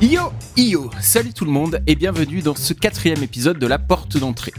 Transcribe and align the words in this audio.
Yo 0.00 0.32
yo, 0.56 0.90
salut 1.00 1.32
tout 1.32 1.44
le 1.44 1.50
monde 1.50 1.80
et 1.88 1.96
bienvenue 1.96 2.40
dans 2.40 2.54
ce 2.54 2.72
quatrième 2.72 3.22
épisode 3.24 3.58
de 3.58 3.66
la 3.66 3.80
porte 3.80 4.16
d'entrée. 4.16 4.52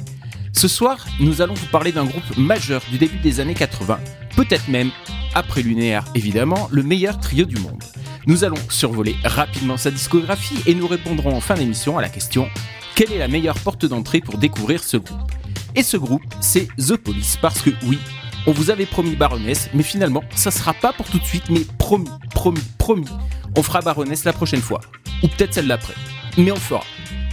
Ce 0.52 0.68
soir, 0.68 1.05
nous 1.21 1.41
allons 1.41 1.54
vous 1.54 1.68
parler 1.68 1.93
d'un 1.93 2.05
groupe 2.05 2.36
majeur 2.36 2.82
du 2.91 2.98
début 2.98 3.20
des 3.20 3.39
années 3.39 3.54
80, 3.54 4.00
peut-être 4.36 4.68
même, 4.68 4.91
après 5.34 5.62
Lunaire 5.62 6.04
évidemment, 6.14 6.68
le 6.71 6.84
meilleur 6.84 7.20
trio 7.21 7.46
du 7.46 7.55
monde. 7.55 7.82
Nous 8.27 8.43
allons 8.43 8.57
survoler 8.69 9.15
rapidement 9.23 9.77
sa 9.77 9.91
discographie 9.91 10.57
et 10.65 10.73
nous 10.73 10.87
répondrons 10.87 11.35
en 11.35 11.41
fin 11.41 11.53
d'émission 11.53 11.97
à 11.97 12.01
la 12.01 12.09
question 12.09 12.49
quelle 12.95 13.11
est 13.11 13.17
la 13.17 13.27
meilleure 13.27 13.59
porte 13.59 13.85
d'entrée 13.85 14.21
pour 14.21 14.38
découvrir 14.38 14.81
ce 14.81 14.95
groupe? 14.95 15.31
Et 15.75 15.83
ce 15.83 15.97
groupe, 15.97 16.23
c'est 16.39 16.69
The 16.77 16.95
Police, 16.95 17.38
parce 17.41 17.61
que 17.61 17.71
oui, 17.83 17.99
on 18.47 18.53
vous 18.53 18.69
avait 18.69 18.85
promis 18.85 19.17
Baroness, 19.17 19.69
mais 19.73 19.83
finalement, 19.83 20.23
ça 20.33 20.49
sera 20.49 20.73
pas 20.73 20.93
pour 20.93 21.05
tout 21.05 21.19
de 21.19 21.25
suite, 21.25 21.43
mais 21.49 21.61
promis, 21.77 22.09
promis, 22.33 22.63
promis, 22.77 23.09
on 23.57 23.63
fera 23.63 23.81
Baroness 23.81 24.23
la 24.23 24.31
prochaine 24.31 24.61
fois, 24.61 24.80
ou 25.21 25.27
peut-être 25.27 25.53
celle 25.53 25.67
d'après, 25.67 25.94
mais 26.38 26.53
on 26.53 26.55
fera. 26.55 26.85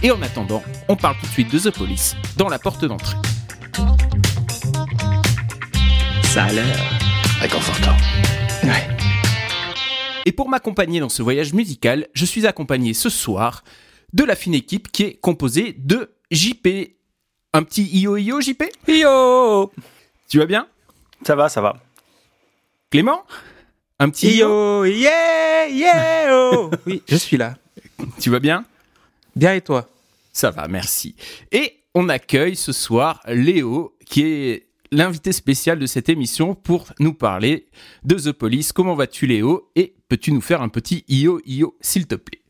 Et 0.03 0.11
en 0.11 0.21
attendant, 0.21 0.61
on 0.89 0.97
parle 0.97 1.15
tout 1.21 1.27
de 1.27 1.31
suite 1.31 1.53
de 1.53 1.59
The 1.59 1.71
Police 1.71 2.17
dans 2.35 2.49
la 2.49 2.59
porte 2.59 2.83
d'entrée. 2.83 3.15
Ça 6.23 6.43
a 6.43 6.51
l'air 6.51 6.77
réconfortant. 7.39 7.95
Ouais. 8.63 8.92
Et 10.25 10.31
pour 10.31 10.49
m'accompagner 10.49 10.99
dans 10.99 11.09
ce 11.09 11.21
voyage 11.21 11.53
musical, 11.53 12.07
je 12.13 12.25
suis 12.25 12.47
accompagné 12.47 12.93
ce 12.93 13.09
soir 13.09 13.63
de 14.13 14.23
la 14.23 14.35
fine 14.35 14.53
équipe 14.53 14.91
qui 14.91 15.03
est 15.03 15.13
composée 15.15 15.75
de 15.77 16.11
JP. 16.31 16.67
Un 17.53 17.63
petit 17.63 17.83
io 17.83 18.17
io 18.17 18.41
JP 18.41 18.63
Yo 18.87 19.71
Tu 20.27 20.39
vas 20.39 20.45
bien? 20.45 20.67
Ça 21.25 21.35
va, 21.35 21.49
ça 21.49 21.61
va. 21.61 21.77
Clément? 22.89 23.23
Un 23.99 24.09
petit 24.09 24.37
io 24.37 24.85
Yo 24.85 24.85
Yeah 24.85 25.67
Yeah 25.69 26.29
oh. 26.31 26.71
Oui, 26.87 27.03
je 27.07 27.15
suis 27.15 27.37
là. 27.37 27.55
Tu 28.19 28.29
vas 28.29 28.39
bien? 28.39 28.65
Bien 29.35 29.53
et 29.53 29.61
toi? 29.61 29.87
Ça 30.31 30.49
va, 30.51 30.67
merci. 30.67 31.15
Et 31.51 31.77
on 31.93 32.09
accueille 32.09 32.55
ce 32.55 32.71
soir 32.71 33.21
Léo 33.27 33.95
qui 34.05 34.23
est 34.23 34.67
l'invité 34.93 35.31
spécial 35.31 35.79
de 35.79 35.85
cette 35.85 36.07
émission 36.07 36.55
pour 36.55 36.93
nous 36.99 37.13
parler 37.13 37.67
de 38.03 38.15
The 38.15 38.31
Police. 38.31 38.71
Comment 38.71 38.93
vas-tu 38.93 39.25
Léo? 39.25 39.71
Et 39.75 39.95
peux-tu 40.07 40.31
nous 40.31 40.41
faire 40.41 40.61
un 40.61 40.69
petit 40.69 41.03
io 41.07 41.41
io 41.45 41.75
s'il 41.81 42.07
te 42.07 42.15
plaît? 42.15 42.41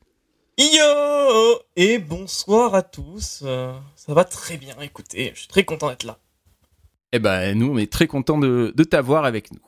Yo 0.57 1.59
Et 1.75 1.99
bonsoir 1.99 2.75
à 2.75 2.81
tous. 2.83 3.41
Euh, 3.43 3.73
ça 3.95 4.13
va 4.13 4.25
très 4.25 4.57
bien, 4.57 4.75
écoutez, 4.81 5.31
je 5.33 5.39
suis 5.39 5.47
très 5.47 5.63
content 5.63 5.89
d'être 5.89 6.03
là. 6.03 6.19
Eh 7.13 7.19
ben, 7.19 7.57
nous, 7.57 7.71
on 7.71 7.77
est 7.77 7.91
très 7.91 8.07
contents 8.07 8.39
de, 8.39 8.73
de 8.75 8.83
t'avoir 8.83 9.23
avec 9.25 9.51
nous. 9.51 9.61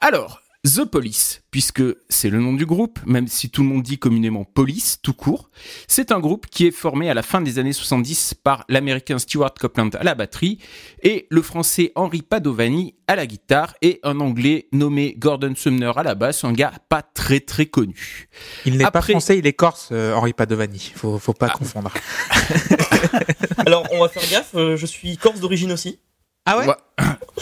Alors, 0.00 0.40
The 0.66 0.84
Police, 0.86 1.42
puisque 1.50 1.82
c'est 2.08 2.30
le 2.30 2.38
nom 2.40 2.54
du 2.54 2.64
groupe, 2.64 2.98
même 3.04 3.28
si 3.28 3.50
tout 3.50 3.62
le 3.62 3.68
monde 3.68 3.82
dit 3.82 3.98
communément 3.98 4.44
Police, 4.44 4.98
tout 5.02 5.12
court, 5.12 5.50
c'est 5.88 6.10
un 6.10 6.20
groupe 6.20 6.46
qui 6.46 6.66
est 6.66 6.70
formé 6.70 7.10
à 7.10 7.14
la 7.14 7.22
fin 7.22 7.42
des 7.42 7.58
années 7.58 7.74
70 7.74 8.32
par 8.42 8.64
l'américain 8.70 9.18
Stuart 9.18 9.52
Copeland 9.52 9.90
à 9.90 10.02
la 10.04 10.14
batterie 10.14 10.58
et 11.02 11.26
le 11.28 11.42
français 11.42 11.92
Henri 11.96 12.22
Padovani 12.22 12.94
à 13.08 13.14
la 13.16 13.26
guitare 13.26 13.74
et 13.82 14.00
un 14.04 14.20
anglais 14.20 14.68
nommé 14.72 15.14
Gordon 15.18 15.52
Sumner 15.54 15.92
à 15.96 16.02
la 16.02 16.14
basse, 16.14 16.44
un 16.44 16.54
gars 16.54 16.72
pas 16.88 17.02
très 17.02 17.40
très 17.40 17.66
connu. 17.66 18.28
Il 18.64 18.78
n'est 18.78 18.90
pas 18.90 19.02
français, 19.02 19.36
il 19.38 19.46
est 19.46 19.52
corse, 19.52 19.90
euh, 19.92 20.14
Henri 20.14 20.32
Padovani. 20.32 20.92
Faut, 20.96 21.18
faut 21.18 21.34
pas 21.34 21.48
Ah. 21.52 21.58
confondre. 21.58 21.92
Alors, 23.66 23.86
on 23.92 24.00
va 24.00 24.08
faire 24.08 24.22
gaffe, 24.30 24.54
euh, 24.54 24.76
je 24.78 24.86
suis 24.86 25.18
corse 25.18 25.40
d'origine 25.40 25.72
aussi. 25.72 25.98
Ah 26.46 26.58
ouais? 26.58 26.64
Voi- 26.64 26.76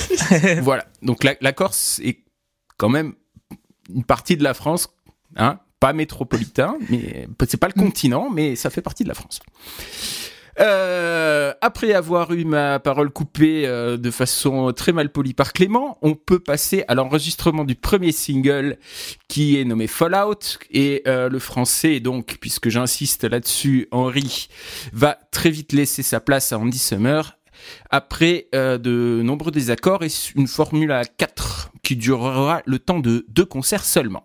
voilà. 0.62 0.86
Donc 1.02 1.24
la, 1.24 1.34
la 1.40 1.52
Corse 1.52 2.00
est 2.04 2.21
quand 2.82 2.88
même 2.88 3.12
une 3.94 4.02
partie 4.02 4.36
de 4.36 4.42
la 4.42 4.54
France, 4.54 4.88
hein, 5.36 5.60
pas 5.78 5.92
métropolitain, 5.92 6.76
mais 6.90 7.28
c'est 7.46 7.56
pas 7.56 7.68
le 7.68 7.80
continent, 7.80 8.28
mais 8.28 8.56
ça 8.56 8.70
fait 8.70 8.82
partie 8.82 9.04
de 9.04 9.08
la 9.08 9.14
France. 9.14 9.38
Euh, 10.58 11.54
après 11.60 11.92
avoir 11.92 12.32
eu 12.32 12.44
ma 12.44 12.80
parole 12.80 13.10
coupée 13.10 13.68
euh, 13.68 13.96
de 13.96 14.10
façon 14.10 14.72
très 14.72 14.90
mal 14.90 15.10
polie 15.10 15.32
par 15.32 15.52
Clément, 15.52 15.96
on 16.02 16.16
peut 16.16 16.40
passer 16.40 16.84
à 16.88 16.96
l'enregistrement 16.96 17.64
du 17.64 17.76
premier 17.76 18.10
single 18.10 18.78
qui 19.28 19.60
est 19.60 19.64
nommé 19.64 19.86
Fallout. 19.86 20.58
Et 20.72 21.04
euh, 21.06 21.28
le 21.28 21.38
français 21.38 22.00
donc 22.00 22.38
puisque 22.40 22.68
j'insiste 22.68 23.22
là-dessus, 23.22 23.86
Henri 23.92 24.48
va 24.92 25.18
très 25.30 25.50
vite 25.50 25.72
laisser 25.72 26.02
sa 26.02 26.18
place 26.18 26.52
à 26.52 26.58
Andy 26.58 26.78
Summer 26.78 27.38
après 27.90 28.48
de 28.52 29.20
nombreux 29.22 29.52
désaccords 29.52 30.02
et 30.02 30.08
une 30.34 30.48
formule 30.48 30.90
à 30.90 31.04
4 31.04 31.71
durera 31.96 32.62
le 32.66 32.78
temps 32.78 33.00
de 33.00 33.26
deux 33.28 33.44
concerts 33.44 33.84
seulement. 33.84 34.24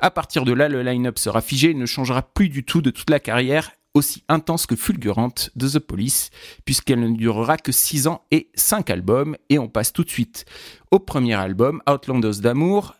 À 0.00 0.10
partir 0.10 0.44
de 0.44 0.52
là, 0.52 0.68
le 0.68 0.82
line-up 0.82 1.18
sera 1.18 1.40
figé 1.40 1.70
et 1.70 1.74
ne 1.74 1.86
changera 1.86 2.22
plus 2.22 2.48
du 2.48 2.64
tout 2.64 2.82
de 2.82 2.90
toute 2.90 3.10
la 3.10 3.20
carrière 3.20 3.70
aussi 3.94 4.22
intense 4.28 4.66
que 4.66 4.76
fulgurante 4.76 5.50
de 5.56 5.68
The 5.68 5.78
Police, 5.78 6.30
puisqu'elle 6.64 7.00
ne 7.00 7.16
durera 7.16 7.56
que 7.56 7.72
6 7.72 8.06
ans 8.06 8.22
et 8.30 8.50
5 8.54 8.90
albums. 8.90 9.36
Et 9.50 9.58
on 9.58 9.68
passe 9.68 9.92
tout 9.92 10.04
de 10.04 10.10
suite 10.10 10.44
au 10.90 10.98
premier 10.98 11.34
album, 11.34 11.82
Outlanders 11.90 12.40
d'amour. 12.40 12.94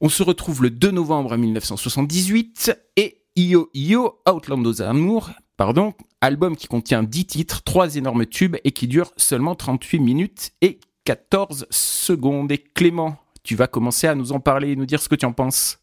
On 0.00 0.08
se 0.08 0.22
retrouve 0.22 0.62
le 0.62 0.70
2 0.70 0.92
novembre 0.92 1.36
1978 1.36 2.72
et 2.96 3.22
Io 3.36 3.70
Io, 3.74 4.20
Outlanders 4.28 4.76
d'amour, 4.76 5.30
pardon, 5.56 5.92
album 6.20 6.56
qui 6.56 6.68
contient 6.68 7.02
10 7.02 7.26
titres, 7.26 7.62
3 7.62 7.96
énormes 7.96 8.26
tubes 8.26 8.56
et 8.64 8.72
qui 8.72 8.88
dure 8.88 9.12
seulement 9.16 9.54
38 9.54 9.98
minutes 10.00 10.52
et 10.62 10.80
14 11.04 11.66
secondes. 11.70 12.50
Et 12.52 12.58
Clément, 12.58 13.18
tu 13.42 13.56
vas 13.56 13.66
commencer 13.66 14.06
à 14.06 14.14
nous 14.14 14.32
en 14.32 14.40
parler 14.40 14.70
et 14.72 14.76
nous 14.76 14.86
dire 14.86 15.00
ce 15.02 15.08
que 15.08 15.14
tu 15.14 15.26
en 15.26 15.32
penses. 15.32 15.78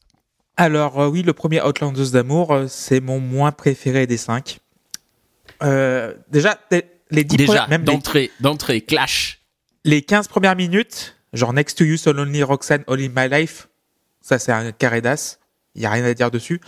Alors 0.55 0.99
euh, 1.01 1.07
oui, 1.07 1.23
le 1.23 1.33
premier 1.33 1.61
Outlanders 1.61 2.11
d'amour, 2.11 2.51
euh, 2.53 2.65
c'est 2.67 2.99
mon 2.99 3.19
moins 3.19 3.51
préféré 3.51 4.07
des 4.07 4.17
cinq. 4.17 4.59
Euh, 5.63 6.13
déjà, 6.29 6.59
les- 6.71 7.23
dix 7.23 7.37
Déjà, 7.37 7.47
premières- 7.53 7.69
même 7.69 7.81
les, 7.81 7.85
d'entrée, 7.85 8.31
d'entrée, 8.39 8.81
clash. 8.81 9.39
les 9.85 10.01
15 10.01 10.27
premières 10.27 10.55
minutes, 10.55 11.15
genre 11.33 11.53
Next 11.53 11.77
to 11.77 11.83
You, 11.83 11.97
So 11.97 12.11
Lonely, 12.13 12.43
Roxanne, 12.43 12.83
All 12.87 12.99
in 13.01 13.09
My 13.15 13.29
Life, 13.29 13.67
ça 14.21 14.39
c'est 14.39 14.51
un 14.51 14.71
carré 14.71 15.01
d'as, 15.01 15.37
il 15.75 15.81
y 15.81 15.85
a 15.85 15.91
rien 15.91 16.03
à 16.05 16.13
dire 16.13 16.31
dessus. 16.31 16.59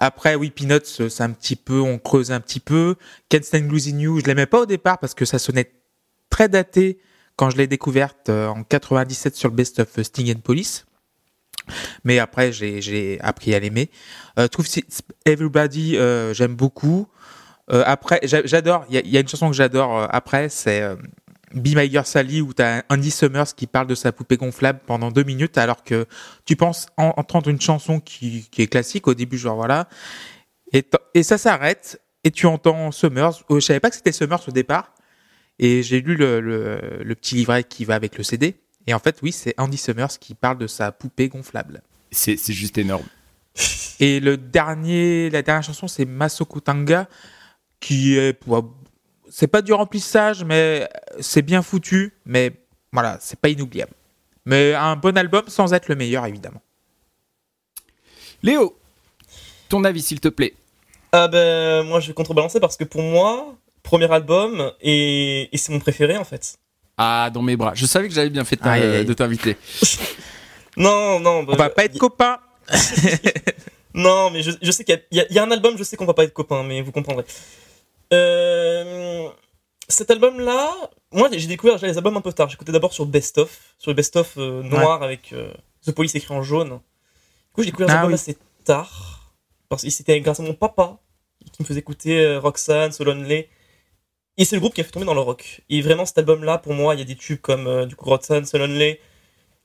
Après, 0.00 0.34
oui, 0.36 0.50
Peanuts, 0.50 1.08
c'est 1.08 1.22
un 1.22 1.30
petit 1.30 1.56
peu, 1.56 1.80
on 1.80 1.98
creuse 1.98 2.30
un 2.30 2.38
petit 2.40 2.60
peu. 2.60 2.94
Can't 3.28 3.42
Stand 3.42 3.68
Losing 3.70 3.98
You, 3.98 4.20
je 4.20 4.26
l'aimais 4.26 4.46
pas 4.46 4.60
au 4.60 4.66
départ 4.66 4.98
parce 4.98 5.12
que 5.14 5.24
ça 5.24 5.38
sonnait 5.40 5.72
très 6.30 6.48
daté 6.48 6.98
quand 7.38 7.50
je 7.50 7.56
l'ai 7.56 7.68
découverte 7.68 8.28
euh, 8.28 8.48
en 8.48 8.64
97 8.64 9.36
sur 9.36 9.48
le 9.48 9.54
Best 9.54 9.78
of 9.78 9.88
Sting 10.02 10.30
and 10.36 10.40
Police. 10.40 10.84
Mais 12.04 12.18
après, 12.18 12.50
j'ai, 12.52 13.18
appris 13.20 13.54
à 13.54 13.60
l'aimer. 13.60 13.90
Euh, 14.38 14.48
Is 14.58 14.84
Everybody, 15.24 15.96
euh, 15.96 16.34
j'aime 16.34 16.54
beaucoup. 16.56 17.06
Euh, 17.70 17.82
après, 17.86 18.20
j'a- 18.24 18.44
j'adore, 18.44 18.84
il 18.90 19.06
y, 19.06 19.10
y 19.10 19.16
a 19.16 19.20
une 19.20 19.28
chanson 19.28 19.48
que 19.48 19.54
j'adore 19.56 19.96
euh, 19.98 20.06
après, 20.10 20.48
c'est 20.48 20.80
euh, 20.82 20.96
Be 21.54 21.76
My 21.76 21.88
Girl 21.90 22.06
Sally 22.06 22.40
où 22.40 22.52
t'as 22.54 22.82
Andy 22.88 23.10
Summers 23.10 23.54
qui 23.54 23.66
parle 23.66 23.86
de 23.86 23.94
sa 23.94 24.10
poupée 24.10 24.36
gonflable 24.36 24.80
pendant 24.86 25.10
deux 25.10 25.22
minutes 25.24 25.58
alors 25.58 25.84
que 25.84 26.06
tu 26.44 26.56
penses 26.56 26.86
en- 26.96 27.12
entendre 27.16 27.48
une 27.50 27.60
chanson 27.60 28.00
qui, 28.00 28.48
qui 28.50 28.62
est 28.62 28.66
classique 28.66 29.06
au 29.06 29.14
début, 29.14 29.38
genre 29.38 29.56
voilà, 29.56 29.88
et, 30.72 30.84
et 31.14 31.22
ça 31.22 31.38
s'arrête 31.38 32.00
et 32.24 32.30
tu 32.30 32.46
entends 32.46 32.90
Summers. 32.90 33.42
Euh, 33.50 33.60
je 33.60 33.66
savais 33.66 33.80
pas 33.80 33.90
que 33.90 33.96
c'était 33.96 34.12
Summers 34.12 34.48
au 34.48 34.50
départ 34.52 34.92
et 35.58 35.82
j'ai 35.82 36.00
lu 36.00 36.16
le, 36.16 36.40
le, 36.40 37.02
le 37.02 37.14
petit 37.14 37.34
livret 37.34 37.64
qui 37.64 37.84
va 37.84 37.94
avec 37.94 38.16
le 38.16 38.24
CD 38.24 38.56
et 38.86 38.94
en 38.94 38.98
fait 38.98 39.18
oui 39.22 39.32
c'est 39.32 39.54
Andy 39.58 39.76
Summers 39.76 40.18
qui 40.20 40.34
parle 40.34 40.58
de 40.58 40.66
sa 40.66 40.92
poupée 40.92 41.28
gonflable. 41.28 41.82
C'est, 42.10 42.52
juste 42.52 42.78
énorme. 42.78 43.04
Et 44.00 44.20
le 44.20 44.36
dernier, 44.36 45.30
la 45.30 45.42
dernière 45.42 45.62
chanson, 45.62 45.88
c'est 45.88 46.04
Masoko 46.04 46.60
Tanga, 46.60 47.08
qui 47.80 48.16
est, 48.16 48.38
c'est 49.30 49.46
pas 49.46 49.62
du 49.62 49.72
remplissage, 49.72 50.44
mais 50.44 50.88
c'est 51.20 51.42
bien 51.42 51.62
foutu, 51.62 52.14
mais 52.24 52.52
voilà, 52.92 53.18
c'est 53.20 53.38
pas 53.38 53.48
inoubliable. 53.48 53.92
Mais 54.46 54.74
un 54.74 54.96
bon 54.96 55.16
album 55.18 55.44
sans 55.48 55.74
être 55.74 55.88
le 55.88 55.96
meilleur, 55.96 56.24
évidemment. 56.26 56.62
Léo, 58.42 58.78
ton 59.68 59.84
avis 59.84 60.02
s'il 60.02 60.20
te 60.20 60.28
plaît. 60.28 60.54
Ah 61.12 61.28
ben, 61.28 61.84
moi 61.84 62.00
je 62.00 62.08
vais 62.08 62.14
contrebalancer 62.14 62.60
parce 62.60 62.76
que 62.76 62.84
pour 62.84 63.02
moi, 63.02 63.54
premier 63.88 64.10
album, 64.12 64.72
et, 64.80 65.48
et 65.52 65.56
c'est 65.58 65.72
mon 65.72 65.80
préféré 65.80 66.16
en 66.16 66.24
fait. 66.24 66.58
Ah, 66.96 67.30
dans 67.32 67.42
mes 67.42 67.56
bras. 67.56 67.72
Je 67.74 67.86
savais 67.86 68.08
que 68.08 68.14
j'avais 68.14 68.30
bien 68.30 68.44
fait 68.44 68.56
de, 68.56 68.62
t'a- 68.62 68.72
Aïe, 68.72 68.82
aïe, 68.82 68.96
aïe. 68.96 69.04
de 69.04 69.14
t'inviter. 69.14 69.56
Non, 70.76 71.18
non, 71.18 71.42
bah, 71.42 71.54
On 71.54 71.56
va 71.56 71.70
pas 71.70 71.84
être 71.86 71.98
copains. 71.98 72.38
Non, 73.94 74.30
mais 74.30 74.42
je, 74.42 74.52
je 74.62 74.70
sais 74.70 74.84
qu'il 74.84 75.00
y 75.10 75.18
a- 75.20 75.26
y, 75.32 75.38
un 75.40 75.50
album, 75.50 75.76
je 75.76 75.82
sais 75.82 75.96
qu'on 75.96 76.04
va 76.04 76.14
pas 76.14 76.22
être 76.24 76.32
copains, 76.32 76.62
mais 76.62 76.82
vous 76.82 76.92
comprendrez. 76.92 77.24
Euh, 78.12 79.28
cet 79.88 80.10
album-là, 80.10 80.70
moi 81.12 81.28
j'ai 81.32 81.46
découvert 81.46 81.76
déjà 81.76 81.86
les 81.88 81.96
albums 81.96 82.16
un 82.16 82.20
peu 82.20 82.32
tard. 82.32 82.48
J'écoutais 82.48 82.72
d'abord 82.72 82.92
sur 82.92 83.06
Best 83.06 83.38
Of, 83.38 83.74
sur 83.78 83.90
le 83.90 83.94
Best 83.96 84.14
Of 84.16 84.34
euh, 84.36 84.62
noir 84.62 85.02
avec 85.02 85.32
euh, 85.32 85.52
The 85.84 85.92
Police 85.92 86.14
écrit 86.14 86.34
en 86.34 86.42
jaune. 86.42 86.68
Du 86.68 87.52
coup, 87.54 87.62
j'ai 87.62 87.70
découvert 87.70 87.88
Ah 87.88 87.92
cet 87.92 87.98
album 87.98 88.10
oui. 88.10 88.14
assez 88.14 88.36
tard. 88.64 89.32
Parce 89.68 89.82
que 89.82 89.90
c'était 89.90 90.20
grâce 90.20 90.40
à 90.40 90.42
mon 90.42 90.54
papa 90.54 90.98
qui 91.52 91.62
me 91.62 91.66
faisait 91.66 91.80
écouter 91.80 92.20
euh, 92.20 92.38
Roxanne, 92.40 92.92
So 92.92 93.04
Lonely. 93.04 93.46
Et 94.38 94.44
c'est 94.44 94.56
le 94.56 94.60
groupe 94.60 94.72
qui 94.72 94.80
a 94.80 94.84
fait 94.84 94.92
tomber 94.92 95.04
dans 95.04 95.14
le 95.14 95.20
rock. 95.20 95.62
Et 95.68 95.82
vraiment, 95.82 96.06
cet 96.06 96.18
album-là, 96.18 96.58
pour 96.58 96.72
moi, 96.72 96.94
il 96.94 96.98
y 96.98 97.02
a 97.02 97.04
des 97.04 97.16
tubes 97.16 97.40
comme 97.40 97.66
euh, 97.66 97.86
du 97.86 97.96
coup 97.96 98.08
Roxanne, 98.08 98.46
So 98.46 98.56
Lonely, 98.56 98.98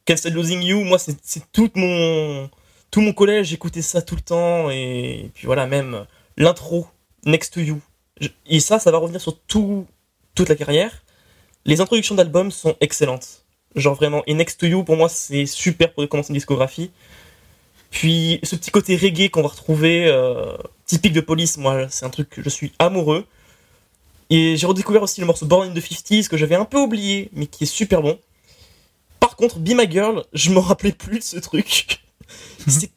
Can't 0.06 0.16
Losing 0.32 0.62
You. 0.64 0.84
Moi, 0.84 0.98
c'est 0.98 1.52
tout 1.52 1.72
mon 1.76 2.50
tout 2.90 3.02
mon 3.02 3.14
collège, 3.14 3.48
j'écoutais 3.48 3.82
ça 3.82 4.02
tout 4.02 4.16
le 4.16 4.22
temps. 4.22 4.70
Et 4.72 5.32
puis 5.36 5.46
voilà, 5.46 5.68
même 5.68 6.06
l'intro, 6.38 6.88
Next 7.26 7.54
to 7.54 7.62
You. 7.62 7.82
Et 8.48 8.60
ça, 8.60 8.80
ça 8.80 8.92
va 8.92 8.98
revenir 8.98 9.22
sur 9.22 9.40
tout, 9.42 9.88
toute 10.36 10.50
la 10.50 10.56
carrière. 10.56 11.04
Les 11.66 11.80
introductions 11.80 12.16
d'albums 12.16 12.52
sont 12.52 12.76
excellentes. 12.82 13.46
Genre 13.76 13.96
vraiment, 13.96 14.24
et 14.28 14.34
Next 14.34 14.60
to 14.60 14.68
You, 14.68 14.84
pour 14.84 14.98
moi, 14.98 15.10
c'est 15.10 15.46
super 15.46 15.94
pour 15.94 16.08
commencer 16.10 16.30
une 16.30 16.36
discographie. 16.36 16.92
Puis 17.92 18.40
ce 18.44 18.56
petit 18.56 18.72
côté 18.72 18.96
reggae 18.96 19.30
qu'on 19.30 19.44
va 19.44 19.50
retrouver, 19.50 20.08
euh, 20.08 20.58
typique 20.86 21.14
de 21.14 21.22
Police, 21.22 21.58
moi, 21.58 21.88
c'est 21.90 22.06
un 22.06 22.10
truc 22.10 22.30
que 22.30 22.44
je 22.44 22.50
suis 22.50 22.74
amoureux. 22.80 23.26
Et 24.36 24.58
j'ai 24.58 24.66
redécouvert 24.66 25.04
aussi 25.04 25.22
le 25.22 25.28
morceau 25.28 25.46
Born 25.46 25.70
in 25.70 25.74
the 25.74 25.78
50s 25.84 26.28
que 26.28 26.38
j'avais 26.38 26.56
un 26.56 26.66
peu 26.66 26.80
oublié, 26.80 27.30
mais 27.34 27.46
qui 27.46 27.66
est 27.66 27.68
super 27.68 28.02
bon. 28.02 28.20
Par 29.20 29.36
contre, 29.36 29.60
Be 29.60 29.70
My 29.76 29.90
Girl, 29.90 30.24
je 30.34 30.50
me 30.50 30.58
rappelais 30.60 30.92
plus 30.92 31.20
de 31.20 31.24
ce 31.24 31.38
truc. 31.38 32.00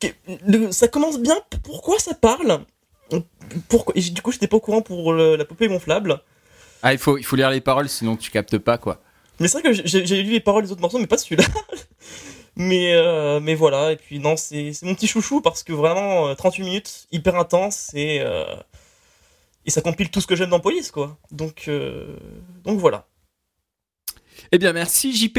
Que 0.01 0.07
le- 0.47 0.73
ça 0.73 0.89
commence 0.89 1.19
bien. 1.21 1.37
Pourquoi 1.63 1.99
ça 1.99 2.15
parle? 2.15 2.61
Pourquoi 3.69 3.93
et 3.97 4.01
Du 4.01 4.23
coup, 4.23 4.33
j'étais 4.33 4.47
pas 4.47 4.57
au 4.57 4.61
courant 4.61 4.81
pour 4.81 5.13
le- 5.13 5.37
la 5.37 5.45
poupée 5.45 5.69
gonflable. 5.69 6.21
Ah, 6.83 6.93
il 6.95 6.99
faut, 6.99 7.19
il 7.19 7.25
faut 7.25 7.37
lire 7.37 7.51
les 7.51 7.61
paroles, 7.61 7.89
sinon 7.89 8.17
tu 8.17 8.31
captes 8.31 8.57
pas, 8.59 8.79
quoi. 8.79 9.03
Mais 9.39 9.49
c'est 9.49 9.61
vrai 9.61 9.71
que 9.71 9.87
j'ai 9.87 10.23
lu 10.23 10.31
les 10.33 10.41
paroles 10.41 10.65
des 10.65 10.73
autres 10.73 10.81
morceaux, 10.81 10.99
mais 10.99 11.07
pas 11.07 11.19
celui-là. 11.19 11.45
mais, 12.57 12.95
euh, 12.95 13.41
mais 13.41 13.55
voilà, 13.55 13.93
et 13.93 13.97
puis 13.97 14.19
non, 14.21 14.37
c'est 14.37 14.73
mon 14.83 14.95
petit 14.95 15.07
chouchou 15.07 15.41
parce 15.43 15.63
que 15.63 15.73
vraiment, 15.75 16.29
euh, 16.29 16.35
38 16.35 16.63
minutes, 16.63 17.07
hyper 17.13 17.37
intense, 17.37 17.91
et, 17.95 18.21
euh, 18.21 18.45
et 19.67 19.71
ça 19.71 19.81
compile 19.83 20.11
tout 20.11 20.21
ce 20.21 20.27
que 20.27 20.37
j'aime 20.37 20.51
dans 20.51 20.61
Police, 20.61 20.91
quoi. 20.91 21.19
Donc, 21.31 21.65
euh, 21.69 22.17
donc 22.65 22.79
voilà. 22.79 23.07
Eh 24.53 24.59
bien, 24.59 24.73
merci 24.73 25.13
JP. 25.15 25.39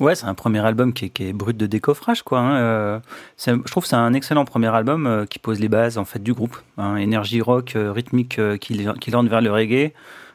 Ouais, 0.00 0.14
c'est 0.14 0.24
un 0.24 0.34
premier 0.34 0.60
album 0.60 0.92
qui 0.94 1.04
est, 1.04 1.08
qui 1.10 1.24
est 1.24 1.32
brut 1.32 1.56
de 1.56 1.66
décoffrage, 1.66 2.22
quoi. 2.22 2.40
hein, 2.40 2.56
euh, 2.56 2.98
je 3.46 3.52
trouve 3.70 3.82
que 3.82 3.88
c'est 3.88 3.94
un 3.96 4.14
excellent 4.14 4.44
premier 4.46 4.68
album 4.74 5.06
euh, 5.06 5.26
qui 5.26 5.38
pose 5.38 5.60
les 5.60 5.68
bases 5.68 5.98
en 5.98 6.04
fait 6.04 6.22
du 6.22 6.32
groupe. 6.32 6.56
hein, 6.78 6.96
énergie 6.96 7.40
rock, 7.42 7.76
euh, 7.76 7.92
rythmique 7.92 8.38
euh, 8.38 8.56
qui, 8.56 8.86
qui 9.00 9.10
lorne 9.10 9.28
vers 9.28 9.42
le 9.42 9.52
reggae, 9.52 9.92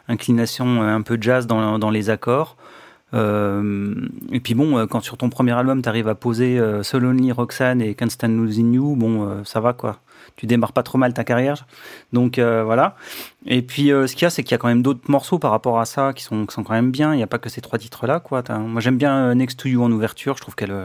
inclination 0.07 0.83
euh, 0.83 0.95
un 0.95 1.01
peu 1.01 1.17
jazz 1.19 1.47
dans, 1.47 1.79
dans 1.79 1.89
les 1.89 2.09
accords. 2.11 2.55
Euh, 3.13 3.95
et 4.31 4.39
puis 4.39 4.53
bon, 4.53 4.85
quand 4.87 4.99
sur 5.01 5.17
ton 5.17 5.29
premier 5.29 5.53
album, 5.53 5.81
tu 5.81 5.89
arrives 5.89 6.07
à 6.09 6.15
poser 6.15 6.59
euh, 6.59 6.83
So 6.83 6.99
Lonely, 6.99 7.31
Roxanne 7.31 7.81
et 7.81 7.95
Can't 7.95 8.09
Stand 8.09 8.37
Losing 8.37 8.73
You, 8.73 8.95
bon, 8.95 9.27
euh, 9.27 9.43
ça 9.43 9.59
va 9.59 9.73
quoi. 9.73 9.99
Tu 10.35 10.45
démarres 10.45 10.73
pas 10.73 10.83
trop 10.83 10.97
mal 10.97 11.13
ta 11.13 11.23
carrière. 11.23 11.65
Donc 12.13 12.37
euh, 12.37 12.63
voilà. 12.63 12.95
Et 13.45 13.61
puis 13.61 13.91
euh, 13.91 14.07
ce 14.07 14.13
qu'il 14.13 14.23
y 14.23 14.25
a, 14.25 14.29
c'est 14.29 14.43
qu'il 14.43 14.51
y 14.51 14.55
a 14.55 14.57
quand 14.57 14.67
même 14.67 14.81
d'autres 14.81 15.09
morceaux 15.09 15.39
par 15.39 15.51
rapport 15.51 15.79
à 15.79 15.85
ça 15.85 16.13
qui 16.13 16.23
sont, 16.23 16.45
qui 16.45 16.53
sont 16.53 16.63
quand 16.63 16.73
même 16.73 16.91
bien. 16.91 17.13
Il 17.13 17.17
n'y 17.17 17.23
a 17.23 17.27
pas 17.27 17.39
que 17.39 17.49
ces 17.49 17.61
trois 17.61 17.79
titres-là. 17.79 18.19
quoi. 18.19 18.43
Moi 18.59 18.81
j'aime 18.81 18.97
bien 18.97 19.17
euh, 19.17 19.33
Next 19.33 19.59
to 19.59 19.69
You 19.69 19.83
en 19.83 19.91
ouverture. 19.91 20.35
Je 20.37 20.41
trouve 20.41 20.55
qu'elle 20.55 20.75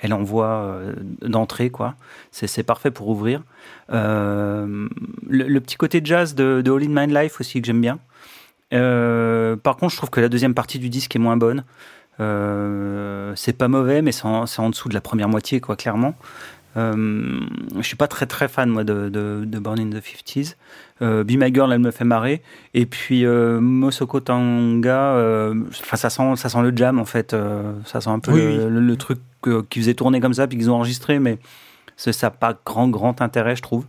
elle 0.00 0.12
envoie 0.12 0.76
d'entrée. 1.22 1.70
quoi. 1.70 1.94
C'est 2.30 2.62
parfait 2.62 2.90
pour 2.90 3.08
ouvrir. 3.08 3.42
Le, 3.88 5.58
petit 5.60 5.76
côté 5.76 6.02
jazz 6.04 6.34
de, 6.34 6.62
All 6.66 6.82
in 6.82 7.06
My 7.06 7.12
Life 7.12 7.40
aussi 7.40 7.60
que 7.60 7.66
j'aime 7.66 7.80
bien. 7.80 7.98
Par 8.70 9.76
contre, 9.76 9.92
je 9.92 9.96
trouve 9.96 10.10
que 10.10 10.20
la 10.20 10.28
deuxième 10.28 10.52
partie 10.52 10.78
du 10.78 10.90
disque 10.90 11.16
est 11.16 11.18
moins 11.18 11.38
bonne. 11.38 11.64
C'est 12.18 13.56
pas 13.56 13.68
mauvais, 13.68 14.02
mais 14.02 14.12
c'est 14.12 14.26
en, 14.26 14.44
en 14.44 14.70
dessous 14.70 14.90
de 14.90 14.94
la 14.94 15.00
première 15.00 15.30
moitié, 15.30 15.60
quoi, 15.60 15.74
clairement. 15.74 16.14
Euh, 16.76 17.40
je 17.76 17.82
suis 17.82 17.96
pas 17.96 18.08
très 18.08 18.26
très 18.26 18.48
fan 18.48 18.68
moi 18.68 18.82
de, 18.84 19.08
de, 19.08 19.44
de 19.46 19.58
Born 19.58 19.78
in 19.78 19.90
the 19.90 20.02
50s. 20.02 20.56
Euh, 21.02 21.22
Be 21.24 21.32
My 21.32 21.52
Girl, 21.54 21.72
elle 21.72 21.78
me 21.80 21.90
fait 21.90 22.04
marrer. 22.04 22.42
Et 22.74 22.86
puis 22.86 23.24
euh, 23.24 23.60
Mosoko 23.60 24.20
Tanga, 24.20 25.14
euh, 25.14 25.54
enfin 25.80 25.96
ça 25.96 26.10
sent 26.10 26.36
ça 26.36 26.48
sent 26.48 26.62
le 26.62 26.76
jam 26.76 26.98
en 26.98 27.04
fait. 27.04 27.32
euh, 27.34 27.72
ça 27.84 28.00
sent 28.00 28.10
un 28.10 28.18
peu 28.18 28.32
Oui, 28.32 28.40
le, 28.40 28.48
oui. 28.48 28.70
le- 28.70 28.80
le 28.80 28.96
truc 28.96 29.18
qu'ils 29.70 29.82
faisaient 29.82 29.94
tourner 29.94 30.20
comme 30.20 30.34
ça 30.34 30.46
puis 30.46 30.56
qu'ils 30.58 30.70
ont 30.70 30.74
enregistré, 30.74 31.18
mais 31.18 31.38
ça 31.96 32.10
n'a 32.22 32.30
pas 32.30 32.58
grand 32.64 32.88
grand 32.88 33.20
intérêt, 33.22 33.54
je 33.56 33.62
trouve. 33.62 33.84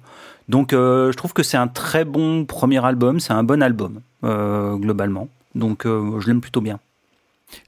Donc 0.47 0.73
euh, 0.73 1.11
je 1.11 1.17
trouve 1.17 1.33
que 1.33 1.41
c'est 1.43 1.57
un 1.57 1.67
très 1.67 2.05
bon 2.05 2.45
premier 2.45 2.83
album. 2.85 3.19
C'est 3.19 3.33
un 3.33 3.43
bon 3.43 3.63
album 3.63 4.01
euh, 4.23 4.75
globalement. 4.75 5.27
Donc 5.55 5.85
euh, 5.87 6.19
je 6.19 6.27
l'aime 6.27 6.41
plutôt 6.41 6.61
bien. 6.61 6.79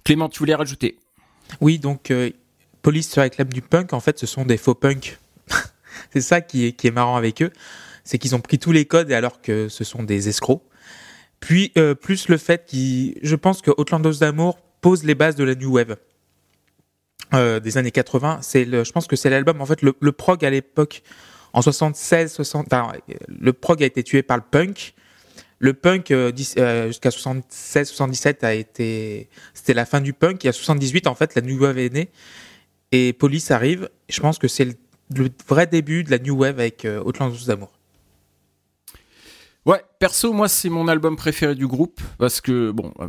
Clément, 0.04 0.30
tu 0.30 0.40
voulais 0.40 0.56
rajouter? 0.56 0.98
Oui, 1.62 1.80
donc 1.80 2.12
euh, 2.12 2.30
Police 2.88 3.10
se 3.10 3.20
réclame 3.20 3.50
du 3.50 3.62
punk. 3.62 3.92
En 3.92 4.00
fait, 4.00 4.18
ce 4.18 4.26
sont 4.26 4.46
des 4.46 4.56
faux 4.56 4.74
punks. 4.74 5.20
c'est 6.14 6.22
ça 6.22 6.40
qui 6.40 6.68
est, 6.68 6.92
marrant 6.92 7.18
avec 7.18 7.42
eux. 7.42 7.52
C'est 8.06 8.18
qu'ils 8.18 8.34
ont 8.34 8.40
pris 8.40 8.60
tous 8.60 8.72
les 8.72 8.86
codes 8.86 9.12
alors 9.12 9.42
que 9.42 9.68
ce 9.68 9.84
sont 9.84 10.04
des 10.04 10.30
escrocs. 10.30 10.64
Puis, 11.42 11.74
euh, 11.78 11.96
plus 11.96 12.30
le 12.30 12.38
fait 12.38 12.64
qu'ils. 12.66 13.20
Je 13.24 13.36
pense 13.36 13.62
que 13.62 13.72
Outlandos 13.78 14.20
d'amour 14.20 14.58
pose 14.80 15.04
les 15.04 15.16
bases 15.16 15.36
de 15.36 15.44
la 15.44 15.56
New 15.56 15.74
Wave. 15.74 15.98
euh, 17.34 17.60
des 17.60 17.78
années 17.78 17.92
80. 17.92 18.40
C'est 18.42 18.64
le, 18.64 18.86
je 18.86 18.92
pense 18.94 19.06
que 19.06 19.18
c'est 19.18 19.30
l'album. 19.30 19.60
En 19.60 19.66
fait, 19.66 19.82
le, 19.82 20.12
prog 20.14 20.46
à 20.46 20.50
l'époque, 20.50 21.04
en 21.52 21.62
76, 21.62 22.32
60, 22.32 22.68
enfin, 22.72 22.94
le 23.28 23.52
prog 23.52 23.84
a 23.84 23.86
été 23.86 24.02
tué 24.02 24.24
par 24.24 24.38
le 24.38 24.44
punk. 24.50 24.94
Le 25.60 25.74
punk 25.74 26.12
euh, 26.12 26.32
jusqu'à 26.88 27.12
76, 27.12 27.90
77 27.90 28.46
a 28.46 28.54
été, 28.54 29.28
c'était 29.54 29.74
la 29.74 29.86
fin 29.86 30.00
du 30.00 30.14
punk. 30.14 30.46
Et 30.46 30.48
à 30.48 30.54
78, 30.54 31.08
en 31.08 31.16
fait, 31.16 31.36
la 31.36 31.42
new 31.42 31.62
wave 31.62 31.80
est 31.80 31.94
née 31.94 32.10
et 32.92 33.14
Police 33.14 33.52
arrive. 33.52 33.90
Je 34.10 34.20
pense 34.22 34.38
que 34.38 34.48
c'est 34.48 34.66
le, 34.66 34.74
le 35.16 35.30
vrai 35.48 35.68
début 35.68 36.04
de 36.04 36.12
la 36.12 36.20
new 36.20 36.36
wave 36.38 36.60
avec 36.60 36.86
euh, 36.86 37.04
Outlandos 37.04 37.46
d'amour. 37.48 37.72
Ouais, 39.66 39.84
perso, 40.00 40.32
moi, 40.32 40.48
c'est 40.48 40.70
mon 40.70 40.88
album 40.88 41.18
préféré 41.18 41.54
du 41.56 41.68
groupe 41.68 42.00
parce 42.18 42.40
que, 42.40 42.72
bon, 42.72 42.94
euh, 43.02 43.08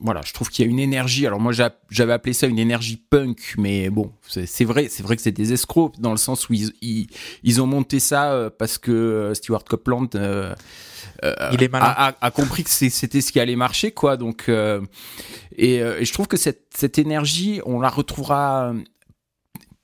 voilà, 0.00 0.22
je 0.24 0.32
trouve 0.32 0.48
qu'il 0.48 0.64
y 0.64 0.68
a 0.68 0.70
une 0.70 0.78
énergie. 0.78 1.26
Alors, 1.26 1.40
moi, 1.40 1.52
j'a- 1.52 1.76
j'avais 1.90 2.14
appelé 2.14 2.32
ça 2.32 2.46
une 2.46 2.58
énergie 2.58 2.96
punk, 2.96 3.54
mais 3.58 3.90
bon, 3.90 4.10
c'est 4.26 4.64
vrai, 4.64 4.88
c'est 4.88 5.02
vrai 5.02 5.16
que 5.16 5.20
c'est 5.20 5.30
des 5.30 5.52
escrocs 5.52 6.00
dans 6.00 6.12
le 6.12 6.16
sens 6.16 6.48
où 6.48 6.54
ils, 6.54 6.72
ils, 6.80 7.06
ils 7.42 7.60
ont 7.60 7.66
monté 7.66 8.00
ça 8.00 8.32
euh, 8.32 8.48
parce 8.48 8.78
que 8.78 8.90
euh, 8.90 9.34
Stewart 9.34 9.62
Copeland 9.64 10.08
euh, 10.14 10.54
euh, 11.22 11.34
Il 11.52 11.62
est 11.62 11.68
malin. 11.68 11.84
a, 11.84 12.08
a- 12.12 12.16
a 12.18 12.30
compris 12.30 12.64
que 12.64 12.70
c'était 12.70 13.20
ce 13.20 13.30
qui 13.30 13.38
allait 13.38 13.56
marcher, 13.56 13.92
quoi. 13.92 14.16
Donc, 14.16 14.48
euh, 14.48 14.80
et, 15.54 15.82
euh, 15.82 16.00
et 16.00 16.06
je 16.06 16.12
trouve 16.14 16.28
que 16.28 16.38
cette, 16.38 16.62
cette 16.74 16.98
énergie, 16.98 17.60
on 17.66 17.78
la 17.78 17.90
retrouvera 17.90 18.72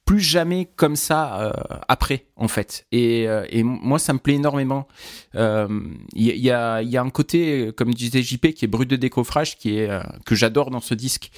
plus 0.07 0.21
jamais 0.21 0.69
comme 0.77 0.97
ça 0.97 1.41
euh, 1.43 1.53
après 1.89 2.27
en 2.37 2.49
fait. 2.49 2.87
Et, 2.93 3.29
euh, 3.29 3.45
et 3.51 3.63
moi 3.63 3.99
ça 3.99 4.13
me 4.15 4.19
plaît 4.19 4.35
énormément. 4.37 4.87
Euh, 5.35 5.69
il 6.15 6.23
y, 6.27 6.31
a- 6.31 6.35
il 6.35 6.41
y 6.43 6.51
a, 6.51 6.81
il 6.83 6.89
y 6.89 6.97
a 6.97 7.03
un 7.03 7.11
côté 7.11 7.73
comme 7.77 7.93
disait 7.93 8.23
JP 8.23 8.53
qui 8.55 8.65
est 8.65 8.69
brut 8.69 8.89
de 8.89 8.97
décoffrage 8.97 9.59
qui 9.59 9.77
est 9.79 9.91
euh, 9.91 10.01
que 10.25 10.35
j'adore 10.35 10.71
dans 10.71 10.81
ce 10.81 10.95
disque. 10.95 11.31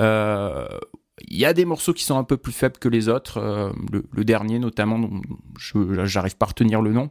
Euh, 0.00 0.66
il 1.28 1.36
y 1.36 1.44
a 1.44 1.52
des 1.52 1.64
morceaux 1.64 1.92
qui 1.92 2.02
sont 2.02 2.18
un 2.18 2.24
peu 2.24 2.36
plus 2.36 2.52
faibles 2.52 2.78
que 2.78 2.88
les 2.88 3.08
autres 3.08 3.38
euh, 3.38 3.70
le, 3.92 4.04
le 4.10 4.24
dernier 4.24 4.58
notamment 4.58 4.98
dont 4.98 5.20
je 5.58 6.04
j'arrive 6.06 6.36
pas 6.36 6.46
à 6.46 6.48
retenir 6.48 6.80
le 6.82 6.92
nom. 6.92 7.10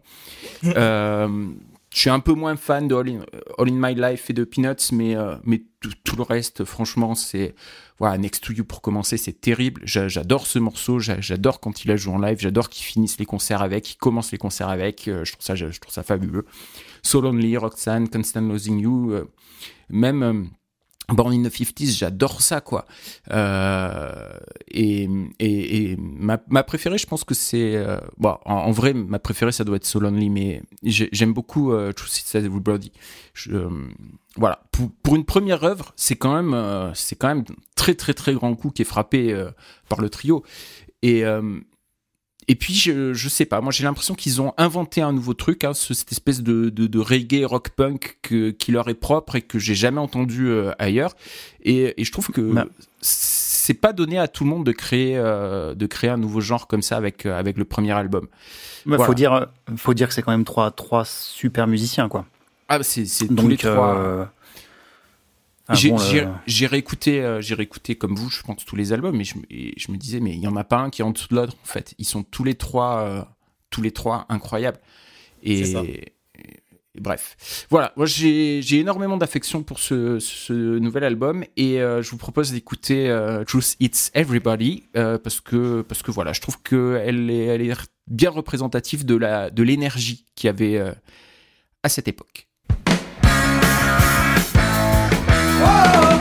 Euh, 0.65 1.47
je 1.93 1.99
suis 1.99 2.09
un 2.09 2.19
peu 2.19 2.33
moins 2.33 2.55
fan 2.55 2.87
de 2.87 2.95
All 2.95 3.09
in, 3.09 3.71
My 3.71 3.93
Life 3.95 4.29
et 4.29 4.33
de 4.33 4.43
Peanuts, 4.43 4.91
mais, 4.91 5.15
euh, 5.15 5.35
mais 5.43 5.61
tout, 6.03 6.15
le 6.15 6.23
reste, 6.23 6.63
franchement, 6.65 7.13
c'est. 7.15 7.55
Voilà, 7.99 8.17
Next 8.17 8.43
to 8.43 8.53
You 8.53 8.65
pour 8.65 8.81
commencer, 8.81 9.17
c'est 9.17 9.39
terrible. 9.39 9.81
J'a- 9.85 10.07
J'adore 10.07 10.47
ce 10.47 10.57
morceau, 10.59 10.99
j'a- 10.99 11.21
j'adore 11.21 11.59
quand 11.59 11.85
il 11.85 11.91
a 11.91 11.95
joué 11.95 12.13
en 12.13 12.19
live, 12.19 12.37
j'adore 12.39 12.69
qu'il 12.69 12.83
finisse 12.85 13.17
les 13.19 13.25
concerts 13.25 13.61
avec, 13.61 13.83
qu'il 13.83 13.97
commence 13.97 14.31
les 14.31 14.37
concerts 14.37 14.69
avec. 14.69 15.07
euh, 15.07 15.23
je, 15.23 15.31
trouve 15.33 15.45
ça, 15.45 15.55
je, 15.55 15.65
trouve 15.79 15.93
ça 15.93 16.03
fabuleux. 16.03 16.45
So 17.03 17.21
Lonely, 17.21 17.55
Roxanne, 17.57 18.09
Constant 18.09 18.41
Losing 18.41 18.79
You, 18.79 19.11
euh, 19.11 19.25
même. 19.89 20.49
Born 21.09 21.33
in 21.33 21.43
the 21.43 21.51
50s, 21.51 21.97
j'adore 21.97 22.41
ça, 22.41 22.61
quoi. 22.61 22.85
Euh, 23.31 24.11
et 24.69 25.09
et, 25.39 25.91
et 25.91 25.97
ma, 25.97 26.39
ma 26.47 26.63
préférée, 26.63 26.97
je 26.97 27.05
pense 27.05 27.23
que 27.25 27.33
c'est. 27.33 27.75
euh, 27.75 27.97
bon, 28.17 28.37
en, 28.45 28.71
vrai, 28.71 28.93
ma 28.93 29.19
préférée, 29.19 29.51
ça 29.51 29.63
doit 29.65 29.75
être 29.75 29.85
So 29.85 29.99
Lonely, 29.99 30.29
mais 30.29 30.61
j'ai- 30.83 31.09
j'aime 31.11 31.33
beaucoup 31.33 31.73
euh, 31.73 31.91
Truth 31.91 32.17
It 32.19 32.25
Says 32.25 32.45
Everybody. 32.45 32.91
Je, 33.33 33.51
euh, 33.51 33.69
voilà. 34.37 34.63
Pour, 34.71 34.91
pour 35.03 35.15
une 35.15 35.25
première 35.25 35.63
œuvre, 35.65 35.91
c'est 35.97 36.15
quand 36.15 36.33
même, 36.33 36.53
euh, 36.53 36.93
c'est 36.93 37.15
quand 37.17 37.27
même 37.27 37.43
très 37.75 37.95
très 37.95 38.13
très 38.13 38.33
grand 38.33 38.55
coup 38.55 38.69
qui 38.71 38.81
est 38.83 38.85
frappé 38.85 39.33
euh, 39.33 39.51
par 39.89 39.99
le 39.99 40.09
trio. 40.09 40.43
Et 41.01 41.23
et 42.47 42.55
puis 42.55 42.73
je, 42.73 43.13
je 43.13 43.29
sais 43.29 43.45
pas, 43.45 43.61
moi 43.61 43.71
j'ai 43.71 43.83
l'impression 43.83 44.15
qu'ils 44.15 44.41
ont 44.41 44.53
inventé 44.57 45.01
un 45.01 45.11
nouveau 45.13 45.33
truc, 45.33 45.63
hein, 45.63 45.73
ce- 45.73 45.93
cette 45.93 46.11
espèce 46.11 46.41
de, 46.41 46.69
de, 46.69 46.87
de 46.87 46.99
reggae 46.99 47.45
rock 47.45 47.69
punk 47.69 48.17
que, 48.21 48.51
qui 48.51 48.71
leur 48.71 48.89
est 48.89 48.93
propre 48.93 49.35
et 49.35 49.41
que 49.41 49.59
j'ai 49.59 49.75
jamais 49.75 49.99
entendu 49.99 50.47
euh, 50.47 50.71
ailleurs. 50.79 51.15
Et, 51.63 51.99
et 51.99 52.03
je 52.03 52.11
trouve 52.11 52.29
que 52.29 52.41
Bah. 52.41 52.65
c'est 53.01 53.73
pas 53.73 53.93
donné 53.93 54.17
à 54.17 54.27
tout 54.27 54.43
le 54.43 54.49
monde 54.49 54.65
de 54.65 54.71
créer 54.71 55.17
euh, 55.17 55.75
de 55.75 55.85
créer 55.85 56.09
un 56.09 56.17
nouveau 56.17 56.41
genre 56.41 56.67
comme 56.67 56.81
ça 56.81 56.97
avec 56.97 57.25
euh, 57.25 57.37
avec 57.37 57.57
le 57.57 57.65
premier 57.65 57.91
album. 57.91 58.27
Il 58.85 58.89
Voilà. 58.89 59.05
faut 59.05 59.13
dire, 59.13 59.47
faut 59.77 59.93
dire 59.93 60.07
que 60.09 60.13
c'est 60.13 60.21
quand 60.21 60.31
même 60.31 60.43
trois, 60.43 60.71
trois 60.71 61.05
super 61.05 61.67
musiciens, 61.67 62.09
quoi. 62.09 62.25
Ah 62.67 62.77
bah, 62.79 62.83
c'est 62.83 63.05
c'est 63.05 63.27
tous 63.27 63.47
les 63.47 63.57
trois. 63.57 63.95
euh, 63.97 64.25
J'ai 65.75 65.89
bon, 65.89 65.97
j'ai- 65.97 66.27
j'ai 66.47 66.65
réécouté, 66.67 67.21
euh, 67.21 67.41
j'ai 67.41 67.55
réécouté 67.55 67.95
comme 67.95 68.15
vous, 68.15 68.29
je 68.29 68.41
pense 68.43 68.63
tous 68.65 68.75
les 68.75 68.93
albums, 68.93 69.19
et 69.19 69.23
je, 69.23 69.37
me- 69.37 69.43
et 69.49 69.73
je 69.77 69.91
me 69.91 69.97
disais 69.97 70.19
mais 70.19 70.31
il 70.33 70.39
y 70.39 70.47
en 70.47 70.55
a 70.55 70.63
pas 70.63 70.77
un 70.77 70.89
qui 70.89 71.01
est 71.01 71.05
en 71.05 71.11
dessous 71.11 71.27
de 71.29 71.35
l'autre 71.35 71.55
en 71.63 71.65
fait. 71.67 71.93
Ils 71.97 72.05
sont 72.05 72.23
tous 72.23 72.43
les 72.43 72.55
trois, 72.55 72.99
euh, 73.01 73.21
tous 73.69 73.81
les 73.81 73.91
trois 73.91 74.25
incroyables. 74.29 74.79
C'est 75.57 75.65
ça. 75.65 75.83
Et 75.83 76.13
bref, 77.01 77.65
voilà. 77.69 77.91
Moi, 77.95 78.05
j'ai 78.05 78.61
j'ai 78.61 78.79
énormément 78.79 79.17
d'affection 79.17 79.63
pour 79.63 79.79
ce, 79.79 80.19
ce 80.19 80.53
nouvel 80.53 81.03
album 81.03 81.43
et 81.57 81.81
euh, 81.81 82.01
je 82.03 82.09
vous 82.11 82.17
propose 82.17 82.51
d'écouter 82.51 83.09
euh, 83.09 83.43
Truth 83.43 83.75
It's 83.79 84.11
Everybody 84.13 84.83
euh, 84.95 85.17
parce 85.17 85.41
que 85.41 85.81
parce 85.81 86.01
que 86.03 86.11
voilà, 86.11 86.33
je 86.33 86.41
trouve 86.41 86.61
que 86.61 87.01
elle 87.03 87.29
est 87.31 87.45
elle 87.45 87.61
est 87.61 87.73
bien 88.07 88.29
représentative 88.29 89.05
de 89.05 89.15
la 89.15 89.49
de 89.49 89.63
l'énergie 89.63 90.25
qu'il 90.35 90.47
y 90.47 90.49
avait 90.49 90.77
euh, 90.77 90.91
à 91.81 91.89
cette 91.89 92.07
époque. 92.07 92.47
Whoa! 95.63 96.12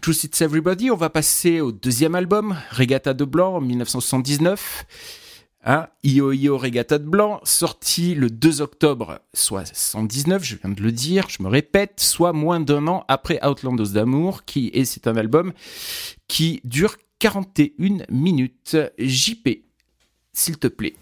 Truth 0.00 0.24
It's 0.24 0.40
Everybody. 0.40 0.90
On 0.90 0.96
va 0.96 1.10
passer 1.10 1.60
au 1.60 1.72
deuxième 1.72 2.14
album, 2.14 2.56
Regatta 2.70 3.12
de 3.12 3.24
Blanc, 3.24 3.56
en 3.56 3.60
1979. 3.60 4.86
Hein, 5.62 5.88
Io 6.04 6.32
Io 6.32 6.56
Regatta 6.56 6.98
de 6.98 7.04
Blanc, 7.04 7.40
sorti 7.44 8.14
le 8.14 8.30
2 8.30 8.62
octobre 8.62 9.20
79, 9.34 10.42
je 10.42 10.56
viens 10.56 10.70
de 10.70 10.82
le 10.82 10.90
dire, 10.90 11.28
je 11.28 11.42
me 11.42 11.48
répète, 11.48 12.00
soit 12.00 12.32
moins 12.32 12.60
d'un 12.60 12.86
an 12.86 13.04
après 13.08 13.46
Outlandos 13.46 13.92
d'amour, 13.92 14.46
qui 14.46 14.70
est, 14.72 14.86
c'est 14.86 15.06
un 15.06 15.16
album 15.16 15.52
qui 16.28 16.62
dure 16.64 16.96
41 17.18 18.06
minutes. 18.08 18.78
JP, 18.98 19.48
s'il 20.32 20.56
te 20.56 20.68
plaît. 20.68 20.94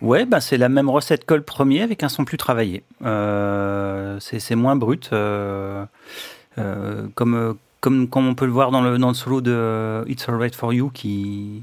Ouais, 0.00 0.24
bah 0.24 0.40
c'est 0.40 0.56
la 0.58 0.70
même 0.70 0.88
recette 0.88 1.26
que 1.26 1.34
le 1.34 1.42
premier 1.42 1.82
avec 1.82 2.02
un 2.02 2.08
son 2.08 2.24
plus 2.24 2.38
travaillé. 2.38 2.84
Euh, 3.02 4.18
c'est 4.20 4.54
moins 4.54 4.76
brut, 4.76 5.10
euh, 5.12 5.84
euh, 6.56 7.06
comme, 7.14 7.56
comme, 7.86 8.28
on 8.28 8.34
peut 8.34 8.46
le 8.46 8.52
voir 8.52 8.70
dans 8.70 8.80
le, 8.80 8.98
dans 8.98 9.08
le 9.08 9.14
solo 9.14 9.40
de 9.40 10.04
It's 10.08 10.28
Alright 10.28 10.54
For 10.54 10.72
You 10.72 10.90
qui, 10.90 11.62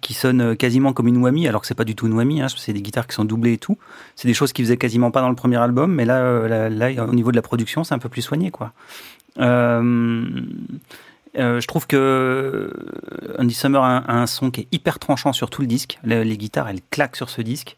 qui- 0.00 0.14
sonne 0.14 0.56
quasiment 0.56 0.92
comme 0.92 1.08
une 1.08 1.18
whammy, 1.18 1.46
alors 1.48 1.60
que 1.60 1.66
c'est 1.66 1.74
pas 1.74 1.84
du 1.84 1.94
tout 1.94 2.06
une 2.06 2.14
whammy, 2.14 2.40
hein, 2.40 2.46
c'est 2.48 2.72
des 2.72 2.82
guitares 2.82 3.06
qui 3.06 3.14
sont 3.14 3.24
doublées 3.24 3.54
et 3.54 3.58
tout. 3.58 3.78
C'est 4.16 4.28
des 4.28 4.34
choses 4.34 4.52
qui 4.52 4.62
faisaient 4.62 4.76
quasiment 4.76 5.10
pas 5.10 5.20
dans 5.20 5.28
le 5.28 5.34
premier 5.34 5.56
album, 5.56 5.94
mais 5.94 6.04
là, 6.04 6.18
euh, 6.18 6.68
là, 6.68 7.04
au 7.04 7.14
niveau 7.14 7.30
de 7.30 7.36
la 7.36 7.42
production, 7.42 7.84
c'est 7.84 7.94
un 7.94 7.98
peu 7.98 8.08
plus 8.08 8.22
soigné, 8.22 8.50
quoi. 8.50 8.72
Euh, 9.38 10.28
euh, 11.38 11.60
je 11.60 11.66
trouve 11.66 11.86
que 11.86 12.72
Andy 13.38 13.54
Summer 13.54 13.82
a 13.82 14.12
un, 14.12 14.26
son 14.26 14.50
qui 14.50 14.62
est 14.62 14.68
hyper 14.72 14.98
tranchant 14.98 15.32
sur 15.32 15.50
tout 15.50 15.60
le 15.60 15.68
disque. 15.68 15.98
Les, 16.04 16.36
guitares, 16.36 16.68
elles 16.68 16.80
claquent 16.90 17.16
sur 17.16 17.30
ce 17.30 17.42
disque. 17.42 17.76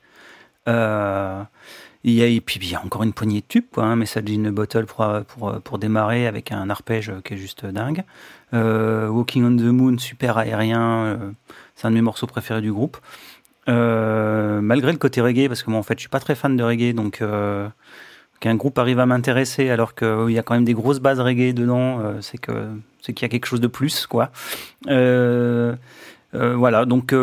Euh, 0.68 1.42
il 2.04 2.14
y 2.14 2.22
a, 2.22 2.26
et 2.26 2.40
puis 2.40 2.58
il 2.60 2.70
y 2.70 2.74
a 2.74 2.84
encore 2.84 3.04
une 3.04 3.12
poignée 3.12 3.40
de 3.40 3.46
tubes, 3.46 3.66
quoi. 3.72 3.94
Message 3.94 4.24
in 4.28 4.44
a 4.46 4.50
bottle 4.50 4.86
pour, 4.86 5.60
pour, 5.62 5.78
démarrer 5.78 6.26
avec 6.26 6.50
un 6.50 6.68
arpège 6.68 7.12
qui 7.24 7.34
est 7.34 7.36
juste 7.36 7.64
dingue. 7.64 8.02
Euh, 8.54 9.08
Walking 9.08 9.44
on 9.44 9.56
the 9.56 9.72
Moon, 9.72 9.98
super 9.98 10.38
aérien. 10.38 11.04
euh, 11.04 11.16
c'est 11.76 11.86
un 11.86 11.90
de 11.90 11.94
mes 11.94 12.02
morceaux 12.02 12.26
préférés 12.26 12.60
du 12.60 12.72
groupe. 12.72 12.98
Euh, 13.68 14.60
malgré 14.60 14.90
le 14.90 14.98
côté 14.98 15.20
reggae, 15.20 15.46
parce 15.46 15.62
que 15.62 15.70
moi 15.70 15.78
en 15.78 15.84
fait 15.84 15.94
je 15.94 16.00
suis 16.00 16.08
pas 16.08 16.18
très 16.18 16.34
fan 16.34 16.56
de 16.56 16.64
reggae, 16.64 16.92
donc 16.92 17.22
qu'un 18.40 18.54
groupe 18.56 18.78
arrive 18.78 18.98
à 18.98 19.06
m'intéresser 19.06 19.70
alors 19.70 19.94
qu'il 19.94 20.30
y 20.30 20.38
a 20.38 20.42
quand 20.42 20.54
même 20.54 20.64
des 20.64 20.74
grosses 20.74 20.98
bases 20.98 21.20
reggae 21.20 21.54
dedans, 21.54 22.02
c'est 22.20 22.40
c'est 23.00 23.12
qu'il 23.12 23.24
y 23.24 23.26
a 23.26 23.28
quelque 23.28 23.46
chose 23.46 23.60
de 23.60 23.68
plus, 23.68 24.06
quoi. 24.06 24.30
Voilà, 24.86 26.84
donc 26.84 27.14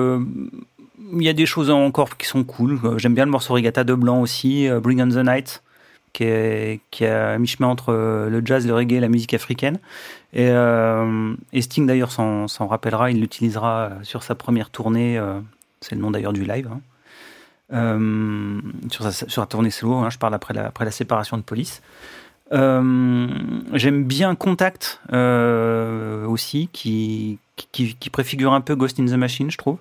il 1.13 1.23
y 1.23 1.29
a 1.29 1.33
des 1.33 1.45
choses 1.45 1.69
encore 1.69 2.17
qui 2.17 2.27
sont 2.27 2.43
cool. 2.43 2.79
Euh, 2.83 2.97
J'aime 2.97 3.13
bien 3.13 3.25
le 3.25 3.31
morceau 3.31 3.53
Regatta 3.53 3.83
de 3.83 3.93
Blanc 3.93 4.21
aussi, 4.21 4.67
euh, 4.67 4.79
Bring 4.79 5.01
on 5.01 5.09
the 5.09 5.25
Night, 5.25 5.63
qui 6.13 6.23
est, 6.23 6.81
qui 6.91 7.03
est 7.03 7.09
à 7.09 7.37
mi-chemin 7.37 7.67
entre 7.67 7.93
euh, 7.93 8.29
le 8.29 8.41
jazz, 8.45 8.65
le 8.65 8.73
reggae 8.73 8.93
et 8.93 8.99
la 8.99 9.09
musique 9.09 9.33
africaine. 9.33 9.79
Et, 10.33 10.51
Sting 11.61 11.87
d'ailleurs 11.87 12.11
s'en 12.11 12.47
s'en 12.47 12.67
rappellera, 12.67 13.11
il 13.11 13.19
l'utilisera 13.19 13.91
sur 14.03 14.23
sa 14.23 14.35
première 14.35 14.69
tournée, 14.69 15.19
c'est 15.81 15.95
le 15.95 16.01
nom 16.01 16.11
d'ailleurs 16.11 16.33
du 16.33 16.43
live. 16.45 16.69
hein. 16.71 16.81
Sur, 18.91 19.11
sa, 19.11 19.11
sur 19.11 19.41
la 19.41 19.47
tournée 19.47 19.71
solo, 19.71 19.95
hein, 19.95 20.09
je 20.11 20.19
parle 20.19 20.35
après 20.35 20.53
la, 20.53 20.67
après 20.67 20.85
la 20.85 20.91
séparation 20.91 21.35
de 21.37 21.41
police. 21.41 21.81
J'aime 22.51 24.03
bien 24.03 24.35
Contact 24.35 25.01
aussi, 25.11 26.69
qui, 26.73 27.39
qui, 27.55 27.95
qui 27.95 28.09
préfigure 28.11 28.53
un 28.53 28.61
peu 28.61 28.75
Ghost 28.75 28.99
in 28.99 29.05
the 29.07 29.13
Machine, 29.13 29.49
je 29.49 29.57
trouve. 29.57 29.79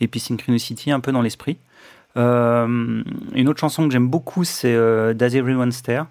Et 0.00 0.08
puis 0.08 0.20
Synchronicity 0.20 0.90
un 0.90 1.00
peu 1.00 1.12
dans 1.12 1.22
l'esprit. 1.22 1.58
Euh, 2.16 3.02
une 3.34 3.48
autre 3.48 3.58
chanson 3.60 3.86
que 3.86 3.92
j'aime 3.92 4.08
beaucoup, 4.08 4.44
c'est 4.44 4.72
euh, 4.74 5.14
Does 5.14 5.34
Everyone 5.36 5.72
Stare, 5.72 6.06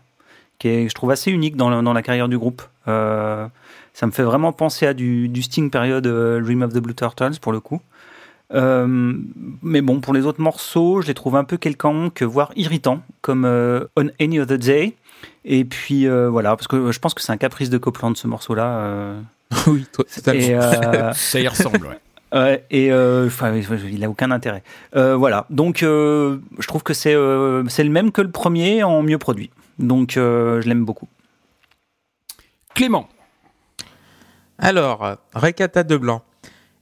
qui 0.60 0.68
est, 0.68 0.90
je 0.90 0.94
trouve, 0.94 1.12
assez 1.12 1.32
unique 1.32 1.56
dans, 1.56 1.70
le- 1.70 1.82
dans 1.82 1.94
la 1.94 2.02
carrière 2.02 2.28
du 2.28 2.38
groupe. 2.38 2.62
Euh, 2.88 3.48
ça 3.94 4.06
me 4.06 4.12
fait 4.12 4.24
vraiment 4.24 4.52
penser 4.52 4.86
à 4.86 4.94
du, 4.94 5.30
du 5.30 5.42
Sting 5.44 5.70
période 5.70 6.06
euh, 6.08 6.42
Dream 6.42 6.62
of 6.64 6.74
the 6.74 6.80
Blue 6.80 6.94
Turtles, 6.96 7.40
pour 7.42 7.52
le 7.54 7.60
coup. 7.60 7.80
Mais 8.52 9.82
bon, 9.82 10.00
pour 10.00 10.14
les 10.14 10.26
autres 10.26 10.42
morceaux, 10.42 11.02
je 11.02 11.08
les 11.08 11.14
trouve 11.16 11.36
un 11.36 11.44
peu 11.44 11.58
quelconques, 11.58 12.22
voire 12.22 12.52
irritants, 12.56 13.02
comme 13.22 13.46
On 13.46 14.08
Any 14.20 14.40
Other 14.40 14.60
Day. 14.60 14.94
Et 15.46 15.66
puis 15.66 16.08
voilà, 16.08 16.56
parce 16.56 16.68
que 16.68 16.92
je 16.92 17.00
pense 17.00 17.14
que 17.16 17.22
c'est 17.22 17.32
un 17.32 17.38
caprice 17.38 17.70
de 17.72 17.78
Copland 17.80 18.16
ce 18.16 18.28
morceau-là. 18.28 19.16
oui, 19.68 19.86
toi, 19.92 20.06
et, 20.36 20.56
Ça 21.14 21.40
y 21.40 21.48
ressemble, 21.48 21.88
ouais. 21.88 22.00
Ouais, 22.34 22.66
et 22.72 22.92
euh, 22.92 23.28
enfin, 23.28 23.54
il 23.56 24.04
a 24.04 24.10
aucun 24.10 24.32
intérêt. 24.32 24.64
Euh, 24.96 25.16
voilà, 25.16 25.46
donc 25.52 25.84
euh, 25.84 26.40
je 26.58 26.68
trouve 26.68 26.82
que 26.82 26.96
c'est 26.96 27.14
euh, 27.14 27.64
c'est 27.68 27.84
le 27.84 27.92
même 27.92 28.12
que 28.12 28.22
le 28.22 28.32
premier 28.32 28.82
en 28.84 29.04
mieux 29.04 29.20
produit. 29.20 29.52
Donc 29.78 30.18
euh, 30.18 30.60
je 30.62 30.68
l'aime 30.68 30.84
beaucoup. 30.84 31.08
Clément. 32.74 33.08
Alors, 34.58 35.06
euh, 35.06 35.16
Recata 35.36 35.84
de 35.84 35.96
Blanc. 35.96 36.24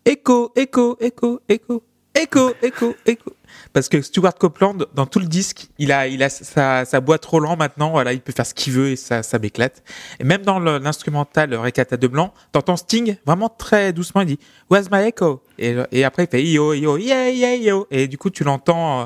Écho, 0.06 0.54
écho, 0.56 0.98
écho, 1.02 1.42
écho, 1.50 1.84
écho, 2.16 2.54
écho, 2.62 2.96
écho. 3.06 3.34
Parce 3.74 3.90
que 3.90 4.02
Stuart 4.02 4.36
Copeland, 4.36 4.78
dans 4.94 5.06
tout 5.06 5.20
le 5.20 5.28
disque, 5.28 5.68
il 5.78 5.92
a, 5.92 6.08
il 6.08 6.24
a 6.24 6.30
sa, 6.30 6.86
sa 6.86 7.00
boîte 7.00 7.26
Roland 7.26 7.56
maintenant. 7.56 7.92
Voilà, 7.92 8.14
il 8.14 8.22
peut 8.22 8.34
faire 8.34 8.46
ce 8.46 8.54
qu'il 8.54 8.74
veut 8.74 8.90
et 8.90 8.96
ça, 8.96 9.24
ça 9.24 9.40
m'éclate. 9.40 9.84
Et 10.20 10.24
même 10.24 10.42
dans 10.42 10.60
l'instrumental 10.60 11.54
Recata 11.56 11.98
de 11.98 12.08
Blanc, 12.08 12.34
t'entends 12.52 12.78
Sting 12.78 13.16
vraiment 13.26 13.50
très 13.50 13.94
doucement. 13.94 14.22
Il 14.22 14.28
dit 14.28 14.40
Where's 14.70 14.90
my 14.92 15.00
echo? 15.00 15.44
Et, 15.58 16.04
après 16.04 16.24
il 16.26 16.30
fait 16.30 16.44
yo 16.44 16.74
yo 16.74 16.98
yeah 16.98 17.30
yeah 17.30 17.56
yo. 17.56 17.88
Et 17.92 18.08
du 18.08 18.18
coup, 18.18 18.30
tu 18.30 18.44
l'entends 18.44 19.02
euh, 19.02 19.06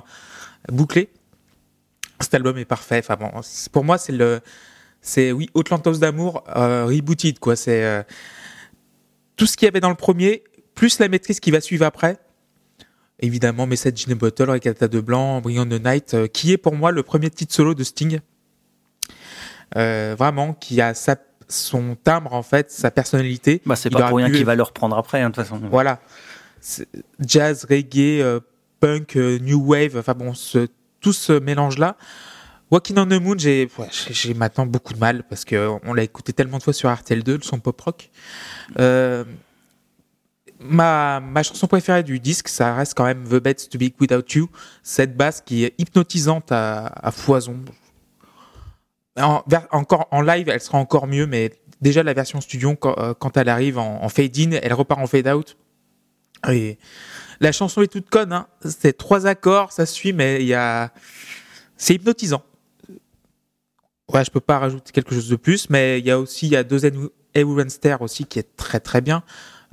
boucler. 0.71 1.09
Cet 2.19 2.33
album 2.33 2.57
est 2.57 2.65
parfait. 2.65 2.99
Enfin 2.99 3.17
bon, 3.17 3.29
pour 3.71 3.83
moi, 3.83 3.97
c'est 3.97 4.13
le, 4.13 4.39
c'est 5.01 5.31
oui, 5.31 5.49
Outlandos 5.53 5.97
d'amour 5.97 6.43
euh, 6.55 6.85
rebooted 6.85 7.39
quoi. 7.39 7.55
C'est 7.55 7.83
euh, 7.83 8.03
tout 9.35 9.45
ce 9.45 9.57
qu'il 9.57 9.65
y 9.65 9.69
avait 9.69 9.79
dans 9.79 9.89
le 9.89 9.95
premier, 9.95 10.43
plus 10.73 10.99
la 10.99 11.07
maîtrise 11.07 11.39
qui 11.39 11.51
va 11.51 11.61
suivre 11.61 11.85
après. 11.85 12.17
Évidemment, 13.19 13.65
Message 13.65 14.05
in 14.07 14.11
a 14.11 14.15
Bottle, 14.15 14.49
Recata 14.49 14.87
de 14.87 14.99
Blanc, 14.99 15.41
on 15.45 15.65
the 15.65 15.83
Night, 15.83 16.13
euh, 16.13 16.27
qui 16.27 16.51
est 16.51 16.57
pour 16.57 16.75
moi 16.75 16.91
le 16.91 17.01
premier 17.03 17.29
titre 17.29 17.53
solo 17.53 17.73
de 17.73 17.83
Sting. 17.83 18.19
Euh, 19.77 20.15
vraiment, 20.17 20.53
qui 20.53 20.81
a 20.81 20.93
sa, 20.93 21.15
son 21.47 21.95
timbre, 21.95 22.33
en 22.33 22.43
fait, 22.43 22.71
sa 22.71 22.91
personnalité. 22.91 23.61
Bah, 23.65 23.75
c'est 23.75 23.89
pas 23.89 24.09
pour 24.09 24.17
rien 24.17 24.27
pu- 24.29 24.35
qu'il 24.35 24.45
va 24.45 24.55
le 24.55 24.63
reprendre 24.63 24.97
après, 24.97 25.21
hein, 25.21 25.29
de 25.29 25.35
toute 25.35 25.43
façon. 25.45 25.59
Voilà. 25.69 25.99
Jazz, 27.19 27.65
reggae, 27.69 28.21
euh, 28.21 28.39
punk, 28.79 29.15
euh, 29.15 29.37
new 29.39 29.61
wave, 29.65 29.97
enfin 29.97 30.13
bon, 30.13 30.33
ce, 30.33 30.67
tout 30.99 31.13
ce 31.13 31.33
mélange-là. 31.33 31.95
Walking 32.71 32.97
on 32.97 33.05
the 33.05 33.21
Moon, 33.21 33.35
j'ai 33.37 33.69
ouais, 33.77 34.33
maintenant 34.35 34.65
beaucoup 34.65 34.93
de 34.93 34.99
mal 34.99 35.23
parce 35.29 35.45
que 35.45 35.69
on 35.83 35.93
l'a 35.93 36.01
écouté 36.01 36.33
tellement 36.33 36.57
de 36.57 36.63
fois 36.63 36.73
sur 36.73 36.89
RTL2, 36.89 37.35
le 37.37 37.41
son 37.43 37.59
pop 37.59 37.79
rock. 37.79 38.09
Euh, 38.79 39.23
ma, 40.69 41.43
chanson 41.43 41.67
préférée 41.67 42.03
du 42.03 42.19
disque, 42.19 42.47
ça 42.47 42.75
reste 42.75 42.93
quand 42.95 43.05
même 43.05 43.23
The 43.23 43.35
Best 43.35 43.71
to 43.71 43.77
Be 43.77 43.91
Without 43.99 44.25
You, 44.33 44.49
cette 44.83 45.15
basse 45.15 45.41
qui 45.41 45.63
est 45.63 45.73
hypnotisante 45.77 46.51
à, 46.51 47.11
foison. 47.11 47.63
En, 49.17 49.43
encore 49.71 50.07
en 50.11 50.21
live, 50.21 50.49
elle 50.49 50.59
sera 50.59 50.77
encore 50.77 51.07
mieux, 51.07 51.25
mais 51.25 51.53
déjà 51.81 52.03
la 52.03 52.13
version 52.13 52.41
studio, 52.41 52.75
quand, 52.75 52.97
euh, 52.97 53.13
elle 53.35 53.49
arrive 53.49 53.77
en, 53.77 54.09
fade-in, 54.09 54.51
elle 54.51 54.73
repart 54.73 54.99
en 54.99 55.07
fade-out. 55.07 55.57
La 57.39 57.51
chanson 57.51 57.81
est 57.81 57.87
toute 57.87 58.09
conne, 58.09 58.33
hein. 58.33 58.47
c'est 58.61 58.97
trois 58.97 59.25
accords, 59.27 59.71
ça 59.71 59.85
suit, 59.85 60.13
mais 60.13 60.41
il 60.41 60.47
y 60.47 60.53
a, 60.53 60.91
c'est 61.77 61.95
hypnotisant. 61.95 62.43
Ouais, 64.13 64.23
je 64.23 64.29
peux 64.29 64.39
pas 64.39 64.59
rajouter 64.59 64.91
quelque 64.91 65.15
chose 65.15 65.29
de 65.29 65.35
plus, 65.35 65.69
mais 65.69 65.99
il 65.99 66.05
y 66.05 66.11
a 66.11 66.19
aussi, 66.19 66.45
il 66.45 66.51
y 66.51 66.55
a 66.55 66.63
deux 66.63 66.79
Stare 67.69 68.01
aussi 68.01 68.25
qui 68.25 68.39
est 68.39 68.55
très 68.55 68.79
très 68.79 69.01
bien, 69.01 69.23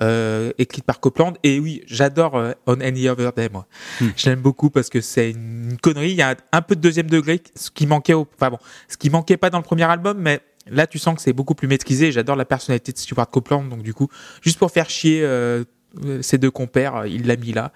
euh, 0.01 0.53
écrite 0.59 0.85
par 0.85 1.01
Copland. 1.01 1.35
Et 1.43 1.59
oui, 1.59 1.83
j'adore 1.87 2.37
euh, 2.37 2.53
On 2.67 2.81
Any 2.81 3.09
Other 3.09 3.33
Day, 3.33 3.49
moi. 3.49 3.67
Hmm. 4.01 4.09
Je 4.17 4.31
l'aime 4.31 4.41
beaucoup 4.41 4.71
parce 4.71 4.89
que 4.89 5.01
c'est 5.01 5.31
une 5.31 5.77
connerie. 5.81 6.11
Il 6.11 6.17
y 6.17 6.23
a 6.23 6.31
un, 6.31 6.37
un 6.53 6.63
peu 6.63 6.77
de 6.77 6.81
deuxième 6.81 7.11
degré, 7.11 7.43
ce 7.55 7.71
qui 7.71 7.87
manquait 7.87 8.15
au, 8.15 8.27
enfin 8.35 8.51
bon, 8.51 8.59
ce 8.89 8.97
qui 8.97 9.11
manquait 9.11 9.37
pas 9.37 9.51
dans 9.51 9.59
le 9.59 9.65
premier 9.65 9.85
album, 9.85 10.19
mais 10.19 10.41
là 10.67 10.87
tu 10.87 10.99
sens 10.99 11.17
que 11.17 11.23
c'est 11.23 11.33
beaucoup 11.33 11.55
plus 11.55 11.69
maîtrisé. 11.69 12.13
J'adore 12.13 12.37
la 12.37 12.45
personnalité 12.45 12.93
de 12.93 12.99
Stuart 12.99 13.29
Copeland, 13.29 13.65
donc 13.65 13.83
du 13.83 13.95
coup, 13.95 14.09
juste 14.41 14.59
pour 14.59 14.71
faire 14.71 14.89
chier 14.89 15.23
euh, 16.05 16.23
ces 16.23 16.39
deux 16.39 16.51
compères, 16.51 16.97
euh, 16.97 17.09
il 17.09 17.27
l'a 17.27 17.37
mis 17.37 17.53
là. 17.53 17.73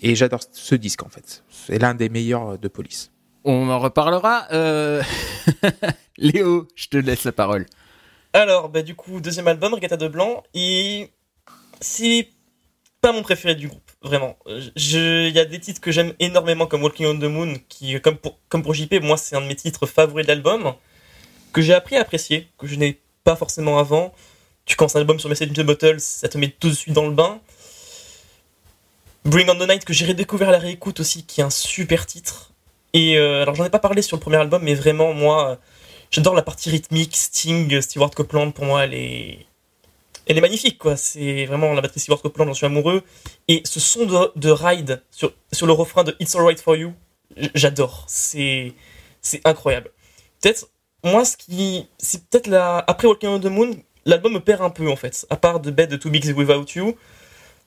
Et 0.00 0.14
j'adore 0.14 0.40
ce 0.52 0.74
disque 0.74 1.02
en 1.02 1.08
fait. 1.08 1.44
C'est 1.48 1.78
l'un 1.78 1.94
des 1.94 2.08
meilleurs 2.08 2.50
euh, 2.50 2.56
de 2.56 2.68
Police. 2.68 3.12
On 3.44 3.68
en 3.68 3.78
reparlera. 3.78 4.46
Euh... 4.52 5.02
Léo, 6.18 6.66
je 6.74 6.88
te 6.88 6.96
laisse 6.96 7.24
la 7.24 7.32
parole. 7.32 7.66
Alors, 8.32 8.68
bah, 8.68 8.82
du 8.82 8.94
coup, 8.94 9.20
deuxième 9.20 9.48
album, 9.48 9.72
Regatta 9.72 9.96
de 9.96 10.08
Blanc, 10.08 10.42
et 10.52 11.10
c'est 11.80 12.28
pas 13.00 13.12
mon 13.12 13.22
préféré 13.22 13.54
du 13.54 13.68
groupe, 13.68 13.90
vraiment. 14.02 14.36
Il 14.46 15.28
y 15.28 15.38
a 15.38 15.44
des 15.44 15.60
titres 15.60 15.80
que 15.80 15.92
j'aime 15.92 16.12
énormément, 16.18 16.66
comme 16.66 16.82
Walking 16.82 17.06
on 17.06 17.18
the 17.18 17.24
Moon, 17.24 17.54
qui, 17.68 18.00
comme 18.00 18.16
pour, 18.16 18.38
comme 18.48 18.64
JP, 18.72 19.02
moi, 19.02 19.16
c'est 19.16 19.36
un 19.36 19.40
de 19.40 19.46
mes 19.46 19.54
titres 19.54 19.86
favoris 19.86 20.26
de 20.26 20.28
l'album, 20.32 20.74
que 21.52 21.62
j'ai 21.62 21.74
appris 21.74 21.96
à 21.96 22.00
apprécier, 22.00 22.48
que 22.58 22.66
je 22.66 22.76
n'ai 22.76 23.00
pas 23.24 23.36
forcément 23.36 23.78
avant. 23.78 24.14
Tu 24.64 24.76
commences 24.76 24.96
un 24.96 25.00
album 25.00 25.20
sur 25.20 25.28
Message 25.28 25.50
in 25.50 25.52
the 25.52 25.64
Bottle, 25.64 26.00
ça 26.00 26.28
te 26.28 26.38
met 26.38 26.48
tout 26.48 26.68
de 26.68 26.74
suite 26.74 26.94
dans 26.94 27.06
le 27.06 27.12
bain. 27.14 27.40
Bring 29.24 29.48
on 29.50 29.54
the 29.54 29.68
Night, 29.68 29.84
que 29.84 29.92
j'ai 29.92 30.06
redécouvert 30.06 30.48
à 30.48 30.52
la 30.52 30.58
réécoute 30.58 31.00
aussi, 31.00 31.24
qui 31.24 31.40
est 31.40 31.44
un 31.44 31.50
super 31.50 32.06
titre. 32.06 32.52
Et 32.92 33.18
euh, 33.18 33.42
alors, 33.42 33.54
j'en 33.54 33.64
ai 33.64 33.70
pas 33.70 33.78
parlé 33.78 34.02
sur 34.02 34.16
le 34.16 34.20
premier 34.20 34.36
album, 34.36 34.62
mais 34.62 34.74
vraiment, 34.74 35.12
moi, 35.12 35.58
j'adore 36.10 36.34
la 36.34 36.42
partie 36.42 36.70
rythmique. 36.70 37.16
Sting, 37.16 37.80
Stewart 37.80 38.10
Copeland, 38.10 38.52
pour 38.52 38.64
moi, 38.64 38.84
elle 38.84 38.94
est, 38.94 39.46
elle 40.26 40.38
est 40.38 40.40
magnifique, 40.40 40.78
quoi. 40.78 40.96
C'est 40.96 41.46
vraiment 41.46 41.72
la 41.72 41.80
batterie 41.80 42.00
Stewart 42.00 42.20
Copeland, 42.20 42.46
j'en 42.46 42.54
suis 42.54 42.66
amoureux. 42.66 43.02
Et 43.48 43.62
ce 43.64 43.80
son 43.80 44.06
de, 44.06 44.32
de 44.36 44.50
ride 44.50 45.02
sur, 45.10 45.32
le 45.66 45.72
refrain 45.72 46.04
de 46.04 46.16
It's 46.20 46.34
Alright 46.34 46.60
for 46.60 46.76
You, 46.76 46.92
j'adore. 47.54 48.04
C'est, 48.08 48.74
incroyable. 49.44 49.90
Peut-être, 50.40 50.68
moi, 51.04 51.24
ce 51.24 51.36
qui, 51.36 51.88
c'est 51.98 52.28
peut-être 52.28 52.52
après 52.86 53.08
Walking 53.08 53.28
on 53.28 53.40
the 53.40 53.46
Moon, 53.46 53.70
l'album 54.04 54.32
me 54.34 54.40
perd 54.40 54.62
un 54.62 54.70
peu, 54.70 54.90
en 54.90 54.96
fait. 54.96 55.26
À 55.30 55.36
part 55.36 55.60
de 55.60 55.70
Bed 55.70 55.98
Too 55.98 56.10
Big 56.10 56.24
Without 56.36 56.66
You. 56.74 56.96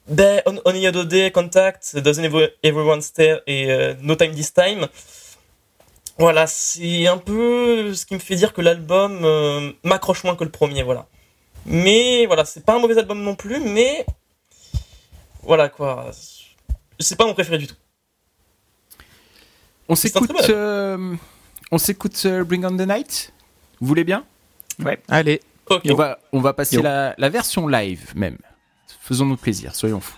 Ben, 0.08 0.42
On, 0.46 0.58
on 0.66 0.72
Any 0.72 0.88
Other 0.88 1.06
Day, 1.06 1.32
Contact, 1.32 1.96
Doesn't 1.98 2.24
Ever- 2.24 2.50
Everyone 2.64 3.02
Stare 3.02 3.42
et 3.46 3.72
euh, 3.72 3.94
No 4.02 4.16
Time 4.16 4.34
This 4.34 4.54
Time. 4.54 4.88
Voilà, 6.18 6.48
c'est 6.48 7.08
un 7.08 7.18
peu 7.18 7.94
ce 7.94 8.06
qui 8.06 8.16
me 8.16 8.20
fait 8.20 8.36
dire 8.36 8.52
que 8.52 8.62
l'album 8.62 9.24
euh, 9.24 9.72
m'accroche 9.84 10.24
moins 10.24 10.36
que 10.36 10.44
le 10.44 10.50
premier, 10.50 10.84
voilà. 10.84 11.08
Mais 11.66 12.26
voilà, 12.26 12.46
c'est 12.46 12.66
pas 12.66 12.76
un 12.76 12.80
mauvais 12.80 12.98
album 12.98 13.22
non 13.22 13.36
plus, 13.36 13.60
mais 13.60 14.06
voilà 15.44 15.70
quoi. 15.70 16.12
C'est 17.00 17.16
pas 17.16 17.26
mon 17.26 17.34
préféré 17.34 17.58
du 17.58 17.68
tout. 17.68 17.76
On 19.88 19.96
s'écoute. 19.96 20.30
euh, 20.50 21.16
On 21.72 21.78
s'écoute 21.78 22.22
euh, 22.26 22.44
Bring 22.44 22.66
on 22.66 22.76
the 22.78 22.88
Night. 22.88 23.34
Vous 23.80 23.88
voulez 23.88 24.04
bien? 24.04 24.26
Allez, 25.08 25.42
Ok. 25.70 25.82
on 25.90 25.96
va, 25.96 26.20
on 26.32 26.40
va 26.42 26.54
passer 26.54 26.82
la 26.82 27.30
version 27.30 27.68
live 27.68 28.12
même. 28.16 28.38
Faisons-nous 29.02 29.38
plaisir, 29.38 29.76
soyons 29.76 30.00
fous. 30.00 30.16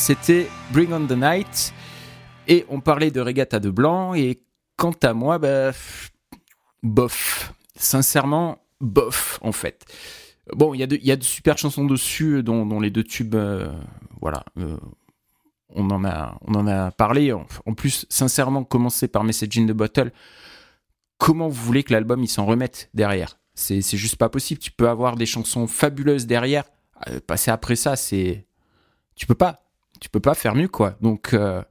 C'était 0.00 0.48
Bring 0.72 0.92
on 0.92 1.06
the 1.06 1.12
Night. 1.12 1.74
Et 2.48 2.64
on 2.68 2.80
parlait 2.80 3.10
de 3.10 3.20
Regatta 3.20 3.60
de 3.60 3.70
Blanc. 3.70 4.14
Et 4.14 4.40
quant 4.76 4.94
à 5.02 5.12
moi, 5.12 5.38
bah, 5.38 5.72
bof. 6.82 7.52
Sincèrement, 7.76 8.58
bof, 8.80 9.38
en 9.42 9.52
fait. 9.52 9.84
Bon, 10.54 10.74
il 10.74 10.80
y, 10.80 11.06
y 11.06 11.12
a 11.12 11.16
de 11.16 11.22
super 11.22 11.58
chansons 11.58 11.84
dessus, 11.84 12.42
dont, 12.42 12.80
les 12.80 12.90
deux 12.90 13.04
tubes, 13.04 13.34
euh, 13.34 13.70
voilà. 14.20 14.44
euh, 14.58 14.76
on, 15.68 15.88
en 15.90 16.04
a, 16.04 16.38
on 16.46 16.54
en 16.54 16.66
a 16.66 16.90
parlé. 16.90 17.32
En, 17.32 17.74
plus, 17.74 18.06
sincèrement, 18.08 18.64
commencer 18.64 19.06
par 19.06 19.22
Message 19.22 19.58
in 19.58 19.66
the 19.66 19.72
Bottle, 19.72 20.12
comment 21.18 21.48
vous 21.48 21.62
voulez 21.62 21.84
que 21.84 21.92
l'album 21.92 22.26
s'en 22.26 22.46
remette 22.46 22.88
derrière? 22.94 23.38
C'est 23.54 23.82
c'est 23.82 23.98
juste 23.98 24.16
pas 24.16 24.30
possible. 24.30 24.60
Tu 24.60 24.72
peux 24.72 24.88
avoir 24.88 25.16
des 25.16 25.26
chansons 25.26 25.66
fabuleuses 25.66 26.26
derrière. 26.26 26.64
euh, 27.08 27.20
passer 27.24 27.50
après 27.50 27.76
ça, 27.76 27.96
c'est 27.96 28.46
tu 29.14 29.26
peux 29.26 29.34
pas 29.34 29.69
tu 30.00 30.08
peux 30.08 30.20
pas 30.20 30.34
faire 30.34 30.54
mieux 30.54 30.68
quoi 30.68 30.96
donc 31.00 31.34
euh, 31.34 31.62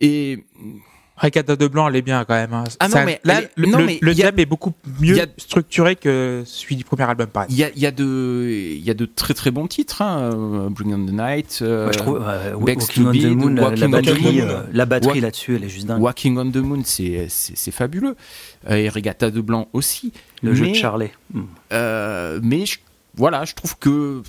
et 0.00 0.44
Regatta 1.14 1.54
de 1.54 1.68
blanc, 1.68 1.86
elle 1.88 1.94
est 1.96 2.02
bien 2.02 2.24
quand 2.24 2.34
même. 2.34 2.52
hein. 2.52 2.64
Ah 2.80 2.88
non, 2.88 2.94
Ça- 2.94 3.04
mais 3.04 3.20
là, 3.22 3.42
est- 3.42 3.50
le, 3.54 3.68
non, 3.68 3.78
le- 3.78 3.84
mais 3.84 3.98
le 4.00 4.10
il 4.12 4.18
y 4.18 4.22
a- 4.22 4.30
thème 4.32 4.40
est 4.40 4.46
beaucoup 4.46 4.72
mieux 5.00 5.20
a- 5.20 5.26
structuré 5.36 5.94
que 5.94 6.42
celui 6.46 6.74
du 6.74 6.82
premier 6.84 7.04
album, 7.04 7.26
pareil. 7.28 7.48
il 7.50 7.56
y 7.58 7.62
a, 7.62 7.68
il 7.76 7.78
y 7.80 7.86
a 7.86 7.92
de 7.92 8.48
il 8.50 8.80
y 8.84 8.90
a 8.90 8.94
de 8.94 9.04
très 9.04 9.32
très 9.34 9.52
bons 9.52 9.68
titres 9.68 10.02
hein, 10.02 10.32
euh, 10.32 10.68
Bring 10.70 10.92
on 10.94 11.06
the 11.06 11.12
Night 11.12 11.60
euh, 11.62 11.84
Moi, 11.84 11.92
je 11.92 11.98
trouve 11.98 12.24
euh, 12.26 12.54
Walking 12.54 13.06
on 13.06 13.12
the 13.12 13.36
Moon, 13.36 13.48
la, 13.50 13.60
la 13.62 13.68
Walking 13.68 13.84
on 13.84 13.88
the 13.88 13.90
batterie, 13.92 14.40
euh, 14.40 14.62
la 14.72 14.84
batterie 14.86 15.12
Walk- 15.18 15.22
là-dessus, 15.22 15.54
elle 15.54 15.64
est 15.64 15.68
juste 15.68 15.86
dingue. 15.86 16.02
Walking 16.02 16.38
on 16.38 16.50
the 16.50 16.56
Moon 16.56 16.82
c'est 16.84 17.28
fabuleux 17.70 18.16
Euh, 18.68 18.74
et 18.76 18.88
Regatta 18.88 19.30
de 19.30 19.40
Blanc 19.40 19.68
aussi 19.74 20.12
Le 20.42 20.54
jeu 20.54 20.68
de 20.68 20.74
Charlet. 20.74 21.12
Mm. 21.34 21.42
Euh, 21.72 22.40
mais 22.42 22.66
je- 22.66 22.78
voilà 23.14 23.44
je 23.44 23.54
trouve 23.54 23.76
que 23.78 24.22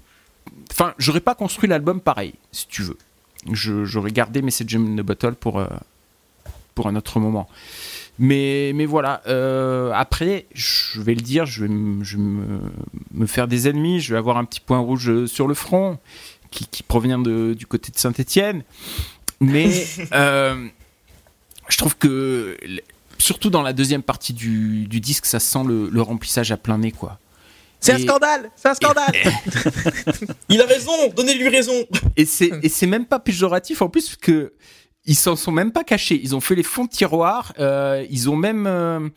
enfin 0.71 0.93
j'aurais 0.97 1.21
pas 1.21 1.35
construit 1.35 1.69
l'album 1.69 1.99
pareil 1.99 2.33
si 2.51 2.67
tu 2.67 2.83
veux 2.83 2.97
j'aurais 3.51 4.11
gardé 4.11 4.41
Message 4.41 4.75
in 4.75 4.95
the 4.95 5.01
Bottle 5.01 5.33
pour 5.33 5.59
euh, 5.59 5.67
pour 6.75 6.87
un 6.87 6.95
autre 6.95 7.19
moment 7.19 7.47
Mais, 8.19 8.71
mais 8.75 8.85
voilà, 8.85 9.21
euh, 9.27 9.91
après, 9.93 10.45
je 10.53 11.01
vais 11.01 11.15
le 11.15 11.21
dire, 11.21 11.45
je 11.45 11.61
vais, 11.61 11.67
me, 11.67 12.03
je 12.03 12.17
vais 12.17 12.23
me, 12.23 12.59
me 13.13 13.25
faire 13.25 13.47
des 13.47 13.67
ennemis, 13.67 13.99
je 14.01 14.13
vais 14.13 14.17
avoir 14.17 14.37
un 14.37 14.45
petit 14.45 14.59
point 14.59 14.79
rouge 14.79 15.25
sur 15.25 15.47
le 15.47 15.53
front 15.53 15.97
qui, 16.51 16.67
qui 16.67 16.83
provient 16.83 17.19
de, 17.19 17.53
du 17.53 17.65
côté 17.65 17.91
de 17.91 17.97
Saint-Etienne. 17.97 18.63
mais 19.39 19.85
euh, 20.13 20.67
je 21.67 21.77
trouve 21.77 21.95
que 21.97 22.57
surtout 23.17 23.49
dans 23.49 23.61
la 23.61 23.73
deuxième 23.73 24.03
partie 24.03 24.33
du, 24.33 24.87
du 24.87 24.99
disque, 24.99 25.25
ça 25.25 25.39
sent 25.39 25.63
le, 25.65 25.89
le 25.89 26.01
remplissage 26.01 26.51
à 26.51 26.57
plein 26.57 26.77
nez, 26.77 26.91
quoi. 26.91 27.19
C'est 27.83 27.93
un 27.93 27.99
scandale 27.99 28.51
C'est 28.55 28.69
un 28.69 28.73
scandale 28.73 29.13
Il 30.49 30.61
a 30.61 30.65
raison, 30.65 30.91
donnez-lui 31.15 31.49
raison. 31.49 31.73
Et 32.15 32.25
c'est 32.25 32.51
et 32.63 32.69
c'est 32.69 32.87
même 32.87 33.05
pas 33.05 33.19
péjoratif 33.19 33.81
en 33.81 33.89
plus 33.89 34.15
que 34.15 34.53
ils 35.05 35.15
s'en 35.15 35.35
sont 35.35 35.51
même 35.51 35.71
pas 35.73 35.83
cachés. 35.83 36.19
Ils 36.23 36.33
ont 36.33 36.39
fait 36.39 36.55
les 36.55 36.63
fonds 36.63 36.85
de 36.85 36.89
tiroir. 36.89 37.53
euh, 37.59 38.05
ils 38.09 38.29
ont 38.29 38.37
même 38.37 38.65
euh, 38.67 39.09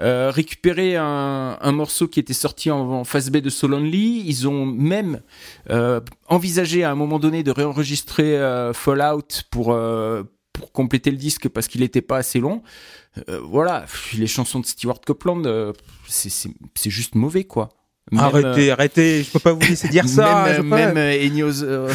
euh, 0.00 0.30
récupéré 0.30 0.96
un, 0.96 1.58
un 1.60 1.72
morceau 1.72 2.08
qui 2.08 2.18
était 2.18 2.32
sorti 2.32 2.70
en, 2.70 2.78
en 3.00 3.04
phase 3.04 3.30
B 3.30 3.36
de 3.38 3.50
So 3.50 3.68
Lonely. 3.68 4.22
Ils 4.24 4.48
ont 4.48 4.64
même 4.64 5.20
euh, 5.68 6.00
envisagé 6.28 6.82
à 6.84 6.90
un 6.90 6.94
moment 6.94 7.18
donné 7.18 7.42
de 7.42 7.50
réenregistrer 7.50 8.38
euh, 8.38 8.72
Fallout 8.72 9.28
pour 9.50 9.72
euh, 9.72 10.22
pour 10.54 10.72
compléter 10.72 11.10
le 11.10 11.18
disque 11.18 11.48
parce 11.48 11.68
qu'il 11.68 11.82
n'était 11.82 12.00
pas 12.02 12.16
assez 12.16 12.40
long. 12.40 12.62
Euh, 13.28 13.40
voilà, 13.44 13.84
les 14.16 14.26
chansons 14.26 14.60
de 14.60 14.66
Stewart 14.66 15.00
Copeland, 15.04 15.44
euh, 15.44 15.72
c'est 16.08 16.90
juste 16.90 17.14
mauvais 17.14 17.44
quoi. 17.44 17.68
Même, 18.12 18.20
euh, 18.20 18.24
Arrêtez, 18.24 18.70
arrêtez, 18.70 19.22
je 19.22 19.30
peux 19.30 19.38
pas 19.38 19.52
vous 19.52 19.60
laisser 19.60 19.88
dire 19.88 20.08
ça. 20.08 20.44
même, 20.44 20.56
je 20.56 20.62
pas. 20.62 20.76
même 20.92 20.96
euh, 20.96 21.88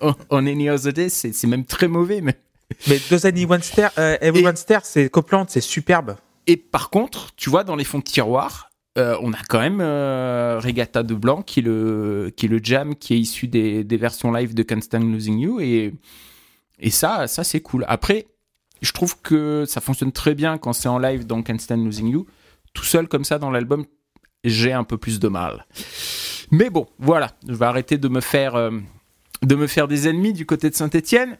en- 0.00 0.14
c'est 1.08 1.32
c'est 1.32 1.46
même 1.46 1.64
très 1.64 1.88
mauvais. 1.88 2.20
Mais... 2.20 2.34
Mais 2.88 2.98
Does 3.10 3.26
Anyone 3.26 3.62
Stare, 3.62 3.92
euh, 3.98 4.16
Everyone 4.20 4.56
Stare, 4.56 4.84
c'est 4.84 5.08
Copland, 5.08 5.46
c'est 5.48 5.60
superbe. 5.60 6.16
Et 6.46 6.56
par 6.56 6.90
contre, 6.90 7.28
tu 7.36 7.48
vois, 7.50 7.64
dans 7.64 7.76
les 7.76 7.84
fonds 7.84 7.98
de 7.98 8.04
tiroir, 8.04 8.70
euh, 8.98 9.16
on 9.20 9.32
a 9.32 9.38
quand 9.48 9.60
même 9.60 9.80
euh, 9.80 10.58
Regatta 10.62 11.02
de 11.02 11.14
Blanc, 11.14 11.42
qui 11.42 11.60
est, 11.60 11.62
le, 11.62 12.32
qui 12.36 12.46
est 12.46 12.48
le 12.48 12.60
jam 12.62 12.94
qui 12.96 13.14
est 13.14 13.18
issu 13.18 13.46
des, 13.46 13.84
des 13.84 13.96
versions 13.96 14.32
live 14.32 14.54
de 14.54 14.62
Can't 14.62 14.80
Stand 14.80 15.12
Losing 15.12 15.38
You. 15.38 15.60
Et, 15.60 15.92
et 16.80 16.90
ça, 16.90 17.26
ça 17.28 17.44
c'est 17.44 17.60
cool. 17.60 17.84
Après, 17.88 18.26
je 18.82 18.92
trouve 18.92 19.20
que 19.20 19.64
ça 19.66 19.80
fonctionne 19.80 20.12
très 20.12 20.34
bien 20.34 20.58
quand 20.58 20.72
c'est 20.72 20.88
en 20.88 20.98
live 20.98 21.26
dans 21.26 21.42
Can't 21.42 21.58
Stand 21.58 21.84
Losing 21.84 22.08
You. 22.08 22.26
Tout 22.74 22.84
seul 22.84 23.06
comme 23.08 23.24
ça 23.24 23.38
dans 23.38 23.50
l'album, 23.50 23.84
j'ai 24.44 24.72
un 24.72 24.84
peu 24.84 24.98
plus 24.98 25.18
de 25.18 25.28
mal. 25.28 25.66
Mais 26.50 26.70
bon, 26.70 26.86
voilà, 26.98 27.32
je 27.46 27.54
vais 27.54 27.64
arrêter 27.66 27.98
de 27.98 28.08
me 28.08 28.20
faire, 28.20 28.54
euh, 28.54 28.70
de 29.42 29.54
me 29.54 29.66
faire 29.66 29.88
des 29.88 30.08
ennemis 30.08 30.32
du 30.32 30.46
côté 30.46 30.70
de 30.70 30.74
Saint-Etienne. 30.74 31.38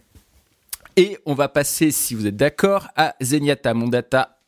Et 0.97 1.19
on 1.27 1.35
va 1.35 1.49
passer, 1.49 1.91
si 1.91 2.15
vous 2.15 2.27
êtes 2.27 2.37
d'accord, 2.37 2.89
à 2.97 3.15
Zenyatta 3.21 3.75
Mondata. 3.75 4.39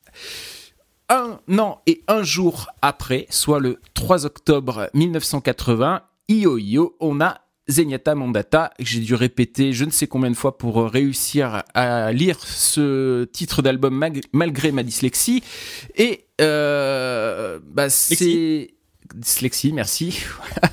Un 1.10 1.38
an 1.58 1.80
et 1.86 2.02
un 2.08 2.22
jour 2.22 2.68
après, 2.82 3.26
soit 3.30 3.60
le 3.60 3.80
3 3.94 4.26
octobre 4.26 4.90
1980, 4.94 6.02
Io 6.28 6.58
Io, 6.58 6.96
on 7.00 7.20
a 7.20 7.40
Zenyatta 7.68 8.14
Mondata. 8.14 8.72
que 8.78 8.84
J'ai 8.84 9.00
dû 9.00 9.14
répéter 9.14 9.72
je 9.72 9.84
ne 9.84 9.90
sais 9.90 10.06
combien 10.06 10.30
de 10.30 10.36
fois 10.36 10.58
pour 10.58 10.82
réussir 10.88 11.62
à 11.74 12.12
lire 12.12 12.38
ce 12.40 13.24
titre 13.24 13.62
d'album 13.62 14.04
malgré 14.32 14.72
ma 14.72 14.82
dyslexie. 14.82 15.42
Et 15.96 16.24
euh, 16.40 17.58
bah, 17.64 17.90
c'est 17.90 18.70
dyslexie, 19.14 19.72
merci. 19.72 20.20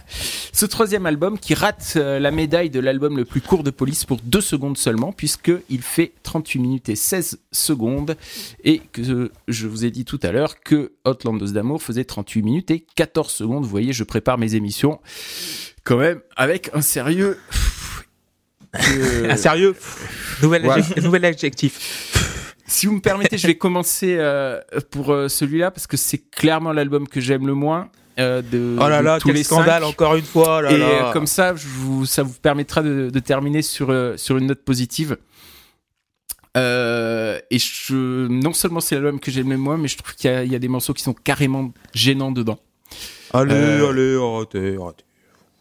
Ce 0.54 0.66
troisième 0.66 1.06
album 1.06 1.38
qui 1.38 1.54
rate 1.54 1.94
euh, 1.98 2.20
la 2.20 2.32
médaille 2.32 2.70
de 2.70 2.80
l'album 2.80 3.18
le 3.18 3.26
plus 3.26 3.42
court 3.42 3.64
de 3.64 3.72
police 3.72 4.06
pour 4.06 4.18
deux 4.24 4.42
secondes 4.42 4.78
seulement, 4.78 5.12
puisqu'il 5.12 5.82
fait 5.82 6.14
38 6.24 6.60
minutes 6.60 6.90
et 6.90 6.96
16 6.96 7.40
secondes, 7.52 8.16
et 8.64 8.80
que 8.92 9.32
je 9.48 9.68
vous 9.68 9.86
ai 9.86 9.92
dit 9.92 10.06
tout 10.06 10.20
à 10.24 10.32
l'heure 10.32 10.60
que 10.62 10.94
Outlandos 11.08 11.48
d'amour 11.52 11.82
faisait 11.84 12.06
38 12.06 12.42
minutes 12.42 12.72
et 12.72 12.86
14 12.96 13.32
secondes. 13.32 13.64
Vous 13.64 13.70
voyez, 13.70 13.94
je 13.94 14.04
prépare 14.04 14.38
mes 14.38 14.56
émissions 14.56 15.00
quand 15.84 15.98
même 15.98 16.22
avec 16.36 16.70
un 16.74 16.82
sérieux. 16.82 17.38
que- 18.74 19.28
Ah, 19.30 19.38
sérieux 19.38 19.76
nouvel, 20.42 20.70
adjectif, 20.70 21.04
nouvel 21.04 21.26
adjectif. 21.26 22.22
Si 22.68 22.88
vous 22.88 22.94
me 22.96 23.00
permettez, 23.02 23.38
je 23.38 23.48
vais 23.48 23.56
commencer 23.58 24.16
euh, 24.18 24.60
pour 24.92 25.12
euh, 25.14 25.28
celui-là 25.30 25.72
parce 25.72 25.88
que 25.88 25.98
c'est 25.98 26.18
clairement 26.18 26.74
l'album 26.74 27.08
que 27.08 27.22
j'aime 27.22 27.46
le 27.48 27.54
moins. 27.54 27.90
Euh, 28.20 28.42
de, 28.42 28.78
Oh 28.80 28.88
là 28.88 29.00
de 29.00 29.06
là, 29.06 29.20
tous 29.20 29.28
quel 29.28 29.36
les 29.38 29.44
scandale, 29.44 29.84
cinq. 29.84 29.90
encore 29.90 30.16
une 30.16 30.24
fois. 30.26 30.58
oh 30.60 30.62
là 30.62 30.72
Et 30.72 30.78
là. 30.78 31.12
comme 31.14 31.28
ça, 31.28 31.56
je 31.56 31.68
vous, 31.68 32.06
ça 32.06 32.24
vous 32.24 32.34
permettra 32.34 32.82
de, 32.82 33.10
de 33.10 33.20
terminer 33.20 33.62
sur, 33.62 33.90
euh, 33.90 34.16
sur 34.18 34.38
une 34.38 34.48
note 34.48 34.64
positive. 34.64 35.18
Euh, 36.58 37.40
et 37.52 37.60
je, 37.60 38.28
non 38.28 38.54
seulement 38.54 38.80
c'est 38.80 38.96
l'album 38.96 39.20
que 39.20 39.30
j'aime 39.30 39.50
le 39.50 39.58
moins, 39.58 39.78
mais 39.78 39.90
je 39.90 39.98
trouve 39.98 40.16
qu'il 40.16 40.32
y, 40.32 40.34
a- 40.34 40.44
il 40.46 40.52
y 40.52 40.56
a 40.56 40.60
des 40.60 40.70
morceaux 40.70 40.94
qui 40.94 41.04
sont 41.04 41.14
carrément 41.14 41.72
gênants 41.94 42.32
dedans. 42.32 42.58
Allez, 43.34 43.54
euh, 43.54 43.90
allez, 43.90 44.16
arrêtez, 44.16 44.78
arrêtez. 44.82 45.04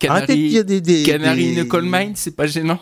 Arrêtez 0.07 0.35
de 0.37 0.39
Canary, 0.39 0.49
dire 0.51 0.65
des... 0.65 1.03
Canary 1.03 1.55
des- 1.57 1.67
Coal 1.69 1.85
Mine, 1.85 2.13
c'est 2.15 2.37
pas 2.37 2.47
gênant? 2.47 2.79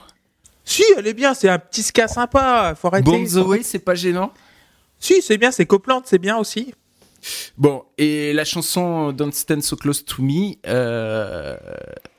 Si, 0.64 0.84
elle 0.96 1.06
est 1.06 1.14
bien, 1.14 1.32
c'est 1.34 1.48
un 1.48 1.58
petit 1.58 1.82
ska 1.82 2.06
sympa, 2.08 2.74
faut 2.80 2.88
arrêter. 2.88 3.10
Way, 3.10 3.62
c'est 3.62 3.78
pas 3.78 3.94
gênant? 3.94 4.32
Si, 4.98 5.22
c'est 5.22 5.38
bien, 5.38 5.50
c'est 5.50 5.66
Copland, 5.66 6.02
c'est 6.04 6.18
bien 6.18 6.36
aussi. 6.36 6.74
Bon, 7.56 7.84
et 7.98 8.32
la 8.32 8.44
chanson 8.44 9.12
Don't 9.12 9.32
Stand 9.32 9.62
So 9.62 9.76
Close 9.76 10.04
to 10.04 10.22
Me, 10.22 10.54
euh, 10.66 11.56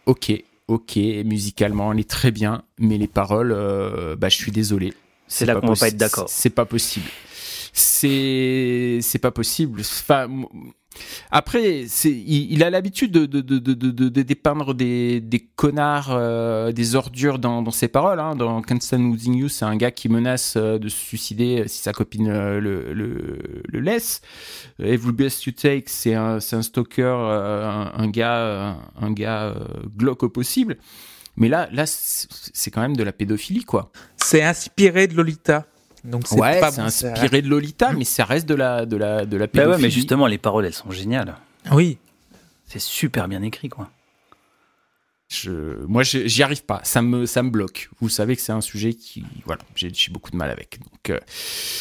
ok, 0.06 0.32
ok, 0.68 0.96
musicalement 1.26 1.92
elle 1.92 2.00
est 2.00 2.10
très 2.10 2.32
bien, 2.32 2.64
mais 2.80 2.98
les 2.98 3.08
paroles, 3.08 3.52
euh, 3.52 4.16
bah 4.16 4.30
je 4.30 4.36
suis 4.36 4.52
désolé. 4.52 4.94
C'est 5.28 5.46
là 5.46 5.56
qu'on 5.56 5.68
va 5.68 5.76
pas 5.76 5.88
être 5.88 5.98
d'accord. 5.98 6.30
C'est 6.30 6.50
pas 6.50 6.66
possible. 6.66 7.08
C'est 7.74 9.00
c'est 9.02 9.20
pas 9.20 9.32
possible. 9.32 9.82
Enfin, 9.82 10.30
après, 11.32 11.86
il, 12.06 12.64
a 12.64 12.70
l'habitude 12.70 13.12
de, 13.12 14.22
dépeindre 14.22 14.74
des, 14.74 15.50
connards, 15.56 16.12
euh, 16.12 16.72
des 16.72 16.96
ordures 16.96 17.40
dans, 17.40 17.72
ses 17.72 17.88
paroles. 17.88 18.20
Hein. 18.20 18.36
Dans 18.36 18.62
Can't 18.62 18.80
Stand 18.82 19.12
Losing 19.12 19.36
You, 19.36 19.50
c'est 19.50 19.66
un 19.66 19.76
gars 19.76 19.92
qui 19.92 20.10
menace 20.10 20.56
euh, 20.58 20.78
de 20.78 20.90
se 20.90 20.98
suicider 20.98 21.68
si 21.68 21.82
sa 21.82 21.94
copine 21.94 22.30
euh, 22.30 22.60
le, 22.60 23.80
laisse. 23.80 24.22
Every 24.80 25.12
Best 25.12 25.46
You 25.46 25.54
Take, 25.54 25.86
c'est 25.88 26.14
un, 26.14 26.40
stalker, 26.40 27.04
euh, 27.04 27.86
un, 27.94 28.08
gars, 28.10 28.38
euh, 28.38 28.74
un 29.02 29.12
gars 29.12 29.44
euh, 29.44 29.66
glauque 29.96 30.24
au 30.24 30.30
possible. 30.30 30.78
Mais 31.36 31.50
là, 31.50 31.68
là, 31.72 31.86
c'est 31.88 32.70
quand 32.70 32.82
même 32.82 32.96
de 32.96 33.04
la 33.04 33.12
pédophilie, 33.12 33.64
quoi. 33.64 33.92
C'est 34.18 34.44
inspiré 34.44 35.08
de 35.08 35.16
Lolita. 35.16 35.66
Donc 36.04 36.24
c'est 36.28 36.36
Ouais, 36.40 36.60
pas 36.60 36.72
bon, 36.72 36.82
inspiré 36.84 37.42
de 37.42 37.48
Lolita, 37.50 37.94
mais 37.94 38.04
ça 38.04 38.26
reste 38.26 38.48
de 38.48 38.56
la, 38.56 38.86
de 38.86 38.98
la, 38.98 39.26
de 39.26 39.38
la 39.38 39.48
Bah 39.48 39.68
ouais, 39.70 39.78
mais 39.80 39.90
justement, 39.90 40.28
les 40.28 40.38
paroles, 40.38 40.66
elles 40.66 40.74
sont 40.74 40.92
géniales. 40.92 41.36
Oui. 41.72 41.98
C'est 42.68 42.80
super 42.82 43.28
bien 43.28 43.42
écrit, 43.42 43.70
quoi. 43.70 43.90
Je, 45.30 45.52
moi, 45.88 46.04
je- 46.04 46.28
j'y 46.28 46.44
arrive 46.44 46.64
pas. 46.64 46.82
Ça 46.84 47.02
me, 47.02 47.26
ça 47.26 47.42
me 47.42 47.50
bloque. 47.50 47.90
Vous 48.00 48.10
savez 48.10 48.36
que 48.36 48.42
c'est 48.42 48.52
un 48.52 48.62
sujet 48.62 48.94
qui, 48.94 49.24
voilà, 49.46 49.62
j'ai 49.76 50.12
beaucoup 50.12 50.30
de 50.30 50.36
mal 50.36 50.52
avec. 50.52 50.78
Donc, 50.80 51.10
euh, 51.10 51.20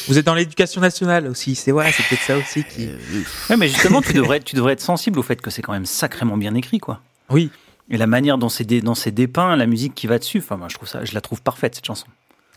Vous 0.07 0.17
êtes 0.17 0.25
dans 0.25 0.33
l'éducation 0.33 0.81
nationale 0.81 1.27
aussi, 1.27 1.53
c'est 1.53 1.71
ouais, 1.71 1.91
c'est 1.91 2.03
peut-être 2.07 2.23
ça 2.23 2.37
aussi 2.37 2.63
qui. 2.63 2.87
euh, 2.87 2.97
Ouais, 3.49 3.57
mais 3.57 3.67
justement, 3.67 4.01
tu 4.01 4.13
devrais, 4.13 4.39
tu 4.39 4.55
devrais 4.55 4.73
être 4.73 4.81
sensible 4.81 5.19
au 5.19 5.23
fait 5.23 5.39
que 5.39 5.51
c'est 5.51 5.61
quand 5.61 5.73
même 5.73 5.85
sacrément 5.85 6.37
bien 6.37 6.55
écrit, 6.55 6.79
quoi. 6.79 7.01
Oui. 7.29 7.51
Et 7.89 7.97
la 7.97 8.07
manière 8.07 8.37
dont 8.39 8.49
c'est 8.49 8.63
dé- 8.63 8.81
dont 8.81 8.95
la 9.37 9.65
musique 9.67 9.93
qui 9.93 10.07
va 10.07 10.17
dessus, 10.17 10.39
enfin, 10.39 10.57
moi, 10.57 10.67
je 10.69 10.75
trouve 10.75 10.87
ça, 10.89 11.05
je 11.05 11.13
la 11.13 11.21
trouve 11.21 11.41
parfaite 11.43 11.75
cette 11.75 11.85
chanson. 11.85 12.07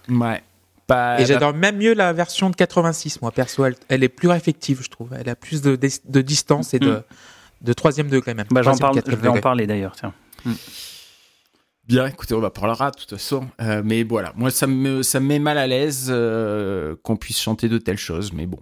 ouais. 0.09 0.43
Pas, 0.87 1.21
Et 1.21 1.27
j'adore 1.27 1.53
même 1.53 1.77
mieux 1.79 1.95
la 1.95 2.13
version 2.13 2.49
de 2.51 2.55
86, 2.55 3.21
moi 3.21 3.33
perso. 3.33 3.65
Elle, 3.65 3.75
elle 3.89 4.05
est 4.05 4.09
plus 4.09 4.29
réflective, 4.29 4.83
je 4.83 4.89
trouve. 4.89 5.11
Elle 5.19 5.29
a 5.29 5.35
plus 5.35 5.61
de, 5.63 5.75
de, 5.77 5.89
de 6.05 6.21
distance 6.21 6.75
et 6.75 6.79
de, 6.79 6.91
Mm. 6.91 7.03
de 7.63 7.73
troisième 7.73 8.09
degré 8.09 8.35
même. 8.35 8.47
Bah, 8.51 8.63
j'en 8.63 8.77
parle, 8.77 9.01
je 9.05 9.17
vais 9.17 9.29
en 9.29 9.41
parler 9.41 9.67
d'ailleurs, 9.67 9.97
tiens. 9.97 10.13
Bien, 11.89 12.07
écoutez, 12.07 12.35
on 12.35 12.41
va 12.41 12.51
parlera 12.51 12.91
de 12.91 12.97
toute 12.97 13.11
façon. 13.11 13.47
Euh, 13.61 13.81
mais 13.85 14.03
voilà, 14.03 14.33
moi, 14.37 14.51
ça 14.51 14.67
me, 14.67 15.03
ça 15.03 15.21
me 15.21 15.27
met 15.27 15.39
mal 15.39 15.57
à 15.57 15.67
l'aise 15.69 16.07
euh, 16.11 16.97
qu'on 17.05 17.17
puisse 17.17 17.41
chanter 17.41 17.69
de 17.69 17.79
telles 17.79 17.97
choses. 17.99 18.33
Mais 18.33 18.47
bon. 18.47 18.59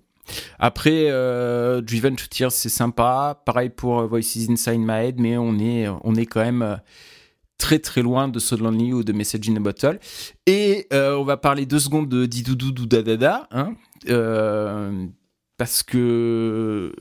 Après, 0.59 1.07
euh, 1.09 1.81
Driven 1.81 2.17
to 2.17 2.27
Tears, 2.27 2.53
c'est 2.53 2.69
sympa. 2.69 3.43
Pareil 3.47 3.71
pour 3.71 4.01
euh, 4.01 4.07
Voices 4.07 4.47
Inside 4.51 4.79
My 4.79 5.07
Head, 5.09 5.21
mais 5.21 5.39
on 5.39 5.59
est, 5.59 5.87
on 6.03 6.15
est 6.17 6.27
quand 6.27 6.41
même 6.45 6.63
euh, 6.63 6.77
très 7.59 7.79
très 7.79 8.03
loin 8.03 8.29
de 8.29 8.39
So 8.39 8.57
Lonely 8.57 8.93
ou 8.93 9.05
de 9.05 9.13
Message 9.13 9.49
in 9.49 9.57
a 9.57 9.61
Bottle. 9.61 9.99
Et 10.47 10.87
euh, 10.93 11.17
on 11.17 11.25
va 11.25 11.37
parler 11.37 11.67
deux 11.67 11.79
secondes 11.79 12.09
de 12.09 12.27
Didoudou 12.27 12.73
Doudadada, 12.73 13.49
hein, 13.51 13.75
euh, 14.09 15.07
parce 15.57 15.83
que 15.83 16.93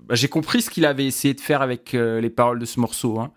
bah, 0.00 0.14
j'ai 0.14 0.28
compris 0.28 0.62
ce 0.62 0.70
qu'il 0.70 0.84
avait 0.84 1.06
essayé 1.06 1.34
de 1.34 1.40
faire 1.40 1.62
avec 1.62 1.94
euh, 1.94 2.20
les 2.20 2.30
paroles 2.30 2.58
de 2.58 2.64
ce 2.64 2.80
morceau. 2.80 3.20
Hein. 3.20 3.32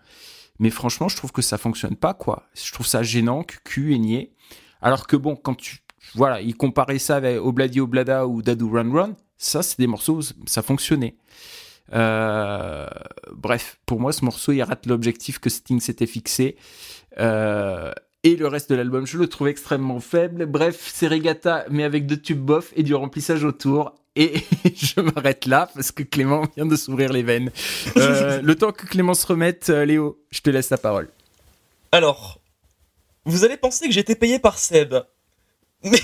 Mais 0.58 0.70
franchement, 0.70 1.08
je 1.08 1.16
trouve 1.16 1.32
que 1.32 1.42
ça 1.42 1.58
fonctionne 1.58 1.96
pas, 1.96 2.14
quoi. 2.14 2.44
Je 2.54 2.72
trouve 2.72 2.86
ça 2.86 3.02
gênant, 3.02 3.42
cucu 3.42 3.92
et 3.92 3.98
niais. 3.98 4.32
Alors 4.80 5.06
que 5.06 5.16
bon, 5.16 5.36
quand 5.36 5.54
tu. 5.54 5.78
Voilà, 6.14 6.40
il 6.42 6.54
comparait 6.54 6.98
ça 6.98 7.16
avec 7.16 7.40
Obladi 7.40 7.80
Oblada 7.80 8.26
ou 8.26 8.42
Dadou 8.42 8.70
Run 8.70 8.92
Run, 8.92 9.16
ça, 9.36 9.62
c'est 9.62 9.78
des 9.78 9.86
morceaux, 9.86 10.20
ça 10.46 10.62
fonctionnait. 10.62 11.16
Euh, 11.92 12.86
bref, 13.32 13.78
pour 13.86 14.00
moi, 14.00 14.12
ce 14.12 14.24
morceau, 14.24 14.52
il 14.52 14.62
rate 14.62 14.86
l'objectif 14.86 15.38
que 15.38 15.50
Sting 15.50 15.80
s'était 15.80 16.06
fixé. 16.06 16.56
Euh, 17.18 17.92
et 18.22 18.36
le 18.36 18.46
reste 18.46 18.70
de 18.70 18.74
l'album, 18.74 19.06
je 19.06 19.18
le 19.18 19.26
trouve 19.28 19.48
extrêmement 19.48 20.00
faible. 20.00 20.46
Bref, 20.46 20.90
c'est 20.92 21.08
Regatta, 21.08 21.66
mais 21.70 21.84
avec 21.84 22.06
deux 22.06 22.16
tubes 22.16 22.40
bof 22.40 22.72
et 22.74 22.82
du 22.82 22.94
remplissage 22.94 23.44
autour. 23.44 23.94
Et 24.16 24.34
je 24.74 25.00
m'arrête 25.00 25.46
là 25.46 25.68
parce 25.74 25.92
que 25.92 26.02
Clément 26.02 26.44
vient 26.56 26.66
de 26.66 26.76
s'ouvrir 26.76 27.12
les 27.12 27.22
veines. 27.22 27.50
Euh, 27.96 28.40
le 28.40 28.54
temps 28.54 28.72
que 28.72 28.86
Clément 28.86 29.14
se 29.14 29.26
remette, 29.26 29.68
Léo, 29.68 30.22
je 30.30 30.40
te 30.40 30.50
laisse 30.50 30.70
la 30.70 30.78
parole. 30.78 31.08
Alors, 31.92 32.40
vous 33.24 33.44
allez 33.44 33.56
penser 33.56 33.88
que 33.88 33.98
été 33.98 34.14
payé 34.14 34.38
par 34.38 34.58
Seb. 34.58 34.94
Mais, 35.84 36.00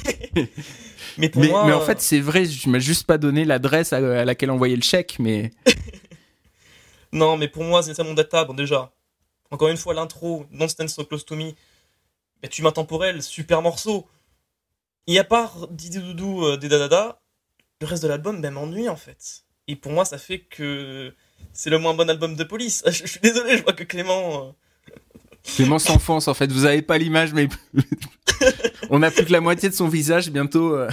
mais 1.19 1.29
pour 1.31 1.43
Mais, 1.43 1.49
moi. 1.49 1.65
mais 1.67 1.73
en 1.73 1.81
fait, 1.81 2.01
c'est 2.01 2.21
vrai, 2.21 2.45
je 2.45 2.69
m'as 2.69 2.79
juste 2.79 3.07
pas 3.07 3.19
donné 3.19 3.45
l'adresse 3.45 3.93
à, 3.93 3.97
à 3.97 4.25
laquelle 4.25 4.51
envoyer 4.51 4.77
le 4.77 4.83
chèque, 4.83 5.17
mais 5.19 5.51
Non, 7.13 7.37
mais 7.37 7.49
pour 7.49 7.65
moi, 7.65 7.83
c'est 7.83 7.99
mon 8.05 8.15
data. 8.15 8.45
Bon, 8.45 8.55
déjà, 8.55 8.93
encore 9.51 9.69
une 9.69 9.77
fois, 9.77 9.95
l'intro, 9.95 10.47
Don't 10.53 10.69
Stand 10.69 10.89
So 10.89 11.05
Close 11.05 11.25
to 11.25 11.35
Me, 11.35 11.53
bah, 12.43 12.49
tu 12.49 12.63
m'intemporel, 12.63 13.23
super 13.23 13.63
morceau. 13.63 14.07
Et 15.07 15.19
à 15.19 15.25
part 15.25 15.67
Didi 15.71 15.99
Doudou 15.99 16.45
euh, 16.45 16.57
des 16.57 16.69
Dadada, 16.69 17.21
le 17.81 17.87
reste 17.87 18.03
de 18.03 18.09
l'album 18.09 18.41
ben, 18.41 18.53
m'ennuie 18.53 18.89
en 18.89 18.97
fait. 18.97 19.43
Et 19.67 19.75
pour 19.77 19.91
moi, 19.93 20.05
ça 20.05 20.19
fait 20.19 20.39
que 20.41 21.13
c'est 21.53 21.71
le 21.71 21.79
moins 21.79 21.95
bon 21.95 22.09
album 22.09 22.37
de 22.37 22.45
police. 22.45 22.83
Je, 22.87 22.91
je 23.05 23.07
suis 23.07 23.21
désolé, 23.21 23.57
je 23.59 23.63
vois 23.65 23.73
que 23.73 23.83
Clément. 23.85 24.47
euh, 24.49 24.93
Clément 25.57 25.79
s'enfonce 25.81 26.29
en 26.29 26.35
fait. 26.35 26.53
Vous 26.53 26.65
avez 26.67 26.83
pas 26.83 26.99
l'image, 26.99 27.33
mais 27.33 27.49
on 28.91 29.03
a 29.03 29.11
plus 29.11 29.25
que 29.25 29.33
la 29.33 29.41
moitié 29.41 29.69
de 29.69 29.75
son 29.75 29.89
visage 29.89 30.31
bientôt. 30.31 30.75
euh. 30.75 30.89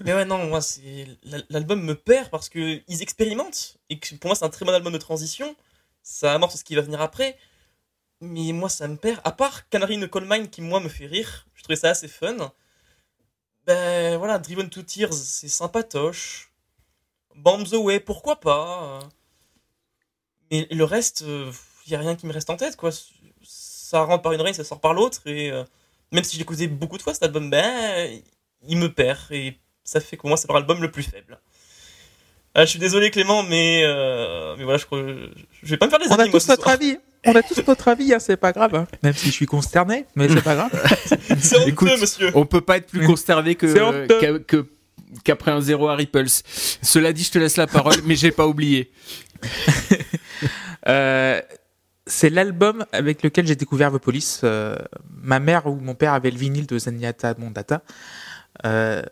Mais 0.00 0.12
ouais, 0.14 0.24
non, 0.24 0.46
moi, 0.46 0.60
c'est 0.60 1.06
l'al- 1.24 1.46
l'album 1.48 1.82
me 1.82 1.94
perd 1.94 2.28
parce 2.30 2.48
que 2.48 2.80
ils 2.86 3.02
expérimentent 3.02 3.76
et 3.88 3.98
que 3.98 4.14
pour 4.16 4.28
moi, 4.28 4.34
c'est 4.34 4.44
un 4.44 4.50
très 4.50 4.64
bon 4.64 4.72
album 4.72 4.92
de 4.92 4.98
transition. 4.98 5.56
Ça 6.02 6.34
amorce 6.34 6.56
ce 6.56 6.64
qui 6.64 6.74
va 6.74 6.82
venir 6.82 7.00
après. 7.00 7.36
Mais 8.20 8.52
moi, 8.52 8.68
ça 8.68 8.88
me 8.88 8.96
perd. 8.96 9.20
À 9.24 9.32
part 9.32 9.68
Canary 9.68 9.96
in 9.96 10.02
a 10.02 10.08
Coal 10.08 10.26
Mine 10.28 10.48
qui, 10.48 10.60
moi, 10.62 10.80
me 10.80 10.88
fait 10.88 11.06
rire. 11.06 11.46
Je 11.54 11.62
trouvais 11.62 11.76
ça 11.76 11.90
assez 11.90 12.08
fun. 12.08 12.52
Ben 13.66 14.16
voilà, 14.18 14.38
Driven 14.38 14.68
to 14.70 14.82
Tears, 14.82 15.12
c'est 15.14 15.48
sympatoche. 15.48 16.52
Bombs 17.34 17.72
Away, 17.74 18.00
pourquoi 18.00 18.38
pas? 18.40 19.00
Mais 20.50 20.66
le 20.70 20.84
reste, 20.84 21.22
il 21.86 21.92
y 21.92 21.94
a 21.94 21.98
rien 21.98 22.14
qui 22.16 22.26
me 22.26 22.32
reste 22.32 22.48
en 22.50 22.56
tête, 22.56 22.76
quoi. 22.76 22.90
Ça 23.42 24.02
rentre 24.02 24.22
par 24.22 24.32
une 24.32 24.40
oreille, 24.40 24.54
ça 24.54 24.64
sort 24.64 24.80
par 24.80 24.94
l'autre. 24.94 25.26
Et 25.26 25.50
euh, 25.50 25.64
même 26.12 26.24
si 26.24 26.36
j'ai 26.36 26.42
écouté 26.42 26.66
beaucoup 26.68 26.96
de 26.98 27.02
fois 27.02 27.12
cet 27.14 27.22
album, 27.24 27.50
ben, 27.50 28.20
il 28.68 28.76
me 28.78 28.92
perd. 28.92 29.18
Et 29.30 29.58
ça 29.84 30.00
fait 30.00 30.16
que 30.16 30.20
pour 30.22 30.28
moi, 30.28 30.36
c'est 30.36 30.48
leur 30.48 30.56
album 30.56 30.80
le 30.82 30.90
plus 30.90 31.02
faible. 31.02 31.38
Ah, 32.54 32.64
je 32.64 32.70
suis 32.70 32.78
désolé 32.78 33.10
Clément, 33.10 33.42
mais, 33.42 33.82
euh, 33.84 34.54
mais 34.56 34.64
voilà, 34.64 34.78
je, 34.78 34.86
crois, 34.86 35.00
je, 35.62 35.68
vais 35.70 35.76
pas 35.76 35.86
me 35.86 35.90
faire 35.90 35.98
des 35.98 36.06
On 36.08 36.16
a 36.16 36.22
amis, 36.22 36.30
tous 36.30 36.48
notre 36.48 36.62
soir. 36.62 36.74
avis. 36.74 36.96
On 37.26 37.34
a 37.34 37.42
tous 37.42 37.60
notre 37.66 37.88
avis, 37.88 38.14
hein, 38.14 38.18
c'est 38.18 38.36
pas 38.36 38.52
grave. 38.52 38.74
hein. 38.74 38.86
Même 39.02 39.12
si 39.12 39.26
je 39.26 39.32
suis 39.32 39.46
consterné, 39.46 40.06
mais 40.14 40.28
c'est 40.28 40.42
pas 40.42 40.54
grave. 40.54 40.70
C'est 41.40 41.56
honteux, 41.58 41.68
Écoute, 41.68 41.90
monsieur. 42.00 42.30
On 42.34 42.46
peut 42.46 42.60
pas 42.60 42.76
être 42.78 42.86
plus 42.86 43.04
consterné 43.06 43.56
que 43.56 44.38
que- 44.38 44.66
qu'après 45.24 45.50
un 45.50 45.60
zéro 45.60 45.88
à 45.88 45.96
Ripples. 45.96 46.26
Cela 46.82 47.12
dit, 47.12 47.24
je 47.24 47.32
te 47.32 47.38
laisse 47.38 47.56
la 47.56 47.66
parole, 47.66 47.96
mais 48.04 48.14
j'ai 48.16 48.30
pas 48.30 48.46
oublié. 48.46 48.90
Euh, 50.88 51.40
c'est 52.06 52.30
l'album 52.30 52.86
avec 52.92 53.22
lequel 53.22 53.46
j'ai 53.46 53.56
découvert 53.56 53.92
The 53.92 53.98
Police. 53.98 54.40
Euh, 54.44 54.76
ma 55.22 55.40
mère 55.40 55.66
ou 55.66 55.76
mon 55.76 55.94
père 55.94 56.12
avait 56.12 56.30
le 56.30 56.38
vinyle 56.38 56.66
de 56.66 56.78
Zenyatta 56.78 57.34
Mondata. 57.38 57.82
Euh, 58.64 59.02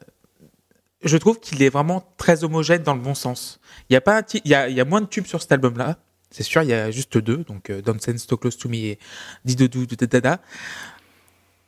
je 1.02 1.16
trouve 1.16 1.38
qu'il 1.40 1.62
est 1.62 1.68
vraiment 1.68 2.14
très 2.16 2.44
homogène 2.44 2.83
dans 2.83 2.94
le 2.94 3.00
bon 3.00 3.14
sens. 3.14 3.61
Il 3.90 3.94
y 3.94 3.96
a 3.96 4.00
pas 4.00 4.22
il 4.33 4.50
y 4.50 4.54
a, 4.54 4.68
y 4.68 4.80
a 4.80 4.85
moins 4.85 5.00
de 5.00 5.07
tubes 5.07 5.26
sur 5.26 5.42
cet 5.42 5.52
album-là. 5.52 5.98
C'est 6.30 6.42
sûr, 6.42 6.62
il 6.62 6.70
y 6.70 6.72
a 6.72 6.90
juste 6.90 7.18
deux, 7.18 7.38
donc 7.38 7.70
euh, 7.70 7.80
Don't 7.80 7.98
Stand 8.00 8.18
So 8.18 8.37
Close 8.37 8.57
to 8.57 8.68
Me 8.68 8.76
et 8.76 8.98
Didodou 9.44 9.87
Dada. 9.87 10.40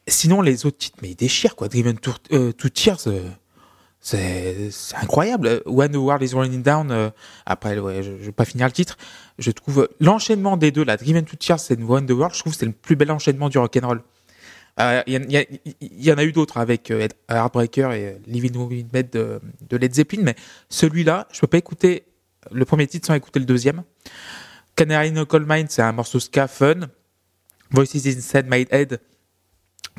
Sinon, 0.08 0.40
les 0.40 0.66
autres 0.66 0.78
titres, 0.78 0.98
mais 1.02 1.10
ils 1.10 1.16
déchirent, 1.16 1.54
quoi. 1.54 1.68
Driven 1.68 1.96
to, 1.98 2.12
euh, 2.32 2.52
to 2.52 2.68
Tears, 2.68 3.06
euh, 3.06 3.28
c'est 4.00 4.70
incroyable. 5.00 5.62
When 5.66 5.90
the 5.90 5.96
World 5.96 6.22
is 6.22 6.34
Running 6.34 6.62
Down, 6.62 6.90
euh, 6.90 7.10
après, 7.44 7.76
je, 7.76 8.02
je 8.02 8.24
vais 8.26 8.32
pas 8.32 8.44
finir 8.44 8.66
le 8.66 8.72
titre. 8.72 8.96
Je 9.38 9.50
trouve 9.50 9.80
euh, 9.80 9.88
l'enchaînement 10.00 10.56
des 10.56 10.70
deux, 10.70 10.84
la 10.84 10.96
Driven 10.96 11.24
to 11.24 11.36
Tears 11.36 11.58
et 11.70 11.74
When 11.74 12.06
the 12.06 12.12
World, 12.12 12.34
je 12.34 12.40
trouve 12.40 12.54
c'est 12.54 12.66
le 12.66 12.72
plus 12.72 12.94
bel 12.96 13.10
enchaînement 13.10 13.48
du 13.48 13.58
rock'n'roll. 13.58 14.02
Euh, 14.78 15.02
Il 15.06 15.26
il 15.30 15.48
y, 15.80 16.06
y 16.06 16.12
en 16.12 16.18
a 16.18 16.24
eu 16.24 16.32
d'autres 16.32 16.58
avec 16.58 16.90
euh, 16.90 17.08
Heartbreaker 17.30 17.92
et 17.92 18.06
euh, 18.06 18.18
Living 18.26 18.54
Within 18.56 18.88
Bed 18.92 19.10
de, 19.10 19.76
Led 19.76 19.94
Zeppelin, 19.94 20.22
mais 20.22 20.36
celui-là, 20.68 21.26
je 21.32 21.40
peux 21.40 21.46
pas 21.46 21.58
écouter 21.58 22.04
le 22.52 22.64
premier 22.64 22.86
titre 22.86 23.06
sans 23.06 23.14
écouter 23.14 23.38
le 23.38 23.46
deuxième. 23.46 23.82
Canary 24.74 25.08
in 25.08 25.16
a 25.16 25.24
Coal 25.24 25.46
Mine, 25.48 25.66
c'est 25.70 25.82
un 25.82 25.92
morceau 25.92 26.20
ska 26.20 26.46
fun. 26.46 26.88
Voices 27.70 28.06
Inside 28.06 28.46
My 28.48 28.66
Head, 28.70 29.00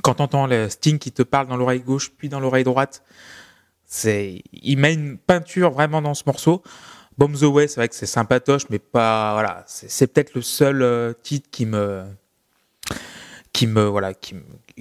quand 0.04 0.16
t'entends 0.16 0.46
le 0.46 0.70
Sting 0.70 1.00
qui 1.00 1.12
te 1.12 1.24
parle 1.24 1.48
dans 1.48 1.58
l'oreille 1.58 1.82
gauche 1.82 2.12
puis 2.16 2.30
dans 2.30 2.40
l'oreille 2.40 2.64
droite, 2.64 3.04
il 4.04 4.78
met 4.78 4.94
une 4.94 5.18
peinture 5.18 5.72
vraiment 5.72 6.02
dans 6.02 6.14
ce 6.14 6.24
morceau. 6.26 6.62
Bombs 7.18 7.44
Away, 7.44 7.68
c'est 7.68 7.80
vrai 7.80 7.90
que 7.90 7.96
c'est 7.96 8.06
sympatoche, 8.06 8.70
mais 8.70 8.80
pas, 8.80 9.34
voilà, 9.34 9.64
c'est, 9.66 10.14
peut-être 10.14 10.36
le 10.36 10.42
seul 10.42 10.84
euh, 10.84 11.14
titre 11.14 11.50
qui 11.50 11.66
me, 11.66 12.04
qui 13.52 13.66
me, 13.66 13.86
voilà, 13.86 14.14
qui, 14.14 14.36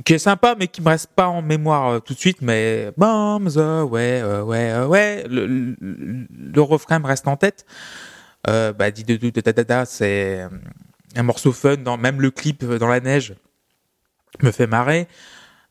est 0.06 0.18
sympa, 0.18 0.54
mais 0.58 0.68
qui 0.68 0.82
me 0.82 0.88
reste 0.88 1.10
pas 1.16 1.28
en 1.28 1.40
mémoire 1.40 1.88
euh, 1.88 1.98
tout 2.00 2.12
de 2.12 2.18
suite, 2.18 2.42
mais 2.42 2.92
Bombs 2.98 3.56
Away, 3.56 4.20
euh, 4.20 4.42
ouais, 4.42 4.84
ouais, 4.84 5.24
le, 5.28 5.76
le, 5.80 6.60
refrain 6.60 6.98
me 6.98 7.06
reste 7.06 7.26
en 7.26 7.36
tête. 7.36 7.64
Bah, 8.44 8.90
dit 8.92 9.02
de, 9.02 9.62
da, 9.62 9.84
c'est 9.86 10.46
un 11.16 11.22
morceau 11.22 11.52
fun, 11.52 11.76
même 11.96 12.20
le 12.20 12.30
clip 12.30 12.64
dans 12.64 12.86
la 12.86 13.00
neige 13.00 13.34
me 14.42 14.50
fait 14.50 14.66
marrer. 14.66 15.08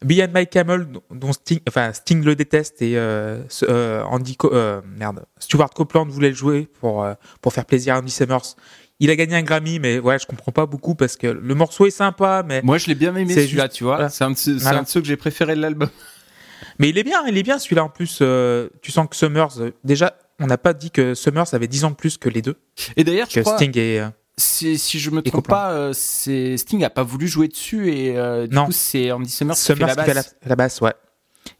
Behind 0.06 0.32
My 0.34 0.48
Camel, 0.48 0.88
dont 1.12 1.34
Sting, 1.34 1.60
enfin 1.68 1.92
Sting 1.94 2.24
le 2.24 2.36
déteste 2.36 2.82
et 2.82 2.98
euh, 2.98 3.40
euh, 3.64 4.04
Andy, 4.04 4.38
Co- 4.38 4.54
euh, 4.54 4.82
merde, 4.98 5.26
Stuart 5.40 5.70
Copeland 5.72 6.06
voulait 6.06 6.30
le 6.30 6.36
jouer 6.36 6.68
pour 6.80 7.06
pour 7.42 7.52
faire 7.54 7.66
plaisir 7.66 7.96
à 7.96 8.00
Andy 8.00 8.12
Summers. 8.12 8.56
Il 9.02 9.10
a 9.10 9.16
gagné 9.18 9.36
un 9.36 9.42
Grammy, 9.44 9.80
mais 9.80 10.00
ouais, 10.00 10.18
je 10.20 10.26
comprends 10.26 10.54
pas 10.54 10.66
beaucoup 10.66 10.96
parce 10.96 11.18
que 11.18 11.28
le 11.28 11.54
morceau 11.56 11.86
est 11.86 11.92
sympa, 11.92 12.44
mais 12.48 12.62
Moi, 12.62 12.78
je 12.78 12.88
l'ai 12.88 12.96
bien 12.96 13.14
aimé 13.16 13.34
C'est 13.34 13.44
celui-là, 13.46 13.68
tu 13.68 13.84
vois. 13.84 13.96
voilà. 13.96 14.10
C'est 14.10 14.24
un, 14.24 14.32
de 14.32 14.38
ceux- 14.38 14.58
c'est 14.58 14.64
Voilà. 14.64 14.80
un 14.80 14.84
de 14.84 14.88
ceux 14.88 15.02
que 15.02 15.08
j'ai 15.08 15.18
préféré 15.18 15.54
de 15.56 15.62
l'album. 15.62 15.90
mais 16.80 16.88
il 16.90 16.98
est 16.98 17.04
bien, 17.04 17.26
il 17.28 17.38
est 17.38 17.44
bien 17.44 17.60
celui-là 17.60 17.84
en 17.84 17.90
plus. 17.90 18.20
euh, 18.22 18.70
tu 18.82 18.92
sens 18.94 19.08
que 19.10 19.16
Summers, 19.18 19.50
déjà, 19.84 20.16
on 20.40 20.48
n'a 20.48 20.58
pas 20.58 20.74
dit 20.74 20.92
que 20.92 21.14
Summers 21.14 21.54
avait 21.54 21.68
10 21.68 21.84
ans 21.84 21.90
de 21.92 21.96
plus 21.96 22.18
que 22.18 22.30
les 22.30 22.42
deux, 22.42 22.56
Et 22.96 23.04
d'ailleurs, 23.04 23.28
je 23.30 23.36
que 23.36 23.40
crois, 23.42 23.58
Sting 23.58 23.78
et 23.78 24.00
si, 24.38 24.78
si 24.78 25.00
je 25.00 25.10
me 25.12 25.22
trompe 25.22 25.48
pas, 25.48 25.72
euh, 25.72 25.94
c'est 25.94 26.58
Sting 26.58 26.84
a 26.84 26.90
pas 26.90 27.04
voulu 27.04 27.28
jouer 27.28 27.48
dessus 27.48 27.92
et 27.94 28.18
euh, 28.18 28.48
du 28.48 28.56
Non. 28.56 28.66
coup, 28.66 28.72
c'est 28.74 29.12
Andy 29.12 29.30
Summers, 29.30 29.56
Summers 29.56 29.90
qui 29.96 29.96
fait 29.96 30.08
la 30.14 30.14
basse. 30.14 30.36
la, 30.46 30.56
basse, 30.56 30.82
ouais. 30.82 30.94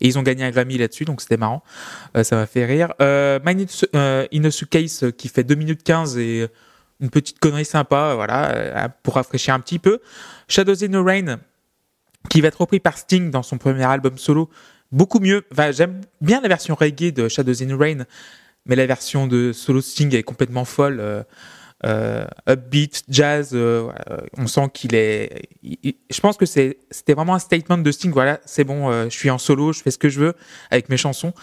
Et 0.02 0.08
ils 0.08 0.20
ont 0.20 0.24
gagné 0.24 0.44
un 0.44 0.52
Grammy 0.52 0.78
là-dessus, 0.78 1.06
donc 1.06 1.22
c'était 1.22 1.38
marrant. 1.38 1.64
Euh, 2.18 2.24
ça 2.24 2.36
m'a 2.36 2.46
fait 2.46 2.66
rire. 2.66 2.94
Euh, 3.02 3.40
euh, 3.96 4.50
Suitcase 4.52 5.04
euh, 5.04 5.12
qui 5.12 5.30
fait 5.30 5.44
2 5.44 5.56
minutes 5.56 5.84
15 5.84 6.18
et 6.18 6.48
une 7.00 7.10
petite 7.10 7.40
connerie 7.40 7.66
sympa, 7.66 8.14
voilà, 8.16 8.52
euh, 8.52 8.88
pour 9.04 9.16
rafraîchir 9.16 9.54
un 9.54 9.60
petit 9.60 9.80
peu. 9.80 10.00
Shadows 10.48 10.84
in 10.84 10.90
the 10.90 11.06
Rain, 11.06 11.40
qui 12.30 12.42
va 12.42 12.50
être 12.50 12.60
repris 12.62 12.80
par 12.80 12.98
Sting 12.98 13.32
dans 13.32 13.44
son 13.44 13.58
premier 13.58 13.84
album 13.84 14.18
solo. 14.18 14.50
Beaucoup 14.92 15.20
mieux. 15.20 15.44
Enfin, 15.52 15.72
j'aime 15.72 16.02
bien 16.22 16.42
la 16.42 16.48
version 16.50 16.76
reggae 16.76 17.12
de 17.14 17.30
Shadows 17.30 17.62
in 17.64 17.68
the 17.68 17.80
Rain, 17.80 18.06
mais 18.66 18.76
la 18.76 18.86
version 18.86 19.28
de 19.28 19.52
solo 19.54 19.82
Sting 19.82 20.14
est 20.16 20.24
complètement 20.24 20.66
folle. 20.66 21.26
Euh, 21.84 22.26
upbeat, 22.50 23.04
jazz, 23.10 23.52
euh, 23.54 23.90
euh, 24.10 24.18
on 24.38 24.48
sent 24.48 24.70
qu'il 24.74 24.96
est. 24.96 25.50
je 25.62 26.20
pense 26.22 26.38
que 26.38 26.46
c'était 26.46 27.14
vraiment 27.14 27.36
un 27.36 27.40
statement 27.40 27.78
de 27.78 27.92
Sting. 27.92 28.12
Voilà, 28.12 28.40
c'est 28.46 28.64
bon, 28.64 28.92
je 29.04 29.16
suis 29.16 29.30
en 29.30 29.38
solo, 29.38 29.74
je 29.74 29.82
fais 29.82 29.92
ce 29.92 29.98
que 29.98 30.10
je 30.10 30.20
veux 30.20 30.34
avec 30.72 30.90
mes 30.90 30.98
chansons. 30.98 31.34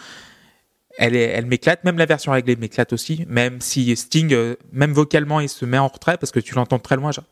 Elle, 0.99 1.17
elle 1.17 1.47
m'éclate, 1.47 1.85
même 1.85 1.97
la 1.97 2.07
version 2.07 2.33
réglée 2.33 2.57
m'éclate 2.57 2.93
aussi, 2.93 3.25
même 3.29 3.61
si 3.61 3.95
Sting, 3.97 4.35
même 4.73 4.93
vocalement, 4.93 5.41
il 5.41 5.49
se 5.49 5.65
met 5.65 5.79
en 5.79 5.89
retrait 5.89 6.19
parce 6.19 6.33
que 6.33 6.41
tu 6.41 6.55
l'entends 6.55 6.79
très 6.79 6.97
loin, 6.97 7.13
genre. 7.13 7.25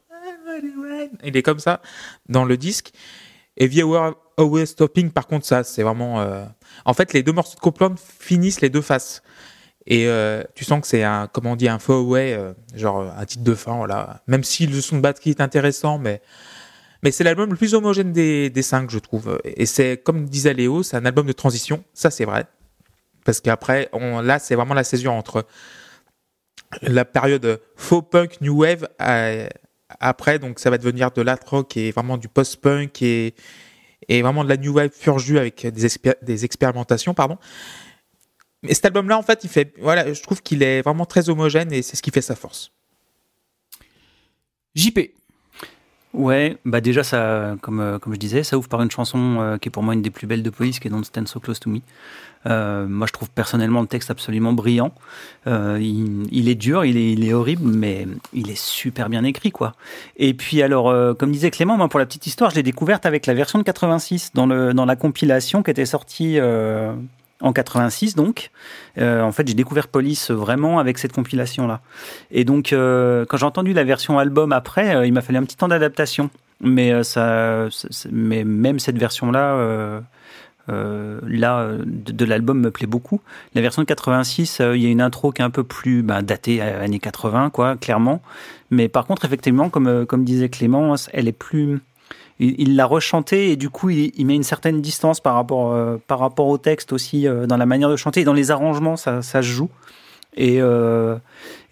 Il 1.25 1.37
est 1.37 1.43
comme 1.43 1.59
ça 1.59 1.81
dans 2.29 2.45
le 2.45 2.57
disque. 2.57 2.93
Et 3.57 3.69
The 3.69 3.83
Hour 3.83 4.15
Always 4.39 4.67
Stopping, 4.67 5.11
par 5.11 5.27
contre, 5.27 5.47
ça, 5.47 5.65
c'est 5.65 5.83
vraiment. 5.83 6.25
En 6.85 6.95
fait, 6.95 7.13
les 7.13 7.23
deux 7.23 7.33
morceaux 7.33 7.57
de 7.57 7.61
Copeland 7.61 7.95
finissent 7.97 8.61
les 8.61 8.71
deux 8.71 8.83
faces. 8.83 9.23
Et 9.91 10.07
euh, 10.07 10.45
tu 10.55 10.65
sens 10.65 10.81
que 10.81 10.87
c'est 10.87 11.03
un, 11.03 11.27
comment 11.27 11.53
on 11.53 11.57
dit, 11.57 11.69
un 11.69 11.79
throwaway, 11.79 12.33
euh, 12.33 12.53
genre 12.77 13.01
euh, 13.01 13.11
un 13.19 13.27
titre 13.27 13.43
de 13.43 13.55
fin, 13.57 13.77
voilà. 13.77 14.23
Même 14.29 14.45
si 14.45 14.69
le 14.69 14.81
son 14.81 14.97
de 14.97 15.01
batterie 15.03 15.31
est 15.31 15.41
intéressant, 15.41 15.99
mais, 15.99 16.23
mais 17.03 17.11
c'est 17.11 17.25
l'album 17.25 17.51
le 17.51 17.57
plus 17.57 17.75
homogène 17.75 18.13
des, 18.13 18.63
cinq, 18.63 18.89
je 18.89 19.01
trouve. 19.01 19.41
Et 19.43 19.67
c'est, 19.67 20.01
comme 20.01 20.27
disait 20.27 20.55
Léo, 20.55 20.85
c'est 20.85 20.97
un 20.97 21.05
album 21.05 21.27
de 21.27 21.33
transition, 21.33 21.83
ça 21.93 22.13
c'est 22.13 22.25
vrai. 22.25 22.47
Parce 23.25 23.41
qu'après, 23.41 23.91
là, 24.23 24.39
c'est 24.39 24.55
vraiment 24.55 24.75
la 24.75 24.85
césure 24.85 25.13
entre 25.13 25.45
la 26.83 27.05
période 27.05 27.61
faux 27.75 28.01
punk, 28.01 28.41
new 28.41 28.63
wave, 28.63 28.89
euh, 29.03 29.49
après, 29.99 30.39
donc 30.39 30.61
ça 30.61 30.71
va 30.71 30.79
devenir 30.79 31.11
de 31.11 31.21
l'art 31.21 31.41
rock 31.45 31.77
et 31.77 31.91
vraiment 31.91 32.17
du 32.17 32.29
post-punk 32.29 33.03
et, 33.03 33.35
et 34.09 34.23
vraiment 34.23 34.45
de 34.45 34.49
la 34.49 34.57
new 34.57 34.73
wave 34.73 34.91
pur 34.91 35.17
avec 35.37 35.67
des, 35.67 35.89
des 36.23 36.45
expérimentations, 36.45 37.13
pardon. 37.13 37.39
Mais 38.63 38.75
cet 38.75 38.87
album-là, 38.87 39.19
en 39.19 39.23
fait, 39.23 39.45
il 39.45 39.51
fait, 39.51 39.73
voilà, 39.81 40.13
je 40.13 40.23
trouve 40.23 40.43
qu'il 40.43 40.63
est 40.63 40.83
vraiment 40.83 41.07
très 41.07 41.31
homogène 41.31 41.73
et 41.73 41.83
c'est 41.83 41.97
ce 41.97 42.03
qui 42.03 42.11
fait 42.11 42.21
sa 42.21 42.35
force. 42.35 42.73
JP. 44.75 44.99
Ouais, 46.13 46.59
bah 46.65 46.81
déjà 46.81 47.05
ça, 47.05 47.57
comme 47.63 47.79
euh, 47.79 48.01
comme 48.01 48.13
je 48.15 48.19
disais, 48.19 48.43
ça 48.43 48.59
ouvre 48.59 48.69
par 48.69 48.83
une 48.83 48.91
chanson 48.91 49.37
euh, 49.39 49.59
qui 49.59 49.69
est 49.69 49.71
pour 49.71 49.85
moi 49.85 49.95
une 49.95 50.03
des 50.03 50.11
plus 50.11 50.27
belles 50.27 50.43
de 50.43 50.51
Police, 50.51 50.81
qui 50.81 50.89
est 50.89 50.91
Don't 50.91 51.05
Stand 51.05 51.29
So 51.29 51.39
Close 51.39 51.61
to 51.61 51.71
Me. 51.71 51.79
Euh, 52.47 52.87
moi, 52.89 53.07
je 53.07 53.13
trouve 53.13 53.31
personnellement 53.31 53.81
le 53.81 53.87
texte 53.87 54.11
absolument 54.11 54.53
brillant. 54.53 54.93
Euh, 55.47 55.79
il, 55.81 56.27
il 56.33 56.49
est 56.49 56.55
dur, 56.55 56.85
il 56.85 56.97
est, 56.97 57.13
il 57.13 57.29
est 57.29 57.33
horrible, 57.33 57.63
mais 57.65 58.09
il 58.33 58.51
est 58.51 58.59
super 58.59 59.09
bien 59.09 59.25
écrit, 59.25 59.51
quoi. 59.51 59.75
Et 60.17 60.35
puis 60.35 60.63
alors, 60.63 60.89
euh, 60.89 61.15
comme 61.15 61.31
disait 61.31 61.51
Clément, 61.51 61.77
moi 61.77 61.89
pour 61.89 62.01
la 62.01 62.07
petite 62.07 62.27
histoire, 62.27 62.51
je 62.51 62.57
l'ai 62.57 62.63
découverte 62.63 63.07
avec 63.07 63.27
la 63.27 63.35
version 63.35 63.59
de 63.59 63.65
86 63.65 64.33
dans 64.35 64.47
le 64.47 64.73
dans 64.75 64.87
la 64.87 64.97
compilation 64.97 65.63
qui 65.63 65.71
était 65.71 65.87
sortie. 65.87 66.39
En 67.41 67.53
86 67.53 68.15
donc. 68.15 68.51
Euh, 68.99 69.23
en 69.23 69.33
fait, 69.33 69.47
j'ai 69.47 69.55
découvert 69.55 69.89
Police 69.89 70.31
vraiment 70.31 70.79
avec 70.79 70.99
cette 70.99 71.13
compilation-là. 71.13 71.81
Et 72.31 72.45
donc, 72.45 72.73
euh, 72.73 73.25
quand 73.27 73.37
j'ai 73.37 73.47
entendu 73.47 73.73
la 73.73 73.85
version 73.85 74.19
album 74.19 74.53
après, 74.53 74.95
euh, 74.95 75.07
il 75.07 75.13
m'a 75.13 75.21
fallu 75.21 75.39
un 75.39 75.45
petit 75.45 75.57
temps 75.57 75.69
d'adaptation. 75.69 76.31
Mais, 76.63 76.93
euh, 76.93 77.03
ça, 77.03 77.69
mais 78.11 78.45
même 78.45 78.79
cette 78.79 78.99
version-là, 78.99 80.03
euh, 80.71 81.21
là, 81.27 81.61
euh, 81.61 81.83
de, 81.85 82.25
l'album 82.25 82.61
me 82.61 82.71
plaît 82.71 82.87
beaucoup. 82.87 83.21
La 83.55 83.61
version 83.61 83.83
de 83.83 83.87
86, 83.87 84.61
euh, 84.61 84.77
il 84.77 84.83
y 84.83 84.87
a 84.87 84.91
une 84.91 85.01
intro 85.01 85.33
qui 85.33 85.43
est 85.43 85.45
un 85.45 85.51
peu 85.51 85.65
plus 85.65 86.03
ben, 86.03 86.23
datée 86.23 86.61
années 86.61 86.99
80, 86.99 87.51
quoi, 87.51 87.77
clairement. 87.77 88.23
Mais 88.71 88.89
par 88.89 89.07
contre, 89.07 89.25
effectivement, 89.25 89.69
comme, 89.69 90.07
comme 90.07 90.25
disait 90.25 90.49
Clément, 90.49 90.95
elle 91.13 91.29
est 91.29 91.33
plus 91.33 91.81
il 92.41 92.55
il 92.59 92.75
l'a 92.77 92.87
rechanté 92.87 93.53
et 93.53 93.57
du 93.57 93.71
coup 93.71 93.91
il, 93.91 94.11
il 94.17 94.27
met 94.27 94.35
une 94.35 94.43
certaine 94.43 94.81
distance 94.81 95.21
par 95.21 95.35
rapport 95.35 95.73
euh, 95.73 95.97
par 96.09 96.19
rapport 96.19 96.49
au 96.49 96.59
texte 96.59 96.93
aussi 96.93 97.29
euh, 97.29 97.47
dans 97.47 97.57
la 97.57 97.67
manière 97.67 97.89
de 97.91 97.97
chanter 97.97 98.23
et 98.23 98.25
dans 98.25 98.33
les 98.33 98.51
arrangements 98.51 98.97
ça, 98.97 99.23
ça 99.23 99.43
se 99.43 99.47
joue 99.47 99.69
et, 100.37 100.61
euh, 100.63 101.17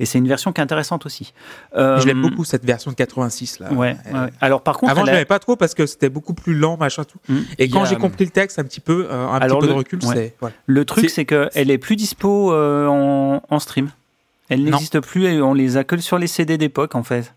et 0.00 0.04
c'est 0.04 0.18
une 0.18 0.26
version 0.26 0.52
qui 0.52 0.60
est 0.60 0.64
intéressante 0.64 1.06
aussi. 1.06 1.32
Euh, 1.76 2.00
Je 2.00 2.06
l'aime 2.08 2.20
beaucoup 2.20 2.44
cette 2.44 2.64
version 2.64 2.90
de 2.90 2.96
86 2.96 3.60
là. 3.60 3.72
Ouais, 3.72 3.96
Elle- 4.04 4.14
ouais. 4.16 4.30
Alors 4.40 4.62
par 4.62 4.78
contre, 4.78 4.90
Avant, 4.90 5.02
je 5.02 5.06
elle 5.06 5.10
a- 5.10 5.12
l'aimais 5.18 5.26
pas 5.26 5.38
trop 5.38 5.54
parce 5.54 5.74
que 5.74 5.86
c'était 5.86 6.08
beaucoup 6.08 6.34
plus 6.34 6.54
lent, 6.54 6.76
machin 6.76 7.04
tout. 7.04 7.18
Hmm. 7.28 7.42
Et 7.58 7.68
quand 7.68 7.82
a, 7.82 7.84
j'ai 7.84 7.94
compris 7.94 8.24
le 8.24 8.32
texte 8.32 8.58
un 8.58 8.64
petit 8.64 8.80
peu, 8.80 9.06
un 9.12 9.36
Alors 9.36 9.60
petit 9.60 9.60
peu 9.60 9.66
le- 9.68 9.72
de 9.74 9.78
recul, 9.78 9.98
ouais. 10.06 10.34
c'est. 10.42 10.48
Le 10.66 10.84
truc, 10.84 11.08
C'est- 11.08 11.14
c'est 11.14 11.24
qu'elle 11.24 11.70
est 11.70 11.78
plus 11.78 11.94
dispo 11.94 12.52
euh, 12.52 12.88
en, 12.88 13.40
en 13.48 13.58
stream. 13.60 13.90
Elle 14.48 14.64
n'existe 14.64 14.98
plus 15.00 15.26
et 15.26 15.40
on 15.40 15.54
les 15.54 15.76
a 15.76 15.84
que 15.84 15.96
sur 15.98 16.18
les 16.18 16.26
CD 16.26 16.58
d'époque 16.58 16.96
en 16.96 17.04
fait. 17.04 17.32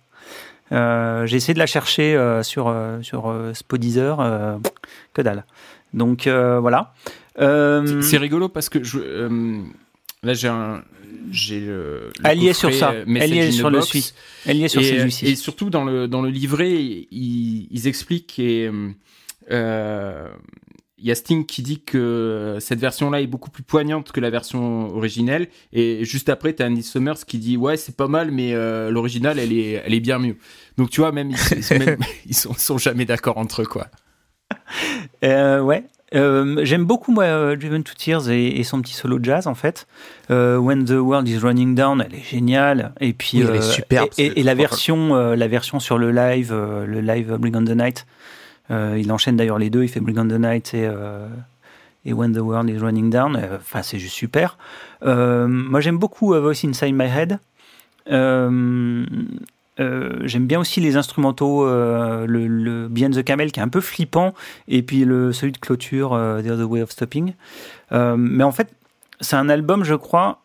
Euh, 0.72 1.26
J'ai 1.26 1.38
essayé 1.38 1.54
de 1.54 1.60
la 1.60 1.66
chercher 1.66 2.16
euh, 2.16 2.44
sur 2.44 2.68
euh, 2.68 3.02
sur 3.02 3.34
Spodeezer, 3.54 4.60
que 5.14 5.22
dalle. 5.22 5.46
Donc 5.94 6.28
voilà. 6.28 6.94
C'est- 7.38 8.18
rigolo 8.18 8.50
parce 8.50 8.70
que 8.70 8.84
je, 8.84 9.00
là 10.24 10.34
j'ai 10.34 10.48
un, 10.48 10.84
j'ai 11.32 11.60
le, 11.60 12.12
le 12.20 12.26
Elle 12.26 12.44
y 12.44 12.48
est 12.48 12.54
sur 12.54 12.74
ça. 12.74 12.94
Elle 12.94 13.34
y 13.34 13.40
est 13.40 13.52
sur 13.52 13.70
le 13.70 13.82
suite. 13.82 14.14
elle 14.46 14.58
y 14.58 14.64
est 14.64 14.68
sur 14.70 14.82
et, 14.82 14.86
celui-ci. 14.86 15.28
et 15.28 15.36
surtout 15.36 15.70
dans 15.70 15.84
le 15.84 16.08
dans 16.08 16.22
le 16.22 16.30
livret, 16.30 16.72
ils, 16.74 17.68
ils 17.72 17.88
expliquent 17.88 18.38
et 18.40 18.70
euh, 19.52 20.28
il 21.02 21.08
y 21.08 21.12
a 21.12 21.16
Sting 21.16 21.46
qui 21.46 21.62
dit 21.64 21.82
que 21.82 22.58
cette 22.60 22.80
version-là 22.80 23.22
est 23.22 23.28
beaucoup 23.28 23.50
plus 23.50 23.64
poignante 23.64 24.12
que 24.12 24.20
la 24.20 24.30
version 24.30 24.96
originelle. 24.96 25.48
Et 25.74 26.06
juste 26.06 26.30
après, 26.30 26.54
t'as 26.54 26.68
Andy 26.68 26.84
Summers 26.84 27.26
qui 27.26 27.38
dit 27.40 27.58
ouais 27.58 27.76
c'est 27.78 27.96
pas 27.98 28.08
mal, 28.08 28.32
mais 28.32 28.54
euh, 28.54 28.92
l'original 28.92 29.40
elle 29.40 29.52
est 29.52 29.82
elle 29.86 29.94
est 29.94 30.00
bien 30.00 30.20
mieux. 30.20 30.38
Donc 30.78 30.90
tu 30.92 31.02
vois 31.02 31.12
même 31.12 31.32
ils, 31.32 31.38
ils- 31.72 31.80
même, 31.80 31.98
ils 32.28 32.36
sont, 32.36 32.54
sont 32.58 32.78
jamais 32.78 33.06
d'accord 33.06 33.38
entre 33.38 33.64
eux 33.64 33.66
quoi. 33.66 33.88
Euh, 35.24 35.62
ouais. 35.62 35.84
Euh, 36.14 36.60
J'aime 36.66 36.84
beaucoup 36.84 37.14
moi 37.14 37.24
euh, 37.24 37.56
Driven 37.56 37.84
to 37.84 37.94
Tears 37.98 38.30
et, 38.30 38.48
et 38.60 38.64
son 38.66 38.82
petit 38.82 38.94
solo 38.94 39.18
jazz 39.22 39.48
en 39.48 39.56
fait. 39.56 39.88
Euh, 40.30 40.58
When 40.58 40.84
the 40.84 40.92
World 40.92 41.28
is 41.30 41.38
Running 41.38 41.74
Down, 41.74 42.04
elle 42.06 42.14
est 42.20 42.24
géniale. 42.24 42.94
Et 43.00 43.14
puis 43.14 43.38
Oui, 43.38 43.46
elle 43.50 43.56
est 43.56 43.60
euh, 43.60 43.62
superbe, 43.62 44.10
Et, 44.18 44.40
et- 44.40 44.44
la 44.44 44.54
version, 44.54 45.16
euh, 45.16 45.36
la 45.38 45.48
version 45.48 45.80
sur 45.80 45.98
le 45.98 46.12
live, 46.12 46.52
euh, 46.52 46.86
le 46.86 47.00
live 47.00 47.38
Bring 47.40 47.56
on 47.56 47.64
the 47.64 47.70
Night. 47.70 48.06
Euh, 48.72 48.98
il 48.98 49.12
enchaîne 49.12 49.36
d'ailleurs 49.38 49.60
les 49.60 49.70
deux. 49.70 49.84
Il 49.84 49.90
fait 49.90 50.00
Bring 50.00 50.18
on 50.18 50.28
the 50.28 50.40
Night 50.40 50.74
et 50.74 50.88
euh, 50.88 51.28
et 52.06 52.14
When 52.14 52.34
the 52.34 52.40
World 52.40 52.70
is 52.70 52.80
Running 52.80 53.10
Down. 53.12 53.36
Euh, 53.36 53.58
Enfin, 53.58 53.84
c'est 53.84 54.00
juste 54.00 54.16
super. 54.16 54.58
Moi, 55.04 55.82
j'aime 55.82 55.98
beaucoup 55.98 56.34
Voice 56.34 56.66
Inside 56.66 56.96
My 56.96 57.06
Head. 57.06 57.40
J'aime 59.78 60.46
bien 60.48 60.60
aussi 60.60 60.80
les 60.80 60.96
instrumentaux, 60.96 61.66
le, 61.66 62.26
le 62.48 62.88
Behind 62.88 63.16
the 63.16 63.24
Camel 63.24 63.52
qui 63.52 63.60
est 63.60 63.64
un 63.64 63.68
peu 63.70 63.82
flippant, 63.82 64.34
et 64.68 64.84
puis 64.84 65.06
le, 65.06 65.34
celui 65.34 65.52
de 65.52 65.58
clôture, 65.58 66.10
The 66.12 66.48
Other 66.50 66.70
Way 66.70 66.82
of 66.84 66.92
Stopping. 66.92 67.34
Mais 67.92 68.44
en 68.44 68.52
fait, 68.52 68.70
c'est 69.22 69.36
un 69.36 69.50
album, 69.50 69.84
je 69.84 69.96
crois, 69.96 70.40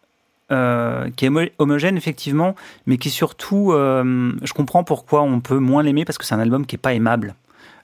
qui 0.48 0.54
est 0.54 1.28
homo- 1.28 1.50
homogène 1.58 1.96
effectivement, 1.96 2.54
mais 2.86 2.96
qui 2.98 3.10
surtout, 3.10 3.72
je 3.72 4.52
comprends 4.54 4.84
pourquoi 4.84 5.22
on 5.22 5.40
peut 5.40 5.58
moins 5.58 5.82
l'aimer 5.82 6.04
parce 6.04 6.18
que 6.18 6.24
c'est 6.24 6.34
un 6.34 6.40
album 6.40 6.64
qui 6.66 6.76
est 6.76 6.78
pas 6.78 6.94
aimable. 6.94 7.34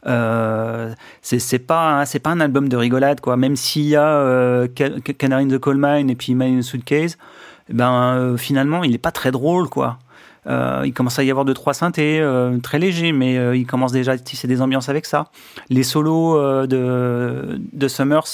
Euh, 0.07 0.93
c'est 1.23 1.61
pas 1.61 2.05
c'est 2.07 2.19
pas 2.19 2.31
un 2.31 2.41
album 2.41 2.69
de 2.69 2.77
rigolade 2.77 3.21
quoi. 3.21 3.37
Même 3.37 3.55
s'il 3.57 3.85
y 3.85 3.95
a 3.97 4.05
euh, 4.07 4.67
Ca- 4.77 4.91
Ca- 5.07 5.13
Canary 5.13 5.45
in 5.45 5.49
the 5.49 5.59
Coal 5.59 5.77
Mine 5.79 6.11
et 6.11 6.17
puis 6.17 6.35
Man 6.35 6.57
in 6.57 6.59
a 6.59 6.63
Suitcase, 6.63 7.17
eh 7.71 7.73
ben 7.73 7.93
euh, 7.93 8.37
finalement 8.37 8.83
il 8.83 8.95
est 8.95 8.99
pas 8.99 9.13
très 9.13 9.31
drôle 9.31 9.69
quoi. 9.69 9.99
Euh, 10.49 10.83
il 10.85 10.93
commence 10.93 11.21
à 11.21 11.23
y 11.23 11.31
avoir 11.31 11.45
deux 11.45 11.55
trois 11.55 11.73
synthés 11.73 12.21
très 12.65 12.81
légers, 12.81 13.13
mais 13.13 13.57
il 13.57 13.65
commence 13.65 13.93
déjà 13.93 14.11
à 14.13 14.19
tisser 14.19 14.49
des 14.49 14.61
ambiances 14.61 14.89
avec 14.89 15.07
ça. 15.07 15.29
Les 15.71 15.85
solos 15.85 16.67
de, 16.67 17.61
de 17.73 17.89
Summers, 17.89 18.27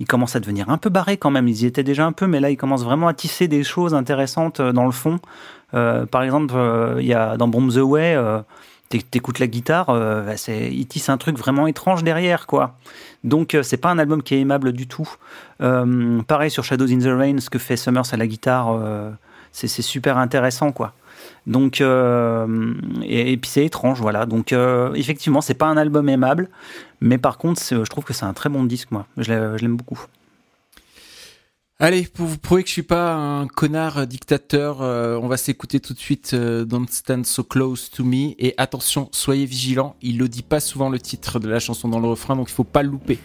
ils 0.00 0.06
commencent 0.06 0.36
à 0.36 0.40
devenir 0.40 0.68
un 0.68 0.76
peu 0.76 0.90
barrés 0.90 1.16
quand 1.16 1.30
même. 1.30 1.48
Ils 1.48 1.62
y 1.62 1.66
étaient 1.66 1.82
déjà 1.82 2.04
un 2.04 2.12
peu, 2.12 2.26
mais 2.26 2.40
là 2.40 2.50
ils 2.50 2.58
commencent 2.58 2.84
vraiment 2.84 3.08
à 3.08 3.14
tisser 3.14 3.48
des 3.48 3.64
choses 3.64 3.94
intéressantes 3.94 4.60
dans 4.60 4.84
le 4.84 4.92
fond. 4.92 5.18
Par 5.72 6.22
exemple, 6.22 6.54
il 6.98 7.06
y 7.06 7.14
a 7.14 7.38
dans 7.38 7.48
Bomb 7.48 7.70
the 7.72 7.78
Way, 7.78 8.18
t'écoutes 8.98 9.38
la 9.38 9.46
guitare, 9.46 9.90
euh, 9.90 10.22
bah, 10.22 10.34
il 10.48 10.86
tisse 10.86 11.08
un 11.08 11.16
truc 11.16 11.38
vraiment 11.38 11.66
étrange 11.66 12.02
derrière, 12.02 12.46
quoi. 12.46 12.76
Donc 13.22 13.54
euh, 13.54 13.62
c'est 13.62 13.76
pas 13.76 13.90
un 13.90 13.98
album 13.98 14.22
qui 14.22 14.34
est 14.34 14.40
aimable 14.40 14.72
du 14.72 14.88
tout. 14.88 15.08
Euh, 15.62 16.22
pareil 16.22 16.50
sur 16.50 16.64
Shadows 16.64 16.90
in 16.90 16.98
the 16.98 17.16
Rain, 17.16 17.38
ce 17.38 17.50
que 17.50 17.58
fait 17.58 17.76
Summers 17.76 18.12
à 18.12 18.16
la 18.16 18.26
guitare, 18.26 18.76
c'est, 19.52 19.68
super 19.68 20.18
intéressant, 20.18 20.72
quoi. 20.72 20.94
Donc 21.46 21.80
et, 21.80 23.32
et 23.32 23.36
puis 23.36 23.50
c'est 23.50 23.64
étrange, 23.64 24.00
voilà. 24.00 24.26
Donc 24.26 24.52
effectivement, 24.94 25.40
c'est 25.40 25.54
pas 25.54 25.66
un 25.66 25.76
album 25.76 26.08
aimable, 26.08 26.48
mais 27.00 27.18
par 27.18 27.38
contre, 27.38 27.62
je 27.62 27.88
trouve 27.88 28.04
que 28.04 28.12
c'est 28.12 28.26
un 28.26 28.32
très 28.32 28.48
bon 28.48 28.64
disque, 28.64 28.90
moi. 28.90 29.06
Je 29.16 29.56
l'aime 29.56 29.76
beaucoup. 29.76 30.00
Allez, 31.82 32.02
pour 32.02 32.26
vous 32.26 32.36
prouver 32.36 32.62
que 32.62 32.68
je 32.68 32.74
suis 32.74 32.82
pas 32.82 33.14
un 33.14 33.46
connard 33.46 34.06
dictateur, 34.06 34.82
euh, 34.82 35.16
on 35.16 35.28
va 35.28 35.38
s'écouter 35.38 35.80
tout 35.80 35.94
de 35.94 35.98
suite 35.98 36.32
euh, 36.34 36.66
Don't 36.66 36.86
Stand 36.90 37.24
So 37.24 37.42
Close 37.42 37.88
to 37.88 38.04
Me. 38.04 38.34
Et 38.38 38.52
attention, 38.58 39.08
soyez 39.12 39.46
vigilants, 39.46 39.96
il 40.02 40.18
le 40.18 40.28
dit 40.28 40.42
pas 40.42 40.60
souvent 40.60 40.90
le 40.90 40.98
titre 40.98 41.38
de 41.38 41.48
la 41.48 41.58
chanson 41.58 41.88
dans 41.88 41.98
le 41.98 42.06
refrain, 42.06 42.36
donc 42.36 42.50
il 42.50 42.52
faut 42.52 42.64
pas 42.64 42.82
le 42.82 42.90
louper. 42.90 43.18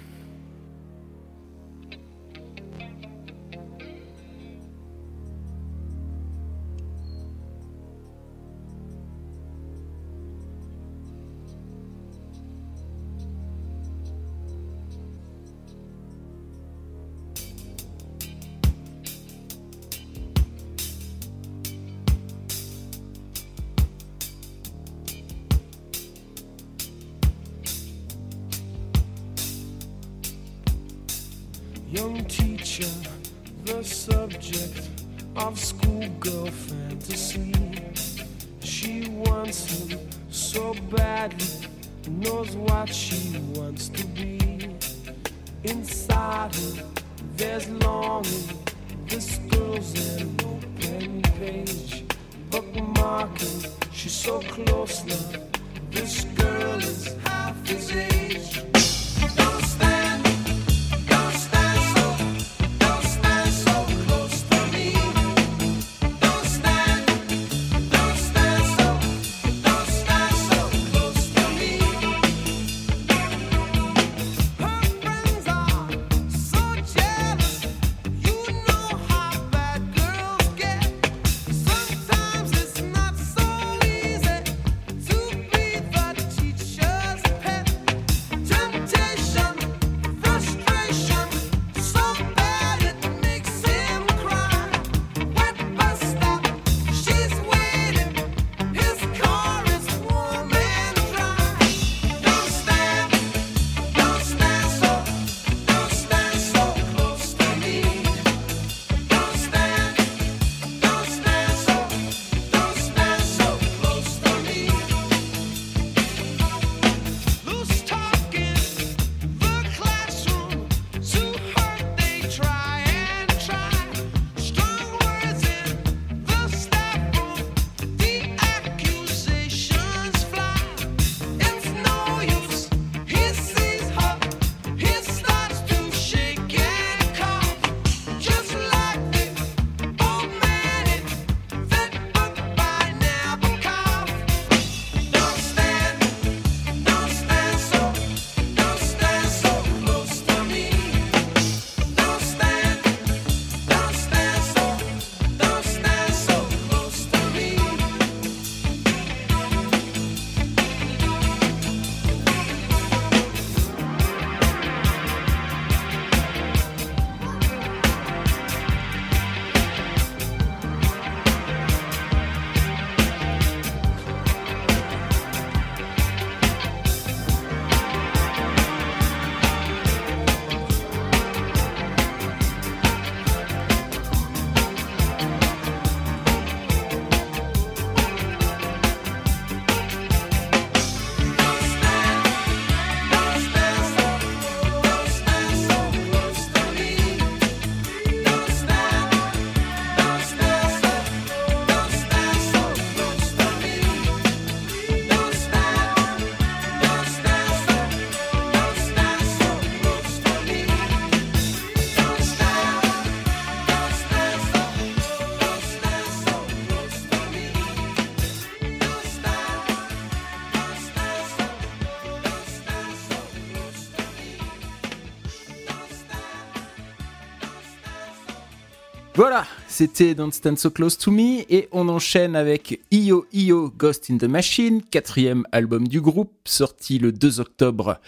C'était 229.75 230.15
Don't 230.15 230.31
Stand 230.31 230.57
So 230.57 230.69
Close 230.69 230.97
to 230.97 231.11
Me 231.11 231.43
et 231.49 231.67
on 231.73 231.89
enchaîne 231.89 232.37
avec 232.37 232.79
Io 232.91 233.25
Io 233.33 233.69
Ghost 233.77 234.09
in 234.09 234.17
the 234.17 234.23
Machine, 234.23 234.81
quatrième 234.81 235.43
album 235.51 235.89
du 235.89 235.99
groupe, 235.99 236.31
sorti 236.45 236.97
le 236.97 237.11
2 237.11 237.41
octobre 237.41 237.99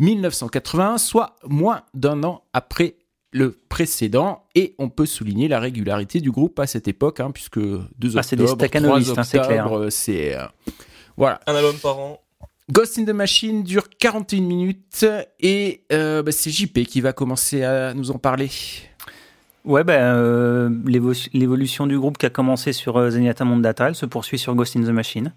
1981, 0.00 0.98
soit 0.98 1.36
moins 1.46 1.82
d'un 1.94 2.24
an 2.24 2.42
après 2.52 2.96
le 3.30 3.56
précédent 3.68 4.42
et 4.56 4.74
on 4.78 4.88
peut 4.88 5.06
souligner 5.06 5.46
la 5.46 5.60
régularité 5.60 6.18
du 6.18 6.32
groupe 6.32 6.58
à 6.58 6.66
cette 6.66 6.88
époque 6.88 7.20
hein, 7.20 7.30
puisque 7.30 7.60
2 7.60 7.86
Ah, 8.16 8.24
c'est 8.24 8.34
des 8.34 8.42
octobre, 8.42 8.56
3 8.56 8.66
staccanovistes, 8.66 9.16
hein, 9.16 9.22
c'est 9.22 9.38
clair. 9.38 9.66
octobre, 9.66 9.90
c'est 9.90 10.36
euh, 10.36 10.42
voilà. 11.16 11.38
Un 11.46 11.54
album 11.54 11.76
par 11.76 12.00
an. 12.00 12.20
Ghost 12.68 12.98
in 12.98 13.04
the 13.04 13.10
Machine 13.10 13.62
dure 13.62 13.88
41 13.88 14.40
minutes 14.40 15.06
et 15.38 15.84
euh, 15.92 16.24
bah, 16.24 16.32
c'est 16.32 16.50
JP 16.50 16.80
qui 16.84 17.00
va 17.00 17.12
commencer 17.12 17.62
à 17.62 17.94
nous 17.94 18.10
en 18.10 18.18
parler. 18.18 18.50
Ouais, 19.64 19.84
ben, 19.84 20.00
euh, 20.00 20.70
l'évo- 20.86 21.12
l'évolution 21.32 21.86
du 21.86 21.96
groupe 21.98 22.18
qui 22.18 22.26
a 22.26 22.30
commencé 22.30 22.72
sur 22.72 22.96
euh, 22.96 23.10
Zenyatta 23.10 23.44
Mondata, 23.44 23.88
elle 23.88 23.94
se 23.94 24.06
poursuit 24.06 24.38
sur 24.38 24.54
Ghost 24.56 24.76
in 24.76 24.82
the 24.82 24.88
Machine. 24.88 25.32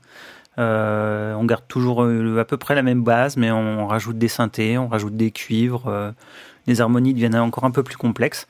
Euh, 0.57 1.35
on 1.35 1.45
garde 1.45 1.65
toujours 1.67 2.03
à 2.03 2.45
peu 2.45 2.57
près 2.57 2.73
la 2.75 2.81
même 2.81 3.03
base, 3.03 3.37
mais 3.37 3.51
on 3.51 3.85
rajoute 3.87 4.17
des 4.17 4.29
synthés, 4.29 4.77
on 4.77 4.87
rajoute 4.87 5.15
des 5.15 5.29
cuivres, 5.31 6.13
les 6.65 6.79
harmonies 6.79 7.13
deviennent 7.13 7.35
encore 7.35 7.65
un 7.65 7.71
peu 7.71 7.83
plus 7.83 7.97
complexes. 7.97 8.47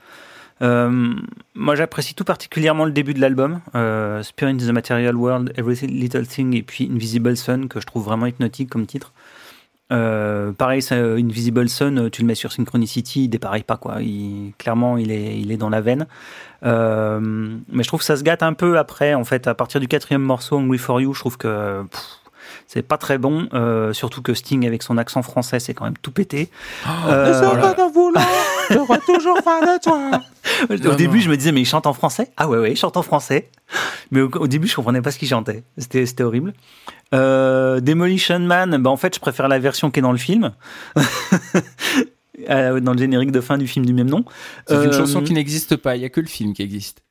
Moi, 0.62 1.76
j'apprécie 1.76 2.14
tout 2.14 2.24
particulièrement 2.24 2.86
le 2.86 2.92
début 2.92 3.16
de 3.16 3.22
l'album, 3.22 3.60
Spirit 4.22 4.52
in 4.52 4.58
the 4.58 4.72
Material 4.72 5.16
World, 5.16 5.52
Every 5.58 5.76
Little 5.88 6.28
Thing 6.28 6.56
et 6.56 6.62
puis 6.62 6.88
Invisible 6.94 7.36
Sun, 7.36 7.68
que 7.68 7.80
je 7.82 7.88
trouve 7.88 8.06
vraiment 8.06 8.28
hypnotique 8.28 8.70
comme 8.70 8.86
titre. 8.86 9.12
Euh, 9.92 10.52
pareil, 10.52 10.82
ça, 10.82 10.96
Invisible 10.96 11.70
Sun, 11.70 12.00
euh, 12.00 12.10
tu 12.10 12.22
le 12.22 12.28
mets 12.28 12.36
sur 12.36 12.52
Synchronicity, 12.52 13.26
il 13.26 13.28
dépareille 13.30 13.64
pas 13.64 13.78
quoi. 13.78 14.02
Il, 14.02 14.54
clairement, 14.58 14.98
il 14.98 15.12
est, 15.12 15.38
il 15.40 15.52
est 15.52 15.58
dans 15.58 15.70
la 15.70 15.82
veine. 15.82 16.08
Euh, 16.64 17.20
mais 17.72 17.84
je 17.84 17.88
trouve 17.88 18.00
que 18.00 18.06
ça 18.06 18.18
se 18.18 18.24
gâte 18.24 18.42
un 18.42 18.54
peu 18.54 18.78
après. 18.80 19.14
En 19.14 19.24
fait, 19.24 19.48
à 19.48 19.54
partir 19.54 19.80
du 19.80 19.88
quatrième 19.88 20.24
morceau, 20.24 20.58
Hungry 20.58 20.80
for 20.80 21.00
You, 21.02 21.14
je 21.14 21.20
trouve 21.20 21.38
que 21.38 21.84
c'est 22.68 22.82
pas 22.82 22.98
très 22.98 23.20
bon. 23.20 23.48
Euh, 23.54 23.94
surtout 23.94 24.22
que 24.24 24.34
Sting 24.34 24.66
avec 24.66 24.82
son 24.82 24.98
accent 24.98 25.22
français, 25.22 25.60
c'est 25.60 25.74
quand 25.76 25.86
même 25.86 25.98
tout 26.02 26.12
pété. 26.12 26.50
Euh, 27.08 27.40
voilà. 27.44 27.76
j'aurai 28.72 29.00
toujours 29.06 29.38
faim 29.44 29.62
de 29.62 29.80
toi. 29.84 30.22
Au 30.70 30.76
Non, 30.90 30.96
début, 30.96 31.18
non. 31.18 31.24
je 31.24 31.30
me 31.30 31.38
disais, 31.38 31.52
mais 31.52 31.62
il 31.62 31.66
chante 31.66 31.86
en 31.86 31.94
français? 31.94 32.32
Ah 32.38 32.48
ouais, 32.48 32.58
ouais, 32.58 32.72
il 32.72 32.76
chante 32.76 32.98
en 32.98 33.04
français. 33.04 33.50
Mais 34.12 34.22
au, 34.22 34.30
au 34.36 34.48
début, 34.48 34.68
je 34.68 34.76
comprenais 34.76 35.02
pas 35.02 35.12
ce 35.12 35.20
qu'il 35.20 35.28
chantait. 35.28 35.64
C'était 35.78 36.06
c'était 36.06 36.24
horrible. 36.24 36.54
Euh, 37.14 37.80
Demolition 37.82 38.40
Man, 38.40 38.78
bah 38.82 38.90
en 38.90 38.98
fait, 38.98 39.14
je 39.16 39.20
préfère 39.20 39.48
la 39.48 39.60
version 39.60 39.92
qui 39.92 40.00
est 40.00 40.02
dans 40.02 40.12
le 40.12 40.18
film. 40.18 40.52
Euh, 42.50 42.82
dans 42.82 42.92
le 42.92 42.98
générique 42.98 43.32
de 43.32 43.40
fin 43.40 43.58
du 43.58 43.66
film 43.66 43.86
du 43.86 43.94
même 43.94 44.10
nom. 44.10 44.26
C'est 44.68 44.76
une 44.76 44.90
Euh, 44.90 44.92
chanson 44.92 45.22
qui 45.24 45.32
n'existe 45.32 45.78
pas, 45.78 45.96
il 45.96 46.02
y 46.02 46.06
a 46.06 46.10
que 46.10 46.20
le 46.20 46.28
film 46.28 46.54
qui 46.54 46.64
existe. 46.64 47.02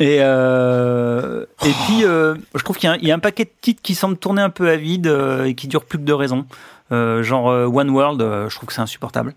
Et, 0.00 0.18
euh, 0.20 1.44
et 1.64 1.70
puis, 1.86 2.04
euh, 2.04 2.34
je 2.56 2.62
trouve 2.64 2.76
qu'il 2.76 2.88
y, 2.88 2.92
a 2.92 2.96
un- 2.96 2.98
il 3.00 3.06
y 3.06 3.12
a 3.12 3.14
un 3.14 3.20
paquet 3.20 3.44
de 3.44 3.50
titres 3.60 3.82
qui 3.82 3.94
semblent 3.94 4.16
tourner 4.18 4.42
un 4.42 4.50
peu 4.50 4.68
à 4.68 4.74
vide 4.76 5.06
euh, 5.06 5.44
et 5.44 5.54
qui 5.54 5.68
durent 5.68 5.84
plus 5.84 5.98
que 5.98 6.02
deux 6.04 6.14
raisons. 6.14 6.44
Euh, 6.90 7.22
genre 7.22 7.48
euh, 7.50 7.66
One 7.66 7.90
World, 7.90 8.20
euh, 8.20 8.48
je 8.50 8.56
trouve 8.56 8.66
que 8.66 8.74
c'est 8.74 8.80
insupportable. 8.82 9.32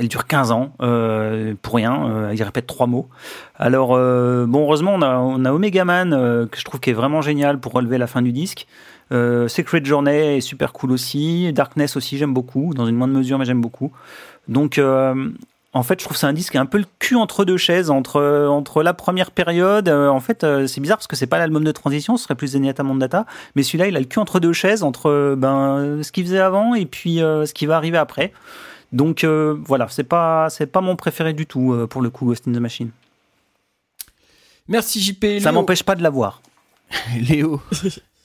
Elle 0.00 0.08
dure 0.08 0.26
15 0.26 0.50
ans 0.50 0.72
euh, 0.80 1.54
pour 1.60 1.74
rien. 1.74 2.08
Euh, 2.08 2.34
il 2.34 2.42
répète 2.42 2.66
trois 2.66 2.86
mots. 2.86 3.08
Alors, 3.56 3.94
euh, 3.94 4.46
bon, 4.46 4.62
heureusement, 4.62 4.94
on 4.94 5.44
a, 5.44 5.52
Omega 5.52 5.84
Man 5.84 6.10
que 6.50 6.58
je 6.58 6.64
trouve 6.64 6.80
qui 6.80 6.90
est 6.90 6.94
vraiment 6.94 7.20
génial 7.20 7.58
pour 7.58 7.72
relever 7.72 7.98
la 7.98 8.06
fin 8.06 8.22
du 8.22 8.32
disque. 8.32 8.66
Secret 9.10 9.84
Journey 9.84 10.36
est 10.36 10.40
super 10.40 10.72
cool 10.72 10.92
aussi. 10.92 11.52
Darkness 11.52 11.96
aussi, 11.96 12.18
j'aime 12.18 12.34
beaucoup. 12.34 12.72
Dans 12.74 12.86
une 12.86 12.96
moindre 12.96 13.14
mesure, 13.14 13.38
mais 13.38 13.44
j'aime 13.44 13.60
beaucoup. 13.60 13.92
Donc, 14.48 14.80
en 15.74 15.82
fait, 15.82 16.00
je 16.00 16.04
trouve 16.04 16.14
que 16.16 16.20
c'est 16.20 16.26
un 16.26 16.32
disque 16.32 16.52
qui 16.52 16.56
est 16.56 16.60
un 16.60 16.66
peu 16.66 16.78
le 16.78 16.86
cul 16.98 17.16
entre 17.16 17.44
deux 17.44 17.56
chaises, 17.56 17.90
entre, 17.90 18.46
entre 18.48 18.82
la 18.82 18.94
première 18.94 19.30
période. 19.30 19.88
en 19.88 20.20
fait, 20.20 20.46
c'est 20.66 20.80
bizarre 20.80 20.98
parce 20.98 21.06
que 21.06 21.16
c'est 21.16 21.26
pas 21.26 21.38
l'album 21.38 21.64
de 21.64 21.72
transition, 21.72 22.16
ce 22.16 22.24
serait 22.24 22.34
plus 22.34 22.48
Zenyatta 22.48 22.82
Mondata. 22.82 23.26
Mais 23.54 23.62
celui-là, 23.62 23.88
il 23.88 23.96
a 23.96 24.00
le 24.00 24.06
cul 24.06 24.18
entre 24.18 24.40
deux 24.40 24.52
chaises, 24.52 24.82
entre 24.82 25.34
ben, 25.36 26.00
ce 26.02 26.12
qu'il 26.12 26.24
faisait 26.24 26.40
avant 26.40 26.74
et 26.74 26.86
puis 26.86 27.16
ce 27.18 27.52
qui 27.52 27.66
va 27.66 27.76
arriver 27.76 27.98
après. 27.98 28.32
Donc 28.92 29.22
euh, 29.24 29.56
voilà, 29.66 29.88
c'est 29.88 30.04
pas 30.04 30.48
c'est 30.50 30.66
pas 30.66 30.80
mon 30.80 30.96
préféré 30.96 31.34
du 31.34 31.46
tout 31.46 31.72
euh, 31.72 31.86
pour 31.86 32.00
le 32.02 32.10
coup 32.10 32.24
Ghost 32.26 32.48
in 32.48 32.52
the 32.52 32.56
Machine. 32.56 32.90
Merci 34.66 35.00
JP. 35.00 35.24
Ça 35.40 35.50
Léo. 35.50 35.52
m'empêche 35.52 35.82
pas 35.82 35.94
de 35.94 36.02
l'avoir. 36.02 36.42
Léo, 37.28 37.60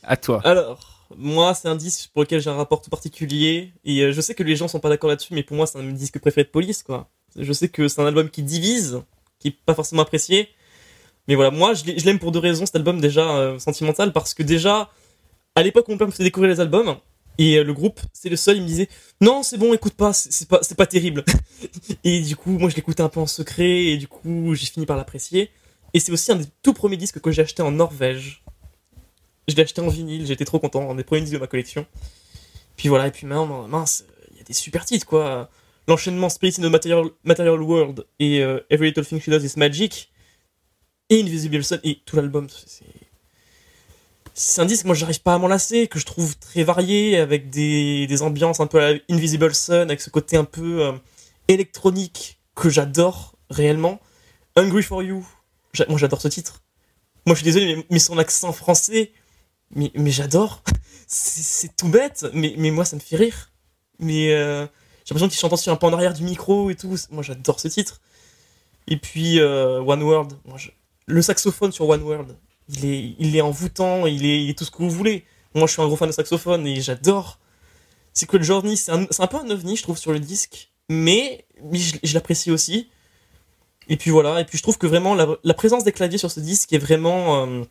à 0.04 0.18
toi. 0.18 0.42
Alors, 0.44 1.08
moi, 1.18 1.54
c'est 1.54 1.68
un 1.68 1.76
disque 1.76 2.10
pour 2.14 2.24
lequel 2.24 2.42
j'ai 2.42 2.50
un 2.50 2.56
rapport 2.56 2.82
tout 2.82 2.90
particulier. 2.90 3.72
Et 3.86 4.02
euh, 4.02 4.12
je 4.12 4.22
sais 4.22 4.36
que 4.36 4.44
les 4.44 4.56
gens 4.56 4.68
sont 4.68 4.80
pas 4.80 4.90
d'accord 4.90 5.10
là-dessus, 5.10 5.34
mais 5.34 5.44
pour 5.44 5.56
moi, 5.56 5.68
c'est 5.68 5.80
un 5.80 5.92
disque 5.92 6.20
préféré 6.20 6.44
de 6.46 6.50
Police, 6.50 6.84
quoi. 6.84 7.10
Je 7.38 7.52
sais 7.54 7.70
que 7.70 7.88
c'est 7.88 8.02
un 8.02 8.06
album 8.06 8.30
qui 8.30 8.44
divise, 8.44 9.02
qui 9.40 9.50
est 9.50 9.58
pas 9.66 9.74
forcément 9.74 10.02
apprécié. 10.02 10.50
Mais 11.28 11.36
voilà, 11.36 11.52
moi, 11.52 11.74
je 11.74 11.86
l'ai- 11.86 11.98
je 12.00 12.06
l'aime 12.06 12.20
pour 12.20 12.32
deux 12.32 12.40
raisons, 12.40 12.66
cet 12.66 12.76
album, 12.76 13.00
déjà 13.00 13.36
euh, 13.38 13.58
sentimental, 13.60 14.12
parce 14.12 14.34
que 14.34 14.44
déjà, 14.44 14.90
à 15.56 15.64
l'époque 15.64 15.88
où 15.88 15.92
mon 15.92 15.98
père 15.98 16.08
me 16.08 16.12
faisait 16.12 16.24
découvrir 16.26 16.52
les 16.52 16.60
albums, 16.60 16.96
et 17.38 17.58
euh, 17.58 17.64
le 17.64 17.74
groupe, 17.74 18.00
c'est 18.14 18.30
le 18.30 18.36
seul, 18.36 18.58
il 18.58 18.64
me 18.64 18.68
disait 18.68 18.90
Non, 19.22 19.44
c'est 19.44 19.58
bon, 19.58 19.74
écoute 19.74 19.94
pas, 19.94 20.14
c'est 20.14 20.48
pas, 20.48 20.60
c'est 20.62 20.76
pas 20.78 20.86
terrible. 20.86 21.24
et 22.04 22.22
du 22.22 22.36
coup, 22.36 22.52
moi, 22.52 22.70
je 22.70 22.76
l'écoutais 22.76 23.02
un 23.02 23.10
peu 23.10 23.20
en 23.20 23.28
secret, 23.28 23.86
et 23.86 23.98
du 23.98 24.08
coup, 24.08 24.54
j'ai 24.54 24.68
fini 24.68 24.86
par 24.86 24.98
l'apprécier. 24.98 25.50
Et 25.94 26.00
c'est 26.00 26.12
aussi 26.12 26.32
un 26.32 26.36
des 26.36 26.46
tout 26.62 26.74
premiers 26.74 26.98
disques 26.98 27.20
que 27.20 27.32
j'ai 27.32 27.42
acheté 27.42 27.62
en 27.62 27.72
Norvège. 27.72 28.44
Je 29.48 29.56
l'ai 29.56 29.64
acheté 29.64 29.82
en 29.82 29.90
vinyle, 29.90 30.26
j'étais 30.26 30.46
trop 30.46 30.60
content, 30.60 30.90
un 30.90 30.96
des 30.96 31.04
premiers 31.04 31.22
disques 31.22 31.34
de 31.34 31.40
ma 31.40 31.48
collection. 31.48 31.86
Puis 32.78 32.90
voilà, 32.90 33.08
et 33.08 33.12
puis 33.12 33.28
maintenant, 33.28 33.68
mince, 33.68 34.06
il 34.32 34.38
y 34.38 34.42
a 34.42 34.44
des 34.44 34.54
super 34.54 34.86
titres 34.86 35.06
quoi. 35.06 35.50
L'enchaînement 35.88 36.30
Spirit 36.30 36.56
in 36.60 36.62
the 36.62 36.72
Material, 36.72 37.10
Material 37.24 37.62
World 37.62 38.06
et 38.20 38.42
euh, 38.42 38.62
Every 38.70 38.88
Little 38.88 39.06
Thing 39.06 39.20
She 39.20 39.30
Does 39.30 39.44
Is 39.44 39.54
Magic 39.58 40.12
et 41.10 41.20
Invisible 41.20 41.64
Sun 41.64 41.80
et 41.84 42.00
tout 42.06 42.16
l'album, 42.16 42.48
c'est. 42.50 42.86
C'est 44.36 44.62
un 44.62 44.66
disque, 44.66 44.86
moi 44.86 44.96
j'arrive 44.96 45.22
pas 45.22 45.36
à 45.36 45.38
m'en 45.38 45.48
lasser, 45.48 45.88
que 45.88 46.00
je 46.00 46.06
trouve 46.06 46.38
très 46.38 46.64
varié, 46.64 47.18
avec 47.18 47.52
des, 47.52 48.08
des 48.08 48.22
ambiances 48.24 48.60
un 48.60 48.68
peu 48.68 48.84
à 48.84 48.94
Invisible 49.10 49.54
Sun, 49.54 49.82
avec 49.82 50.02
ce 50.02 50.10
côté 50.10 50.38
un 50.38 50.44
peu 50.44 50.84
euh, 50.84 50.92
électronique 51.48 52.40
que 52.56 52.70
j'adore 52.70 53.36
réellement. 53.52 54.00
Hungry 54.56 54.82
for 54.82 55.04
You, 55.04 55.26
moi 55.88 55.98
j'adore 55.98 56.22
ce 56.22 56.28
titre. 56.30 56.64
Moi 57.26 57.36
je 57.36 57.44
suis 57.44 57.46
désolé, 57.46 57.86
mais, 57.92 58.00
son 58.00 58.18
accent 58.18 58.52
français, 58.54 59.12
mais, 59.76 59.92
mais 59.96 60.12
j'adore. 60.12 60.64
C'est 61.08 61.76
tout 61.76 61.90
bête, 61.90 62.26
mais, 62.34 62.56
mais 62.58 62.72
moi 62.72 62.86
ça 62.86 62.96
me 62.96 63.02
fait 63.02 63.18
rire. 63.18 63.52
Mais 64.00 64.34
euh, 64.34 64.66
j'ai 65.06 65.14
l'impression 65.14 65.28
qu'il 65.28 65.38
chante 65.38 65.54
aussi 65.54 65.70
un 65.70 65.76
peu 65.76 65.86
en 65.86 65.94
arrière 65.94 66.14
du 66.14 66.24
micro 66.24 66.72
et 66.72 66.76
tout. 66.76 66.96
Moi 67.12 67.22
j'adore 67.22 67.60
ce 67.60 67.68
titre. 67.68 68.02
Et 68.88 68.98
puis 68.98 69.40
euh, 69.40 69.80
One 69.82 70.02
World, 70.02 70.34
le 71.06 71.22
saxophone 71.22 71.72
sur 71.72 71.88
One 71.88 72.02
World, 72.02 72.36
il 72.70 72.86
est, 72.86 73.16
il 73.20 73.36
est 73.36 73.42
envoûtant, 73.42 74.06
il 74.06 74.26
est, 74.26 74.58
tout 74.58 74.66
ce 74.66 74.72
que 74.72 74.78
vous 74.78 74.90
voulez. 74.90 75.26
Moi 75.56 75.68
je 75.68 75.74
suis 75.74 75.82
un 75.82 75.88
gros 75.88 75.96
fan 75.96 76.10
de 76.10 76.14
saxophone 76.14 76.66
et 76.68 76.82
j'adore. 76.82 77.40
Secret 78.14 78.44
Journey, 78.44 78.76
c'est 78.76 78.92
un, 78.92 79.08
c'est 79.10 79.24
un 79.24 79.28
peu 79.28 79.38
un 79.38 79.50
ovni, 79.50 79.76
je 79.76 79.84
trouve, 79.84 79.98
sur 79.98 80.12
le 80.12 80.20
disque, 80.20 80.72
mais, 80.88 81.46
je, 81.72 82.14
l'apprécie 82.14 82.52
aussi. 82.52 82.90
Et 83.90 83.98
puis 83.98 84.12
voilà, 84.12 84.40
et 84.40 84.46
puis 84.46 84.58
je 84.58 84.64
trouve 84.64 84.78
que 84.78 84.88
vraiment 84.88 85.16
la, 85.16 85.54
présence 85.54 85.84
des 85.84 85.92
claviers 85.92 86.20
sur 86.20 86.32
ce 86.32 86.40
disque 86.40 86.72
est 86.74 86.78
vraiment. 86.78 87.46
euh, 87.46 87.64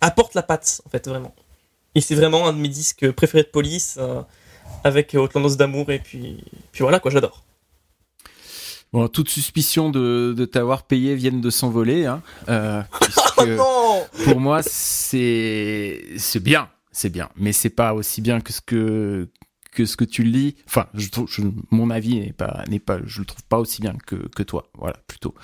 apporte 0.00 0.34
la 0.34 0.42
patte, 0.42 0.82
en 0.86 0.90
fait, 0.90 1.08
vraiment. 1.08 1.34
Et 1.94 2.00
c'est 2.00 2.14
vraiment 2.14 2.46
un 2.46 2.52
de 2.52 2.58
mes 2.58 2.68
disques 2.68 3.10
préférés 3.12 3.44
de 3.44 3.48
police, 3.48 3.96
euh, 3.98 4.22
avec 4.84 5.14
Outlandos 5.14 5.56
d'amour, 5.56 5.90
et 5.90 5.98
puis, 5.98 6.44
puis 6.72 6.82
voilà, 6.82 7.00
quoi, 7.00 7.10
j'adore. 7.10 7.42
Bon, 8.92 9.06
toute 9.08 9.28
suspicion 9.28 9.90
de, 9.90 10.34
de 10.36 10.44
t'avoir 10.46 10.84
payé 10.84 11.14
vienne 11.14 11.40
de 11.40 11.50
s'envoler. 11.50 12.06
Hein, 12.06 12.22
euh, 12.48 12.82
Oh 13.36 13.44
non 13.46 14.06
pour 14.24 14.40
moi, 14.40 14.62
c'est 14.62 16.02
c'est 16.16 16.42
bien, 16.42 16.68
c'est 16.90 17.10
bien, 17.10 17.28
mais 17.36 17.52
c'est 17.52 17.70
pas 17.70 17.94
aussi 17.94 18.20
bien 18.22 18.40
que 18.40 18.52
ce 18.52 18.60
que 18.60 19.28
que 19.72 19.84
ce 19.84 19.96
que 19.96 20.04
tu 20.04 20.22
le 20.24 20.30
lis. 20.30 20.56
Enfin, 20.66 20.86
je 20.94 21.08
trouve, 21.10 21.28
je- 21.30 21.42
mon 21.70 21.90
avis 21.90 22.18
n'est 22.18 22.32
pas 22.32 22.64
n'est 22.68 22.78
pas, 22.80 22.98
je 23.04 23.20
le 23.20 23.26
trouve 23.26 23.44
pas 23.44 23.58
aussi 23.58 23.80
bien 23.82 23.94
que 24.06 24.16
que 24.34 24.42
toi. 24.42 24.64
Voilà, 24.78 24.96
plutôt. 25.06 25.34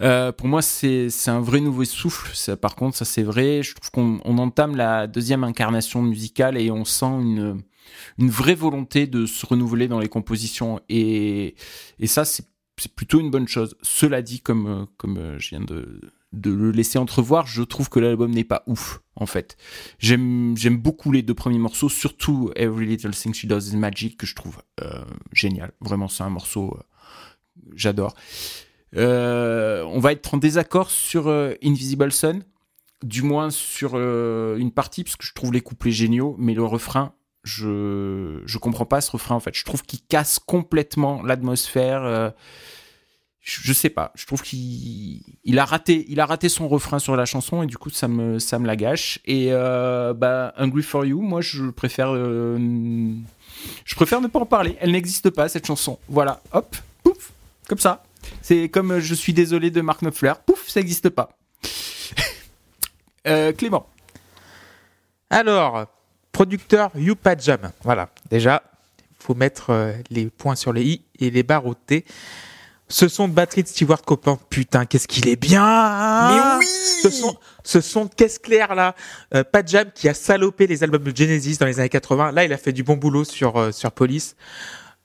Euh, 0.00 0.32
pour 0.32 0.48
moi, 0.48 0.62
c'est 0.62 1.10
c'est 1.10 1.30
un 1.30 1.40
vrai 1.40 1.60
nouveau 1.60 1.84
souffle. 1.84 2.30
Ça, 2.34 2.56
par 2.56 2.74
contre, 2.74 2.96
ça 2.96 3.04
c'est 3.04 3.22
vrai. 3.22 3.62
Je 3.62 3.74
trouve 3.74 3.90
qu'on 3.90 4.20
on 4.24 4.38
entame 4.38 4.74
la 4.76 5.06
deuxième 5.06 5.44
incarnation 5.44 6.00
musicale 6.02 6.56
et 6.56 6.70
on 6.70 6.84
sent 6.86 7.04
une 7.06 7.62
une 8.18 8.30
vraie 8.30 8.54
volonté 8.54 9.06
de 9.06 9.26
se 9.26 9.44
renouveler 9.46 9.88
dans 9.88 9.98
les 10.00 10.08
compositions 10.08 10.80
et 10.88 11.54
et 12.00 12.06
ça 12.06 12.24
c'est 12.24 12.46
c'est 12.78 12.94
plutôt 12.94 13.20
une 13.20 13.30
bonne 13.30 13.48
chose. 13.48 13.76
Cela 13.82 14.22
dit, 14.22 14.40
comme 14.40 14.66
euh, 14.66 14.86
comme 14.96 15.18
euh, 15.18 15.38
je 15.38 15.50
viens 15.50 15.60
de 15.60 16.00
de 16.32 16.50
le 16.50 16.72
laisser 16.72 16.98
entrevoir, 16.98 17.46
je 17.46 17.62
trouve 17.62 17.88
que 17.88 17.98
l'album 17.98 18.30
n'est 18.30 18.44
pas 18.44 18.62
ouf 18.66 19.00
en 19.16 19.24
fait. 19.24 19.56
J'aime 19.98 20.54
beaucoup 20.72 21.10
les 21.10 21.22
deux 21.22 21.34
premiers 21.34 21.58
morceaux, 21.58 21.88
surtout 21.88 22.52
Every 22.54 22.86
Little 22.86 23.12
Thing 23.12 23.32
She 23.32 23.46
Does 23.46 23.72
Is 23.72 23.76
Magic 23.76 24.18
que 24.18 24.26
je 24.26 24.34
trouve 24.34 24.58
euh, 24.82 25.04
génial. 25.32 25.72
Vraiment, 25.80 26.06
c'est 26.06 26.22
un 26.24 26.28
morceau 26.28 26.76
euh, 26.76 26.82
j'adore. 27.74 28.14
On 28.94 30.00
va 30.00 30.12
être 30.12 30.34
en 30.34 30.36
désaccord 30.36 30.90
sur 30.90 31.28
Invisible 31.62 32.12
Sun, 32.12 32.42
du 33.02 33.22
moins 33.22 33.48
sur 33.48 33.96
une 33.96 34.70
partie 34.70 35.04
parce 35.04 35.16
que 35.16 35.24
je 35.24 35.32
trouve 35.32 35.52
les 35.52 35.62
couplets 35.62 35.92
géniaux, 35.92 36.36
mais 36.38 36.52
le 36.52 36.64
refrain 36.64 37.14
je 37.48 38.42
je 38.44 38.58
comprends 38.58 38.84
pas 38.84 39.00
ce 39.00 39.10
refrain 39.10 39.34
en 39.34 39.40
fait. 39.40 39.54
Je 39.54 39.64
trouve 39.64 39.82
qu'il 39.82 40.00
casse 40.02 40.38
complètement 40.38 41.22
l'atmosphère. 41.22 42.02
euh, 42.04 42.30
je, 43.40 43.60
je 43.62 43.72
sais 43.72 43.88
pas. 43.88 44.12
Je 44.14 44.26
trouve 44.26 44.42
qu'il 44.42 45.22
il 45.44 45.58
a 45.58 45.64
raté, 45.64 46.04
il 46.08 46.20
a 46.20 46.26
raté 46.26 46.48
son 46.50 46.68
refrain 46.68 46.98
sur 46.98 47.16
la 47.16 47.24
chanson 47.24 47.62
et 47.62 47.66
du 47.66 47.78
coup 47.78 47.90
ça 47.90 48.06
me 48.06 48.38
ça 48.38 48.58
me 48.58 48.66
la 48.66 48.76
gâche. 48.76 49.20
Et 49.24 49.48
euh, 49.50 50.12
bah 50.12 50.52
Hungry 50.58 50.82
for 50.82 51.06
You, 51.06 51.20
moi 51.22 51.40
je 51.40 51.70
préfère 51.70 52.10
euh, 52.14 52.58
je 53.84 53.94
préfère 53.94 54.20
ne 54.20 54.28
pas 54.28 54.40
en 54.40 54.46
parler. 54.46 54.76
Elle 54.80 54.92
n'existe 54.92 55.30
pas 55.30 55.48
cette 55.48 55.66
chanson. 55.66 55.98
Voilà, 56.08 56.42
hop, 56.52 56.76
pouf, 57.02 57.32
comme 57.66 57.78
ça. 57.78 58.04
C'est 58.42 58.68
comme 58.68 58.98
je 58.98 59.14
suis 59.14 59.32
désolé 59.32 59.70
de 59.70 59.80
Mark 59.80 60.02
Knopfler, 60.02 60.34
pouf, 60.44 60.68
ça 60.68 60.80
n'existe 60.80 61.08
pas. 61.08 61.30
Clément. 63.56 63.86
Alors, 65.30 65.86
producteur 66.38 66.92
Youpa 66.94 67.36
Jam. 67.36 67.72
Voilà, 67.82 68.10
déjà, 68.30 68.62
il 69.00 69.24
faut 69.24 69.34
mettre 69.34 69.70
euh, 69.70 69.92
les 70.08 70.26
points 70.26 70.54
sur 70.54 70.72
les 70.72 70.84
i 70.84 71.02
et 71.18 71.30
les 71.30 71.42
barres 71.42 71.66
au 71.66 71.74
t. 71.74 72.04
Ce 72.86 73.08
son 73.08 73.26
de 73.26 73.32
batterie 73.32 73.64
de 73.64 73.68
Stewart 73.68 74.02
Copeland, 74.02 74.38
putain, 74.48 74.86
qu'est-ce 74.86 75.08
qu'il 75.08 75.26
est 75.26 75.34
bien 75.34 75.64
Mais 76.28 76.58
oui 76.60 76.66
Ce 77.02 77.10
son, 77.10 77.36
ce 77.64 77.80
son 77.80 78.04
de 78.04 78.14
caisse 78.14 78.38
claire 78.38 78.76
là, 78.76 78.94
euh, 79.34 79.42
Pat 79.42 79.66
Jam 79.66 79.90
qui 79.92 80.08
a 80.08 80.14
salopé 80.14 80.68
les 80.68 80.84
albums 80.84 81.02
de 81.02 81.14
Genesis 81.14 81.58
dans 81.58 81.66
les 81.66 81.80
années 81.80 81.88
80. 81.88 82.30
Là, 82.30 82.44
il 82.44 82.52
a 82.52 82.56
fait 82.56 82.72
du 82.72 82.84
bon 82.84 82.96
boulot 82.96 83.24
sur 83.24 83.56
euh, 83.56 83.72
sur 83.72 83.90
Police. 83.90 84.36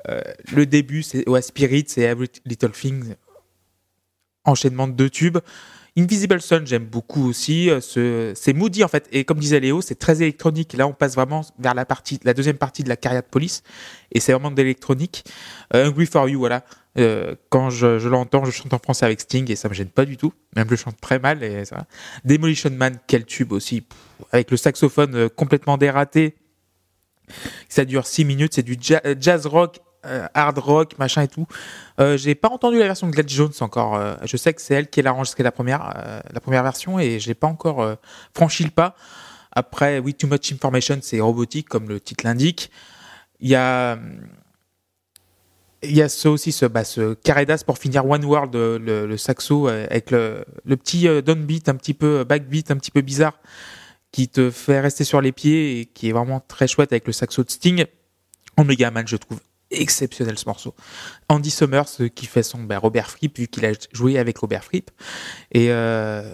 Euh, 0.10 0.22
le 0.52 0.68
début, 0.68 1.02
c'est 1.02 1.28
ouais, 1.28 1.42
Spirit, 1.42 1.86
c'est 1.88 2.02
Every 2.02 2.30
Little 2.46 2.74
Thing. 2.74 3.16
Enchaînement 4.46 4.88
de 4.88 4.94
deux 4.94 5.10
tubes. 5.10 5.40
Invisible 5.96 6.42
Sun, 6.42 6.66
j'aime 6.66 6.86
beaucoup 6.86 7.28
aussi. 7.30 7.70
euh, 7.70 7.80
ce- 7.80 8.34
C'est 8.36 8.54
moody 8.54 8.84
en 8.84 8.88
fait, 8.88 9.08
et 9.12 9.26
comme 9.26 9.38
disait 9.38 9.60
Léo, 9.60 9.82
c'est 9.82 9.94
très 9.96 10.22
électronique. 10.24 10.74
Là, 10.74 10.88
on 10.88 10.94
passe 10.94 11.14
vraiment 11.14 11.46
vers 11.60 11.76
la 11.76 12.34
deuxième 12.34 12.58
partie 12.58 12.84
de 12.84 12.90
la 12.90 12.96
carrière 12.98 13.22
de 13.22 13.28
Police, 13.28 13.62
et 14.12 14.20
c'est 14.20 14.32
vraiment 14.32 14.50
de 14.50 14.56
l'électronique. 14.58 15.24
Euh, 15.76 15.86
Hungry 15.88 16.08
for 16.08 16.28
You, 16.28 16.40
voilà. 16.40 16.64
Euh, 16.98 17.36
quand 17.50 17.70
je, 17.70 18.08
l'entends, 18.08 18.44
je 18.46 18.52
chante 18.52 18.74
en 18.74 18.80
français 18.80 19.06
avec 19.06 19.22
Sting 19.22 19.50
et 19.52 19.56
ça 19.56 19.70
me 19.70 19.74
gêne 19.76 19.88
pas 19.90 20.06
du 20.06 20.18
tout. 20.18 20.34
Même 20.56 20.68
je 20.70 20.76
chante 20.76 21.00
très 21.00 21.20
mal. 21.20 21.40
Demolition 22.26 22.70
Man, 22.72 22.98
quel 23.08 23.26
tube 23.26 23.52
aussi, 23.52 23.84
avec 24.32 24.50
le 24.52 24.58
saxophone 24.58 25.16
euh, 25.16 25.30
complètement 25.30 25.78
dératé. 25.78 26.36
Ça 27.70 27.86
dure 27.86 28.06
6 28.06 28.26
minutes, 28.26 28.54
c'est 28.56 28.64
du 28.64 28.78
ja- 28.80 29.02
jazz 29.20 29.46
rock, 29.46 29.80
hard 30.34 30.58
rock, 30.58 30.98
machin 31.00 31.22
et 31.24 31.28
tout. 31.28 31.48
Euh, 32.00 32.18
J'ai 32.18 32.36
pas 32.36 32.50
entendu 32.50 32.80
la 32.80 32.86
version 32.86 33.08
de 33.08 33.12
Gladys 33.12 33.36
Jones 33.36 33.54
encore. 33.62 33.96
Euh, 33.96 34.16
je 34.24 34.38
sais 34.38 34.54
que 34.54 34.62
c'est 34.62 34.74
elle 34.76 34.90
qui 34.90 35.02
l'a 35.02 35.14
enregistré 35.14 35.44
la 35.44 35.52
première, 35.52 35.94
euh, 35.96 36.20
la 36.32 36.40
première 36.40 36.64
version 36.64 37.00
et 37.00 37.20
je 37.20 37.28
l'ai 37.28 37.36
pas 37.36 37.48
encore 37.48 37.82
euh, 37.82 37.96
franchi 38.34 38.64
le 38.64 38.72
pas. 38.72 38.96
Après, 39.52 40.00
oui, 40.00 40.14
Too 40.14 40.28
Much 40.28 40.52
Information, 40.52 40.98
c'est 41.02 41.20
robotique 41.20 41.70
comme 41.70 41.88
le 41.88 42.00
titre 42.00 42.26
l'indique. 42.26 42.72
Il 43.40 43.50
y 43.50 43.56
a 43.56 43.98
il 45.84 45.96
y 45.96 46.02
a 46.02 46.10
ce 46.10 46.28
aussi 46.28 46.52
ce, 46.52 46.66
bah, 46.66 46.84
Caredas 47.24 47.64
pour 47.66 47.78
finir 47.78 48.06
One 48.06 48.26
World, 48.26 48.56
euh, 48.56 48.80
le, 48.80 49.18
saxo 49.18 49.68
euh, 49.68 49.86
avec 49.90 50.12
le, 50.12 50.46
le 50.66 50.78
petit 50.78 51.08
euh, 51.08 51.22
downbeat, 51.22 51.70
un 51.70 51.76
petit 51.76 51.94
peu 51.94 52.20
euh, 52.20 52.26
backbeat, 52.26 52.72
un 52.72 52.78
petit 52.78 52.92
peu 52.92 53.02
bizarre, 53.02 53.38
qui 54.12 54.30
te 54.30 54.50
fait 54.50 54.80
rester 54.80 55.04
sur 55.04 55.22
les 55.22 55.32
pieds 55.32 55.80
et 55.80 55.86
qui 55.86 56.10
est 56.10 56.12
vraiment 56.12 56.40
très 56.40 56.68
chouette 56.68 56.92
avec 56.94 57.06
le 57.08 57.14
saxo 57.14 57.44
de 57.44 57.50
Sting. 57.50 57.86
Omega 58.58 58.92
Man, 58.92 59.08
je 59.08 59.18
trouve 59.18 59.40
exceptionnel 59.82 60.38
ce 60.38 60.46
morceau. 60.46 60.76
Andy 61.30 61.50
Summers 61.50 61.86
euh, 62.00 62.08
qui 62.08 62.26
fait 62.26 62.44
son 62.44 62.64
bah, 62.64 62.80
Robert 62.80 63.10
Fripp 63.10 63.38
vu 63.38 63.48
qu'il 63.48 63.66
a 63.66 63.72
joué 63.92 64.18
avec 64.18 64.38
Robert 64.38 64.64
Fripp 64.64 64.92
et 65.52 65.72
euh, 65.72 66.34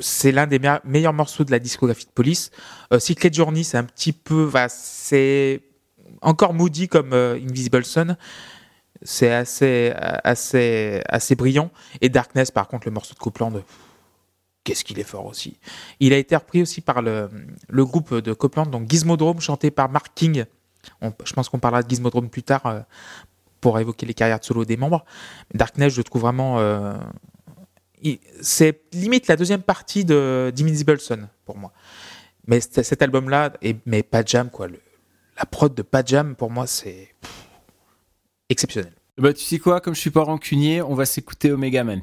c'est 0.00 0.32
l'un 0.32 0.46
des 0.46 0.58
me- 0.58 0.80
meilleurs 0.84 1.12
morceaux 1.12 1.44
de 1.44 1.50
la 1.50 1.58
discographie 1.58 2.06
de 2.06 2.10
Police. 2.10 2.50
Euh, 2.92 2.98
Journey, 3.32 3.64
c'est 3.64 3.78
un 3.78 3.84
petit 3.84 4.12
peu, 4.12 4.50
c'est 4.68 5.62
encore 6.22 6.54
moody 6.54 6.88
comme 6.88 7.12
euh, 7.12 7.36
Invisible 7.36 7.84
Sun. 7.84 8.16
C'est 9.02 9.32
assez, 9.32 9.94
assez, 10.24 11.00
assez 11.08 11.34
brillant. 11.34 11.70
Et 12.02 12.10
Darkness, 12.10 12.50
par 12.50 12.68
contre, 12.68 12.86
le 12.86 12.92
morceau 12.92 13.14
de 13.14 13.18
Copeland, 13.18 13.52
qu'est-ce 14.62 14.84
qu'il 14.84 14.98
est 14.98 15.04
fort 15.04 15.24
aussi. 15.24 15.56
Il 16.00 16.12
a 16.12 16.18
été 16.18 16.36
repris 16.36 16.60
aussi 16.60 16.82
par 16.82 17.00
le, 17.00 17.30
le 17.68 17.84
groupe 17.86 18.14
de 18.14 18.34
Copeland, 18.34 18.66
donc 18.66 18.90
Gizmodrome, 18.90 19.40
chanté 19.40 19.70
par 19.70 19.88
Mark 19.88 20.08
King. 20.14 20.44
Je 21.24 21.32
pense 21.32 21.48
qu'on 21.48 21.58
parlera 21.58 21.82
de 21.82 21.88
Gizmodrome 21.90 22.28
plus 22.28 22.42
tard 22.42 22.66
euh, 22.66 22.80
pour 23.60 23.78
évoquer 23.78 24.06
les 24.06 24.14
carrières 24.14 24.40
de 24.40 24.44
solo 24.44 24.64
des 24.64 24.76
membres. 24.76 25.04
Darkness, 25.54 25.92
je 25.92 26.02
trouve 26.02 26.22
vraiment. 26.22 26.58
euh, 26.58 26.96
c'est 28.40 28.82
limite 28.94 29.26
la 29.28 29.36
deuxième 29.36 29.62
partie 29.62 30.04
de 30.04 30.52
d'Invincible 30.54 31.00
Sun 31.00 31.28
pour 31.44 31.58
moi. 31.58 31.72
Mais 32.46 32.60
cet 32.60 33.02
album-là, 33.02 33.52
mais 33.84 34.02
pas 34.02 34.24
Jam, 34.24 34.48
quoi. 34.50 34.68
la 35.36 35.44
prod 35.44 35.74
de 35.74 35.82
Pas 35.82 36.02
Jam, 36.04 36.34
pour 36.34 36.50
moi, 36.50 36.66
c'est 36.66 37.14
exceptionnel. 38.48 38.92
Bah 39.18 39.34
tu 39.34 39.44
sais 39.44 39.58
quoi, 39.58 39.80
comme 39.80 39.94
je 39.94 40.00
suis 40.00 40.10
pas 40.10 40.22
rancunier, 40.22 40.80
on 40.80 40.94
va 40.94 41.04
s'écouter 41.04 41.52
Omega 41.52 41.84
Man. 41.84 42.02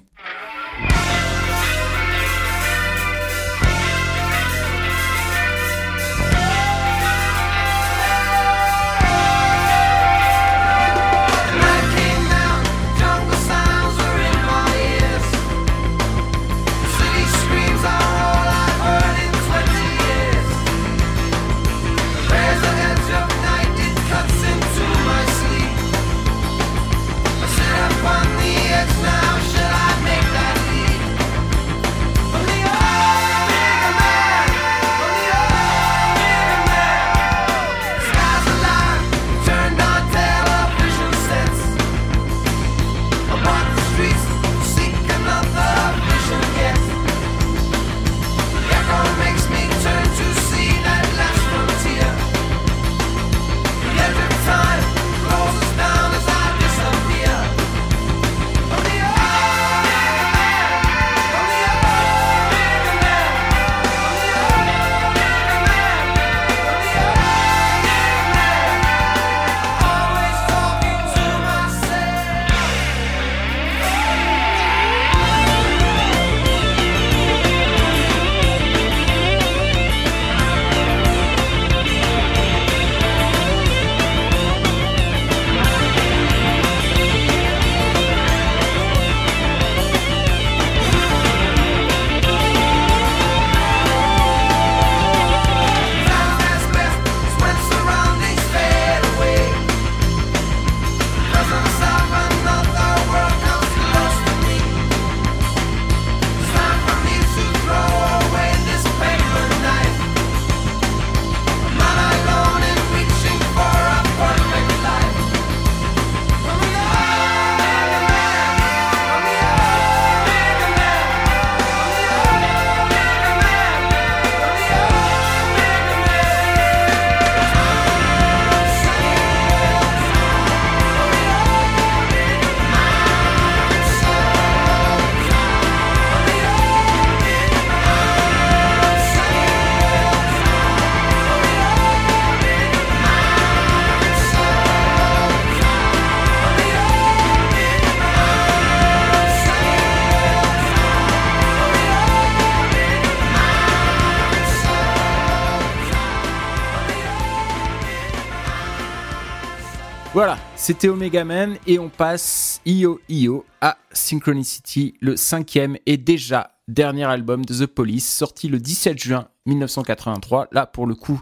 C'était 160.67 160.89
Omega 160.89 161.23
Man 161.23 161.57
et 161.65 161.79
on 161.79 161.87
passe 161.87 162.59
IO 162.65 162.99
IO 163.07 163.45
à 163.61 163.77
Synchronicity, 163.93 164.95
le 164.99 165.15
cinquième 165.15 165.77
et 165.85 165.95
déjà 165.95 166.57
dernier 166.67 167.05
album 167.05 167.45
de 167.45 167.53
The 167.53 167.67
Police, 167.67 168.05
sorti 168.05 168.49
le 168.49 168.59
17 168.59 168.99
juin 168.99 169.29
1983. 169.45 170.49
Là, 170.51 170.65
pour 170.65 170.85
le 170.85 170.93
coup, 170.93 171.21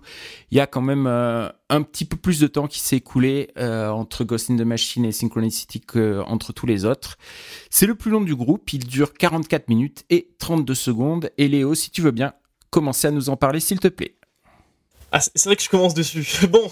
il 0.49 0.57
y 0.57 0.59
a 0.59 0.65
quand 0.65 0.81
même 0.81 1.05
euh, 1.05 1.47
un 1.69 1.83
petit 1.83 2.05
peu 2.05 2.17
plus 2.17 2.39
de 2.39 2.47
temps 2.47 2.65
qui 2.65 2.79
s'est 2.79 2.95
écoulé 2.95 3.51
euh, 3.59 3.89
entre 3.89 4.23
Ghost 4.23 4.49
in 4.49 4.55
the 4.55 4.61
Machine 4.61 5.05
et 5.05 5.11
Synchronicity 5.11 5.79
qu'entre 5.79 6.51
tous 6.51 6.65
les 6.65 6.83
autres. 6.83 7.19
C'est 7.69 7.85
le 7.85 7.93
plus 7.93 8.09
long 8.09 8.21
du 8.21 8.35
groupe, 8.35 8.73
il 8.73 8.87
dure 8.87 9.13
44 9.13 9.69
minutes 9.69 10.05
et 10.09 10.33
32 10.39 10.73
secondes. 10.73 11.29
Et 11.37 11.47
Léo, 11.47 11.75
si 11.75 11.91
tu 11.91 12.01
veux 12.01 12.09
bien, 12.09 12.33
commencer 12.71 13.09
à 13.09 13.11
nous 13.11 13.29
en 13.29 13.37
parler, 13.37 13.59
s'il 13.59 13.79
te 13.79 13.89
plaît. 13.89 14.15
Ah, 15.11 15.19
c'est 15.19 15.45
vrai 15.45 15.55
que 15.55 15.61
je 15.61 15.69
commence 15.69 15.93
dessus. 15.93 16.47
Bon. 16.47 16.67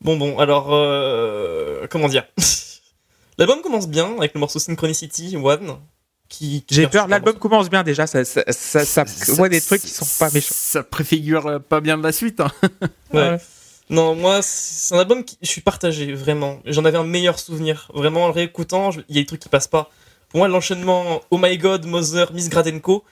Bon, 0.00 0.16
bon, 0.16 0.38
alors. 0.38 0.68
euh, 0.72 1.86
comment 1.90 2.08
dire? 2.08 2.24
L'album 3.38 3.60
commence 3.62 3.88
bien 3.88 4.16
avec 4.18 4.34
le 4.34 4.40
morceau 4.40 4.58
Synchronicity 4.58 5.36
One. 5.36 5.76
Qui, 6.28 6.62
qui 6.66 6.74
J'ai 6.74 6.86
peur, 6.88 7.08
l'album 7.08 7.38
commence 7.38 7.70
bien 7.70 7.82
déjà, 7.82 8.06
ça, 8.06 8.22
ça, 8.22 8.42
ça, 8.52 8.84
ça 8.84 9.04
voit 9.32 9.48
des 9.48 9.62
trucs 9.62 9.80
qui 9.80 9.88
sont 9.88 10.04
pas 10.18 10.30
méchants. 10.30 10.54
Ça 10.54 10.82
préfigure 10.82 11.46
euh, 11.46 11.58
pas 11.58 11.80
bien 11.80 11.96
de 11.96 12.02
la 12.02 12.12
suite. 12.12 12.40
hein. 12.40 12.50
Ouais. 13.14 13.38
Non, 13.88 14.14
moi, 14.14 14.40
c'est 14.42 14.94
un 14.94 14.98
album 14.98 15.24
qui. 15.24 15.38
Je 15.40 15.48
suis 15.48 15.62
partagé, 15.62 16.12
vraiment. 16.12 16.60
J'en 16.66 16.84
avais 16.84 16.98
un 16.98 17.04
meilleur 17.04 17.38
souvenir. 17.38 17.90
Vraiment, 17.94 18.24
en 18.24 18.26
le 18.26 18.34
réécoutant, 18.34 18.90
je- 18.90 19.00
il 19.08 19.16
y 19.16 19.18
a 19.18 19.22
des 19.22 19.26
trucs 19.26 19.40
qui 19.40 19.48
passent 19.48 19.66
pas. 19.68 19.88
Pour 20.28 20.38
moi, 20.40 20.48
l'enchaînement 20.48 21.22
Oh 21.30 21.38
My 21.40 21.56
God, 21.56 21.86
Mother, 21.86 22.30
Miss 22.34 22.50
Gradenko, 22.50 23.02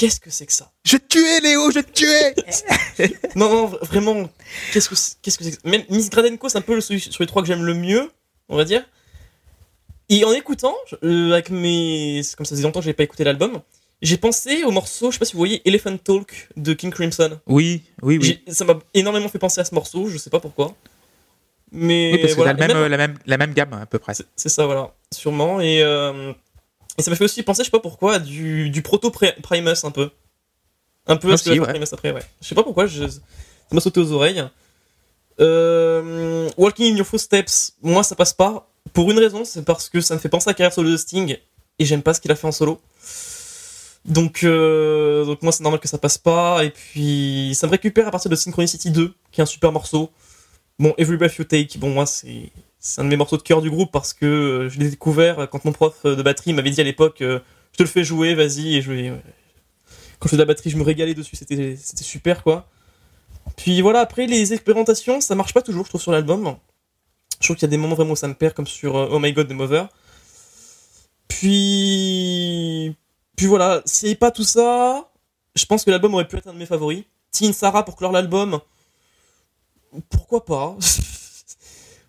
qu'est-ce 0.00 0.18
que 0.20 0.30
c'est 0.30 0.46
que 0.46 0.52
ça? 0.52 0.70
Je 0.84 0.96
tuais 0.96 1.40
Léo, 1.40 1.70
je 1.70 1.80
tuais 1.80 2.34
Non, 3.36 3.48
non, 3.50 3.66
vra- 3.68 3.84
vraiment, 3.86 4.30
qu'est-ce 4.72 4.88
que 4.88 4.94
c'est 4.94 5.14
qu'est-ce 5.22 5.38
que 5.38 5.44
c'est 5.44 5.50
que 5.50 5.56
ça? 5.56 5.68
Même 5.68 5.84
Miss 5.90 6.08
Gradenko, 6.10 6.48
c'est 6.48 6.58
un 6.58 6.62
peu 6.62 6.74
le, 6.74 6.80
celui 6.80 7.00
sur 7.00 7.22
les 7.22 7.26
trois 7.26 7.42
que 7.42 7.48
j'aime 7.48 7.62
le 7.64 7.74
mieux, 7.74 8.10
on 8.48 8.56
va 8.56 8.64
dire. 8.64 8.84
Et 10.08 10.24
en 10.24 10.32
écoutant, 10.32 10.74
je- 10.88 10.96
euh, 11.04 11.32
avec 11.32 11.50
mes. 11.50 12.22
Comme 12.36 12.46
ça 12.46 12.50
faisait 12.54 12.62
longtemps 12.62 12.80
que 12.80 12.84
j'avais 12.84 12.94
pas 12.94 13.04
écouté 13.04 13.22
l'album, 13.24 13.60
j'ai 14.02 14.16
pensé 14.16 14.64
au 14.64 14.70
morceau, 14.70 15.10
je 15.10 15.16
sais 15.16 15.18
pas 15.20 15.24
si 15.26 15.34
vous 15.34 15.38
voyez, 15.38 15.60
Elephant 15.68 15.96
Talk 15.96 16.48
de 16.56 16.72
King 16.72 16.90
Crimson. 16.90 17.38
Oui, 17.46 17.82
oui, 18.02 18.18
oui. 18.18 18.40
J'ai- 18.46 18.52
Ça 18.52 18.64
m'a 18.64 18.78
énormément 18.94 19.28
fait 19.28 19.38
penser 19.38 19.60
à 19.60 19.64
ce 19.64 19.74
morceau, 19.74 20.08
je 20.08 20.16
sais 20.18 20.30
pas 20.30 20.40
pourquoi. 20.40 20.74
Mais 21.72 22.10
Oui, 22.14 22.18
parce 22.18 22.32
que 22.32 22.36
voilà. 22.38 22.50
c'est 22.52 22.56
Et 22.56 22.60
la 22.60 22.66
même, 22.74 22.76
même- 22.82 22.90
la, 22.90 22.96
même, 22.96 23.18
la 23.26 23.36
même 23.38 23.54
gamme 23.54 23.72
à 23.74 23.86
peu 23.86 24.00
près. 24.00 24.14
c'est- 24.14 24.26
C'est 24.34 24.48
ça, 24.48 24.66
voilà, 24.66 24.92
sûrement. 25.14 25.60
Et, 25.60 25.80
euh, 25.82 26.32
et 27.00 27.02
ça 27.02 27.10
m'a 27.10 27.16
fait 27.16 27.24
aussi 27.24 27.42
penser, 27.42 27.62
je 27.62 27.64
sais 27.64 27.70
pas 27.70 27.80
pourquoi, 27.80 28.18
du, 28.18 28.68
du 28.68 28.82
proto 28.82 29.10
Primus 29.10 29.84
un 29.84 29.90
peu. 29.90 30.10
Un 31.06 31.16
peu 31.16 31.32
Aussi, 31.32 31.58
ouais. 31.58 31.66
Primus 31.66 31.86
après, 31.90 32.12
ouais. 32.12 32.20
Je 32.42 32.46
sais 32.46 32.54
pas 32.54 32.62
pourquoi, 32.62 32.86
je, 32.86 33.08
ça 33.08 33.20
m'a 33.72 33.80
sauté 33.80 34.00
aux 34.00 34.12
oreilles. 34.12 34.44
Euh, 35.40 36.50
Walking 36.58 36.92
in 36.92 36.96
Your 36.98 37.06
Footsteps, 37.06 37.72
moi 37.80 38.02
ça 38.02 38.14
passe 38.16 38.34
pas. 38.34 38.70
Pour 38.92 39.10
une 39.10 39.18
raison, 39.18 39.46
c'est 39.46 39.64
parce 39.64 39.88
que 39.88 40.02
ça 40.02 40.14
me 40.14 40.20
fait 40.20 40.28
penser 40.28 40.48
à 40.48 40.50
la 40.50 40.54
carrière 40.54 40.74
solo 40.74 40.90
de 40.90 40.98
Sting 40.98 41.38
et 41.78 41.84
j'aime 41.86 42.02
pas 42.02 42.12
ce 42.12 42.20
qu'il 42.20 42.30
a 42.32 42.36
fait 42.36 42.46
en 42.46 42.52
solo. 42.52 42.78
Donc, 44.04 44.44
euh, 44.44 45.24
donc 45.24 45.40
moi 45.40 45.52
c'est 45.52 45.62
normal 45.62 45.80
que 45.80 45.88
ça 45.88 45.96
passe 45.96 46.18
pas. 46.18 46.62
Et 46.66 46.70
puis 46.70 47.54
ça 47.54 47.66
me 47.66 47.70
récupère 47.70 48.08
à 48.08 48.10
partir 48.10 48.30
de 48.30 48.36
Synchronicity 48.36 48.90
2, 48.90 49.14
qui 49.32 49.40
est 49.40 49.42
un 49.42 49.46
super 49.46 49.72
morceau. 49.72 50.10
Bon, 50.78 50.92
Every 50.98 51.16
Breath 51.16 51.36
You 51.36 51.44
Take, 51.44 51.78
bon 51.78 51.88
moi 51.88 52.04
c'est 52.04 52.52
c'est 52.80 53.00
un 53.00 53.04
de 53.04 53.10
mes 53.10 53.16
morceaux 53.16 53.36
de 53.36 53.42
cœur 53.42 53.62
du 53.62 53.70
groupe 53.70 53.92
parce 53.92 54.12
que 54.14 54.26
euh, 54.26 54.68
je 54.68 54.78
l'ai 54.80 54.88
découvert 54.88 55.48
quand 55.50 55.64
mon 55.64 55.72
prof 55.72 56.04
de 56.04 56.22
batterie 56.22 56.52
m'avait 56.52 56.70
dit 56.70 56.80
à 56.80 56.84
l'époque 56.84 57.20
euh, 57.20 57.38
je 57.72 57.78
te 57.78 57.82
le 57.82 57.88
fais 57.88 58.04
jouer, 58.04 58.34
vas-y. 58.34 58.76
Et 58.76 58.82
je 58.82 58.90
Quand 60.18 60.24
je 60.24 60.28
faisais 60.28 60.36
de 60.36 60.42
la 60.42 60.46
batterie, 60.46 60.70
je 60.70 60.76
me 60.76 60.82
régalais 60.82 61.14
dessus, 61.14 61.36
c'était 61.36 61.76
super 62.02 62.42
quoi. 62.42 62.68
Puis 63.56 63.80
voilà, 63.80 64.00
après 64.00 64.26
les 64.26 64.52
expérimentations, 64.52 65.20
ça 65.20 65.34
marche 65.34 65.52
pas 65.52 65.62
toujours, 65.62 65.84
je 65.84 65.90
trouve, 65.90 66.00
sur 66.00 66.12
l'album. 66.12 66.56
Je 67.40 67.46
trouve 67.46 67.56
qu'il 67.56 67.66
y 67.66 67.70
a 67.70 67.70
des 67.70 67.76
moments 67.76 67.94
vraiment 67.94 68.12
où 68.12 68.16
ça 68.16 68.28
me 68.28 68.34
perd, 68.34 68.54
comme 68.54 68.66
sur 68.66 68.96
euh, 68.96 69.08
Oh 69.10 69.18
My 69.18 69.32
God 69.32 69.48
de 69.48 69.54
Mother. 69.54 69.88
Puis. 71.28 72.94
Puis 73.36 73.46
voilà, 73.46 73.82
s'il 73.86 74.10
n'y 74.10 74.14
pas 74.14 74.30
tout 74.30 74.44
ça, 74.44 75.10
je 75.54 75.64
pense 75.64 75.84
que 75.84 75.90
l'album 75.90 76.12
aurait 76.14 76.28
pu 76.28 76.36
être 76.36 76.48
un 76.48 76.52
de 76.52 76.58
mes 76.58 76.66
favoris. 76.66 77.04
Teen 77.32 77.54
Sarah 77.54 77.84
pour 77.84 77.96
clore 77.96 78.12
l'album, 78.12 78.60
pourquoi 80.10 80.44
pas? 80.44 80.76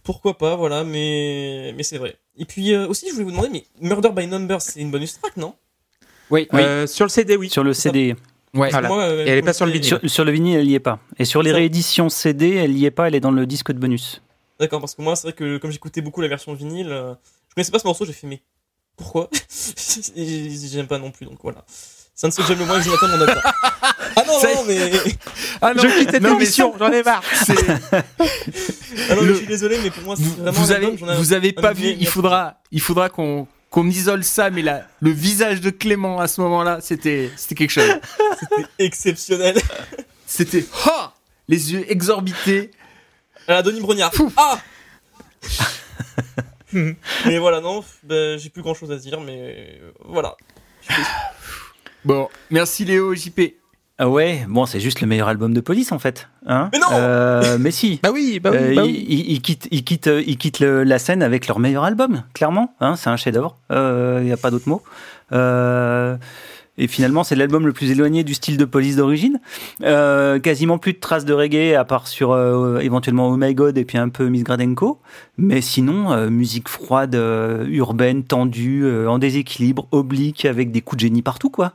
Pourquoi 0.03 0.37
pas, 0.37 0.55
voilà, 0.55 0.83
mais, 0.83 1.73
mais 1.77 1.83
c'est 1.83 1.97
vrai. 1.97 2.15
Et 2.37 2.45
puis 2.45 2.73
euh, 2.73 2.87
aussi, 2.87 3.07
je 3.07 3.13
voulais 3.13 3.25
vous 3.25 3.31
demander, 3.31 3.49
mais 3.49 3.65
Murder 3.81 4.09
by 4.09 4.25
Numbers, 4.27 4.61
c'est 4.61 4.79
une 4.79 4.89
bonus 4.91 5.19
track, 5.19 5.37
non? 5.37 5.53
Oui, 6.31 6.47
Euh, 6.53 6.87
sur 6.87 7.05
le 7.05 7.09
CD, 7.09 7.35
oui. 7.35 7.49
Sur 7.49 7.63
le 7.63 7.73
CD. 7.73 8.15
ouais. 8.53 8.69
Voilà. 8.71 8.87
Moi, 8.87 9.03
euh, 9.03 9.25
Et 9.25 9.29
elle 9.29 9.37
est 9.37 9.41
pas 9.43 9.53
sur 9.53 9.65
le 9.65 9.71
vinyle. 9.73 9.85
Sur, 9.87 9.99
sur 10.09 10.25
le 10.25 10.31
vinyle, 10.31 10.57
elle 10.57 10.67
y 10.69 10.75
est 10.75 10.79
pas. 10.79 10.99
Et 11.19 11.25
sur 11.25 11.43
les 11.43 11.51
Ça- 11.51 11.57
rééditions 11.57 12.09
CD, 12.09 12.55
elle 12.55 12.75
y 12.77 12.85
est 12.85 12.91
pas, 12.91 13.07
elle 13.09 13.15
est 13.15 13.19
dans 13.19 13.31
le 13.31 13.45
disque 13.45 13.71
de 13.71 13.77
bonus. 13.79 14.21
D'accord, 14.59 14.79
parce 14.79 14.95
que 14.95 15.01
moi, 15.01 15.15
c'est 15.15 15.23
vrai 15.27 15.33
que 15.33 15.57
comme 15.57 15.71
j'écoutais 15.71 16.01
beaucoup 16.01 16.21
la 16.21 16.27
version 16.29 16.53
vinyle, 16.53 16.89
euh, 16.91 17.13
je 17.49 17.55
connaissais 17.55 17.71
pas 17.71 17.79
ce 17.79 17.85
morceau, 17.87 18.05
j'ai 18.05 18.13
fait, 18.13 18.27
mais 18.27 18.41
pourquoi? 18.95 19.29
J'aime 20.15 20.87
pas 20.87 20.97
non 20.99 21.11
plus, 21.11 21.25
donc 21.25 21.39
voilà. 21.43 21.63
C'est 21.67 22.25
un 22.27 22.29
de 22.29 22.33
ceux 22.33 22.43
que 22.43 22.47
j'aime 22.49 22.59
le 22.59 22.65
moins, 22.65 22.79
Jonathan, 22.81 23.07
mon 23.07 23.17
note. 23.17 23.29
Ah 24.15 24.23
non, 24.27 24.39
Ça- 24.39 24.53
non, 24.55 24.63
mais. 24.67 24.91
Ah 25.61 25.73
non, 25.73 25.83
Je 25.83 25.87
quitte 25.99 26.11
cette 26.11 26.25
émission, 26.25 26.73
j'en 26.77 26.91
ai 26.91 27.03
marre. 27.03 27.23
c'est- 27.45 27.53
Ah 27.89 29.15
non, 29.15 29.21
mais 29.21 29.27
je 29.29 29.33
suis 29.35 29.47
désolé, 29.47 29.77
mais 29.83 29.89
pour 29.89 30.03
moi, 30.03 30.15
c'est 30.15 30.23
vous, 30.23 30.35
vraiment 30.35 30.51
vous 30.51 30.71
un 30.71 30.75
avez, 30.75 30.85
album, 30.87 30.97
j'en 30.99 31.13
ai- 31.13 31.17
vous 31.17 31.33
avez 31.33 31.53
pas 31.53 31.73
vu. 31.73 31.95
Il 31.99 32.07
faudra, 32.07 32.59
il 32.71 32.81
faudra 32.81 33.09
qu'on 33.09 33.47
qu'on 33.69 33.87
isole 33.87 34.25
ça, 34.25 34.49
mais 34.49 34.61
là, 34.63 34.85
le 34.99 35.11
visage 35.11 35.61
de 35.61 35.69
Clément 35.69 36.19
à 36.19 36.27
ce 36.27 36.41
moment-là, 36.41 36.79
c'était, 36.81 37.31
c'était 37.37 37.55
quelque 37.55 37.69
chose. 37.71 37.89
C'était 38.37 38.67
exceptionnel. 38.79 39.55
C'était, 40.25 40.65
ha, 40.85 41.13
les 41.47 41.71
yeux 41.71 41.85
exorbités. 41.89 42.71
Ah, 43.47 43.61
Denis 43.61 43.79
Brognard. 43.79 44.11
Ah 44.35 44.59
Mais 46.73 47.37
voilà, 47.37 47.61
non, 47.61 47.83
bah, 48.03 48.37
j'ai 48.37 48.49
plus 48.49 48.61
grand 48.61 48.73
chose 48.73 48.91
à 48.91 48.97
dire, 48.97 49.19
mais 49.21 49.77
euh, 49.81 49.91
voilà. 50.05 50.35
Bon, 52.05 52.29
merci 52.49 52.85
Léo, 52.85 53.13
JP. 53.13 53.39
Ah 54.03 54.09
ouais, 54.09 54.45
bon, 54.49 54.65
c'est 54.65 54.79
juste 54.79 54.99
le 55.01 55.05
meilleur 55.07 55.27
album 55.27 55.53
de 55.53 55.61
police 55.61 55.91
en 55.91 55.99
fait. 55.99 56.27
Hein 56.47 56.69
Mais 56.73 56.79
non 56.79 56.87
Euh, 56.93 57.57
Mais 57.59 57.69
si. 57.69 57.99
Bah 58.03 58.09
oui, 58.11 58.39
bah 58.39 58.49
oui, 58.51 58.57
Euh, 58.59 58.75
bah 58.75 58.81
ils, 58.85 58.91
oui. 58.93 59.05
ils- 59.07 59.31
ils 59.33 59.41
quittent, 59.43 59.67
ils 59.69 59.83
quittent, 59.83 60.09
ils 60.25 60.37
quittent 60.37 60.59
le- 60.59 60.83
la 60.83 60.97
scène 60.97 61.21
avec 61.21 61.47
leur 61.47 61.59
meilleur 61.59 61.83
album, 61.83 62.23
clairement. 62.33 62.73
Hein, 62.79 62.95
c'est 62.95 63.11
un 63.11 63.15
chef-d'œuvre. 63.17 63.57
Il 63.69 64.23
n'y 64.23 64.31
a 64.31 64.37
pas 64.37 64.49
d'autre 64.49 64.67
mot. 64.67 64.81
Euh, 65.33 66.17
et 66.79 66.87
finalement, 66.87 67.23
c'est 67.23 67.35
l'album 67.35 67.67
le 67.67 67.73
plus 67.73 67.91
éloigné 67.91 68.23
du 68.23 68.33
style 68.33 68.57
de 68.57 68.65
police 68.65 68.95
d'origine. 68.95 69.39
Euh, 69.83 70.39
quasiment 70.39 70.79
plus 70.79 70.93
de 70.93 70.99
traces 70.99 71.25
de 71.25 71.33
reggae, 71.33 71.75
à 71.75 71.85
part 71.85 72.07
sur 72.07 72.31
euh, 72.31 72.79
éventuellement 72.79 73.27
Oh 73.29 73.37
My 73.37 73.53
God 73.53 73.77
et 73.77 73.85
puis 73.85 73.99
un 73.99 74.09
peu 74.09 74.25
Miss 74.29 74.43
Gradenko. 74.43 74.99
Mais 75.37 75.61
sinon, 75.61 76.11
euh, 76.11 76.29
musique 76.31 76.69
froide, 76.69 77.13
euh, 77.13 77.65
urbaine, 77.67 78.23
tendue, 78.23 78.81
euh, 78.83 79.07
en 79.07 79.19
déséquilibre, 79.19 79.87
oblique, 79.91 80.45
avec 80.45 80.71
des 80.71 80.81
coups 80.81 80.97
de 81.03 81.07
génie 81.07 81.21
partout, 81.21 81.51
quoi. 81.51 81.73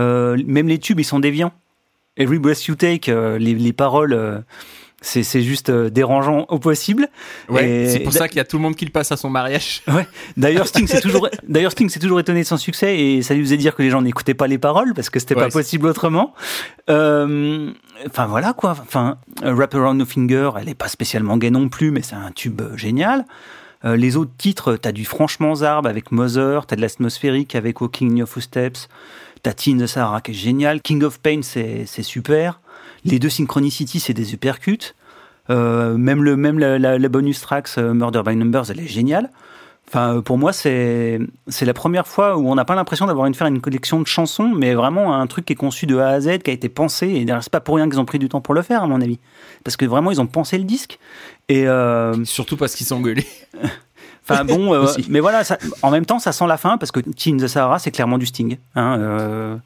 Euh, 0.00 0.36
même 0.44 0.66
les 0.66 0.78
tubes, 0.80 0.98
ils 0.98 1.04
sont 1.04 1.20
déviants. 1.20 1.52
Every 2.18 2.38
Breath 2.38 2.66
You 2.66 2.74
Take, 2.74 3.10
euh, 3.10 3.38
les, 3.38 3.54
les 3.54 3.72
paroles, 3.72 4.12
euh, 4.12 4.38
c'est 5.00 5.42
juste 5.42 5.70
euh, 5.70 5.90
dérangeant 5.90 6.46
au 6.48 6.58
possible. 6.58 7.08
Ouais, 7.48 7.86
c'est 7.88 8.00
pour 8.00 8.12
ça 8.12 8.26
qu'il 8.26 8.38
y 8.38 8.40
a 8.40 8.44
tout 8.44 8.56
le 8.56 8.62
monde 8.62 8.74
qui 8.74 8.84
le 8.84 8.90
passe 8.90 9.12
à 9.12 9.16
son 9.16 9.30
mariage. 9.30 9.82
D'ailleurs, 10.36 10.66
Sting 10.66 10.88
s'est 10.88 11.00
toujours, 11.00 11.28
d'ailleurs 11.46 11.70
Sting 11.70 11.88
s'est 11.88 12.00
toujours 12.00 12.18
étonné 12.18 12.40
de 12.42 12.46
son 12.46 12.56
succès 12.56 12.98
et 12.98 13.22
ça 13.22 13.34
lui 13.34 13.42
faisait 13.42 13.56
dire 13.56 13.76
que 13.76 13.82
les 13.82 13.90
gens 13.90 14.02
n'écoutaient 14.02 14.34
pas 14.34 14.48
les 14.48 14.58
paroles 14.58 14.94
parce 14.94 15.08
que 15.08 15.20
c'était 15.20 15.36
Ouais, 15.36 15.44
pas 15.44 15.50
possible 15.50 15.86
autrement. 15.86 16.34
Euh, 16.90 17.70
Enfin 18.06 18.26
voilà 18.26 18.52
quoi. 18.52 18.76
Enfin, 18.80 19.18
Wrap 19.42 19.74
Around 19.74 19.98
No 19.98 20.06
Finger, 20.06 20.50
elle 20.60 20.68
est 20.68 20.74
pas 20.74 20.86
spécialement 20.88 21.36
gay 21.36 21.50
non 21.50 21.68
plus, 21.68 21.90
mais 21.90 22.02
c'est 22.02 22.14
un 22.14 22.30
tube 22.32 22.62
génial. 22.76 23.24
Euh, 23.84 23.96
les 23.96 24.16
autres 24.16 24.32
titres, 24.36 24.76
t'as 24.76 24.92
du 24.92 25.04
Franchement 25.04 25.54
Zarb 25.54 25.86
avec 25.86 26.10
Mother, 26.10 26.66
t'as 26.66 26.76
de 26.76 26.80
l'atmosphérique 26.80 27.54
avec 27.54 27.80
Walking 27.80 28.12
in 28.12 28.16
Your 28.16 28.28
Footsteps, 28.28 28.88
t'as 29.42 29.52
Teen 29.52 29.80
the 29.82 29.86
Sahara 29.86 30.20
qui 30.20 30.30
est 30.32 30.34
génial, 30.34 30.80
King 30.80 31.02
of 31.04 31.20
Pain 31.20 31.40
c'est 31.42 31.86
super. 32.02 32.60
Les 33.04 33.18
deux 33.18 33.30
Synchronicity 33.30 34.00
c'est 34.00 34.14
des 34.14 34.34
uppercuts. 34.34 34.94
Euh, 35.50 35.96
même 35.96 36.22
le 36.22 36.36
même 36.36 36.58
la, 36.58 36.78
la- 36.78 36.98
la 36.98 37.08
bonus 37.08 37.40
tracks 37.40 37.70
euh, 37.78 37.94
Murder 37.94 38.22
by 38.26 38.36
Numbers 38.36 38.64
elle 38.70 38.80
est 38.80 38.86
géniale. 38.86 39.30
Enfin, 39.88 40.16
euh, 40.16 40.20
pour 40.20 40.36
moi, 40.36 40.52
c'est 40.52 41.18
la 41.62 41.72
première 41.72 42.06
fois 42.06 42.36
où 42.36 42.46
on 42.50 42.54
n'a 42.54 42.66
pas 42.66 42.74
l'impression 42.74 43.06
d'avoir 43.06 43.26
une 43.26 43.32
faire 43.34 43.46
une 43.46 43.62
collection 43.62 44.02
de 44.02 44.06
chansons, 44.06 44.52
mais 44.54 44.74
vraiment 44.74 45.14
un 45.18 45.26
truc 45.26 45.46
qui 45.46 45.54
est 45.54 45.56
conçu 45.56 45.86
de 45.86 45.96
A 45.96 46.08
à 46.08 46.20
Z, 46.20 46.40
qui 46.44 46.50
a 46.50 46.52
été 46.52 46.68
pensé. 46.68 47.06
Et 47.08 47.26
c'est 47.40 47.48
pas 47.50 47.60
pour 47.60 47.76
rien 47.76 47.88
qu'ils 47.88 47.98
ont 47.98 48.04
pris 48.04 48.18
du 48.18 48.28
temps 48.28 48.42
pour 48.42 48.52
le 48.52 48.60
faire, 48.60 48.82
à 48.82 48.86
mon 48.86 49.00
avis, 49.00 49.18
parce 49.64 49.78
que 49.78 49.86
vraiment 49.86 50.10
ils 50.10 50.20
ont 50.20 50.26
pensé 50.26 50.58
le 50.58 50.64
disque. 50.64 50.98
Et 51.48 51.66
euh, 51.66 52.22
Surtout 52.26 52.58
parce 52.58 52.74
qu'ils 52.74 52.86
s'engueulaient. 52.86 53.24
enfin 54.28 54.44
bon, 54.44 54.74
euh, 54.74 54.86
mais 55.08 55.20
voilà, 55.20 55.44
ça- 55.44 55.58
en 55.82 55.90
même 55.90 56.04
temps, 56.06 56.18
ça 56.18 56.32
sent 56.32 56.46
la 56.46 56.56
fin 56.56 56.78
parce 56.78 56.90
que 56.92 57.00
Teen 57.00 57.36
the 57.38 57.46
Sahara, 57.46 57.78
c'est 57.78 57.90
clairement 57.90 58.18
du 58.18 58.26
Sting. 58.26 58.58
Hein, 58.74 58.98
euh, 58.98 59.56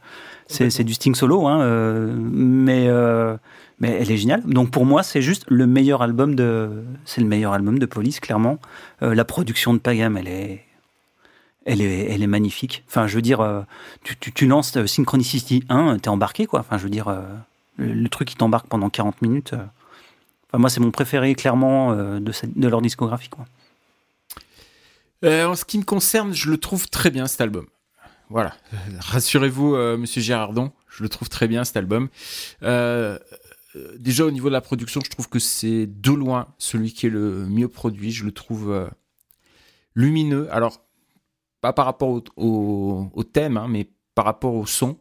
c'est 0.49 0.85
du 0.85 0.95
Sting 0.95 1.15
solo, 1.15 1.47
hein, 1.47 1.61
euh, 1.63 2.15
mais 2.19 2.87
euh, 2.89 3.37
mais 3.81 3.97
elle 4.01 4.11
est 4.11 4.17
géniale. 4.17 4.43
Donc 4.45 4.71
pour 4.71 4.85
moi, 4.85 5.03
c'est 5.03 5.23
juste 5.23 5.45
le 5.49 5.67
meilleur 5.67 6.03
album 6.03 6.35
de, 6.35 6.85
c'est 7.05 7.21
le 7.21 7.27
meilleur 7.27 7.53
album 7.55 7.79
de 7.79 7.87
Police, 7.87 8.21
clairement. 8.21 8.59
Euh, 9.03 9.15
la 9.15 9.25
production 9.25 9.73
de 9.75 9.79
Pagam, 9.79 10.17
elle 10.17 10.29
est, 10.29 10.63
elle 11.65 11.81
est, 11.81 12.13
elle 12.13 12.23
est 12.23 12.27
magnifique. 12.29 12.85
Enfin, 12.89 13.07
je 13.07 13.15
veux 13.17 13.23
dire, 13.23 13.41
euh, 13.41 13.63
tu, 14.05 14.17
tu, 14.19 14.33
tu 14.33 14.47
lances 14.47 14.85
Synchronicity 14.85 15.65
1, 15.69 15.99
t'es 15.99 16.09
embarqué, 16.09 16.47
quoi. 16.47 16.61
Enfin, 16.61 16.77
je 16.79 16.83
veux 16.85 16.91
dire, 16.91 17.13
le, 17.79 17.93
le 17.93 18.09
truc 18.09 18.29
qui 18.29 18.37
t'embarque 18.37 18.67
pendant 18.67 18.91
40 18.91 19.23
minutes. 19.23 19.55
Enfin, 19.55 20.59
moi, 20.59 20.69
c'est 20.71 20.81
mon 20.81 20.91
préféré 20.91 21.35
clairement 21.35 21.95
de, 21.97 22.33
cette- 22.33 22.59
de 22.59 22.69
leur 22.69 22.83
discographie. 22.83 23.31
Quoi. 23.31 23.47
Euh, 25.25 25.47
en 25.47 25.55
ce 25.55 25.65
qui 25.65 25.79
me 25.79 25.85
concerne, 25.85 26.33
je 26.33 26.51
le 26.51 26.59
trouve 26.59 26.89
très 26.89 27.11
bien 27.11 27.27
cet 27.27 27.41
album. 27.41 27.67
Voilà, 28.33 28.55
Euh, 28.73 28.77
rassurez-vous, 29.01 29.75
euh, 29.75 29.99
Monsieur 29.99 30.23
Girardon, 30.23 30.73
je 30.89 31.03
le 31.03 31.11
trouve 31.11 31.29
très 31.29 31.49
bien 31.49 31.65
cet 31.65 31.77
album. 31.77 32.09
Euh, 32.63 33.19
déjà 33.99 34.25
au 34.25 34.31
niveau 34.31 34.49
de 34.49 34.55
la 34.55 34.63
production, 34.63 35.03
je 35.05 35.11
trouve 35.11 35.29
que 35.29 35.39
c'est 35.39 35.87
de 35.87 36.13
loin 36.13 36.49
celui 36.57 36.95
qui 36.95 37.07
est 37.07 37.11
le 37.11 37.45
mieux 37.47 37.69
produit. 37.69 38.11
Je 38.11 38.25
le 38.25 38.33
trouve 38.33 38.91
lumineux. 39.95 40.49
Alors 40.51 40.81
pas 41.61 41.75
par 41.75 41.85
rapport 41.85 42.23
au, 42.37 43.25
thème, 43.35 43.59
hein, 43.59 43.67
mais 43.69 43.91
par 44.15 44.25
rapport 44.25 44.55
au 44.55 44.65
son, 44.65 44.99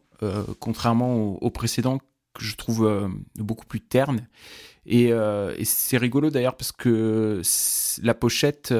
contrairement 0.60 1.42
au, 1.42 1.50
précédent 1.50 2.00
que 2.34 2.44
je 2.44 2.54
trouve 2.56 3.10
beaucoup 3.36 3.64
plus 3.64 3.80
terne. 3.80 4.28
Et, 4.84 5.10
c'est 5.64 5.96
rigolo 5.96 6.28
d'ailleurs 6.28 6.56
parce 6.56 6.72
que 6.72 7.40
la 8.02 8.14
pochette, 8.14 8.74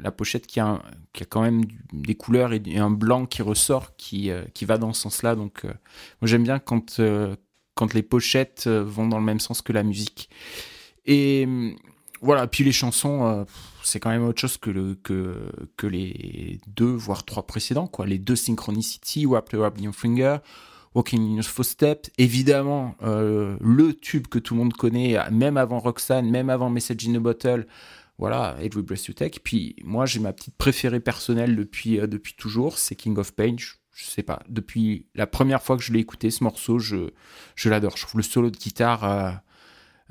la 0.00 0.10
pochette 0.10 0.46
qui 0.46 0.60
a, 0.60 0.82
quand 1.28 1.42
même 1.42 1.64
des 1.92 2.14
couleurs 2.14 2.52
et, 2.52 2.62
un 2.76 2.90
blanc 2.90 3.26
qui 3.26 3.42
ressort, 3.42 3.96
qui, 3.96 4.30
euh, 4.30 4.42
qui 4.54 4.64
va 4.64 4.78
dans 4.78 4.92
ce 4.92 5.02
sens-là. 5.02 5.34
Donc, 5.34 5.64
euh, 5.64 5.68
moi 6.20 6.28
j'aime 6.28 6.42
bien 6.42 6.58
quand, 6.58 7.00
euh, 7.00 7.36
quand 7.74 7.94
les 7.94 8.02
pochettes 8.02 8.68
vont 8.68 9.06
dans 9.06 9.18
le 9.18 9.24
même 9.24 9.40
sens 9.40 9.62
que 9.62 9.72
la 9.72 9.82
musique. 9.82 10.28
Et 11.04 11.46
voilà, 12.20 12.46
puis 12.46 12.64
les 12.64 12.72
chansons, 12.72 13.46
c'est 13.84 14.00
quand 14.00 14.10
même 14.10 14.24
autre 14.24 14.40
chose 14.40 14.56
que, 14.56 14.98
que, 15.76 15.86
les 15.86 16.58
deux, 16.66 16.90
voire 16.90 17.24
trois 17.24 17.46
précédents, 17.46 17.86
quoi. 17.86 18.06
Les 18.06 18.18
deux 18.18 18.34
Synchronicity, 18.34 19.26
Wrapped 19.26 19.54
Around 19.54 19.80
Your 19.80 19.94
Finger, 19.94 20.38
Walking 20.94 21.20
in 21.20 21.34
Your 21.36 21.44
Footsteps. 21.44 22.10
Évidemment, 22.16 22.96
le 23.02 23.92
tube 23.92 24.26
que 24.26 24.38
tout 24.38 24.54
le 24.54 24.60
monde 24.60 24.72
connaît, 24.72 25.18
même 25.30 25.58
avant 25.58 25.78
Roxanne, 25.78 26.28
même 26.30 26.48
avant 26.50 26.70
Message 26.70 27.06
in 27.06 27.14
a 27.14 27.20
Bottle, 27.20 27.66
voilà, 28.18 28.56
Every 28.60 28.82
Breath 28.82 29.06
You 29.06 29.14
Take. 29.14 29.40
Puis 29.40 29.76
moi, 29.84 30.06
j'ai 30.06 30.20
ma 30.20 30.32
petite 30.32 30.56
préférée 30.56 31.00
personnelle 31.00 31.54
depuis, 31.54 32.00
euh, 32.00 32.06
depuis 32.06 32.34
toujours, 32.34 32.78
c'est 32.78 32.96
King 32.96 33.18
of 33.18 33.34
Pain. 33.34 33.56
Je, 33.58 33.74
je 33.92 34.04
sais 34.06 34.22
pas, 34.22 34.42
depuis 34.48 35.06
la 35.14 35.26
première 35.26 35.62
fois 35.62 35.76
que 35.76 35.82
je 35.82 35.92
l'ai 35.92 36.00
écouté, 36.00 36.30
ce 36.30 36.42
morceau, 36.42 36.78
je, 36.78 37.10
je 37.54 37.68
l'adore. 37.68 37.96
Je 37.96 38.06
trouve 38.06 38.18
le 38.18 38.22
solo 38.22 38.50
de 38.50 38.56
guitare 38.56 39.04
euh, 39.04 39.30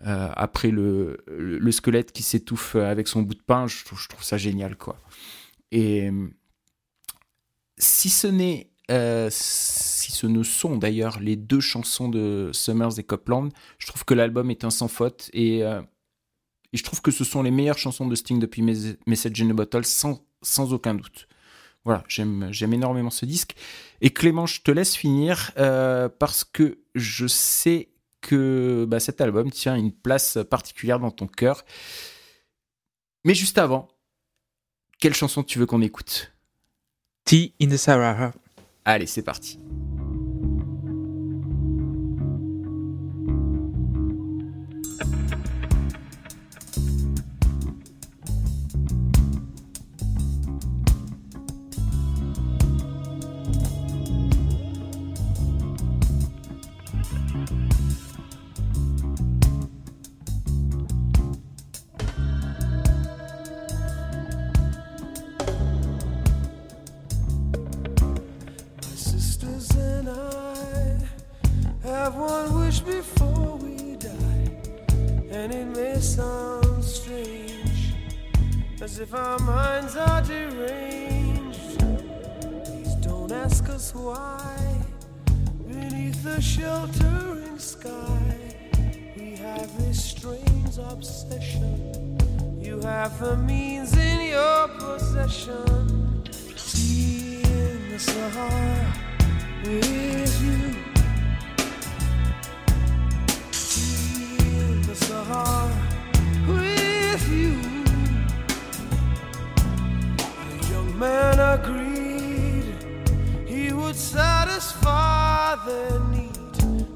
euh, 0.05 0.29
après 0.35 0.69
le, 0.69 1.17
le, 1.27 1.57
le 1.57 1.71
squelette 1.71 2.11
qui 2.11 2.21
s'étouffe 2.21 2.75
avec 2.75 3.07
son 3.07 3.21
bout 3.21 3.35
de 3.35 3.41
pain, 3.41 3.67
je 3.67 3.83
trouve, 3.83 4.23
ça 4.23 4.37
génial, 4.37 4.75
quoi. 4.75 4.97
Et 5.71 6.09
si 7.77 8.09
ce 8.09 8.27
n'est, 8.27 8.71
si 9.29 10.11
ce 10.11 10.27
ne 10.27 10.43
sont 10.43 10.77
d'ailleurs 10.77 11.19
les 11.19 11.35
deux 11.35 11.59
chansons 11.59 12.07
de 12.07 12.51
Summers 12.53 12.99
et 12.99 13.03
Copland, 13.03 13.49
je 13.79 13.87
trouve 13.87 14.05
que 14.05 14.13
l'album 14.13 14.51
est 14.51 14.63
un 14.63 14.69
sans 14.69 14.87
faute 14.87 15.29
et, 15.33 15.63
et 16.75 16.77
je 16.77 16.83
trouve 16.83 17.01
que 17.01 17.09
ce 17.09 17.23
sont 17.23 17.41
les 17.41 17.51
meilleures 17.51 17.77
chansons 17.77 18.05
de 18.05 18.13
Sting 18.15 18.37
depuis 18.37 18.61
Mes- 18.61 18.97
Message 19.07 19.41
in 19.41 19.49
a 19.49 19.53
Bottle 19.53 19.85
sans, 19.85 20.27
sans 20.41 20.73
aucun 20.73 20.93
doute. 20.93 21.29
Voilà, 21.85 22.03
j'aime 22.09 22.49
j'aime 22.51 22.73
énormément 22.73 23.11
ce 23.11 23.25
disque. 23.25 23.55
Et 24.01 24.09
Clément, 24.09 24.45
je 24.45 24.59
te 24.61 24.71
laisse 24.71 24.93
finir 24.93 25.53
euh, 25.57 26.09
parce 26.09 26.43
que 26.43 26.79
je 26.93 27.27
sais 27.27 27.87
que 28.19 28.85
bah, 28.89 28.99
cet 28.99 29.21
album 29.21 29.51
tient 29.51 29.77
une 29.77 29.93
place 29.93 30.37
particulière 30.49 30.99
dans 30.99 31.11
ton 31.11 31.27
cœur. 31.27 31.63
Mais 33.23 33.35
juste 33.35 33.57
avant, 33.57 33.87
quelle 34.99 35.13
chanson 35.13 35.43
tu 35.43 35.57
veux 35.57 35.65
qu'on 35.65 35.81
écoute? 35.81 36.33
Tea 37.23 37.53
in 37.61 37.69
the 37.69 37.77
Sahara. 37.77 38.33
Allez, 38.83 39.07
c'est 39.07 39.23
parti. 39.23 39.59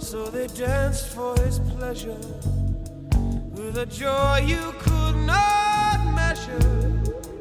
So 0.09 0.25
they 0.25 0.47
danced 0.47 1.05
for 1.09 1.35
his 1.41 1.59
pleasure 1.59 2.17
with 3.51 3.77
a 3.77 3.85
joy 3.85 4.43
you 4.43 4.73
could 4.79 5.15
not 5.27 5.99
measure. 6.15 6.57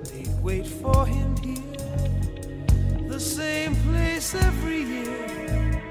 They'd 0.04 0.28
wait 0.42 0.66
for 0.66 1.06
him 1.06 1.34
here, 1.38 3.08
the 3.08 3.18
same 3.18 3.74
place 3.86 4.34
every 4.34 4.82
year, 4.82 5.82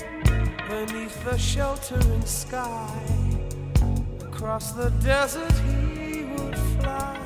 beneath 0.70 1.18
the 1.26 1.36
sheltering 1.36 2.26
sky. 2.28 2.94
Across 4.22 4.74
the 4.74 4.92
desert 5.02 5.54
he 5.66 6.26
would 6.26 6.58
fly. 6.76 7.20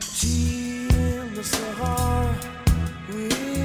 Tea 0.00 0.88
in 0.88 1.34
the 1.34 1.44
Sahara 1.44 2.36
with 3.10 3.55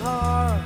in 0.00 0.57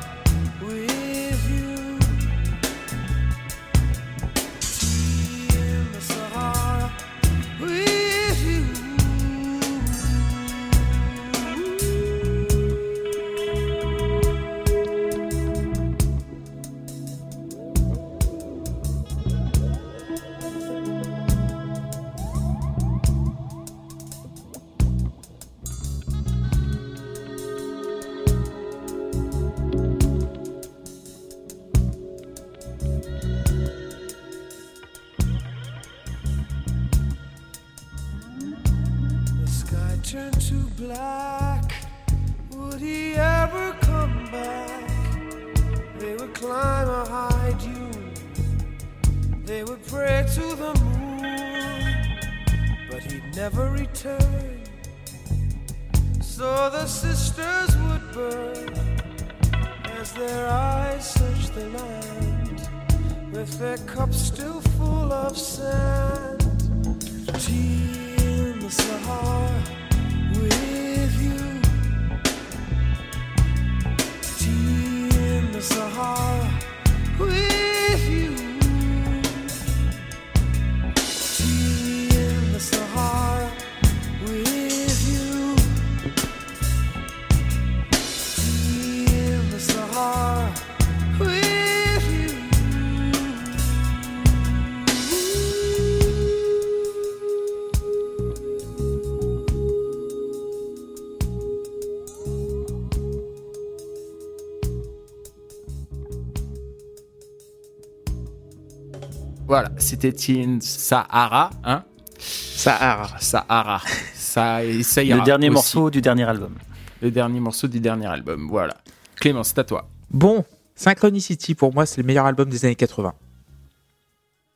c'était 110.01 110.61
Sahara, 110.61 111.51
hein? 111.65 111.85
Sahara. 112.19 113.19
Sahara. 113.19 113.81
Ça, 114.15 114.65
et 114.65 114.83
ça 114.83 115.03
ira 115.03 115.19
Le 115.19 115.25
dernier 115.25 115.49
aussi. 115.49 115.55
morceau 115.55 115.91
du 115.91 116.01
dernier 116.01 116.25
album. 116.25 116.55
Le 117.01 117.11
dernier 117.11 117.41
morceau 117.41 117.67
du 117.69 117.81
dernier 117.81 118.07
album, 118.07 118.49
voilà. 118.49 118.77
Clément, 119.17 119.43
c'est 119.45 119.59
à 119.59 119.65
toi. 119.65 119.89
Bon, 120.11 120.45
Synchronicity, 120.75 121.55
pour 121.55 121.75
moi, 121.75 121.85
c'est 121.85 122.01
le 122.01 122.07
meilleur 122.07 122.25
album 122.27 122.49
des 122.49 122.65
années 122.65 122.75
80. 122.75 123.13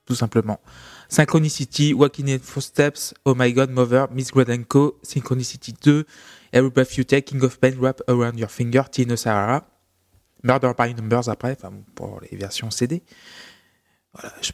Tout 0.06 0.14
simplement. 0.14 0.60
Synchronicity, 1.08 1.92
Walking 1.92 2.30
in 2.30 2.38
Footsteps, 2.42 3.14
Oh 3.24 3.34
My 3.36 3.52
God, 3.52 3.70
Mother, 3.70 4.06
Miss 4.12 4.30
Co, 4.68 4.98
Synchronicity 5.02 5.74
2, 5.82 6.04
Every 6.52 6.70
Breath 6.70 6.96
You 6.96 7.04
Take, 7.04 7.22
King 7.26 7.42
of 7.42 7.58
Pain, 7.58 7.74
Wrap 7.78 8.00
Around 8.08 8.38
Your 8.38 8.50
Finger, 8.50 8.82
Tino 8.90 9.16
Sahara, 9.16 9.64
Murder 10.42 10.72
by 10.78 10.94
Numbers 10.94 11.28
après, 11.28 11.56
enfin, 11.58 11.72
pour 11.94 12.20
les 12.30 12.36
versions 12.38 12.70
CD. 12.70 13.02
Voilà. 14.14 14.32
je- 14.40 14.52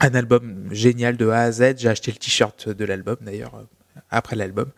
Un 0.00 0.14
album 0.14 0.68
génial 0.72 1.16
de 1.16 1.28
A 1.28 1.40
à 1.42 1.52
Z. 1.52 1.74
J'ai 1.78 1.88
acheté 1.88 2.10
le 2.12 2.18
t-shirt 2.18 2.68
de 2.68 2.84
l'album 2.84 3.16
d'ailleurs, 3.20 3.54
euh, 3.54 3.64
après 4.10 4.36
l'album. 4.36 4.70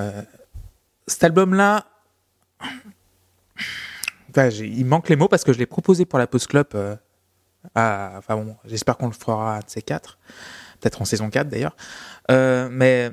Euh, 0.00 0.22
cet 1.06 1.24
album-là, 1.24 1.86
Enfin, 4.30 4.48
il 4.50 4.84
manque 4.84 5.08
les 5.08 5.16
mots 5.16 5.26
parce 5.28 5.42
que 5.42 5.52
je 5.52 5.58
l'ai 5.58 5.66
proposé 5.66 6.04
pour 6.04 6.18
la 6.18 6.26
Post 6.26 6.48
Club. 6.48 6.66
euh, 6.74 6.94
à- 7.74 8.12
enfin 8.18 8.36
bon, 8.36 8.56
j'espère 8.66 8.96
qu'on 8.96 9.06
le 9.06 9.12
fera 9.12 9.56
un 9.56 9.58
de 9.60 9.64
ces 9.68 9.82
quatre. 9.82 10.18
Peut-être 10.80 11.00
en 11.02 11.04
saison 11.04 11.28
4 11.30 11.48
d'ailleurs. 11.48 11.76
Euh, 12.30 12.68
mais 12.70 13.10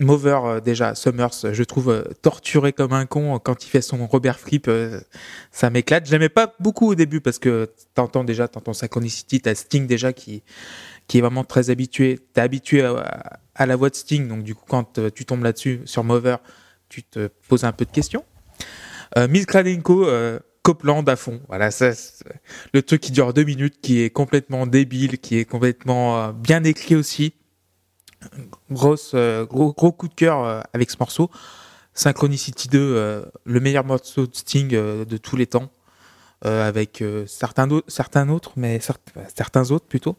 Mover, 0.00 0.40
euh, 0.44 0.60
déjà, 0.60 0.96
Summers, 0.96 1.52
je 1.52 1.62
trouve 1.62 1.90
euh, 1.90 2.02
torturé 2.20 2.72
comme 2.72 2.92
un 2.92 3.06
con 3.06 3.38
quand 3.38 3.64
il 3.64 3.68
fait 3.68 3.80
son 3.80 4.04
Robert 4.08 4.40
Fripp. 4.40 4.66
euh, 4.66 5.00
ça 5.52 5.70
m'éclate. 5.70 6.06
Je 6.06 6.10
l'aimais 6.10 6.28
pas 6.28 6.52
beaucoup 6.58 6.88
au 6.88 6.94
début 6.96 7.20
parce 7.20 7.38
que 7.38 7.70
t'entends 7.94 8.24
déjà, 8.24 8.48
t'entends 8.48 8.72
Synchronicity, 8.72 9.40
t'as 9.40 9.54
Sting 9.54 9.86
déjà 9.86 10.12
qui, 10.12 10.42
qui 11.06 11.18
est 11.18 11.20
vraiment 11.20 11.44
très 11.44 11.70
habitué. 11.70 12.18
T'es 12.32 12.40
habitué 12.40 12.82
à, 12.82 13.66
la 13.66 13.76
voix 13.76 13.88
de 13.88 13.94
Sting, 13.94 14.26
donc 14.26 14.42
du 14.42 14.56
coup, 14.56 14.64
quand 14.68 14.98
tu 15.14 15.24
tombes 15.24 15.44
là-dessus, 15.44 15.82
sur 15.84 16.02
Mover, 16.02 16.36
tu 16.88 17.04
te 17.04 17.28
poses 17.48 17.62
un 17.62 17.72
peu 17.72 17.84
de 17.84 17.90
questions. 17.92 18.24
Euh, 19.16 19.28
Miss 19.28 19.46
Copland 20.62 21.06
à 21.08 21.14
fond. 21.16 21.40
Voilà, 21.48 21.70
ça, 21.70 21.90
le 22.72 22.82
truc 22.82 23.02
qui 23.02 23.12
dure 23.12 23.34
deux 23.34 23.44
minutes, 23.44 23.80
qui 23.82 24.00
est 24.00 24.08
complètement 24.08 24.66
débile, 24.66 25.18
qui 25.18 25.36
est 25.38 25.44
complètement 25.44 26.32
bien 26.32 26.64
écrit 26.64 26.96
aussi. 26.96 27.34
Grosse, 28.70 29.12
euh, 29.14 29.44
gros, 29.46 29.72
coup 29.72 30.08
de 30.08 30.14
cœur 30.14 30.44
euh, 30.44 30.60
avec 30.72 30.90
ce 30.90 30.96
morceau. 30.98 31.30
Synchronicity 31.94 32.68
2, 32.68 32.78
euh, 32.80 33.24
le 33.44 33.60
meilleur 33.60 33.84
morceau 33.84 34.26
de 34.26 34.34
Sting 34.34 34.68
de 34.70 35.16
tous 35.16 35.36
les 35.36 35.46
temps, 35.46 35.70
avec 36.42 37.02
certains, 37.26 37.68
certains 37.88 38.28
autres, 38.28 38.52
mais 38.56 38.78
cer- 38.78 38.96
certains 39.34 39.70
autres 39.70 39.86
plutôt. 39.86 40.16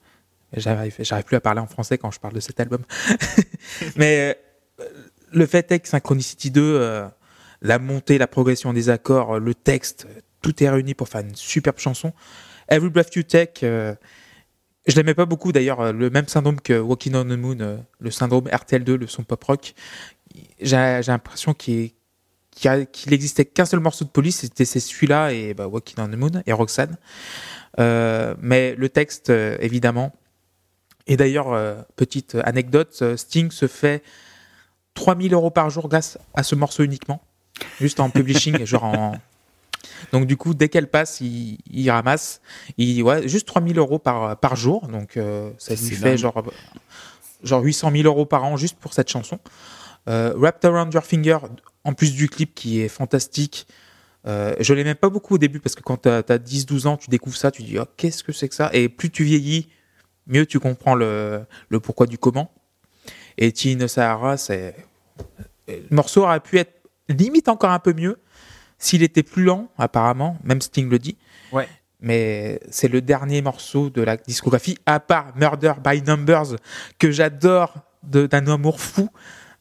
J'arrive, 0.54 0.96
j'arrive 1.00 1.26
plus 1.26 1.36
à 1.36 1.42
parler 1.42 1.60
en 1.60 1.68
français 1.68 1.98
quand 1.98 2.12
je 2.12 2.20
parle 2.20 2.34
de 2.34 2.40
cet 2.40 2.60
album. 2.60 2.82
mais 3.96 4.38
le 5.32 5.46
fait 5.46 5.72
est 5.72 5.80
que 5.82 5.88
Synchronicity 5.88 6.50
2, 6.50 6.62
euh, 6.62 7.08
la 7.62 7.78
montée, 7.78 8.18
la 8.18 8.28
progression 8.28 8.72
des 8.74 8.90
accords, 8.90 9.40
le 9.40 9.54
texte, 9.54 10.08
tout 10.42 10.64
est 10.64 10.70
réuni 10.70 10.94
pour 10.94 11.10
faire 11.10 11.22
une 11.22 11.36
superbe 11.36 11.78
chanson. 11.80 12.14
Every 12.70 12.90
Breath 12.90 13.16
You 13.16 13.24
Take, 13.24 13.66
je 14.88 14.96
l'aimais 14.96 15.14
pas 15.14 15.26
beaucoup 15.26 15.52
d'ailleurs, 15.52 15.80
euh, 15.82 15.92
le 15.92 16.10
même 16.10 16.28
syndrome 16.28 16.60
que 16.62 16.80
Walking 16.80 17.16
on 17.16 17.24
the 17.24 17.38
Moon, 17.38 17.58
euh, 17.60 17.78
le 18.00 18.12
syndrome 18.12 18.48
RTL2, 18.48 18.94
le 18.96 19.08
son 19.08 19.24
pop 19.24 19.44
rock. 19.44 19.74
J'ai 20.62 21.02
l'impression 21.08 21.54
qu'il 21.54 21.92
qu'il 22.52 22.72
y 22.72 22.74
a- 22.74 22.86
qu'il 22.86 23.14
existait 23.14 23.44
qu'un 23.44 23.66
seul 23.66 23.82
morceau 23.82 24.06
de 24.06 24.10
police, 24.10 24.38
c'était 24.40 24.64
celui-là 24.64 25.34
et 25.34 25.54
bah, 25.54 25.68
Walking 25.68 25.96
on 26.00 26.08
the 26.08 26.16
Moon 26.16 26.42
et 26.46 26.54
Roxanne. 26.54 26.96
Euh, 27.82 28.34
mais 28.40 28.76
le 28.76 28.88
texte, 28.88 29.30
évidemment. 29.30 30.14
Et 31.08 31.18
d'ailleurs, 31.18 31.52
euh, 31.52 31.76
petite 31.98 32.36
anecdote, 32.46 33.04
Sting 33.18 33.52
se 33.52 33.68
fait 33.68 34.04
3000 34.94 35.34
euros 35.34 35.52
par 35.52 35.70
jour 35.70 35.90
grâce 35.90 36.18
à 36.34 36.44
ce 36.44 36.56
morceau 36.56 36.84
uniquement, 36.84 37.22
juste 37.82 38.00
en 38.00 38.10
publishing, 38.10 38.64
genre 38.66 38.86
en. 38.86 39.18
Donc 40.12 40.28
du 40.28 40.38
coup, 40.38 40.54
dès 40.54 40.70
qu'elle 40.70 40.90
passe, 40.90 41.22
il, 41.22 41.58
il 41.72 41.90
ramasse, 41.90 42.42
il, 42.78 43.02
ouais, 43.04 43.28
juste 43.28 43.48
3000 43.48 43.78
euros 43.78 44.00
par, 44.00 44.38
par 44.38 44.56
jour, 44.56 44.88
donc 44.88 45.18
euh, 45.18 45.52
ça 45.58 45.76
lui 45.76 45.82
fait 45.82 46.04
dingue. 46.04 46.18
genre, 46.18 46.44
genre 47.44 47.62
800 47.62 47.92
000 47.92 48.04
euros 48.04 48.26
par 48.26 48.44
an 48.44 48.58
juste 48.58 48.78
pour 48.78 48.94
cette 48.94 49.10
chanson. 49.10 49.40
Euh, 50.08 50.34
Wrapped 50.36 50.64
Around 50.66 50.94
Your 50.94 51.04
Finger, 51.04 51.38
en 51.84 51.94
plus 51.94 52.14
du 52.14 52.30
clip 52.30 52.54
qui 52.54 52.82
est 52.82 52.90
fantastique, 52.90 53.68
euh, 54.28 54.56
je 54.60 54.74
l'aimais 54.74 54.96
pas 54.96 55.10
beaucoup 55.10 55.36
au 55.36 55.38
début 55.38 55.60
parce 55.60 55.76
que 55.76 55.82
quand 55.82 56.04
tu 56.04 56.10
as, 56.10 56.22
10-12 56.22 56.88
ans, 56.88 56.98
tu 56.98 57.10
découvres 57.10 57.38
ça, 57.38 57.52
tu 57.52 57.64
dis 57.64 57.78
oh, 57.78 57.86
qu'est-ce 57.98 58.24
que 58.24 58.32
c'est 58.32 58.50
que 58.50 58.56
ça? 58.56 58.70
Et 58.74 58.90
plus 58.90 59.12
tu 59.12 59.24
vieillis, 59.24 59.70
mieux 60.28 60.46
tu 60.46 60.60
comprends 60.60 60.96
le, 60.96 61.46
le 61.70 61.80
pourquoi 61.80 62.08
du 62.08 62.18
comment. 62.18 62.52
Et 63.38 63.52
Teen 63.52 63.88
Sahara, 63.88 64.38
c'est. 64.38 64.76
Le 65.68 65.82
morceau 65.90 66.24
aurait 66.24 66.40
pu 66.40 66.58
être 66.58 66.74
limite 67.10 67.50
encore 67.50 67.72
un 67.72 67.80
peu 67.80 67.94
mieux 67.94 68.20
s'il 68.78 69.04
était 69.04 69.24
plus 69.24 69.44
lent, 69.44 69.70
apparemment, 69.78 70.38
même 70.44 70.62
Sting 70.62 70.90
le 70.90 71.00
dit. 71.00 71.18
Ouais. 71.52 71.68
Mais 72.02 72.60
c'est 72.70 72.88
le 72.88 73.02
dernier 73.02 73.42
morceau 73.42 73.90
de 73.90 74.02
la 74.02 74.18
discographie, 74.18 74.78
à 74.86 75.00
part 75.00 75.36
Murder 75.36 75.74
by 75.84 76.02
Numbers, 76.04 76.58
que 77.00 77.12
j'adore 77.12 77.74
d'un 78.04 78.48
amour 78.48 78.80
fou. 78.80 79.10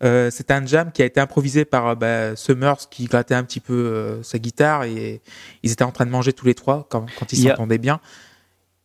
Euh, 0.03 0.29
c'est 0.31 0.51
un 0.51 0.67
jam 0.67 0.91
qui 0.93 1.01
a 1.03 1.05
été 1.07 1.21
improvisé 1.21 1.65
par 1.65 1.87
euh, 1.87 1.95
bah, 1.95 2.37
Summers 2.37 2.89
qui 2.91 3.05
grattait 3.07 3.35
un 3.37 3.45
petit 3.45 3.61
peu 3.61 3.73
euh, 3.73 4.23
sa 4.23 4.39
guitare 4.39 4.85
et 4.85 5.23
ils 5.63 5.73
étaient 5.73 5.85
en 5.85 5.93
train 5.93 6.05
de 6.05 6.11
manger 6.11 6.33
tous 6.33 6.45
les 6.45 6.55
trois 6.55 6.87
quand, 6.91 7.07
quand 7.19 7.33
ils 7.33 7.47
a- 7.47 7.51
s'entendaient 7.53 7.79
bien. 7.79 8.01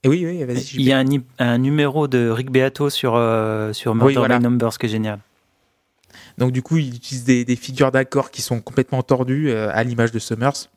Et 0.04 0.08
oui, 0.08 0.24
oui, 0.26 0.44
vas-y. 0.46 0.76
Il 0.76 0.84
y 0.84 0.94
a 0.94 1.04
un, 1.40 1.58
numéro 1.58 2.08
de 2.08 2.30
Rick 2.30 2.52
Beato 2.52 2.90
sur, 2.90 3.16
euh, 3.16 3.74
sur 3.74 3.96
Murder 3.96 4.08
Oui, 4.08 4.16
voilà. 4.16 4.38
by 4.38 4.44
Numbers 4.44 4.78
qui 4.78 4.86
est 4.86 4.90
génial. 4.90 5.20
Donc 6.38 6.52
du 6.52 6.62
coup, 6.62 6.78
il 6.78 6.96
utilise 6.96 7.24
des, 7.24 7.46
des 7.46 7.56
figures 7.56 7.92
d'accords 7.92 8.32
qui 8.32 8.42
sont 8.42 8.62
complètement 8.62 9.04
tordues 9.04 9.50
euh, 9.50 9.70
à 9.74 9.84
l'image 9.84 10.12
de 10.12 10.20
Summers. 10.20 10.70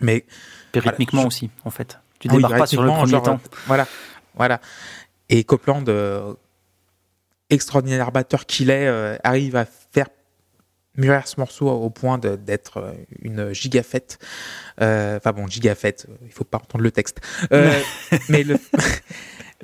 Mais 0.00 0.16
Et 0.16 0.26
Voilà. 0.74 0.90
rythmiquement 0.90 1.22
Je- 1.22 1.26
aussi, 1.28 1.50
en 1.64 1.70
fait. 1.70 1.98
Tu 2.18 2.28
Ah 2.30 2.32
oui, 2.34 2.42
démarres 2.42 2.58
pas 2.58 2.66
sur 2.66 2.82
le 2.82 2.88
premier 2.90 3.10
genre, 3.10 3.22
temps. 3.22 3.34
euh, 3.44 3.56
Voilà, 3.66 3.86
voilà. 4.34 4.60
Et 5.28 5.42
Copland, 5.44 5.84
euh, 5.88 6.34
extraordinaire 7.50 8.12
batteur 8.12 8.46
qu'il 8.46 8.70
est, 8.70 8.86
euh, 8.86 9.16
arrive 9.22 9.56
à 9.56 9.64
faire 9.66 10.08
mûrir 10.96 11.26
ce 11.28 11.38
morceau 11.38 11.68
au 11.68 11.90
point 11.90 12.18
d'être 12.18 12.94
une 13.22 13.52
gigafette. 13.52 14.18
Euh, 14.80 15.16
Enfin 15.18 15.32
bon, 15.32 15.46
gigafette, 15.46 16.06
euh, 16.08 16.14
il 16.26 16.32
faut 16.32 16.44
pas 16.44 16.58
entendre 16.58 16.82
le 16.82 16.90
texte. 16.90 17.20
Mais 18.28 18.42
le, 18.44 18.58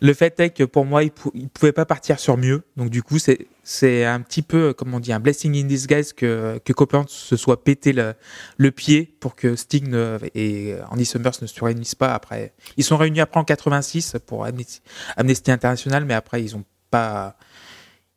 le 0.03 0.15
fait 0.15 0.39
est 0.41 0.51
que 0.51 0.65
pour 0.65 0.85
moi, 0.85 1.05
il, 1.05 1.13
il 1.35 1.49
pouvait 1.49 1.73
pas 1.73 1.87
partir 1.87 2.19
sur 2.19 2.37
mieux. 2.37 2.63
Donc 2.77 2.91
du 2.91 3.03
coup, 3.05 3.19
c'est 3.19 4.05
un 4.05 4.21
petit 4.21 4.43
peu, 4.43 4.73
comme 4.75 4.93
on 4.93 4.99
dit, 5.01 5.13
un 5.13 5.21
blessing 5.21 5.57
in 5.57 5.65
disguise 5.67 6.13
que, 6.13 6.61
que 6.65 6.73
Copland 6.73 7.09
se 7.09 7.37
soit 7.37 7.63
pété 7.63 7.93
le, 7.93 8.15
le 8.57 8.71
pied 8.73 9.15
pour 9.21 9.37
que 9.37 9.55
Sting 9.55 9.89
ne- 9.89 10.19
et 10.35 10.75
Andy 10.91 11.05
Summers 11.05 11.41
ne 11.41 11.47
se 11.47 11.65
réunissent 11.65 11.95
pas 11.95 12.13
après. 12.13 12.53
Ils 12.77 12.85
sont 12.85 12.97
réunis 12.97 13.21
après 13.21 13.39
en 13.39 13.45
86 13.45 14.17
pour 14.27 14.45
Amnesty, 14.45 14.83
Amnesty 15.17 15.53
International, 15.53 16.05
mais 16.05 16.15
après 16.15 16.43
ils 16.43 16.57
ont 16.57 16.65
pas 16.91 17.37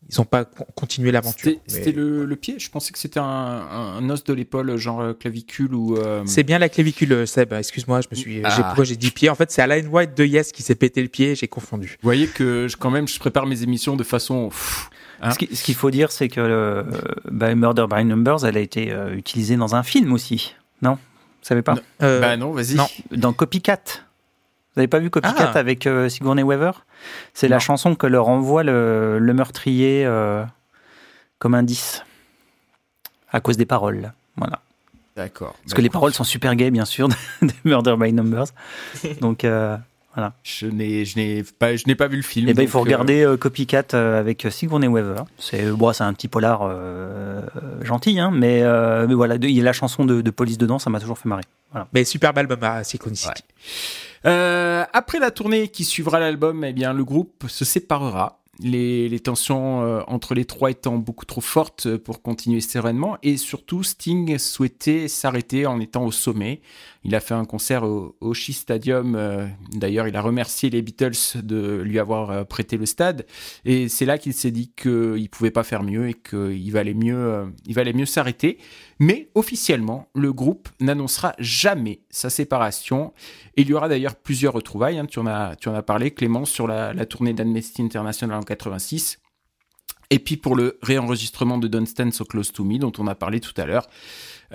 ils 0.10 0.22
ont 0.22 0.26
pas 0.26 0.46
con- 0.46 0.66
continué 0.76 1.12
l'aventure. 1.12 1.52
C'était 1.68 1.92
Mais 1.92 1.92
le, 1.98 2.26
le 2.26 2.36
pied 2.36 2.56
Je 2.60 2.70
pensais 2.70 2.92
que 2.92 3.00
c'était 3.00 3.20
un, 3.20 4.08
os 4.10 4.24
de 4.24 4.34
l'épaule, 4.34 4.76
genre 4.78 5.02
euh, 5.02 5.14
clavicule 5.14 5.74
ou. 5.74 5.98
euh, 5.98 6.22
C'est 6.26 6.44
bien 6.44 6.60
la 6.60 6.70
clavicule, 6.70 7.26
Seb. 7.28 7.54
Excuse-moi, 7.54 8.02
je 8.02 8.08
me 8.12 8.16
suis. 8.16 8.36
j'ai- 8.36 8.42
Ah. 8.46 8.64
Pourquoi 8.64 8.84
j'ai 8.84 8.96
dit 8.96 9.12
pied? 9.12 9.30
En 9.30 9.36
fait, 9.36 9.52
c'est 9.52 9.62
Alan 9.62 9.82
White 9.90 10.16
de 10.16 10.24
Yes 10.26 10.52
qui 10.52 10.62
s'est 10.64 10.76
pété 10.76 11.02
le 11.02 11.08
pied. 11.08 11.36
J'ai 11.36 11.48
confondu. 11.48 11.98
Vous 12.02 12.08
voyez 12.08 12.28
que 12.28 12.68
je- 12.68 12.78
quand 12.78 12.92
même, 12.92 13.08
je 13.08 13.18
prépare 13.20 13.46
mes 13.48 13.64
émissions 13.64 13.96
de 13.96 14.04
façon. 14.04 14.50
pff, 14.50 14.90
hein. 15.22 15.32
Ce 15.32 15.38
qui- 15.40 15.56
ce 15.56 15.64
qu'il 15.64 15.76
faut 15.76 15.90
dire, 15.92 16.12
c'est 16.12 16.28
que 16.28 16.40
le, 16.42 16.54
euh, 16.54 16.84
bah, 17.32 17.54
Murder 17.56 17.86
by 17.90 18.06
Numbers, 18.06 18.46
elle 18.46 18.58
a 18.58 18.62
été 18.62 18.92
euh, 18.92 19.16
utilisée 19.16 19.56
dans 19.56 19.76
un 19.76 19.84
film 19.84 20.14
aussi. 20.14 20.54
Non? 20.82 20.94
Vous 20.94 21.48
savez 21.50 21.62
pas? 21.62 21.74
Non. 21.76 21.82
Euh, 22.04 22.20
bah 22.22 22.38
non, 22.38 22.52
vas-y. 22.52 22.76
non. 22.76 22.88
Dans 23.12 23.34
Copycat. 23.34 23.80
Vous 23.88 24.82
n'avez 24.82 24.88
pas 24.88 25.00
vu 25.00 25.10
Copycat 25.10 25.52
Ah. 25.54 25.58
avec 25.60 25.88
euh, 25.88 26.10
Sigourney 26.10 26.44
Weaver? 26.44 26.72
C'est 27.34 27.48
la 27.48 27.60
chanson 27.60 27.96
que 27.96 28.08
leur 28.08 28.28
envoie 28.30 28.64
le, 28.64 29.20
le 29.20 29.34
meurtrier 29.34 30.06
euh, 30.06 30.44
comme 31.40 31.54
indice. 31.56 32.04
à 33.32 33.40
cause 33.42 33.58
des 33.58 33.66
paroles. 33.66 34.14
Voilà. 34.38 34.60
D'accord. 35.16 35.56
Parce 35.64 35.74
que 35.74 35.82
les 35.82 35.90
paroles 35.90 36.14
sont 36.14 36.24
super 36.26 36.56
gays, 36.56 36.72
bien 36.72 36.86
sûr, 36.86 37.08
de 37.42 37.52
Murder 37.64 37.96
by 37.98 38.12
Numbers. 38.14 38.48
Donc, 39.22 39.44
euh, 39.46 39.78
Je 40.44 40.68
n'ai, 40.68 41.06
je 41.06 41.18
n'ai 41.18 41.44
pas, 41.44 41.76
je 41.76 41.84
n'ai 41.88 41.96
pas 41.96 42.08
vu 42.08 42.18
le 42.18 42.22
film. 42.24 42.48
eh 42.50 42.54
ben, 42.54 42.62
il 42.64 42.68
faut 42.70 42.80
regarder 42.82 43.24
euh, 43.24 43.38
Copycat 43.38 43.84
avec 43.94 44.48
Sigourney 44.50 44.88
Weaver. 44.88 45.24
C'est, 45.38 45.70
bon, 45.72 45.92
c'est 45.94 46.04
un 46.04 46.14
petit 46.14 46.28
polar 46.28 46.62
euh, 46.64 47.42
gentil, 47.82 48.20
hein, 48.20 48.32
mais, 48.34 48.62
euh, 48.64 49.08
mais 49.08 49.14
voilà, 49.14 49.36
il 49.36 49.52
y 49.52 49.62
a 49.62 49.64
la 49.64 49.74
chanson 49.74 50.06
de, 50.06 50.22
de 50.22 50.32
police 50.32 50.58
dedans, 50.58 50.80
ça 50.80 50.90
m'a 50.90 51.00
toujours 51.00 51.18
fait 51.18 51.30
marrer. 51.30 51.44
Voilà. 51.72 51.88
Mais 51.94 52.04
superbe 52.06 52.38
album 52.38 52.60
à. 52.64 52.80
Ouais. 52.80 52.84
Euh, 54.26 54.86
après 54.94 55.20
la 55.20 55.32
tournée 55.32 55.68
qui 55.68 55.86
suivra 55.86 56.20
l'album, 56.20 56.64
eh 56.64 56.74
bien, 56.74 56.94
le 56.94 57.04
groupe 57.04 57.46
se 57.48 57.66
séparera. 57.66 58.42
Les, 58.62 59.20
tensions 59.20 59.84
euh, 59.84 60.02
entre 60.08 60.34
les 60.34 60.46
trois 60.46 60.72
étant 60.72 60.96
beaucoup 60.96 61.26
trop 61.26 61.42
fortes 61.42 61.98
pour 61.98 62.22
continuer 62.22 62.62
sereinement 62.62 63.18
et 63.22 63.36
surtout 63.36 63.84
Sting 63.84 64.38
souhaitait 64.38 65.10
s'arrêter 65.10 65.66
en 65.66 65.82
étant 65.82 66.06
au 66.06 66.12
sommet. 66.12 66.62
Il 67.04 67.16
a 67.16 67.20
fait 67.20 67.34
un 67.34 67.44
concert 67.44 67.84
au, 67.84 68.16
au 68.22 68.34
Shea 68.34 68.54
Stadium. 68.54 69.16
euh, 69.16 69.46
D'ailleurs, 69.74 70.08
il 70.08 70.16
a 70.16 70.22
remercié 70.22 70.70
les 70.70 70.82
Beatles 70.82 71.42
de 71.44 71.82
lui 71.84 72.00
avoir 72.00 72.32
euh, 72.32 72.44
prêté 72.46 72.78
le 72.78 72.86
stade 72.86 73.26
et 73.66 73.90
c'est 73.90 74.06
là 74.06 74.18
qu'il 74.18 74.34
s'est 74.34 74.52
dit 74.52 74.72
qu'il 74.74 75.30
pouvait 75.30 75.52
pas 75.52 75.64
faire 75.64 75.84
mieux 75.84 76.08
et 76.08 76.14
qu'il 76.14 76.72
valait 76.72 76.94
mieux, 76.94 77.54
il 77.66 77.74
valait 77.74 77.94
mieux 77.94 78.06
s'arrêter. 78.06 78.58
Mais 79.00 79.30
officiellement, 79.36 80.10
le 80.16 80.32
groupe 80.32 80.70
n'annoncera 80.80 81.36
jamais 81.38 82.02
sa 82.10 82.30
séparation 82.30 83.14
il 83.58 83.68
y 83.70 83.74
aura 83.74 83.90
d'ailleurs 83.90 84.16
plusieurs 84.16 84.54
retrouvailles. 84.54 85.00
hein. 85.00 85.06
Tu, 85.06 85.20
en 85.20 85.28
as, 85.28 85.56
tu 85.56 85.70
as 85.70 85.82
parlé, 85.84 86.12
Clément, 86.12 86.46
sur 86.46 86.68
la, 86.68 86.94
la 86.94 87.06
tournée 87.06 87.34
d'Amnesty 87.34 87.82
International 87.82 88.38
en 88.38 88.44
86. 88.44 89.20
Et 90.12 90.20
puis 90.20 90.38
pour 90.38 90.56
le 90.56 90.78
réenregistrement 90.82 91.58
de 91.58 91.68
Don't 91.68 91.86
Stand 91.86 92.14
So 92.14 92.26
Close 92.26 92.52
to 92.52 92.64
Me, 92.64 92.78
dont 92.78 92.92
on 93.00 93.08
a 93.08 93.16
parlé 93.16 93.40
tout 93.40 93.54
à 93.58 93.66
l'heure. 93.66 93.88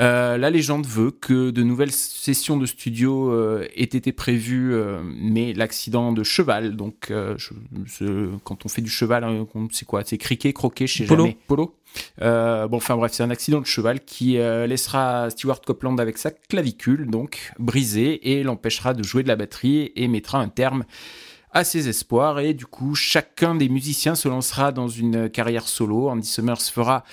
Euh, 0.01 0.39
la 0.39 0.49
légende 0.51 0.87
veut 0.87 1.11
que 1.11 1.51
de 1.51 1.63
nouvelles 1.63 1.91
sessions 1.93 2.57
de 2.57 2.65
studio 2.65 3.31
euh, 3.33 3.67
aient 3.77 3.83
été 3.85 4.13
prévues, 4.13 4.73
euh, 4.73 5.01
mais 5.05 5.53
l'accident 5.53 6.13
de 6.13 6.23
cheval, 6.23 6.75
donc 6.77 7.09
euh, 7.11 7.35
je- 7.37 7.53
ce- 7.87 8.31
quand 8.45 8.65
on 8.65 8.69
fait 8.69 8.81
du 8.83 8.89
cheval, 8.91 9.25
hein, 9.25 9.47
c'est 9.71 9.85
quoi 9.87 10.03
C'est 10.05 10.17
criquet, 10.19 10.53
croquet, 10.53 10.87
je 10.87 10.99
sais 10.99 11.05
Polo. 11.05 11.25
jamais. 11.25 11.37
Polo. 11.47 11.75
Euh, 12.23 12.69
bon, 12.69 12.77
enfin 12.79 12.97
bref, 12.97 13.13
c'est 13.13 13.25
un 13.25 13.31
accident 13.31 13.61
de 13.61 13.67
cheval 13.67 14.01
qui 14.01 14.39
euh, 14.39 14.67
laissera 14.67 15.29
Stewart 15.29 15.61
Copeland 15.61 15.97
avec 15.99 16.19
sa 16.19 16.31
clavicule, 16.31 17.11
donc 17.11 17.53
brisée, 17.59 18.31
et 18.33 18.43
l'empêchera 18.43 18.95
de 18.95 19.03
jouer 19.03 19.23
de 19.23 19.29
la 19.29 19.37
batterie 19.37 19.93
et 19.97 20.07
mettra 20.09 20.39
un 20.39 20.49
terme 20.49 20.85
à 21.53 21.65
ses 21.65 21.89
espoirs. 21.89 22.41
Et 22.41 22.55
du 22.55 22.67
coup, 22.67 22.95
chacun 22.95 23.55
des 23.55 23.69
musiciens 23.69 24.15
se 24.15 24.29
lancera 24.29 24.73
dans 24.73 24.89
une 24.89 25.29
carrière 25.29 25.69
solo. 25.69 26.09
Andy 26.09 26.27
Summers 26.27 26.63
fera 26.63 27.05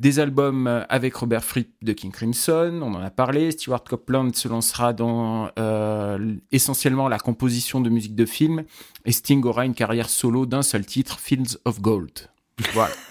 des 0.00 0.18
albums 0.18 0.84
avec 0.88 1.14
Robert 1.14 1.44
Fripp 1.44 1.70
de 1.82 1.92
King 1.92 2.10
Crimson, 2.10 2.80
on 2.82 2.94
en 2.94 3.02
a 3.02 3.10
parlé. 3.10 3.52
Stewart 3.52 3.84
Copeland 3.84 4.32
se 4.32 4.48
lancera 4.48 4.92
dans 4.92 5.48
euh, 5.58 6.34
essentiellement 6.50 7.08
la 7.08 7.18
composition 7.18 7.80
de 7.80 7.88
musique 7.88 8.16
de 8.16 8.26
film. 8.26 8.64
Et 9.04 9.12
Sting 9.12 9.44
aura 9.44 9.64
une 9.64 9.74
carrière 9.74 10.08
solo 10.08 10.44
d'un 10.44 10.62
seul 10.62 10.84
titre, 10.84 11.20
Fields 11.20 11.58
of 11.64 11.80
Gold. 11.80 12.28
Voilà. 12.72 12.94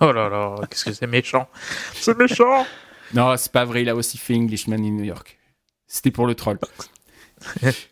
Oh 0.00 0.10
là 0.10 0.28
là, 0.28 0.56
qu'est-ce 0.68 0.86
que 0.86 0.92
c'est 0.92 1.06
méchant. 1.06 1.48
C'est 1.94 2.18
méchant. 2.18 2.66
Non, 3.14 3.36
c'est 3.36 3.52
pas 3.52 3.64
vrai, 3.64 3.82
il 3.82 3.88
a 3.88 3.94
aussi 3.94 4.18
fait 4.18 4.34
Englishman 4.34 4.76
in 4.76 4.90
New 4.90 5.04
York. 5.04 5.38
C'était 5.86 6.10
pour 6.10 6.26
le 6.26 6.34
troll. 6.34 6.58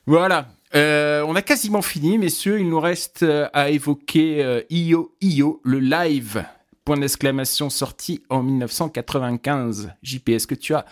voilà. 0.04 0.48
Euh, 0.74 1.22
on 1.26 1.34
a 1.34 1.42
quasiment 1.42 1.82
fini, 1.82 2.18
messieurs. 2.18 2.58
Il 2.60 2.68
nous 2.68 2.80
reste 2.80 3.22
euh, 3.22 3.48
à 3.52 3.70
évoquer 3.70 4.42
euh, 4.42 4.62
Io 4.70 5.14
Io, 5.20 5.60
le 5.64 5.78
live. 5.80 6.44
Point 6.84 6.96
d'exclamation 6.96 7.70
sorti 7.70 8.22
en 8.30 8.42
1995. 8.42 9.92
JP, 10.02 10.28
est-ce 10.30 10.46
que 10.46 10.54
tu 10.54 10.74
as 10.74 10.86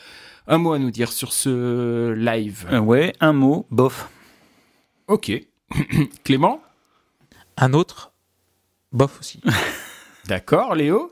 un 0.46 0.58
mot 0.58 0.72
à 0.72 0.78
nous 0.78 0.90
dire 0.90 1.12
sur 1.12 1.32
ce 1.32 2.12
live? 2.12 2.66
Euh, 2.70 2.78
ouais, 2.78 3.12
un 3.20 3.32
mot, 3.32 3.66
bof. 3.70 4.08
Ok. 5.08 5.32
Clément? 6.24 6.60
Un 7.56 7.72
autre, 7.72 8.12
bof 8.92 9.18
aussi. 9.20 9.40
D'accord. 10.26 10.74
Léo? 10.74 11.10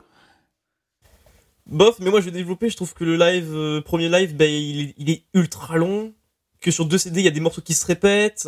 Bof, 1.65 1.99
mais 1.99 2.09
moi 2.09 2.19
je 2.21 2.25
vais 2.25 2.31
développer. 2.31 2.69
Je 2.69 2.75
trouve 2.75 2.93
que 2.93 3.03
le 3.03 3.15
live, 3.17 3.51
euh, 3.53 3.81
premier 3.81 4.09
live, 4.09 4.35
ben, 4.35 4.49
il, 4.49 4.81
est, 4.81 4.95
il 4.97 5.09
est 5.09 5.23
ultra 5.33 5.77
long. 5.77 6.13
Que 6.61 6.71
sur 6.71 6.85
deux 6.85 6.97
CD, 6.97 7.21
il 7.21 7.25
y 7.25 7.27
a 7.27 7.31
des 7.31 7.39
morceaux 7.39 7.61
qui 7.61 7.73
se 7.73 7.85
répètent. 7.85 8.47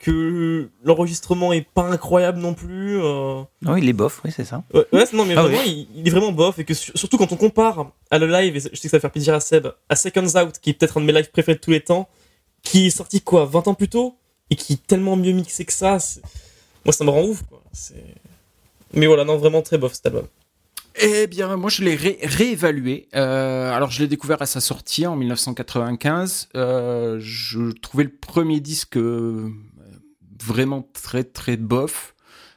Que 0.00 0.70
l'enregistrement 0.84 1.52
est 1.52 1.66
pas 1.68 1.82
incroyable 1.82 2.38
non 2.38 2.54
plus. 2.54 3.00
euh. 3.02 3.42
Non, 3.62 3.74
il 3.76 3.88
est 3.88 3.92
bof, 3.92 4.20
oui, 4.24 4.30
c'est 4.34 4.44
ça. 4.44 4.62
Ouais, 4.72 4.86
ouais, 4.92 5.04
non, 5.12 5.24
mais 5.24 5.34
Ah 5.36 5.42
vraiment, 5.42 5.62
il, 5.66 5.88
il 5.96 6.06
est 6.06 6.10
vraiment 6.10 6.30
bof. 6.30 6.56
Et 6.60 6.64
que 6.64 6.72
sur- 6.74 6.96
surtout 6.96 7.18
quand 7.18 7.32
on 7.32 7.36
compare 7.36 7.90
à 8.12 8.18
le 8.18 8.26
live, 8.28 8.56
et 8.56 8.60
je 8.60 8.66
sais 8.68 8.70
que 8.70 8.88
ça 8.88 8.96
va 8.98 9.00
faire 9.00 9.10
plaisir 9.10 9.34
à 9.34 9.40
Seb, 9.40 9.66
à 9.88 9.96
Seconds 9.96 10.38
Out, 10.40 10.58
qui 10.62 10.70
est 10.70 10.74
peut-être 10.74 10.98
un 10.98 11.00
de 11.00 11.06
mes 11.06 11.12
lives 11.12 11.30
préférés 11.32 11.56
de 11.56 11.60
tous 11.60 11.72
les 11.72 11.80
temps, 11.80 12.08
qui 12.62 12.86
est 12.86 12.90
sorti 12.90 13.20
quoi, 13.22 13.44
20 13.44 13.66
ans 13.66 13.74
plus 13.74 13.88
tôt, 13.88 14.16
et 14.50 14.54
qui 14.56 14.74
est 14.74 14.86
tellement 14.86 15.16
mieux 15.16 15.32
mixé 15.32 15.64
que 15.64 15.72
ça. 15.72 15.98
Moi, 16.84 16.92
ça 16.92 17.04
me 17.04 17.10
rend 17.10 17.24
ouf, 17.24 17.42
quoi. 17.42 17.60
Mais 18.94 19.06
voilà, 19.08 19.24
non, 19.24 19.36
vraiment 19.36 19.62
très 19.62 19.78
bof 19.78 19.94
cet 19.94 20.06
album. 20.06 20.26
Eh 21.00 21.26
bien, 21.26 21.56
moi, 21.56 21.70
je 21.70 21.82
l'ai 21.84 21.94
ré- 21.94 22.18
réévalué. 22.22 23.08
Euh, 23.14 23.72
alors, 23.72 23.90
je 23.90 24.00
l'ai 24.00 24.08
découvert 24.08 24.42
à 24.42 24.46
sa 24.46 24.60
sortie 24.60 25.06
en 25.06 25.16
1995. 25.16 26.48
Euh, 26.56 27.18
je 27.20 27.70
trouvais 27.72 28.04
le 28.04 28.10
premier 28.10 28.60
disque 28.60 28.96
euh, 28.96 29.48
vraiment 30.42 30.88
très, 30.92 31.24
très 31.24 31.56
bof, 31.56 32.14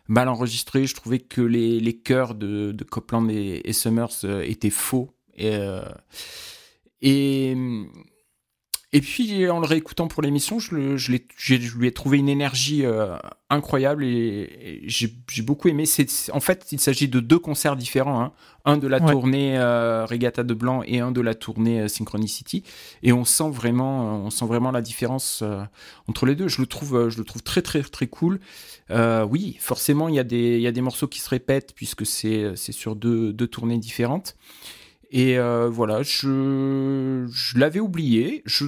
mal 0.08 0.28
enregistré. 0.28 0.88
Je 0.88 0.96
trouvais 0.96 1.20
que 1.20 1.42
les, 1.42 1.80
les 1.80 1.98
chœurs 1.98 2.34
de, 2.36 2.72
de 2.72 2.84
Copland 2.84 3.30
et, 3.30 3.74
Summers 3.74 4.26
étaient 4.44 4.70
faux. 4.72 5.14
Et 8.94 9.00
puis, 9.00 9.48
en 9.50 9.60
le 9.62 9.66
réécoutant 9.66 10.08
pour 10.10 10.22
l'émission, 10.22 10.60
je, 10.60 10.76
le- 10.76 10.98
je, 10.98 11.12
l'ai- 11.14 11.26
j'ai- 11.38 11.62
je 11.62 11.78
lui 11.78 11.88
ai 11.88 11.94
trouvé 11.94 12.18
une 12.18 12.28
énergie 12.28 12.84
euh, 12.86 13.16
incroyable 13.50 14.04
et, 14.04 14.50
et 14.62 14.82
j'ai 14.86 15.42
beaucoup 15.42 15.70
aimé. 15.70 15.86
En 16.34 16.40
fait, 16.42 16.68
il 16.74 16.80
s'agit 16.80 17.08
de 17.08 17.20
deux 17.22 17.40
concerts 17.40 17.78
différents. 17.78 18.22
hein. 18.22 18.34
Un 18.66 18.78
de 18.78 18.88
la 18.88 19.02
Ouais. 19.02 19.12
tournée 19.12 19.58
euh, 19.58 20.06
Regatta 20.06 20.44
de 20.44 20.54
Blanc 20.54 20.84
et 20.86 21.00
un 21.00 21.12
de 21.12 21.22
la 21.22 21.34
tournée 21.36 21.82
euh, 21.82 21.88
Synchronicity. 21.88 22.64
Et 23.02 23.14
on 23.14 23.24
sent 23.26 23.50
vraiment, 23.50 24.26
on 24.26 24.30
sent 24.30 24.46
vraiment 24.46 24.72
la 24.72 24.82
différence 24.82 25.42
entre 26.08 26.26
les 26.26 26.36
deux. 26.36 26.48
Je 26.50 26.60
le 26.60 26.68
trouve, 26.68 27.10
je 27.10 27.18
le 27.18 27.24
trouve 27.24 27.44
très, 27.44 27.62
très, 27.62 27.82
très 27.84 28.08
cool. 28.08 28.40
Oui, 29.30 29.56
forcément, 29.62 30.10
il 30.10 30.16
y, 30.16 30.20
a 30.20 30.26
des, 30.26 30.58
il 30.58 30.62
y 30.62 30.68
a 30.68 30.72
des 30.74 30.82
morceaux 30.82 31.08
qui 31.08 31.22
se 31.22 31.30
répètent 31.30 31.74
puisque 31.74 32.06
c'est, 32.06 32.58
c'est 32.58 32.74
sur 32.74 32.98
deux, 32.98 33.32
deux 33.32 33.48
tournées 33.48 33.78
différentes. 33.78 34.36
Et 35.12 35.38
euh, 35.40 35.70
voilà, 35.70 36.04
je, 36.04 37.26
je 37.32 37.58
l'avais 37.58 37.80
oublié. 37.80 38.44
Je, 38.46 38.66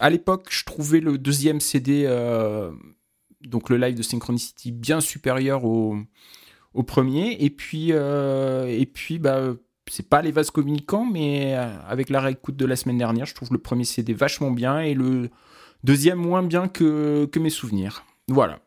à 0.00 0.10
l'époque, 0.10 0.48
je 0.50 0.64
trouvais 0.64 1.00
le 1.00 1.18
deuxième 1.18 1.60
CD, 1.60 2.04
euh, 2.06 2.70
donc 3.42 3.70
le 3.70 3.76
live 3.76 3.94
de 3.94 4.02
Synchronicity, 4.02 4.72
bien 4.72 5.00
supérieur 5.00 5.64
au, 5.64 5.98
premier. 6.86 7.36
Et 7.44 7.50
puis, 7.50 7.88
euh, 7.92 8.66
et 8.66 8.86
puis 8.86 9.18
bah, 9.18 9.54
c'est 9.90 10.08
pas 10.08 10.22
les 10.22 10.32
vases 10.32 10.50
communicants, 10.50 11.04
mais 11.04 11.54
euh, 11.54 11.76
avec 11.86 12.10
la 12.10 12.20
réécoute 12.20 12.56
de 12.56 12.66
la 12.66 12.76
semaine 12.76 12.98
dernière, 12.98 13.26
je 13.26 13.34
trouve 13.34 13.52
le 13.52 13.58
premier 13.58 13.84
CD 13.84 14.12
vachement 14.12 14.50
bien 14.50 14.80
et 14.80 14.94
le 14.94 15.30
deuxième 15.84 16.18
moins 16.18 16.42
bien 16.42 16.68
que 16.68 17.38
mes 17.38 17.50
souvenirs. 17.50 18.04
Voilà. 18.28 18.63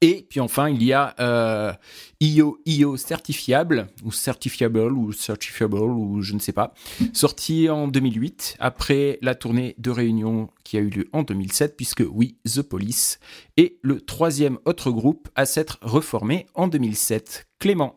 Et 0.00 0.26
puis 0.30 0.38
enfin, 0.38 0.68
il 0.68 0.82
y 0.82 0.92
a 0.92 1.14
euh, 1.18 1.72
IO, 2.20 2.60
IO 2.66 2.96
certifiable, 2.96 3.88
ou 4.04 4.12
certifiable, 4.12 4.78
ou 4.92 5.12
certifiable, 5.12 5.76
ou 5.76 6.22
je 6.22 6.34
ne 6.34 6.38
sais 6.38 6.52
pas, 6.52 6.72
sorti 7.12 7.68
en 7.68 7.88
2008, 7.88 8.56
après 8.60 9.18
la 9.22 9.34
tournée 9.34 9.74
de 9.78 9.90
réunion 9.90 10.50
qui 10.62 10.76
a 10.76 10.80
eu 10.80 10.88
lieu 10.88 11.08
en 11.12 11.24
2007, 11.24 11.76
puisque 11.76 12.04
oui, 12.08 12.36
The 12.44 12.62
Police 12.62 13.18
est 13.56 13.78
le 13.82 14.00
troisième 14.00 14.58
autre 14.66 14.92
groupe 14.92 15.28
à 15.34 15.46
s'être 15.46 15.78
reformé 15.82 16.46
en 16.54 16.68
2007. 16.68 17.48
Clément. 17.58 17.96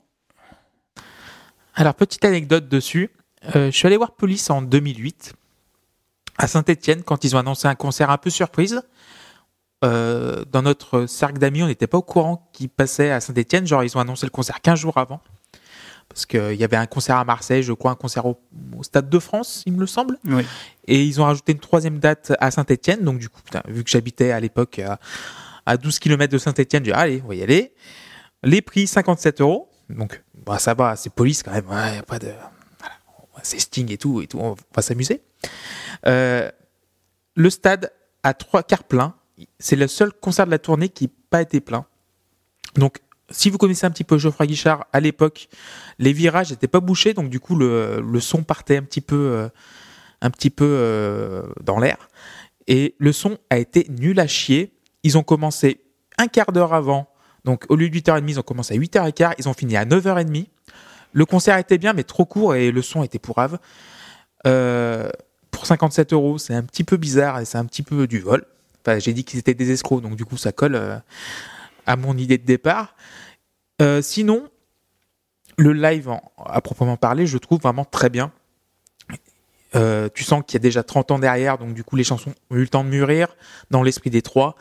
Alors, 1.75 1.93
petite 1.93 2.25
anecdote 2.25 2.67
dessus. 2.67 3.11
Euh, 3.55 3.67
je 3.67 3.77
suis 3.77 3.85
allé 3.85 3.97
voir 3.97 4.15
Police 4.15 4.49
en 4.49 4.63
2008 4.63 5.33
à 6.37 6.47
Saint-Etienne 6.47 7.03
quand 7.03 7.23
ils 7.23 7.35
ont 7.35 7.39
annoncé 7.39 7.67
un 7.67 7.75
concert 7.75 8.09
un 8.09 8.17
peu 8.17 8.31
surprise. 8.31 8.81
Euh, 9.83 10.43
dans 10.51 10.61
notre 10.61 11.05
cercle 11.07 11.39
d'amis, 11.39 11.63
on 11.63 11.67
n'était 11.67 11.87
pas 11.87 11.97
au 11.97 12.03
courant 12.03 12.49
qu'ils 12.53 12.69
passaient 12.69 13.11
à 13.11 13.19
Saint-Etienne. 13.19 13.65
Genre, 13.65 13.83
ils 13.83 13.97
ont 13.97 13.99
annoncé 13.99 14.25
le 14.25 14.31
concert 14.31 14.61
15 14.61 14.79
jours 14.79 14.97
avant. 14.97 15.21
Parce 16.07 16.25
qu'il 16.25 16.55
y 16.55 16.63
avait 16.63 16.77
un 16.77 16.87
concert 16.87 17.15
à 17.15 17.23
Marseille, 17.23 17.63
je 17.63 17.71
crois, 17.71 17.91
un 17.91 17.95
concert 17.95 18.25
au, 18.25 18.37
au 18.77 18.83
Stade 18.83 19.09
de 19.09 19.19
France, 19.19 19.63
il 19.65 19.73
me 19.73 19.85
semble. 19.85 20.19
Oui. 20.25 20.45
Et 20.85 21.01
ils 21.03 21.21
ont 21.21 21.23
rajouté 21.23 21.53
une 21.53 21.59
troisième 21.59 21.99
date 21.99 22.33
à 22.39 22.51
Saint-Etienne. 22.51 23.01
Donc, 23.01 23.17
du 23.17 23.29
coup, 23.29 23.41
putain, 23.41 23.61
vu 23.67 23.83
que 23.83 23.89
j'habitais 23.89 24.31
à 24.31 24.39
l'époque 24.41 24.79
à, 24.79 24.99
à 25.65 25.77
12 25.77 25.99
km 25.99 26.31
de 26.31 26.37
Saint-Etienne, 26.37 26.83
j'ai 26.83 26.91
dit, 26.91 26.97
allez, 26.97 27.21
on 27.23 27.29
va 27.29 27.35
y 27.35 27.43
aller. 27.43 27.73
Les 28.43 28.61
prix, 28.61 28.87
57 28.87 29.39
euros. 29.39 29.69
Donc, 29.89 30.21
bah, 30.45 30.59
ça 30.59 30.73
va, 30.73 30.95
c'est 30.95 31.13
police 31.13 31.43
quand 31.43 31.51
même. 31.51 31.67
Ouais, 31.69 31.95
y 31.95 31.99
a 31.99 32.03
pas 32.03 32.19
de. 32.19 32.27
voilà. 32.79 32.95
C'est 33.43 33.59
Sting 33.59 33.91
et 33.91 33.97
tout, 33.97 34.21
et 34.21 34.27
tout. 34.27 34.39
On 34.39 34.55
va 34.75 34.81
s'amuser. 34.81 35.21
Euh, 36.07 36.49
le 37.35 37.49
stade 37.49 37.91
a 38.23 38.33
trois 38.33 38.63
quarts 38.63 38.83
plein. 38.83 39.15
C'est 39.59 39.75
le 39.75 39.87
seul 39.87 40.11
concert 40.13 40.45
de 40.45 40.51
la 40.51 40.59
tournée 40.59 40.89
qui 40.89 41.05
n'a 41.05 41.11
pas 41.29 41.41
été 41.41 41.59
plein. 41.59 41.85
Donc, 42.75 42.99
si 43.29 43.49
vous 43.49 43.57
connaissez 43.57 43.85
un 43.85 43.91
petit 43.91 44.03
peu 44.03 44.17
Geoffroy 44.17 44.45
Guichard, 44.45 44.85
à 44.93 44.99
l'époque, 44.99 45.47
les 45.99 46.13
virages 46.13 46.51
n'étaient 46.51 46.67
pas 46.67 46.79
bouchés, 46.79 47.13
donc 47.13 47.29
du 47.29 47.39
coup 47.39 47.55
le, 47.55 48.03
son 48.19 48.43
partait 48.43 48.77
un 48.77 48.83
petit 48.83 49.01
peu, 49.01 49.15
euh, 49.15 49.49
un 50.21 50.29
petit 50.29 50.49
peu 50.49 50.65
euh, 50.67 51.43
dans 51.63 51.79
l'air. 51.79 52.09
Et 52.67 52.95
le 52.99 53.11
son 53.11 53.37
a 53.49 53.57
été 53.57 53.87
nul 53.89 54.19
à 54.19 54.27
chier. 54.27 54.73
Ils 55.03 55.17
ont 55.17 55.23
commencé 55.23 55.81
un 56.17 56.27
quart 56.27 56.51
d'heure 56.51 56.73
avant, 56.73 57.09
donc 57.45 57.65
au 57.69 57.75
lieu 57.75 57.89
de 57.89 57.97
8h30, 57.97 58.25
ils 58.27 58.39
ont 58.39 58.43
commencé 58.43 58.75
à 58.75 58.77
8h15, 58.77 59.33
ils 59.39 59.49
ont 59.49 59.53
fini 59.53 59.75
à 59.77 59.85
9h30. 59.85 60.47
Le 61.13 61.25
concert 61.25 61.57
était 61.57 61.77
bien, 61.77 61.93
mais 61.93 62.03
trop 62.03 62.25
court 62.25 62.55
et 62.55 62.71
le 62.71 62.81
son 62.81 63.03
était 63.03 63.19
pourrave. 63.19 63.59
Euh, 64.47 65.09
pour 65.49 65.65
57 65.65 66.13
euros, 66.13 66.37
c'est 66.37 66.53
un 66.53 66.63
petit 66.63 66.83
peu 66.83 66.97
bizarre 66.97 67.39
et 67.39 67.45
c'est 67.45 67.57
un 67.57 67.65
petit 67.65 67.83
peu 67.83 68.07
du 68.07 68.19
vol. 68.19 68.45
J'ai 68.97 69.13
dit 69.13 69.23
qu'ils 69.23 69.39
étaient 69.39 69.53
des 69.53 69.71
escrocs, 69.71 70.01
donc 70.01 70.15
du 70.15 70.25
coup, 70.25 70.37
ça 70.37 70.51
colle 70.51 70.75
euh, 70.75 70.97
à 71.85 71.95
mon 71.95 72.17
idée 72.17 72.37
de 72.37 72.45
départ. 72.45 72.95
Euh, 73.81 74.01
sinon, 74.01 74.49
le 75.57 75.73
live, 75.73 76.11
à 76.37 76.61
proprement 76.61 76.97
parler, 76.97 77.27
je 77.27 77.37
trouve 77.37 77.59
vraiment 77.59 77.85
très 77.85 78.09
bien. 78.09 78.31
Euh, 79.75 80.09
tu 80.13 80.23
sens 80.23 80.43
qu'il 80.45 80.55
y 80.55 80.61
a 80.61 80.63
déjà 80.63 80.83
30 80.83 81.11
ans 81.11 81.19
derrière, 81.19 81.57
donc 81.57 81.73
du 81.73 81.83
coup, 81.83 81.95
les 81.95 82.03
chansons 82.03 82.33
ont 82.49 82.55
eu 82.55 82.61
le 82.61 82.67
temps 82.67 82.83
de 82.83 82.89
mûrir 82.89 83.35
dans 83.69 83.83
l'esprit 83.83 84.09
des 84.09 84.21
trois. 84.21 84.55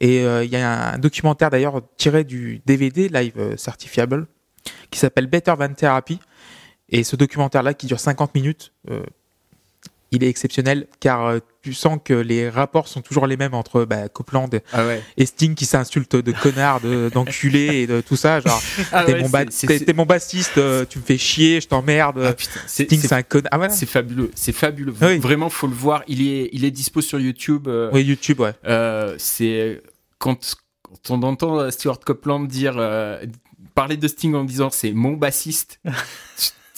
Et 0.00 0.22
il 0.22 0.50
y 0.50 0.56
a 0.56 0.92
un 0.92 0.98
documentaire 0.98 1.50
d'ailleurs 1.50 1.82
tiré 1.96 2.22
du 2.22 2.62
DVD 2.66 3.08
Live 3.08 3.56
Certifiable 3.56 4.28
qui 4.92 5.00
s'appelle 5.00 5.26
Better 5.26 5.54
Than 5.58 5.74
Therapy. 5.74 6.20
Et 6.88 7.02
ce 7.02 7.16
documentaire-là, 7.16 7.74
qui 7.74 7.88
dure 7.88 7.98
50 7.98 8.32
minutes, 8.36 8.72
il 10.10 10.24
est 10.24 10.28
exceptionnel 10.28 10.86
car 11.00 11.26
euh, 11.26 11.38
tu 11.62 11.74
sens 11.74 11.98
que 12.02 12.14
les 12.14 12.48
rapports 12.48 12.88
sont 12.88 13.02
toujours 13.02 13.26
les 13.26 13.36
mêmes 13.36 13.52
entre 13.54 13.84
bah, 13.84 14.08
Copeland 14.08 14.48
Ah 14.72 14.86
ouais. 14.86 15.02
et 15.16 15.26
Sting 15.26 15.54
qui 15.54 15.66
s'insultent 15.66 16.16
de 16.16 16.32
connard, 16.32 16.80
de- 16.80 17.10
d'enculé 17.12 17.82
et 17.82 17.86
de 17.86 18.00
tout 18.00 18.16
ça. 18.16 18.40
Genre, 18.40 18.62
Ah 18.92 19.04
t'es 19.04 19.14
ouais, 19.14 19.20
mon, 19.22 19.28
ba- 19.28 19.44
bassiste, 20.06 20.56
euh, 20.58 20.84
tu 20.88 20.98
me 20.98 21.04
fais 21.04 21.18
chier, 21.18 21.60
je 21.60 21.68
t'emmerde. 21.68 22.18
Ah, 22.24 22.34
Sting, 22.66 22.98
c'est- 23.00 23.12
un 23.12 23.22
connard. 23.22 23.50
Ah 23.52 23.58
ouais. 23.58 23.68
C'est 23.70 23.86
fabuleux, 23.86 24.30
c'est 24.34 24.52
fabuleux. 24.52 24.94
Oui. 25.02 25.18
Vraiment, 25.18 25.50
faut 25.50 25.66
le 25.66 25.74
voir. 25.74 26.02
Il 26.08 26.26
est, 26.26 26.48
il 26.52 26.64
est 26.64 26.70
dispo 26.70 27.00
sur 27.00 27.20
YouTube. 27.20 27.68
euh, 27.68 27.90
Oui, 27.92 28.02
YouTube, 28.02 28.40
ouais. 28.40 28.52
euh, 28.66 29.14
c'est 29.18 29.82
quand, 30.18 30.54
quand 30.82 31.10
on 31.10 31.22
entend 31.22 31.70
Stuart 31.70 32.00
Copeland 32.00 32.40
dire, 32.44 32.74
parler 33.74 33.96
de 33.96 34.08
Sting 34.08 34.34
en 34.34 34.44
disant 34.44 34.70
c'est 34.70 34.92
mon 34.92 35.12
bassiste. 35.12 35.80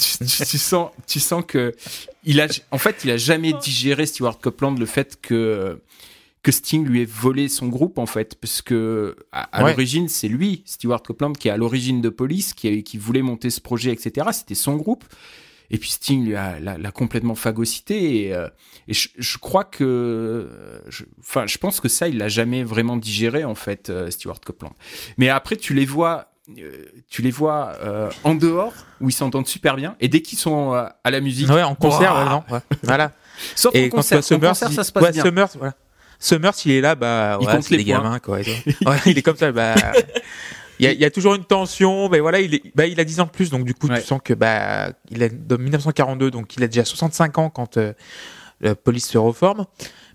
tu, 0.00 0.18
tu- 0.24 0.44
tu 0.46 0.58
sens, 0.58 0.90
tu 1.06 1.20
sens 1.20 1.44
que 1.46 1.72
il 2.24 2.40
a, 2.40 2.46
en 2.70 2.78
fait, 2.78 3.02
il 3.04 3.10
a 3.10 3.16
jamais 3.16 3.52
digéré 3.52 4.06
Stuart 4.06 4.38
Copeland 4.38 4.74
le 4.74 4.86
fait 4.86 5.20
que 5.20 5.80
que 6.42 6.52
Sting 6.52 6.86
lui 6.86 7.02
ait 7.02 7.04
volé 7.04 7.48
son 7.50 7.68
groupe 7.68 7.98
en 7.98 8.06
fait, 8.06 8.34
parce 8.40 8.62
que 8.62 9.14
à, 9.30 9.42
à 9.58 9.62
Ouais. 9.62 9.70
l'origine 9.72 10.08
c'est 10.08 10.28
lui, 10.28 10.62
Stuart 10.64 11.02
Copeland, 11.02 11.32
qui 11.34 11.48
est 11.48 11.50
à 11.50 11.58
l'origine 11.58 12.00
de 12.00 12.08
Police, 12.08 12.54
qui, 12.54 12.82
qui 12.82 12.96
voulait 12.96 13.20
monter 13.20 13.50
ce 13.50 13.60
projet, 13.60 13.92
etc. 13.92 14.28
C'était 14.32 14.54
son 14.54 14.76
groupe. 14.76 15.04
Et 15.72 15.78
puis 15.78 15.90
Sting 15.90 16.30
l'a, 16.32 16.90
complètement 16.92 17.36
phagocyté 17.36 18.24
et, 18.26 18.34
euh, 18.34 18.48
et 18.88 18.94
je, 18.94 19.08
je 19.18 19.38
crois 19.38 19.62
que, 19.62 20.48
enfin, 21.20 21.46
je 21.46 21.58
pense 21.58 21.78
que 21.78 21.88
ça, 21.88 22.08
il 22.08 22.18
l'a 22.18 22.28
jamais 22.28 22.64
vraiment 22.64 22.96
digéré 22.96 23.44
en 23.44 23.54
fait, 23.54 23.88
euh, 23.88 24.10
Stuart 24.10 24.40
Copeland. 24.40 24.74
Mais 25.16 25.28
après, 25.28 25.54
tu 25.56 25.72
les 25.74 25.84
vois, 25.86 26.29
tu 27.08 27.22
les 27.22 27.30
vois 27.30 27.72
euh, 27.82 28.10
en 28.24 28.34
dehors 28.34 28.72
où 29.00 29.08
ils 29.08 29.12
s'entendent 29.12 29.46
super 29.46 29.76
bien 29.76 29.96
et 30.00 30.08
dès 30.08 30.20
qu'ils 30.22 30.38
sont 30.38 30.74
euh, 30.74 30.84
à 31.04 31.10
la 31.10 31.20
musique, 31.20 31.48
Ouais, 31.48 31.62
en 31.62 31.74
concert, 31.74 32.12
Ouah 32.14 32.24
ouais, 32.24 32.30
non. 32.30 32.42
ouais. 32.50 32.60
Voilà. 32.82 33.12
sauf 33.56 33.74
Et 33.74 33.84
en 33.86 33.88
quand 33.88 33.96
concert, 33.98 34.18
vois 34.18 34.24
en 34.24 34.28
Summers, 34.28 34.48
concert, 34.50 34.68
il- 34.70 34.74
ça 34.74 34.84
se 34.84 34.92
passe 34.92 35.02
ouais, 35.04 35.12
bien. 35.12 35.22
Summers, 35.22 35.48
voilà. 35.56 35.74
Summers, 36.18 36.52
il 36.66 36.72
est 36.72 36.80
là, 36.80 36.94
bah, 36.94 37.38
Il 37.40 37.46
compte 37.46 37.70
les 37.70 37.78
points. 37.78 37.86
gamins, 37.86 38.18
quoi. 38.18 38.38
il 39.06 39.16
est 39.18 39.22
comme 39.22 39.36
ça, 39.36 39.50
bah. 39.52 39.74
Il 40.78 40.84
y, 40.84 40.86
a, 40.86 40.92
il 40.92 41.00
y 41.00 41.04
a 41.04 41.10
toujours 41.10 41.34
une 41.34 41.44
tension, 41.44 42.08
mais 42.08 42.20
voilà, 42.20 42.40
il, 42.40 42.54
est, 42.54 42.62
bah, 42.74 42.86
il 42.86 42.98
a 43.00 43.04
10 43.04 43.20
ans 43.20 43.24
de 43.26 43.30
plus, 43.30 43.50
donc 43.50 43.64
du 43.64 43.74
coup, 43.74 43.86
Ouais. 43.88 44.00
tu 44.00 44.06
sens 44.06 44.20
que 44.24 44.32
bah, 44.34 44.90
il 45.10 45.22
est 45.22 45.28
de 45.46 45.56
1942, 45.56 46.30
donc 46.30 46.56
il 46.56 46.62
a 46.62 46.66
déjà 46.68 46.84
65 46.86 47.36
ans 47.38 47.50
quand 47.50 47.76
euh, 47.76 47.92
la 48.62 48.74
police 48.74 49.06
se 49.08 49.18
reforme. 49.18 49.66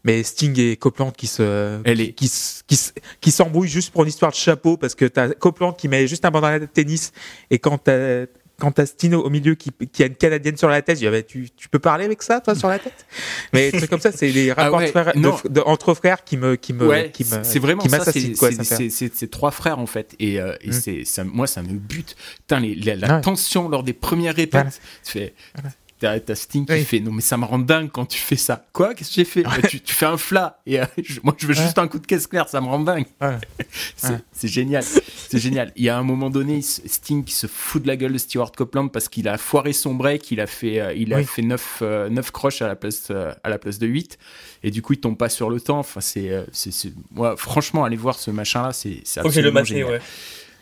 Mais 0.05 0.23
Sting 0.23 0.57
et 0.59 0.77
Copeland 0.77 1.11
qui 1.11 1.27
se, 1.27 1.81
Elle 1.83 1.99
est- 1.99 2.13
qui, 2.13 2.31
qui, 2.67 2.79
qui 3.19 3.31
s'embrouillent 3.31 3.67
juste 3.67 3.91
pour 3.91 4.03
une 4.03 4.09
histoire 4.09 4.31
de 4.31 4.37
chapeau 4.37 4.77
parce 4.77 4.95
que 4.95 5.03
t'as 5.05 5.29
Copeland 5.33 5.73
qui 5.73 5.89
met 5.89 6.07
juste 6.07 6.23
un 6.23 6.31
bandana 6.31 6.59
de 6.59 6.65
tennis 6.67 7.11
et 7.51 7.59
quand 7.59 7.77
t'as 7.79 8.25
quand 8.57 8.71
t'as 8.71 8.85
Stino 8.85 9.21
au 9.21 9.29
milieu 9.29 9.53
qui, 9.55 9.69
qui 9.91 10.01
a 10.01 10.05
une 10.05 10.15
canadienne 10.15 10.55
sur 10.55 10.69
la 10.69 10.81
tête, 10.81 10.95
je 10.95 11.01
dis, 11.01 11.07
ah 11.07 11.11
bah, 11.11 11.21
tu, 11.23 11.49
tu 11.57 11.67
peux 11.67 11.77
parler 11.77 12.05
avec 12.05 12.23
ça, 12.23 12.39
toi, 12.39 12.55
sur 12.55 12.69
la 12.69 12.79
tête? 12.79 13.05
Mais 13.51 13.69
trucs 13.69 13.89
comme 13.89 13.99
ça, 13.99 14.13
c'est 14.13 14.29
les 14.29 14.53
rapports 14.53 14.75
Ah 14.75 14.79
ouais, 14.79 14.85
de 14.85 14.91
frères- 14.91 15.13
de- 15.13 15.19
non. 15.19 15.35
de- 15.43 15.59
entre 15.65 15.93
frères 15.93 16.23
qui 16.23 16.37
me, 16.37 16.55
qui 16.55 16.71
me, 16.71 16.87
Ouais, 16.87 17.11
qui 17.11 17.25
me, 17.25 17.43
c'est 17.43 17.59
vraiment 17.59 17.81
qui 17.81 17.89
ça. 17.89 17.99
C'est 18.05 19.29
trois 19.29 19.51
frères 19.51 19.77
en 19.77 19.85
fait, 19.87 20.15
et, 20.19 20.39
euh, 20.39 20.55
et 20.61 20.69
Mm. 20.69 21.03
c'est 21.03 21.23
moi 21.25 21.47
ça 21.47 21.63
me 21.63 21.73
bute. 21.73 22.15
Putain, 22.47 22.61
les- 22.61 22.75
la, 22.75 22.95
la 22.95 23.15
Ouais. 23.15 23.21
tension 23.21 23.67
lors 23.67 23.83
des 23.83 23.91
premières 23.91 24.35
répètes. 24.35 24.79
Voilà. 25.13 25.71
T'as 26.05 26.19
t'as 26.19 26.35
Sting 26.35 26.67
qui 26.67 26.73
Oui. 26.73 26.83
fait 26.83 26.99
non 26.99 27.11
mais 27.11 27.21
ça 27.21 27.35
me 27.35 27.45
rend 27.45 27.57
dingue 27.57 27.89
quand 27.91 28.05
tu 28.05 28.19
fais 28.19 28.35
ça. 28.35 28.63
Quoi? 28.73 28.93
Qu'est-ce 28.93 29.09
que 29.09 29.15
j'ai 29.15 29.25
fait? 29.25 29.41
Bah, 29.41 29.53
tu, 29.67 29.81
tu 29.81 29.95
fais 29.95 30.05
un 30.05 30.17
flat 30.17 30.59
et 30.67 30.79
euh, 30.79 30.85
je- 31.03 31.19
moi 31.23 31.33
je 31.35 31.47
veux 31.47 31.55
Ouais. 31.55 31.61
juste 31.63 31.79
un 31.79 31.87
coup 31.87 31.97
de 31.97 32.05
caisse 32.05 32.27
claire, 32.27 32.47
ça 32.47 32.61
me 32.61 32.67
rend 32.67 32.79
dingue. 32.79 33.05
Ouais. 33.21 33.37
C'est 33.95 34.09
Ouais. 34.09 34.17
c'est 34.31 34.47
génial, 34.47 34.83
c'est 34.83 35.39
génial. 35.39 35.71
Il 35.75 35.83
y 35.83 35.89
a 35.89 35.97
un 35.97 36.03
moment 36.03 36.29
donné, 36.29 36.61
Sting 36.61 37.23
qui 37.23 37.33
se 37.33 37.47
fout 37.47 37.81
de 37.81 37.87
la 37.87 37.95
gueule 37.97 38.13
de 38.13 38.17
Stewart 38.19 38.51
Copeland 38.51 38.87
parce 38.89 39.09
qu'il 39.09 39.27
a 39.27 39.37
foiré 39.39 39.73
son 39.73 39.95
break, 39.95 40.29
il 40.31 40.39
a 40.41 40.45
fait 40.47 40.79
euh, 40.79 40.93
il 40.93 41.11
a 41.13 41.17
Oui. 41.17 41.25
fait 41.25 41.41
9 41.41 41.81
neuf 42.11 42.29
croches 42.31 42.61
à 42.61 42.67
la 42.67 42.75
place 42.75 43.07
euh, 43.09 43.33
à 43.43 43.49
la 43.49 43.57
place 43.57 43.79
de 43.79 43.87
8 43.87 44.19
et 44.63 44.69
du 44.69 44.81
coup 44.83 44.93
il 44.93 44.99
tombe 44.99 45.17
pas 45.17 45.29
sur 45.29 45.49
le 45.49 45.59
temps. 45.59 45.79
Enfin 45.79 46.01
c'est 46.01 46.29
euh, 46.29 46.43
c'est 46.51 46.71
c'est- 46.71 46.93
moi 47.11 47.35
franchement 47.35 47.83
aller 47.83 47.97
voir 47.97 48.19
ce 48.19 48.29
machin 48.29 48.61
là, 48.61 48.73
c'est 48.73 49.01
c'est 49.03 49.21
le 49.21 49.25
absolument 49.27 49.53
maté, 49.53 49.67
génial. 49.67 50.01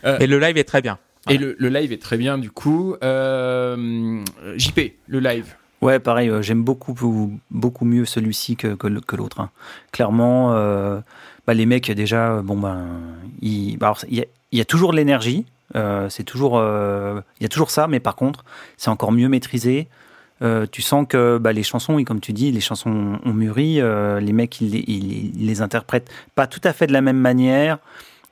ouais. 0.05 0.17
Et 0.21 0.27
le 0.27 0.39
live 0.39 0.57
est 0.57 0.63
très 0.63 0.81
bien. 0.81 0.97
Et 1.29 1.37
le, 1.37 1.55
le 1.57 1.69
live 1.69 1.91
est 1.93 2.01
très 2.01 2.17
bien 2.17 2.37
du 2.37 2.51
coup. 2.51 2.95
Euh, 3.03 4.23
JP, 4.57 4.79
le 5.07 5.19
live. 5.19 5.55
Ouais, 5.81 5.99
pareil, 5.99 6.29
euh, 6.29 6.41
j'aime 6.41 6.63
beaucoup, 6.63 6.95
beaucoup 7.51 7.85
mieux 7.85 8.05
celui-ci 8.05 8.55
que, 8.55 8.73
que, 8.75 9.15
l'autre. 9.15 9.39
hein. 9.41 9.49
Clairement, 9.91 10.53
euh, 10.53 10.99
bah, 11.45 11.53
les 11.53 11.65
mecs, 11.65 11.91
déjà, 11.91 12.41
bon, 12.41 12.57
ben, 12.57 12.85
bah, 13.79 13.93
il 14.09 14.15
y, 14.17 14.21
a- 14.21 14.25
il 14.51 14.57
y 14.57 14.61
a 14.61 14.65
toujours 14.65 14.91
de 14.91 14.97
l'énergie, 14.97 15.45
c'est 16.09 16.23
toujours, 16.23 16.57
il 16.61 17.43
y 17.43 17.45
a 17.45 17.49
toujours 17.49 17.71
ça, 17.71 17.87
mais 17.87 17.99
par 17.99 18.15
contre, 18.15 18.45
c'est 18.77 18.89
encore 18.89 19.11
mieux 19.11 19.27
maîtrisé. 19.27 19.87
Euh, 20.41 20.65
tu 20.71 20.81
sens 20.81 21.05
que 21.07 21.37
bah, 21.37 21.51
les 21.53 21.63
chansons, 21.63 21.95
oui, 21.95 22.05
comme 22.05 22.19
tu 22.19 22.31
dis, 22.33 22.51
les 22.51 22.59
chansons 22.61 23.19
ont 23.23 23.33
mûri, 23.33 23.79
euh, 23.81 24.19
les 24.19 24.33
mecs, 24.33 24.59
ils, 24.61 24.71
les- 24.71 24.83
ils- 24.87 25.31
ils 25.41 25.47
les 25.47 25.61
interprètent 25.61 26.09
pas 26.35 26.47
tout 26.47 26.61
à 26.63 26.73
fait 26.73 26.85
de 26.87 26.93
la 26.93 27.01
même 27.01 27.17
manière. 27.19 27.77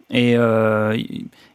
Et, 0.09 0.35
euh, 0.35 0.97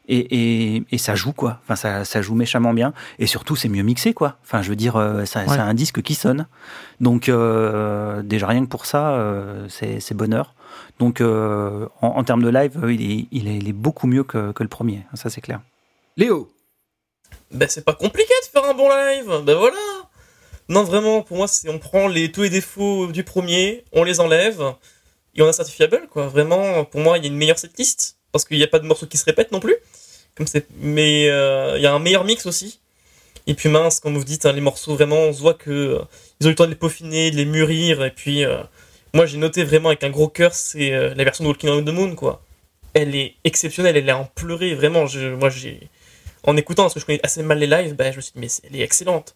et, 0.09 0.74
et, 0.77 0.83
et 0.91 0.99
ça 0.99 1.15
joue 1.15 1.33
quoi. 1.33 1.61
Enfin, 1.65 1.77
ça, 1.77 2.05
ça 2.05 2.23
joue 2.23 2.35
méchamment 2.35 2.73
bien. 2.74 2.93
Et 3.19 3.27
surtout, 3.27 3.57
c'est 3.57 3.69
mieux 3.69 3.83
mixé 3.83 4.15
quoi. 4.15 4.37
Enfin, 4.43 4.62
je 4.62 4.69
veux 4.70 4.77
dire, 4.77 4.97
euh, 4.97 5.24
ça, 5.24 5.41
Ouais. 5.41 5.47
c'est 5.49 5.59
un 5.61 5.74
disque 5.74 6.03
qui 6.03 6.15
sonne. 6.15 6.47
Donc 7.01 7.28
euh, 7.28 8.23
déjà 8.23 8.47
rien 8.47 8.62
que 8.65 8.69
pour 8.70 8.87
ça, 8.87 9.11
euh, 9.15 9.66
c'est 9.69 10.01
c'est 10.01 10.15
bonheur. 10.15 10.55
Donc 10.99 11.20
euh, 11.20 11.87
en, 12.03 12.09
en 12.09 12.24
termes 12.24 12.43
de 12.43 12.49
live, 12.49 12.78
euh, 12.83 12.93
il 12.93 13.03
est, 13.03 13.27
il 13.31 13.49
est, 13.49 13.57
il 13.57 13.69
est 13.69 13.73
beaucoup 13.73 14.07
mieux 14.07 14.24
que, 14.24 14.53
que 14.53 14.62
le 14.62 14.69
premier. 14.69 15.03
Ça 15.15 15.31
c'est 15.31 15.41
clair. 15.41 15.61
Léo. 16.16 16.51
Ben 17.53 17.69
c'est 17.69 17.85
pas 17.85 17.95
compliqué 17.95 18.33
de 18.45 18.49
faire 18.51 18.69
un 18.69 18.74
bon 18.74 18.89
live. 18.89 19.43
Ben 19.45 19.55
voilà. 19.57 19.77
Non 20.69 20.83
vraiment, 20.83 21.23
pour 21.23 21.37
moi, 21.37 21.47
c'est 21.49 21.69
on 21.69 21.78
prend 21.78 22.09
les 22.09 22.33
tous 22.33 22.43
les 22.43 22.51
défauts 22.51 23.07
du 23.09 23.23
premier, 23.24 23.85
on 23.93 24.03
les 24.03 24.19
enlève 24.20 24.61
et 25.35 25.43
on 25.43 25.47
a 25.49 25.53
certifiable 25.53 26.09
quoi. 26.11 26.27
Vraiment, 26.28 26.85
pour 26.85 27.01
moi, 27.01 27.19
il 27.19 27.24
y 27.24 27.27
a 27.27 27.31
une 27.31 27.37
meilleure 27.37 27.59
setlist 27.59 28.15
parce 28.36 28.44
qu'il 28.44 28.58
n'y 28.58 28.64
a 28.64 28.68
pas 28.68 28.78
de 28.78 28.86
morceaux 28.86 29.06
qui 29.06 29.16
se 29.16 29.24
répètent 29.24 29.52
non 29.52 29.60
plus. 29.60 29.76
Comme 30.36 30.46
c'est, 30.46 30.66
mais 30.78 31.28
euh, 31.30 31.74
il 31.76 31.82
y 31.82 31.86
a 31.86 31.92
un 31.94 31.98
meilleur 31.98 32.24
mix 32.24 32.46
aussi. 32.46 32.80
Et 33.46 33.54
puis 33.54 33.68
mince, 33.68 34.00
comme 34.00 34.16
vous 34.16 34.24
dites, 34.24 34.44
hein, 34.44 34.52
les 34.52 34.60
morceaux 34.60 34.94
vraiment, 34.94 35.16
on 35.16 35.32
se 35.32 35.40
voit 35.40 35.54
que 35.54 35.70
euh, 35.70 35.98
ils 36.40 36.46
ont 36.46 36.48
eu 36.48 36.52
le 36.52 36.56
temps 36.56 36.64
de 36.64 36.70
les 36.70 36.76
peaufiner, 36.76 37.30
de 37.30 37.36
les 37.36 37.44
mûrir. 37.46 38.04
Et 38.04 38.10
puis 38.10 38.44
euh, 38.44 38.58
moi, 39.14 39.24
j'ai 39.26 39.38
noté 39.38 39.64
vraiment 39.64 39.88
avec 39.88 40.04
un 40.04 40.10
gros 40.10 40.28
cœur, 40.28 40.52
c'est 40.54 40.90
la 40.90 41.24
version 41.24 41.44
de 41.44 41.48
Walking 41.48 41.70
on 41.70 41.82
the 41.82 41.88
Moon 41.88 42.14
quoi. 42.14 42.42
Elle 42.92 43.14
est 43.14 43.34
exceptionnelle, 43.44 43.96
elle 43.96 44.08
est 44.08 44.12
en 44.12 44.26
pleurer 44.26 44.74
vraiment. 44.74 45.06
Moi, 45.38 45.48
j'ai 45.48 45.88
en 46.44 46.56
écoutant 46.56 46.82
parce 46.84 46.94
que 46.94 47.00
je 47.00 47.06
connais 47.06 47.20
assez 47.22 47.42
mal 47.42 47.58
les 47.58 47.66
lives, 47.66 47.94
ben, 47.94 48.12
je 48.12 48.16
me 48.16 48.20
suis 48.20 48.32
dit 48.34 48.40
mais 48.40 48.48
elle 48.64 48.80
est 48.80 48.84
excellente. 48.84 49.34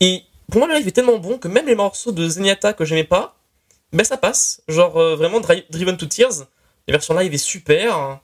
Et 0.00 0.22
pour 0.50 0.60
moi, 0.60 0.68
le 0.68 0.74
live 0.76 0.86
est 0.88 0.92
tellement 0.92 1.18
bon 1.18 1.38
que 1.38 1.48
même 1.48 1.66
les 1.66 1.74
morceaux 1.74 2.12
de 2.12 2.28
Zenyatta 2.28 2.72
que 2.74 2.84
j'aimais 2.84 3.04
pas, 3.04 3.36
ben 3.92 4.04
ça 4.04 4.16
passe. 4.16 4.62
Genre 4.68 4.96
euh, 4.96 5.16
vraiment 5.16 5.40
Dri- 5.40 5.64
Driven 5.70 5.96
to 5.96 6.06
Tears, 6.06 6.46
la 6.86 6.92
version 6.92 7.18
live 7.18 7.34
est 7.34 7.38
super. 7.38 8.20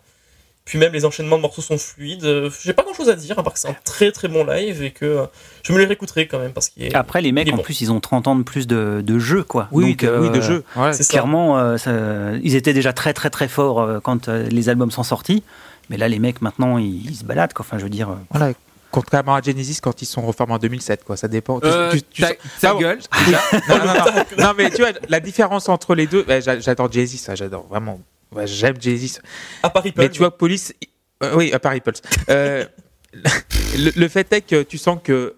Puis 0.64 0.78
même 0.78 0.92
les 0.94 1.04
enchaînements 1.04 1.36
de 1.36 1.42
morceaux 1.42 1.60
sont 1.60 1.76
fluides. 1.76 2.24
Euh, 2.24 2.48
J'ai 2.62 2.72
pas 2.72 2.82
grand 2.84 2.94
chose 2.94 3.10
à 3.10 3.16
dire, 3.16 3.38
à 3.38 3.42
part 3.42 3.52
que 3.52 3.58
c'est 3.58 3.68
un 3.68 3.76
très 3.84 4.10
très 4.12 4.28
bon 4.28 4.44
live 4.46 4.82
et 4.82 4.92
que 4.92 5.04
euh, 5.04 5.26
je 5.62 5.72
me 5.74 5.78
le 5.78 5.84
réécouterai 5.84 6.26
quand 6.26 6.38
même 6.38 6.52
parce 6.52 6.70
qu'il 6.70 6.84
est. 6.84 6.94
Après, 6.94 7.20
les 7.20 7.32
mecs, 7.32 7.46
il 7.46 7.50
est 7.50 7.52
en 7.52 7.58
bon. 7.58 7.62
plus, 7.62 7.82
ils 7.82 7.92
ont 7.92 8.00
30 8.00 8.28
ans 8.28 8.36
de 8.36 8.42
plus 8.44 8.66
de, 8.66 9.02
de 9.04 9.18
jeu, 9.18 9.42
quoi. 9.44 9.68
Oui, 9.72 9.90
Donc, 9.90 10.04
de, 10.04 10.18
oui, 10.18 10.30
de 10.30 10.38
euh, 10.38 10.42
jeu. 10.42 10.64
Ouais. 10.76 10.94
c'est 10.94 11.02
ça. 11.02 11.10
Clairement, 11.12 11.58
euh, 11.58 11.76
ça- 11.76 12.32
ils 12.42 12.54
étaient 12.54 12.72
déjà 12.72 12.94
très 12.94 13.12
très 13.12 13.28
très 13.28 13.46
forts 13.46 13.82
euh, 13.82 14.00
quand 14.00 14.28
euh, 14.28 14.48
les 14.48 14.70
albums 14.70 14.90
sont 14.90 15.02
sortis. 15.02 15.42
Mais 15.90 15.98
là, 15.98 16.08
les 16.08 16.18
mecs, 16.18 16.40
maintenant, 16.40 16.78
ils, 16.78 17.10
ils 17.10 17.14
se 17.16 17.24
baladent, 17.24 17.52
quoi. 17.52 17.64
Enfin, 17.68 17.76
je 17.78 17.82
veux 17.84 17.90
dire. 17.90 18.08
euh, 18.08 18.14
Voilà. 18.30 18.54
Contrairement 18.90 19.34
à 19.34 19.42
Genesis 19.42 19.80
quand 19.82 20.00
ils 20.02 20.06
sont 20.06 20.22
reformés 20.22 20.54
en 20.54 20.58
2007, 20.58 21.04
quoi. 21.04 21.16
Ça 21.18 21.28
dépend. 21.28 21.60
Tu- 21.60 21.66
Euh, 21.66 21.90
tu- 21.92 22.02
tu 22.04 22.22
ta 22.22 22.28
sens- 22.28 22.36
ta 22.60 22.72
bon. 22.72 22.78
gueule. 22.80 22.98
non, 23.68 23.76
non, 23.78 23.84
non. 23.86 24.44
Non, 24.44 24.52
mais 24.56 24.70
tu 24.70 24.78
vois, 24.78 24.92
la 25.10 25.20
différence 25.20 25.68
entre 25.68 25.94
les 25.94 26.06
deux, 26.06 26.24
j'a- 26.40 26.60
j'adore 26.60 26.88
ça, 27.18 27.34
j'adore 27.34 27.66
vraiment. 27.68 28.00
Ouais, 28.32 28.46
J'aime 28.46 28.80
Jay-Z. 28.80 29.20
À 29.62 29.70
Paris 29.70 29.92
Mais 29.96 30.08
tu 30.10 30.18
vois, 30.18 30.36
Police, 30.36 30.74
Euh, 31.22 31.34
oui, 31.36 31.52
à 31.52 31.58
Paris 31.58 31.80
Pulse. 31.80 32.02
Euh, 32.28 32.64
le, 33.14 33.92
le 33.98 34.08
fait 34.08 34.32
est 34.32 34.40
que 34.42 34.62
tu 34.62 34.78
sens 34.78 34.98
que 35.02 35.36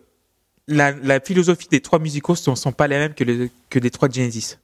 la, 0.69 0.93
la 0.93 1.21
philosophie 1.21 1.69
des 1.69 1.81
trois 1.81 1.99
musicaux 1.99 2.33
ne 2.33 2.39
sont, 2.39 2.57
sont 2.57 2.73
pas 2.73 2.89
les 2.89 2.97
mêmes 2.99 3.15
que, 3.15 3.25
les, 3.25 3.51
que 3.71 3.79
les 3.79 3.91
trois 3.91 4.09
de 4.09 4.15
Genesis. 4.15 4.59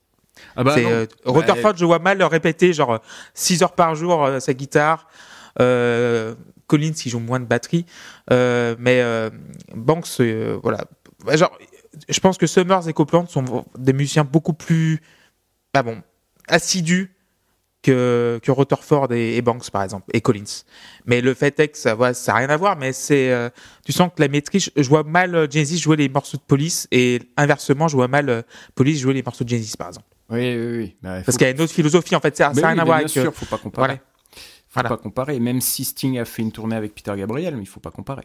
Ah 0.57 0.65
bah 0.65 0.75
euh, 0.79 1.07
Rutherford, 1.25 1.77
je 1.77 1.85
vois 1.85 1.99
mal 1.99 2.19
le 2.19 2.27
répéter 2.27 2.73
genre 2.73 3.01
6 3.35 3.63
heures 3.63 3.73
par 3.75 3.95
jour 3.95 4.25
euh, 4.25 4.41
sa 4.41 4.55
guitare. 4.55 5.09
Euh, 5.61 6.35
Collins, 6.67 6.95
il 7.05 7.11
joue 7.11 7.21
moins 7.21 7.39
de 7.39 7.45
batterie. 7.45 7.85
Euh, 8.33 8.75
mais 8.79 9.01
euh, 9.03 9.31
Banks, 9.75 10.09
euh, 10.21 10.59
voilà. 10.63 10.87
Bah, 11.25 11.37
Genre, 11.37 11.57
je 12.09 12.19
pense 12.19 12.39
que 12.39 12.47
Summers 12.47 12.89
et 12.89 12.93
Copeland 12.95 13.27
sont 13.27 13.65
des 13.79 13.93
musiciens 13.93 14.25
beaucoup 14.25 14.55
plus 14.55 15.01
ah 15.75 15.83
bon, 15.83 16.03
assidus 16.49 17.15
que, 17.83 18.39
que 18.43 18.51
Rutherford 18.51 19.13
et, 19.13 19.37
et 19.37 19.43
Banks, 19.43 19.71
par 19.71 19.83
exemple, 19.83 20.07
et 20.15 20.21
Collins. 20.21 20.63
Mais 21.07 21.21
le 21.21 21.35
fait 21.35 21.59
est 21.61 21.69
que 21.69 21.79
ça 21.79 21.95
n'a 21.97 22.15
ça 22.15 22.33
a 22.35 22.39
rien 22.39 22.49
à 22.49 22.57
voir, 22.57 22.77
mais 22.77 22.93
c'est, 22.93 23.31
euh, 23.33 23.51
tu 23.85 23.93
sens 23.93 24.11
que 24.15 24.23
la 24.23 24.29
maîtrise, 24.29 24.71
je 24.77 24.89
vois 24.89 25.03
mal 25.03 25.35
euh, 25.35 25.47
Genesis 25.51 25.79
jouer 25.79 25.97
les 25.97 26.09
morceaux 26.09 26.37
de 26.37 26.43
Police 26.43 26.87
et 26.93 27.21
inversement, 27.37 27.89
je 27.89 27.97
vois 27.97 28.09
mal 28.09 28.29
euh, 28.29 28.43
Police 28.75 29.01
jouer 29.01 29.15
les 29.15 29.23
morceaux 29.23 29.45
de 29.45 29.49
Genesis, 29.49 29.77
par 29.77 29.89
exemple. 29.89 30.07
Oui, 30.31 30.57
oui, 30.57 30.77
oui. 30.79 30.97
Bah, 31.03 31.21
Parce 31.27 31.37
qu'il 31.37 31.47
y 31.47 31.51
a 31.51 31.53
une 31.53 31.61
autre 31.61 31.73
philosophie, 31.73 32.15
en 32.17 32.21
fait, 32.21 32.37
ça 32.37 32.53
n'a 32.53 32.69
rien 32.69 32.79
à 32.79 32.85
voir 32.85 32.99
bien 32.99 33.07
avec. 33.07 33.17
euh, 33.17 33.23
sûr, 33.25 33.35
faut 33.35 33.47
pas 33.47 33.59
comparer. 33.59 33.87
voilà. 33.87 33.95
Faut 33.99 34.81
Voilà. 34.81 34.89
pas 34.89 34.97
comparer. 34.97 35.39
Même 35.41 35.61
si 35.61 35.85
Sting 35.85 36.19
a 36.19 36.25
fait 36.25 36.41
une 36.41 36.53
tournée 36.53 36.77
avec 36.77 36.95
Peter 36.95 37.13
Gabriel, 37.15 37.57
mais 37.57 37.63
il 37.63 37.67
faut 37.69 37.81
pas 37.81 37.91
comparer. 37.91 38.23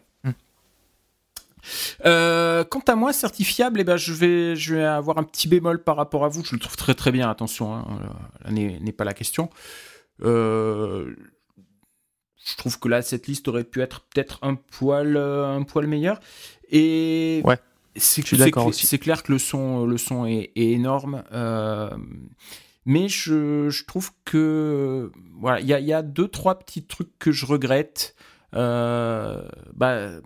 Euh, 2.06 2.64
quant 2.64 2.84
à 2.88 2.96
moi, 2.96 3.14
certifiable, 3.14 3.80
eh 3.80 3.84
ben, 3.84 3.98
je, 3.98 4.14
vais, 4.14 4.56
je 4.56 4.76
vais 4.76 4.84
avoir 4.84 5.18
un 5.18 5.24
petit 5.24 5.48
bémol 5.48 5.84
par 5.84 5.96
rapport 5.96 6.26
à 6.26 6.30
vous. 6.30 6.44
Je 6.44 6.54
le 6.56 6.60
trouve 6.60 6.76
très 6.76 6.94
très 6.94 7.12
bien, 7.12 7.30
attention, 7.30 7.74
hein, 7.74 7.86
euh, 8.46 8.52
là 8.52 8.52
n'est 8.52 8.92
pas 8.92 9.04
la 9.04 9.14
question. 9.14 9.50
Euh, 10.24 11.14
je 12.46 12.56
trouve 12.56 12.80
que 12.80 12.88
là, 12.88 13.02
cette 13.02 13.28
liste 13.28 13.48
aurait 13.48 13.64
pu 13.66 13.82
être 13.82 14.02
peut-être 14.02 14.40
un 14.42 14.56
poil, 14.56 15.18
un 15.18 15.64
poil 15.64 15.88
meilleur. 15.88 16.20
Et 16.70 17.42
Ouais, 17.46 17.58
c'est 17.96 18.22
clair 19.00 19.24
que 19.24 19.32
le 19.32 19.40
son, 19.40 19.86
le 19.86 19.98
son 19.98 20.26
est, 20.26 20.52
est 20.56 20.72
énorme. 20.72 21.24
euh, 21.32 21.90
mais 22.90 23.10
je, 23.10 23.70
je 23.70 23.84
trouve 23.84 24.12
que 24.24 25.12
voilà, 25.38 25.60
il 25.60 25.68
y 25.68 25.74
a, 25.74 25.80
il 25.82 25.86
y 25.86 25.92
a 25.92 26.02
deux 26.02 26.30
trois 26.30 26.58
petits 26.58 26.86
trucs 26.86 27.20
que 27.20 27.34
je 27.34 27.46
regrette. 27.46 28.16
Euh, 28.56 29.46
bah, 29.74 30.22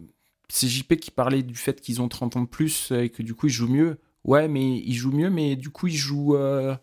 c'est 0.54 0.68
JP 0.68 0.96
qui 0.98 1.12
parlait 1.12 1.44
du 1.44 1.56
fait 1.56 1.80
qu'ils 1.82 2.02
ont 2.02 2.08
30 2.08 2.36
ans 2.38 2.42
de 2.42 2.48
plus 2.48 2.92
et 2.92 3.10
que 3.10 3.24
du 3.24 3.34
coup 3.34 3.48
ils 3.48 3.52
jouent 3.54 3.68
mieux. 3.72 3.98
Ouais, 4.24 4.48
mais 4.48 4.78
ils 4.78 4.94
jouent 4.94 5.12
mieux, 5.14 5.30
mais 5.30 5.56
du 5.56 5.70
coup 5.70 5.88
ils 5.88 5.96
jouent, 5.98 6.36
euh, 6.36 6.76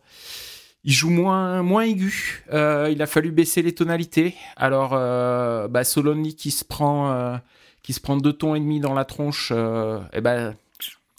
ils 0.85 0.93
jouent 0.93 1.11
moins, 1.11 1.63
moins 1.63 1.83
aigu. 1.83 2.45
Euh, 2.53 2.89
il 2.91 3.01
a 3.03 3.07
fallu 3.07 3.31
baisser 3.31 3.63
les 3.63 3.73
tonalités. 3.75 4.35
Alors, 4.57 4.91
euh, 4.95 5.69
bah, 5.69 5.85
Solonly 5.85 6.35
qui 6.35 6.51
se 6.51 6.65
prend, 6.65 7.13
euh, 7.13 7.37
qui 7.83 7.93
se 7.93 8.01
prend 8.01 8.17
deux 8.17 8.33
tons 8.33 8.55
et 8.57 8.61
demi 8.61 8.81
dans 8.81 8.95
la 8.95 9.05
tronche, 9.05 9.53
et 9.53 10.21
ben 10.21 10.55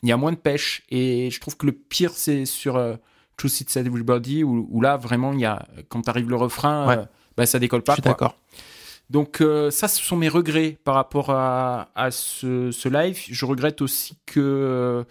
il 0.04 0.10
y 0.10 0.12
a 0.12 0.18
moins 0.18 0.32
de 0.32 0.38
pêche. 0.38 0.84
Et 0.90 1.30
je 1.32 1.40
trouve 1.40 1.56
que 1.58 1.66
le 1.66 1.72
pire 1.72 2.12
c'est 2.14 2.46
sur 2.46 2.76
euh, 2.76 2.96
Truth 3.38 3.62
It 3.62 3.70
Said 3.70 3.88
Everybody 3.88 4.44
où, 4.44 4.68
où 4.70 4.82
là 4.82 4.98
vraiment 4.98 5.32
il 5.34 5.40
y 5.40 5.46
a, 5.46 5.66
quand 5.88 6.08
arrive 6.10 6.30
le 6.30 6.36
refrain, 6.36 6.88
Ouais. 6.88 6.98
bah, 7.38 7.46
ça 7.46 7.60
décolle 7.60 7.82
Je 7.82 7.86
pas. 7.86 7.94
suis 7.94 8.02
quoi. 8.02 8.12
d'accord. 8.12 8.36
Donc 9.10 9.41
euh, 9.41 9.72
ça, 9.72 9.88
ce 9.88 10.03
sont 10.03 10.15
mes 10.15 10.30
regrets 10.30 10.77
par 10.84 10.95
rapport 10.95 11.31
à, 11.31 11.88
ce, 12.11 12.88
live. 12.88 13.19
Je 13.30 13.45
regrette 13.45 13.81
aussi 13.81 14.18
que 14.26 14.40
euh, 14.40 15.03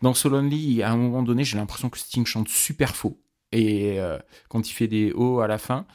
dans 0.00 0.14
So 0.14 0.28
Lonely, 0.28 0.82
à 0.82 0.90
un 0.90 0.96
moment 0.96 1.22
donné, 1.22 1.44
j'ai 1.44 1.58
l'impression 1.58 1.90
que 1.90 1.98
Sting 1.98 2.24
chante 2.24 2.48
super 2.48 2.96
faux. 2.96 3.18
Et 3.52 4.00
euh, 4.00 4.18
quand 4.48 4.68
il 4.68 4.72
fait 4.72 4.88
des 4.88 5.12
hauts 5.12 5.40
à 5.40 5.46
la 5.46 5.58
fin, 5.58 5.86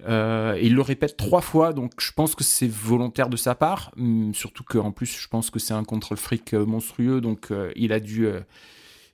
il 0.00 0.74
le 0.74 0.82
répète 0.82 1.16
trois 1.16 1.40
fois, 1.40 1.72
donc 1.72 1.92
je 1.98 2.12
pense 2.12 2.34
que 2.34 2.44
c'est 2.44 2.68
volontaire 2.68 3.28
de 3.28 3.36
sa 3.36 3.54
part. 3.54 3.92
Hum, 3.96 4.34
surtout 4.34 4.64
qu'en 4.64 4.92
plus, 4.92 5.18
je 5.18 5.28
pense 5.28 5.50
que 5.50 5.58
c'est 5.58 5.74
un 5.74 5.84
contrôle 5.84 6.18
fric 6.18 6.52
monstrueux, 6.52 7.20
donc 7.20 7.48
il 7.76 7.92
a 7.92 8.00
dû, 8.00 8.28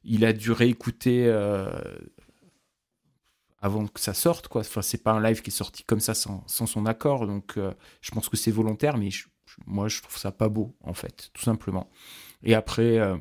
il 0.05 0.25
a 0.25 0.33
dû 0.33 0.51
réécouter. 0.51 1.33
Avant 3.61 3.87
que 3.87 4.01
ça 4.01 4.15
sorte 4.15 4.49
quoi. 4.49 4.61
Enfin 4.61 4.83
c'est 4.83 5.03
pas 5.03 5.13
un 5.13 5.23
live 5.23 5.43
qui 5.43 5.51
est 5.51 5.53
sorti 5.53 5.85
comme 5.85 6.01
ça 6.01 6.15
sans, 6.15 6.45
sans 6.47 6.67
son 6.67 6.87
accord 6.87 7.27
donc 7.27 7.57
euh, 7.57 7.73
je 8.01 8.11
pense 8.11 8.29
que 8.29 8.37
c'est 8.37 8.51
volontaire 8.51 8.97
mais 8.99 9.09
moi 9.67 9.89
je 9.89 10.01
trouve 10.01 10.17
ça 10.17 10.33
pas 10.33 10.49
beau 10.49 10.77
en 10.83 10.95
fait 10.95 11.31
tout 11.33 11.43
simplement. 11.43 11.91
Et 12.43 12.55
après 12.55 12.99
euh, 12.99 13.17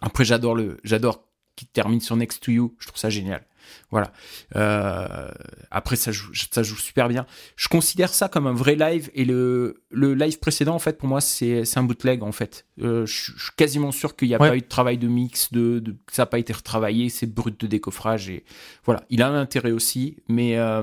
après 0.00 0.24
j'adore 0.24 0.54
le 0.54 0.78
j'adore 0.84 1.24
qu'il 1.56 1.68
termine 1.68 2.00
sur 2.00 2.16
Next 2.16 2.42
to 2.42 2.52
You 2.52 2.76
je 2.78 2.86
trouve 2.86 2.98
ça 2.98 3.10
génial 3.10 3.46
voilà. 3.90 4.12
Euh, 4.56 5.28
après 5.70 5.96
ça 5.96 6.12
joue 6.12 6.32
ça 6.34 6.62
joue 6.62 6.76
super 6.76 7.08
bien. 7.08 7.26
Je 7.56 7.68
considère 7.68 8.12
ça 8.12 8.28
comme 8.28 8.46
un 8.46 8.52
vrai 8.52 8.74
live 8.74 9.10
et 9.14 9.24
le 9.24 9.82
le 9.90 10.14
live 10.14 10.38
précédent 10.38 10.74
en 10.74 10.78
fait 10.78 10.98
pour 10.98 11.08
moi 11.08 11.20
c'est 11.20 11.64
un 11.76 11.82
bootleg 11.82 12.22
en 12.22 12.32
fait. 12.32 12.66
Euh, 12.80 13.06
je 13.06 13.32
je 13.36 13.42
suis 13.44 13.52
quasiment 13.56 13.92
sûr 13.92 14.16
qu'il 14.16 14.28
n'y 14.28 14.34
a 14.34 14.40
Ouais. 14.40 14.48
pas 14.50 14.56
eu 14.56 14.60
de 14.60 14.66
travail 14.66 14.98
de 14.98 15.08
mix 15.08 15.52
de, 15.52 15.82
ça 16.10 16.22
n'a 16.22 16.26
pas 16.26 16.38
été 16.38 16.52
retravaillé 16.52 17.08
c'est 17.08 17.26
brut 17.26 17.58
de 17.60 17.66
décoffrage 17.66 18.28
et 18.28 18.44
voilà. 18.84 19.04
Il 19.10 19.22
a 19.22 19.28
un 19.28 19.40
intérêt 19.40 19.72
aussi 19.72 20.16
mais 20.28 20.56
euh, 20.58 20.82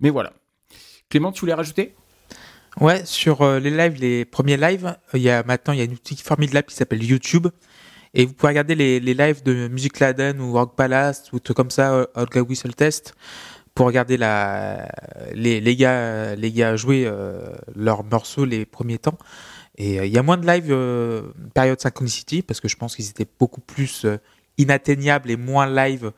mais 0.00 0.10
voilà. 0.10 0.32
Clément 1.08 1.32
tu 1.32 1.40
voulais 1.40 1.54
rajouter? 1.54 1.94
Ouais, 2.80 3.04
sur 3.04 3.44
les 3.60 3.70
lives, 3.70 4.00
les 4.00 4.24
premiers 4.24 4.56
lives, 4.56 4.96
il 5.12 5.20
y 5.20 5.28
a 5.28 5.42
maintenant 5.42 5.74
il 5.74 5.78
y 5.78 5.82
a 5.82 5.84
une 5.84 5.92
outil 5.92 6.16
formidable 6.16 6.66
qui 6.68 6.74
s'appelle 6.74 7.04
YouTube. 7.04 7.48
Et 8.14 8.26
vous 8.26 8.34
pouvez 8.34 8.50
regarder 8.50 8.74
les, 8.74 9.00
les 9.00 9.14
lives 9.14 9.42
de 9.42 9.68
Music 9.68 9.98
Laden 9.98 10.40
ou 10.40 10.52
Rock 10.52 10.76
Palace 10.76 11.32
ou 11.32 11.38
trucs 11.40 11.56
comme 11.56 11.70
ça, 11.70 12.06
Olga 12.14 12.42
Whistle 12.42 12.74
Test, 12.74 13.14
pour 13.74 13.86
regarder 13.86 14.18
la, 14.18 14.86
les, 15.34 15.60
les 15.60 15.76
gars, 15.76 16.34
les 16.34 16.52
gars 16.52 16.76
jouer 16.76 17.04
euh, 17.06 17.48
leurs 17.74 18.04
morceaux 18.04 18.44
les 18.44 18.66
premiers 18.66 18.98
temps. 18.98 19.16
Et 19.78 19.98
euh, 19.98 20.04
il 20.04 20.12
y 20.12 20.18
a 20.18 20.22
moins 20.22 20.36
de 20.36 20.46
live 20.46 20.66
euh, 20.70 21.22
période 21.54 21.80
Synchronicity 21.80 22.42
parce 22.42 22.60
que 22.60 22.68
je 22.68 22.76
pense 22.76 22.94
qu'ils 22.94 23.08
étaient 23.08 23.26
beaucoup 23.40 23.62
plus 23.62 24.04
euh, 24.04 24.18
inatteignables 24.58 25.30
et 25.30 25.36
moins 25.36 25.66
live, 25.66 26.12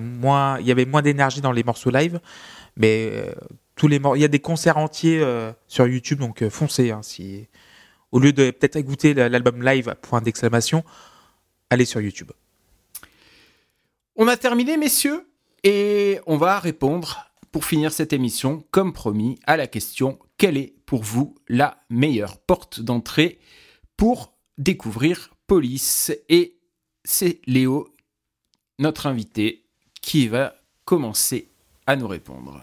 moins, 0.00 0.60
il 0.60 0.66
y 0.68 0.70
avait 0.70 0.84
moins 0.84 1.02
d'énergie 1.02 1.40
dans 1.40 1.50
les 1.50 1.64
morceaux 1.64 1.90
live. 1.90 2.20
Mais 2.76 3.10
euh, 3.12 3.32
tous 3.74 3.88
les 3.88 4.00
il 4.14 4.20
y 4.20 4.24
a 4.24 4.28
des 4.28 4.38
concerts 4.38 4.76
entiers 4.76 5.26
sur 5.66 5.88
YouTube, 5.88 6.20
donc 6.20 6.48
foncez. 6.48 6.92
hein, 6.92 7.00
si 7.02 7.48
au 8.12 8.20
lieu 8.20 8.32
de 8.32 8.52
peut-être 8.52 8.76
écouter 8.76 9.12
la- 9.12 9.28
l'album 9.28 9.62
live 9.64 9.96
point 10.00 10.20
d'exclamation, 10.20 10.84
allez 11.70 11.84
sur 11.84 12.00
YouTube. 12.00 12.32
On 14.16 14.28
a 14.28 14.36
terminé, 14.36 14.76
messieurs, 14.76 15.28
et 15.62 16.20
on 16.26 16.36
va 16.36 16.58
répondre, 16.58 17.30
pour 17.52 17.64
finir 17.64 17.92
cette 17.92 18.12
émission, 18.12 18.64
comme 18.70 18.92
promis, 18.92 19.38
à 19.46 19.56
la 19.56 19.66
question 19.66 20.18
quelle 20.38 20.56
est 20.58 20.74
pour 20.84 21.02
vous 21.02 21.34
la 21.48 21.82
meilleure 21.88 22.38
porte 22.38 22.80
d'entrée 22.80 23.38
pour 23.96 24.34
découvrir 24.58 25.30
Police? 25.46 26.12
Et 26.28 26.58
c'est 27.04 27.40
Léo, 27.46 27.94
notre 28.78 29.06
invité, 29.06 29.64
qui 30.02 30.28
va 30.28 30.54
commencer 30.84 31.48
à 31.86 31.96
nous 31.96 32.06
répondre. 32.06 32.60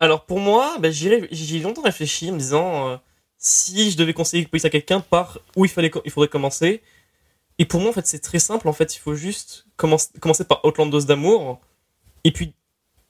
Alors 0.00 0.24
pour 0.24 0.40
moi, 0.40 0.78
bah, 0.78 0.90
j'y 0.90 1.08
ré- 1.08 1.28
j'y 1.30 1.58
ai 1.58 1.60
longtemps 1.60 1.82
réfléchi 1.82 2.30
en 2.30 2.34
me 2.34 2.38
disant 2.38 2.88
euh, 2.88 2.96
si 3.36 3.90
je 3.90 3.96
devais 3.96 4.14
conseiller 4.14 4.46
Police 4.46 4.64
à 4.64 4.70
quelqu'un, 4.70 5.00
par 5.00 5.38
où 5.56 5.64
il, 5.64 5.70
fallait, 5.70 5.90
il 6.04 6.10
faudrait 6.10 6.28
commencer. 6.28 6.82
Et 7.58 7.64
pour 7.64 7.80
moi, 7.80 7.90
en 7.90 7.92
fait, 7.92 8.06
c'est 8.06 8.20
très 8.20 8.38
simple. 8.38 8.68
En 8.68 8.72
fait, 8.72 8.94
il 8.96 8.98
faut 8.98 9.14
juste 9.14 9.66
commencer, 9.76 10.10
commencer 10.20 10.44
par 10.44 10.64
Outlandos 10.64 11.02
d'amour 11.02 11.60
et 12.24 12.32
puis 12.32 12.54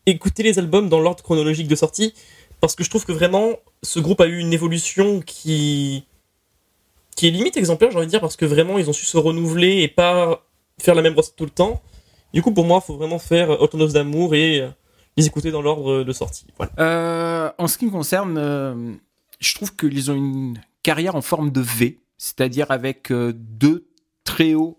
écouter 0.07 0.43
les 0.43 0.59
albums 0.59 0.89
dans 0.89 1.01
l'ordre 1.01 1.23
chronologique 1.23 1.69
de 1.69 1.77
sortie. 1.77 2.15
Parce 2.61 2.75
que 2.75 2.83
je 2.83 2.91
trouve 2.91 3.05
que 3.05 3.12
vraiment, 3.12 3.53
ce 3.83 4.01
groupe 4.01 4.20
a 4.20 4.27
eu 4.27 4.39
une 4.39 4.53
évolution 4.53 5.20
qui, 5.20 6.05
qui 7.15 7.29
est 7.29 7.31
limite 7.31 7.57
exemplaire, 7.57 7.91
j'ai 7.91 7.99
envie 7.99 8.07
de 8.07 8.11
dire, 8.11 8.20
parce 8.20 8.37
que 8.37 8.47
vraiment, 8.47 8.79
ils 8.79 8.89
ont 8.89 8.93
su 8.93 9.05
se 9.05 9.16
renouveler 9.16 9.83
et 9.83 9.89
pas 9.89 10.45
faire 10.81 10.95
la 10.95 11.03
même 11.03 11.15
recette 11.15 11.37
tout 11.37 11.45
le 11.45 11.51
temps. 11.51 11.83
Du 12.33 12.43
coup, 12.43 12.53
pour 12.53 12.65
moi, 12.65 12.81
il 12.83 12.87
faut 12.87 12.97
vraiment 12.97 13.19
faire 13.19 13.62
Outlandos 13.62 13.93
d'amour 13.93 14.35
et 14.35 14.61
euh, 14.61 14.69
les 15.16 15.27
écouter 15.27 15.51
dans 15.51 15.62
l'ordre 15.62 16.03
de 16.03 16.12
sortie. 16.12 16.47
Euh, 16.79 17.51
en 17.59 17.69
ce 17.69 17.79
qui 17.79 17.87
me 17.87 17.91
concerne, 17.91 18.37
euh, 18.39 18.95
je 19.41 19.55
trouve 19.55 19.75
qu'ils 19.77 20.11
ont 20.11 20.15
une 20.15 20.61
carrière 20.83 21.15
en 21.15 21.23
forme 21.23 21.51
de 21.51 21.61
V, 21.61 22.01
c'est-à-dire 22.16 22.70
avec 22.70 23.12
deux 23.12 23.89
très 24.28 24.52
hauts 24.52 24.78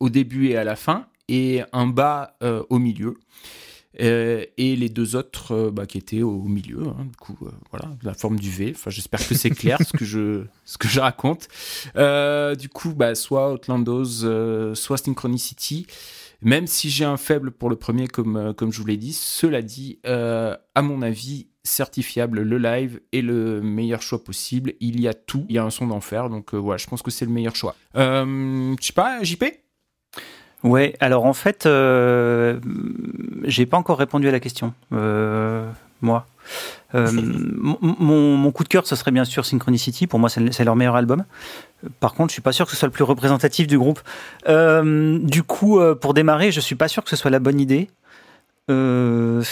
au 0.00 0.08
début 0.08 0.48
et 0.48 0.56
à 0.56 0.64
la 0.64 0.74
fin, 0.74 1.06
et 1.28 1.60
un 1.74 1.86
bas 1.86 2.34
euh, 2.42 2.62
au 2.70 2.78
milieu. 2.78 3.14
Euh, 4.00 4.44
et 4.56 4.74
les 4.74 4.88
deux 4.88 5.16
autres 5.16 5.52
euh, 5.52 5.70
bah, 5.70 5.84
qui 5.84 5.98
étaient 5.98 6.22
au 6.22 6.42
milieu, 6.42 6.82
hein, 6.86 7.04
du 7.04 7.16
coup, 7.16 7.36
voilà, 7.70 7.94
la 8.02 8.14
forme 8.14 8.38
du 8.38 8.50
V. 8.50 8.72
Enfin, 8.74 8.90
j'espère 8.90 9.26
que 9.26 9.34
c'est 9.34 9.50
clair 9.50 9.78
ce 9.86 9.94
que 9.94 10.06
je 10.06 10.44
ce 10.64 10.78
que 10.78 10.88
je 10.88 10.98
raconte. 10.98 11.48
Du 12.58 12.68
coup, 12.70 12.94
bah, 12.94 13.14
soit 13.14 13.52
Outlandos, 13.52 14.74
soit 14.74 14.96
Synchronicity. 14.96 15.86
Même 16.42 16.66
si 16.66 16.90
j'ai 16.90 17.04
un 17.04 17.16
faible 17.16 17.50
pour 17.50 17.70
le 17.70 17.76
premier, 17.76 18.08
comme, 18.08 18.36
euh, 18.36 18.52
comme 18.52 18.72
je 18.72 18.80
vous 18.80 18.86
l'ai 18.86 18.96
dit, 18.96 19.12
cela 19.12 19.62
dit, 19.62 19.98
euh, 20.06 20.56
à 20.74 20.82
mon 20.82 21.02
avis, 21.02 21.48
certifiable, 21.64 22.42
le 22.42 22.58
live 22.58 23.00
est 23.12 23.22
le 23.22 23.60
meilleur 23.60 24.02
choix 24.02 24.22
possible. 24.22 24.74
Il 24.80 25.00
y 25.00 25.08
a 25.08 25.14
tout, 25.14 25.44
il 25.48 25.56
y 25.56 25.58
a 25.58 25.64
un 25.64 25.70
son 25.70 25.86
d'enfer, 25.86 26.30
donc 26.30 26.54
euh, 26.54 26.58
voilà, 26.58 26.78
je 26.78 26.86
pense 26.86 27.02
que 27.02 27.10
c'est 27.10 27.24
le 27.24 27.32
meilleur 27.32 27.56
choix. 27.56 27.74
Euh, 27.96 28.74
je 28.80 28.86
sais 28.86 28.92
pas, 28.92 29.22
JP 29.22 29.44
Ouais, 30.62 30.94
alors 31.00 31.26
en 31.26 31.32
fait, 31.34 31.68
j'ai 33.44 33.66
pas 33.66 33.76
encore 33.76 33.98
répondu 33.98 34.28
à 34.28 34.32
la 34.32 34.40
question. 34.40 34.72
Euh, 34.92 35.70
moi. 36.00 36.26
Euh, 36.94 37.10
mon, 37.12 38.50
coup 38.52 38.64
de 38.64 38.68
cœur, 38.68 38.86
ce 38.86 38.96
serait 38.96 39.10
bien 39.10 39.24
sûr 39.24 39.44
Synchronicity. 39.44 40.06
Pour 40.06 40.18
moi, 40.18 40.28
c'est 40.28 40.64
leur 40.64 40.76
meilleur 40.76 40.96
album. 40.96 41.24
Par 42.00 42.14
contre, 42.14 42.30
je 42.30 42.34
suis 42.34 42.42
pas 42.42 42.52
sûr 42.52 42.66
que 42.66 42.72
ce 42.72 42.76
soit 42.76 42.88
le 42.88 42.92
plus 42.92 43.04
représentatif 43.04 43.66
du 43.66 43.78
groupe. 43.78 44.00
Euh, 44.48 45.18
du 45.22 45.42
coup, 45.42 45.80
euh, 45.80 45.94
pour 45.94 46.14
démarrer, 46.14 46.52
je 46.52 46.60
suis 46.60 46.74
pas 46.74 46.88
sûr 46.88 47.04
que 47.04 47.10
ce 47.10 47.16
soit 47.16 47.30
la 47.30 47.38
bonne 47.38 47.60
idée. 47.60 47.88
Euh, 48.70 49.42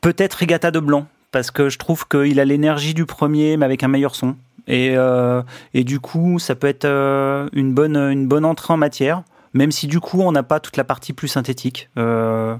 Peut-être 0.00 0.34
Regatta 0.34 0.70
de 0.70 0.80
Blanc, 0.80 1.06
parce 1.30 1.50
que 1.50 1.70
je 1.70 1.78
trouve 1.78 2.06
qu'il 2.06 2.38
a 2.38 2.44
l'énergie 2.44 2.92
du 2.92 3.06
premier, 3.06 3.56
mais 3.56 3.64
avec 3.64 3.82
un 3.82 3.88
meilleur 3.88 4.14
son. 4.14 4.36
Et, 4.66 4.92
euh, 4.96 5.42
et 5.72 5.84
du 5.84 6.00
coup, 6.00 6.38
ça 6.38 6.54
peut 6.54 6.66
être 6.66 6.84
euh, 6.84 7.48
une, 7.52 7.72
bonne, 7.72 7.96
une 7.96 8.26
bonne 8.26 8.44
entrée 8.44 8.72
en 8.72 8.76
matière, 8.76 9.22
même 9.54 9.70
si 9.70 9.86
du 9.86 10.00
coup, 10.00 10.20
on 10.20 10.32
n'a 10.32 10.42
pas 10.42 10.60
toute 10.60 10.76
la 10.76 10.84
partie 10.84 11.12
plus 11.12 11.28
synthétique. 11.28 11.88
Euh, 11.96 12.56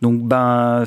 donc, 0.00 0.22
ben, 0.22 0.84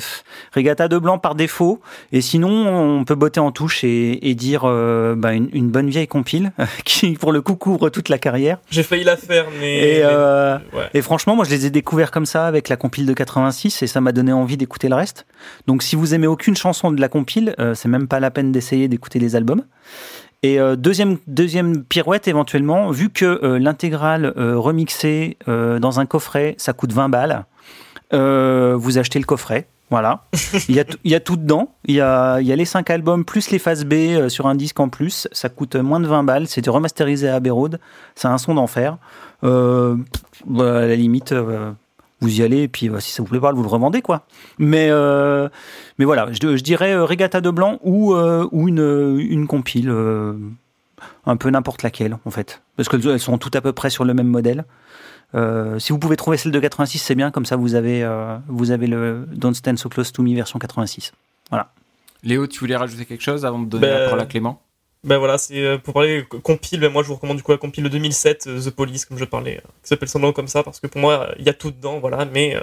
Regatta 0.54 0.88
de 0.88 0.98
Blanc 0.98 1.18
par 1.18 1.34
défaut. 1.34 1.80
Et 2.12 2.22
sinon, 2.22 2.48
on 2.48 3.04
peut 3.04 3.14
botter 3.14 3.40
en 3.40 3.52
touche 3.52 3.84
et, 3.84 4.30
et 4.30 4.34
dire 4.34 4.62
euh, 4.64 5.14
ben, 5.16 5.32
une, 5.32 5.50
une 5.52 5.70
bonne 5.70 5.90
vieille 5.90 6.08
compile, 6.08 6.52
qui 6.84 7.12
pour 7.12 7.32
le 7.32 7.42
coup 7.42 7.56
couvre 7.56 7.90
toute 7.90 8.08
la 8.08 8.18
carrière. 8.18 8.58
J'ai 8.70 8.82
failli 8.82 9.04
la 9.04 9.16
faire, 9.16 9.46
mais. 9.60 9.78
Et, 9.78 10.00
euh, 10.02 10.56
ouais. 10.72 10.88
et 10.94 11.02
franchement, 11.02 11.36
moi, 11.36 11.44
je 11.44 11.50
les 11.50 11.66
ai 11.66 11.70
découverts 11.70 12.10
comme 12.10 12.26
ça 12.26 12.46
avec 12.46 12.68
la 12.68 12.76
compile 12.76 13.06
de 13.06 13.12
86 13.12 13.82
et 13.82 13.86
ça 13.86 14.00
m'a 14.00 14.12
donné 14.12 14.32
envie 14.32 14.56
d'écouter 14.56 14.88
le 14.88 14.94
reste. 14.94 15.26
Donc, 15.66 15.82
si 15.82 15.94
vous 15.94 16.14
aimez 16.14 16.26
aucune 16.26 16.56
chanson 16.56 16.90
de 16.90 17.00
la 17.00 17.08
compile, 17.08 17.54
euh, 17.58 17.74
c'est 17.74 17.88
même 17.88 18.08
pas 18.08 18.20
la 18.20 18.30
peine 18.30 18.50
d'essayer 18.50 18.88
d'écouter 18.88 19.18
les 19.18 19.36
albums. 19.36 19.64
Et 20.42 20.58
euh, 20.58 20.76
deuxième, 20.76 21.18
deuxième 21.26 21.84
pirouette, 21.84 22.26
éventuellement, 22.28 22.90
vu 22.90 23.10
que 23.10 23.40
euh, 23.44 23.58
l'intégrale 23.58 24.32
euh, 24.36 24.58
remixée 24.58 25.36
dans 25.46 26.00
un 26.00 26.06
coffret, 26.06 26.54
ça 26.58 26.72
coûte 26.72 26.92
20 26.92 27.08
balles, 27.08 27.44
vous 28.12 28.98
achetez 28.98 29.18
le 29.18 29.24
coffret. 29.24 29.66
Voilà. 29.90 30.22
il, 30.68 30.76
y 30.76 30.80
a 30.80 30.84
il 31.02 31.10
y 31.10 31.14
a 31.16 31.20
tout 31.20 31.36
dedans. 31.36 31.74
Il 31.84 31.96
y 31.96 32.00
a, 32.00 32.40
il 32.40 32.46
y 32.46 32.52
a 32.52 32.56
les 32.56 32.64
5 32.64 32.88
albums 32.90 33.24
plus 33.24 33.50
les 33.50 33.58
phases 33.58 33.84
B 33.84 33.94
euh, 33.94 34.28
sur 34.28 34.46
un 34.46 34.54
disque 34.54 34.78
en 34.78 34.88
plus. 34.88 35.28
Ça 35.32 35.48
coûte 35.48 35.74
moins 35.74 36.00
de 36.00 36.06
20 36.06 36.22
balles. 36.22 36.46
C'est 36.46 36.66
remasterisé 36.68 37.28
à 37.28 37.36
Abbey. 37.36 37.50
C'est 38.14 38.28
un 38.28 38.38
son 38.38 38.54
d'enfer. 38.54 38.96
Euh, 39.42 39.96
bah, 40.46 40.78
à 40.78 40.86
la 40.86 40.94
limite, 40.96 41.32
euh, 41.32 41.72
vous 42.20 42.40
y 42.40 42.42
allez 42.42 42.62
et 42.62 42.68
puis 42.68 42.88
euh, 42.88 43.00
si 43.00 43.12
ça 43.12 43.22
vous 43.22 43.28
plaît 43.28 43.40
pas, 43.40 43.52
vous 43.52 43.62
le 43.62 43.68
revendez 43.68 44.02
quoi. 44.02 44.26
Mais 44.58 44.88
euh, 44.90 45.48
mais 45.98 46.04
voilà, 46.04 46.28
je, 46.32 46.56
je 46.56 46.62
dirais 46.62 46.92
euh, 46.92 47.04
Regatta 47.04 47.40
de 47.40 47.50
blanc 47.50 47.78
ou 47.82 48.14
euh, 48.14 48.46
ou 48.52 48.68
une 48.68 49.16
une 49.18 49.46
compile, 49.46 49.90
euh, 49.90 50.34
un 51.26 51.36
peu 51.36 51.50
n'importe 51.50 51.82
laquelle 51.82 52.18
en 52.24 52.30
fait, 52.30 52.62
parce 52.76 52.88
qu'elles 52.88 53.06
elles 53.06 53.20
sont 53.20 53.38
toutes 53.38 53.56
à 53.56 53.60
peu 53.60 53.72
près 53.72 53.90
sur 53.90 54.04
le 54.04 54.14
même 54.14 54.28
modèle. 54.28 54.64
Euh, 55.34 55.78
si 55.78 55.92
vous 55.92 55.98
pouvez 56.00 56.16
trouver 56.16 56.36
celle 56.36 56.50
de 56.50 56.58
86, 56.58 56.98
c'est 56.98 57.14
bien, 57.14 57.30
comme 57.30 57.46
ça 57.46 57.54
vous 57.56 57.74
avez 57.76 58.02
euh, 58.02 58.36
vous 58.48 58.72
avez 58.72 58.86
le 58.88 59.26
Don't 59.32 59.54
Stand 59.54 59.78
So 59.78 59.88
Close 59.88 60.10
to 60.12 60.22
Me 60.22 60.34
version 60.34 60.58
86. 60.58 61.12
Léo, 62.22 62.46
tu 62.46 62.58
voulais 62.60 62.76
rajouter 62.76 63.06
quelque 63.06 63.22
chose 63.22 63.46
avant 63.46 63.60
de 63.60 63.64
donner 63.64 63.86
Ben, 63.86 63.98
la 63.98 64.04
parole 64.04 64.20
à 64.20 64.26
Clément? 64.26 64.60
Ben 65.02 65.16
voilà, 65.18 65.38
c'est 65.38 65.58
euh, 65.64 65.78
pour 65.78 65.94
parler 65.94 66.24
co- 66.28 66.40
compile, 66.40 66.80
ben 66.80 66.92
moi 66.92 67.02
je 67.02 67.08
vous 67.08 67.14
recommande 67.14 67.38
du 67.38 67.42
coup 67.42 67.52
la 67.52 67.58
compile 67.58 67.84
de 67.84 67.88
2007, 67.88 68.46
euh, 68.46 68.60
The 68.60 68.70
Police, 68.70 69.06
comme 69.06 69.16
je 69.16 69.24
parlais, 69.24 69.56
euh, 69.56 69.68
qui 69.82 69.88
s'appelle 69.88 70.08
simplement 70.10 70.32
comme 70.34 70.48
ça, 70.48 70.62
parce 70.62 70.78
que 70.78 70.86
pour 70.88 71.00
moi, 71.00 71.28
il 71.38 71.46
y 71.46 71.48
a 71.48 71.54
tout 71.54 71.70
dedans, 71.70 71.98
voilà, 72.00 72.26
mais 72.26 72.54
euh, 72.56 72.60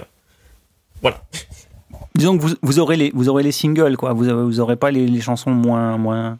voilà. 1.02 1.20
Disons 2.14 2.36
que 2.38 2.42
vous, 2.42 2.54
vous 2.62 2.78
aurez 2.78 2.96
les 2.96 3.10
vous 3.12 3.28
aurez 3.28 3.42
les 3.42 3.52
singles 3.52 3.96
quoi, 3.96 4.12
vous 4.12 4.24
vous 4.46 4.60
aurez 4.60 4.76
pas 4.76 4.90
les, 4.90 5.06
les 5.06 5.20
chansons 5.20 5.50
moins 5.50 5.96
moins 5.98 6.38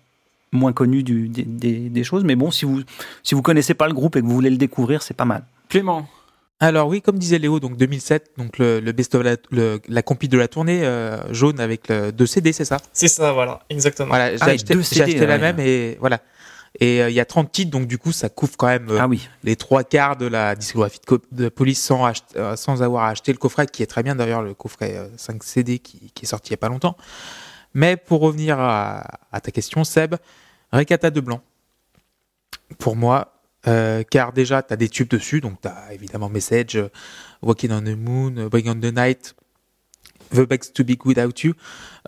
moins 0.52 0.72
connues 0.72 1.02
du, 1.02 1.28
des, 1.28 1.42
des, 1.42 1.88
des 1.88 2.04
choses, 2.04 2.22
mais 2.24 2.36
bon 2.36 2.50
si 2.50 2.64
vous 2.64 2.82
si 3.22 3.34
vous 3.34 3.42
connaissez 3.42 3.74
pas 3.74 3.86
le 3.88 3.92
groupe 3.94 4.16
et 4.16 4.20
que 4.20 4.26
vous 4.26 4.34
voulez 4.34 4.50
le 4.50 4.56
découvrir, 4.56 5.02
c'est 5.02 5.14
pas 5.14 5.24
mal. 5.24 5.44
Clément, 5.68 6.06
Alors 6.60 6.88
oui, 6.88 7.00
comme 7.00 7.18
disait 7.18 7.38
Léo, 7.38 7.60
donc 7.60 7.76
2007, 7.76 8.32
donc 8.36 8.58
le, 8.58 8.80
le 8.80 8.92
best 8.92 9.14
of 9.14 9.22
la, 9.22 9.36
le- 9.50 9.80
la 9.88 10.02
compil 10.02 10.28
de 10.28 10.36
la 10.38 10.48
tournée 10.48 10.84
euh, 10.84 11.32
jaune 11.32 11.60
avec 11.60 11.86
le, 11.88 12.10
deux 12.10 12.26
CD, 12.26 12.52
c'est 12.52 12.64
ça? 12.64 12.78
C'est 12.92 13.06
ça, 13.06 13.32
voilà, 13.32 13.60
exactement. 13.70 14.08
Voilà, 14.08 14.32
j'ai 14.32 14.38
Ah, 14.42 14.50
et 14.50 14.54
acheté, 14.54 14.74
deux 14.74 14.80
j'ai 14.80 14.86
CD, 14.86 15.02
acheté 15.02 15.26
la 15.26 15.34
ouais. 15.34 15.38
même 15.40 15.60
et 15.60 15.96
voilà. 16.00 16.20
Et 16.80 17.00
euh, 17.02 17.10
il 17.10 17.14
y 17.14 17.20
a 17.20 17.24
30 17.24 17.50
titres, 17.52 17.70
donc 17.70 17.86
du 17.86 17.96
coup, 17.96 18.10
ça 18.10 18.28
couvre 18.28 18.56
quand 18.56 18.66
même 18.66 18.88
euh, 18.90 18.98
Ah 19.00 19.06
oui. 19.06 19.28
les 19.44 19.54
trois 19.54 19.84
quarts 19.84 20.16
de 20.16 20.26
la 20.26 20.56
discographie 20.56 20.98
de, 21.00 21.04
co- 21.06 21.22
de 21.30 21.48
Police 21.48 21.80
sans, 21.82 22.10
euh, 22.36 22.56
sans 22.56 22.82
avoir 22.82 23.04
acheté 23.04 23.30
le 23.32 23.38
coffret, 23.38 23.66
qui 23.66 23.82
est 23.84 23.86
très 23.86 24.02
bien 24.02 24.16
d'ailleurs, 24.16 24.42
le 24.42 24.52
coffret 24.54 24.96
euh, 24.96 25.08
5 25.16 25.42
CD 25.44 25.78
qui, 25.78 26.10
qui 26.12 26.24
est 26.24 26.28
sorti 26.28 26.48
il 26.50 26.52
y 26.52 26.54
a 26.54 26.58
pas 26.58 26.68
longtemps. 26.68 26.96
Mais 27.72 27.96
pour 27.96 28.20
revenir 28.20 28.58
à, 28.58 29.04
à 29.30 29.40
ta 29.40 29.50
question, 29.52 29.84
Seb, 29.84 30.16
Recata 30.72 31.10
de 31.10 31.20
Blanc, 31.20 31.40
pour 32.78 32.96
moi, 32.96 33.37
euh, 33.66 34.02
car 34.08 34.32
déjà, 34.32 34.62
tu 34.62 34.72
as 34.72 34.76
des 34.76 34.88
tubes 34.88 35.08
dessus, 35.08 35.40
donc 35.40 35.60
tu 35.60 35.68
as 35.68 35.92
évidemment 35.92 36.28
Message, 36.28 36.76
euh, 36.76 36.88
Walking 37.42 37.72
on 37.72 37.80
the 37.82 37.96
Moon, 37.96 38.36
euh, 38.36 38.48
Bring 38.48 38.68
on 38.68 38.74
the 38.80 38.94
Night, 38.94 39.34
The 40.32 40.40
Begs 40.46 40.72
to 40.74 40.84
Be 40.84 40.96
Good 40.96 41.18
Without 41.18 41.42
You, 41.42 41.54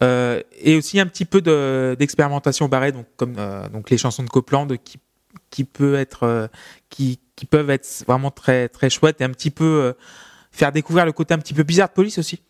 euh, 0.02 0.42
et 0.60 0.76
aussi 0.76 1.00
un 1.00 1.06
petit 1.06 1.24
peu 1.24 1.40
de- 1.40 1.96
d'expérimentation 1.98 2.68
barrée, 2.68 2.92
donc 2.92 3.06
comme 3.16 3.36
euh, 3.38 3.68
donc 3.68 3.90
les 3.90 3.98
chansons 3.98 4.22
de 4.22 4.28
Copland 4.30 4.68
qui 4.84 4.98
qui 5.50 5.64
peut 5.64 5.94
être 5.94 6.24
euh, 6.24 6.46
qui 6.88 7.18
qui 7.34 7.46
peuvent 7.46 7.70
être 7.70 8.04
vraiment 8.06 8.30
très 8.30 8.68
très 8.68 8.90
chouettes 8.90 9.20
et 9.20 9.24
un 9.24 9.30
petit 9.30 9.50
peu 9.50 9.64
euh, 9.64 9.92
faire 10.52 10.70
découvrir 10.72 11.06
le 11.06 11.12
côté 11.12 11.34
un 11.34 11.38
petit 11.38 11.54
peu 11.54 11.62
bizarre 11.62 11.88
de 11.88 11.94
Police 11.94 12.18
aussi. 12.18 12.42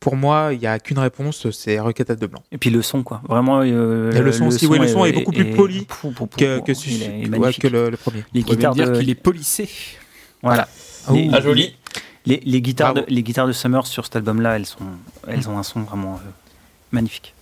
Pour 0.00 0.16
moi, 0.16 0.50
il 0.52 0.60
y 0.60 0.66
a 0.66 0.78
qu'une 0.78 0.98
réponse, 0.98 1.50
c'est 1.50 1.78
Requête 1.78 2.12
de 2.12 2.26
Blanc. 2.26 2.42
Et 2.50 2.58
puis 2.58 2.70
le 2.70 2.82
son, 2.82 3.02
quoi. 3.02 3.20
Vraiment. 3.28 3.60
euh, 3.62 4.12
Et 4.12 4.20
le 4.20 4.32
son 4.32 4.46
aussi, 4.46 4.66
oui, 4.66 4.78
le 4.78 4.88
son 4.88 5.04
est 5.04 5.12
beaucoup 5.12 5.32
plus 5.32 5.50
poli 5.52 5.86
Que 5.86 6.60
que, 6.60 6.72
est 6.72 7.68
le, 7.70 7.90
le 7.90 7.96
premier. 7.96 8.24
Les 8.32 8.42
on 8.42 8.44
guitares 8.46 8.74
dire 8.74 8.90
de, 8.90 8.98
qu'il 8.98 9.10
est 9.10 9.14
polissé. 9.14 9.68
voilà. 10.42 10.68
Oh. 11.08 11.14
Les, 11.14 11.30
Ah, 11.32 11.40
joli. 11.40 11.76
les, 12.26 12.40
les 12.44 12.62
guitares 12.62 12.94
de, 12.94 13.04
les 13.08 13.22
guitares 13.22 13.46
de 13.46 13.52
Summer 13.52 13.86
sur 13.86 14.04
cet 14.04 14.16
album-là, 14.16 14.56
elles 14.56 14.66
sont, 14.66 14.78
elles 15.28 15.48
ont 15.48 15.58
un 15.58 15.62
son 15.62 15.80
vraiment 15.82 16.14
euh, 16.14 16.30
magnifique. 16.92 17.34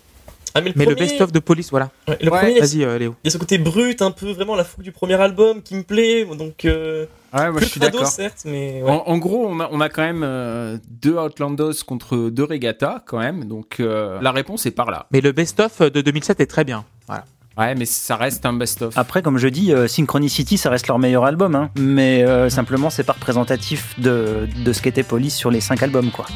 Ah, 0.55 0.61
mais 0.61 0.69
le, 0.71 0.73
Mais 0.77 0.85
le 0.85 0.95
premier- 0.95 1.09
best-of 1.09 1.33
de 1.33 1.39
Police, 1.39 1.71
voilà. 1.71 1.91
ouais, 2.09 2.19
le 2.21 2.31
premier, 2.31 2.61
Vas-y, 2.61 2.85
euh, 2.85 2.99
Léo. 2.99 3.15
il 3.23 3.27
y 3.27 3.29
a 3.29 3.31
ce 3.31 3.39
côté 3.39 3.59
brut, 3.59 4.03
un 4.03 4.11
peu 4.11 4.31
vraiment 4.33 4.57
la 4.57 4.65
fougue 4.65 4.83
du 4.85 4.93
premier 4.93 5.15
album 5.15 5.63
qui 5.63 5.75
me 5.75 5.83
plaît, 5.83 6.25
donc 6.25 6.65
euh, 6.65 7.07
Ouais, 7.33 7.45
moi 7.51 7.57
plus 7.59 7.67
je 7.67 7.71
suis 7.71 7.81
d'accord. 7.81 8.07
certes, 8.07 8.43
mais 8.45 8.83
ouais. 8.83 8.91
En, 8.91 9.05
en 9.07 9.19
gros, 9.19 9.47
on 9.49 9.61
a, 9.61 9.69
on 9.71 9.81
a 9.81 9.89
quand 9.89 10.03
même 10.03 10.23
euh, 10.25 10.77
deux 10.89 11.15
Outlandos 11.17 11.85
contre 11.87 12.31
deux 12.31 12.45
Regatta, 12.45 13.03
quand 13.07 13.19
même. 13.19 13.45
Donc 13.45 13.77
euh, 13.79 14.19
la 14.21 14.33
réponse 14.33 14.67
est 14.67 14.73
par 14.73 14.91
là. 14.91 15.07
Mais 15.13 15.21
le 15.21 15.31
best-of 15.33 15.81
de 15.83 16.01
2007 16.01 16.41
est 16.41 16.47
très 16.47 16.65
bien. 16.65 16.85
Voilà. 17.07 17.25
Ouais, 17.59 17.75
mais 17.75 17.85
ça 17.85 18.17
reste 18.17 18.47
un 18.47 18.53
best-of. 18.55 18.97
Après, 18.97 19.23
comme 19.23 19.37
je 19.37 19.47
dis, 19.49 19.73
euh, 19.73 19.87
Synchronicity, 19.87 20.57
ça 20.57 20.71
reste 20.71 20.87
leur 20.87 20.99
meilleur 20.99 21.25
album, 21.25 21.55
hein. 21.55 21.71
mais 21.79 22.23
euh, 22.25 22.49
simplement, 22.49 22.91
c'est 22.91 23.05
pas 23.05 23.13
représentatif 23.13 23.99
de, 24.01 24.49
de 24.65 24.73
ce 24.73 24.81
qu'était 24.81 25.03
Police 25.03 25.37
sur 25.37 25.51
les 25.51 25.61
cinq 25.61 25.83
albums, 25.83 26.11
quoi. 26.11 26.27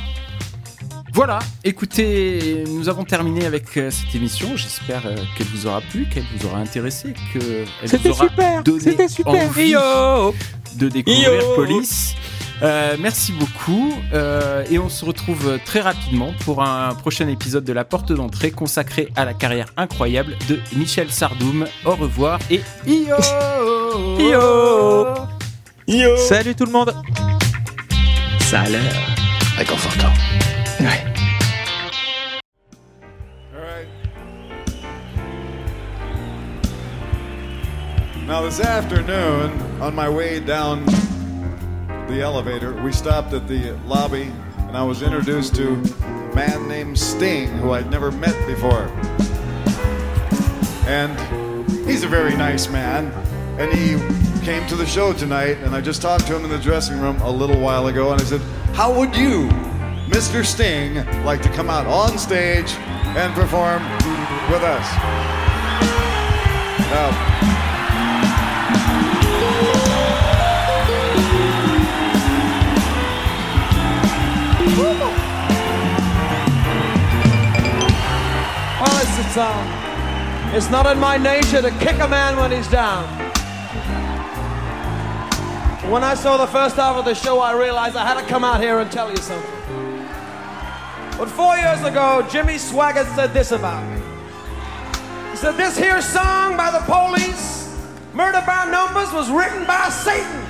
Voilà, 1.15 1.39
écoutez, 1.63 2.65
nous 2.67 2.89
avons 2.89 3.05
terminé 3.05 3.47
avec 3.47 3.77
euh, 3.77 3.89
cette 3.89 4.13
émission. 4.17 4.57
J'espère 4.57 5.07
euh, 5.07 5.15
qu'elle 5.39 5.47
vous 5.47 5.69
aura 5.69 5.81
plu, 5.81 6.07
qu'elle 6.07 6.25
vous 6.37 6.49
aura 6.49 6.59
intéressé, 6.59 7.15
qu'elle 7.33 7.67
vous 7.83 7.87
C'était 7.87 8.09
aura 8.09 8.25
super 8.29 8.63
donné 8.65 8.81
C'était 8.81 9.07
super 9.07 9.47
envie 9.47 9.69
Yo 9.69 10.35
de 10.75 10.89
découvrir 10.89 11.33
Yo 11.33 11.55
Police. 11.55 12.17
Euh, 12.63 12.97
merci 12.99 13.31
beaucoup 13.31 13.95
euh, 14.13 14.65
et 14.69 14.81
on 14.81 14.89
se 14.89 15.05
retrouve 15.05 15.61
très 15.65 15.81
rapidement 15.81 16.33
pour 16.45 16.65
un 16.65 16.93
prochain 16.97 17.29
épisode 17.29 17.63
de 17.63 17.73
La 17.73 17.85
Porte 17.85 18.11
d'entrée 18.11 18.51
consacré 18.51 19.09
à 19.15 19.25
la 19.25 19.35
carrière 19.35 19.67
incroyable 19.77 20.37
de 20.49 20.59
Michel 20.75 21.13
Sardoum. 21.13 21.67
Au 21.85 21.95
revoir 21.95 22.41
et 22.51 22.61
yo 22.85 23.15
Yo 24.19 25.15
Yo 25.87 26.17
Salut 26.17 26.57
tout 26.57 26.67
le 26.67 26.73
monde 26.73 26.93
Ça 28.41 28.63
a 28.63 28.69
l'air 28.69 28.93
réconfortant. 29.57 30.11
All 30.85 30.91
right. 33.61 33.89
Now, 38.27 38.43
this 38.43 38.61
afternoon, 38.61 39.81
on 39.81 39.95
my 39.95 40.09
way 40.09 40.41
down 40.41 40.85
the 42.07 42.21
elevator, 42.21 42.75
we 42.83 42.93
stopped 42.93 43.33
at 43.33 43.49
the 43.49 43.73
lobby 43.87 44.31
and 44.75 44.81
I 44.81 44.83
was 44.83 45.03
introduced 45.03 45.55
to 45.55 45.75
a 45.75 46.35
man 46.35 46.67
named 46.67 46.99
Sting, 46.99 47.47
who 47.59 47.71
I'd 47.71 47.91
never 47.93 48.11
met 48.11 48.35
before. 48.47 48.89
And 50.89 51.17
he's 51.87 52.03
a 52.03 52.09
very 52.09 52.37
nice 52.37 52.69
man. 52.69 53.07
And 53.57 53.73
he 53.73 53.95
came 54.45 54.67
to 54.67 54.75
the 54.75 54.85
show 54.85 55.13
tonight, 55.13 55.59
and 55.59 55.77
I 55.77 55.81
just 55.81 56.03
talked 56.03 56.27
to 56.27 56.35
him 56.35 56.45
in 56.45 56.51
the 56.51 56.59
dressing 56.59 57.01
room 57.01 57.21
a 57.21 57.31
little 57.31 57.61
while 57.61 57.87
ago, 57.87 58.11
and 58.11 58.21
I 58.21 58.25
said, 58.25 58.41
How 58.75 58.93
would 58.99 59.17
you, 59.17 59.49
Mr. 60.09 60.45
Sting, 60.45 60.97
like 61.25 61.41
to 61.43 61.49
come 61.49 61.71
out 61.71 61.87
on 61.87 62.19
stage 62.19 62.73
and 63.17 63.33
perform 63.35 63.83
with 64.51 64.63
us? 64.63 64.87
Now, 66.91 67.35
it's, 79.01 79.19
it's, 79.19 79.37
uh, 79.37 80.51
it's 80.55 80.71
not 80.71 80.87
in 80.87 80.99
my 80.99 81.17
nature 81.17 81.63
to 81.63 81.71
kick 81.79 81.99
a 82.01 82.09
man 82.09 82.37
when 82.37 82.53
he's 82.53 82.69
down. 82.69 83.05
When 85.91 86.03
I 86.03 86.15
saw 86.15 86.37
the 86.37 86.47
first 86.47 86.77
half 86.77 86.97
of 86.97 87.05
the 87.05 87.15
show, 87.15 87.41
I 87.41 87.53
realized 87.53 87.97
I 87.97 88.07
had 88.07 88.21
to 88.21 88.27
come 88.27 88.45
out 88.45 88.61
here 88.61 88.79
and 88.81 88.91
tell 88.91 89.11
you 89.11 89.17
something. 89.17 89.54
But 91.17 91.29
four 91.29 91.57
years 91.57 91.81
ago, 91.83 92.27
Jimmy 92.29 92.55
Swaggart 92.55 93.15
said 93.15 93.33
this 93.33 93.53
about 93.53 93.87
me. 93.89 94.03
He 95.31 95.37
said, 95.37 95.53
This 95.53 95.79
here 95.79 96.03
song 96.03 96.57
by 96.57 96.73
the 96.73 96.81
police, 96.81 97.73
Murder 98.13 98.43
by 98.45 98.69
Numbers, 98.69 99.13
was 99.13 99.31
written 99.31 99.65
by 99.65 99.89
Satan, 99.91 100.43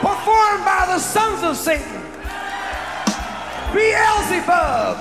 performed 0.00 0.64
by 0.64 0.84
the 0.88 0.98
sons 0.98 1.42
of 1.44 1.56
Satan, 1.58 2.00
Beelzebub, 3.74 4.96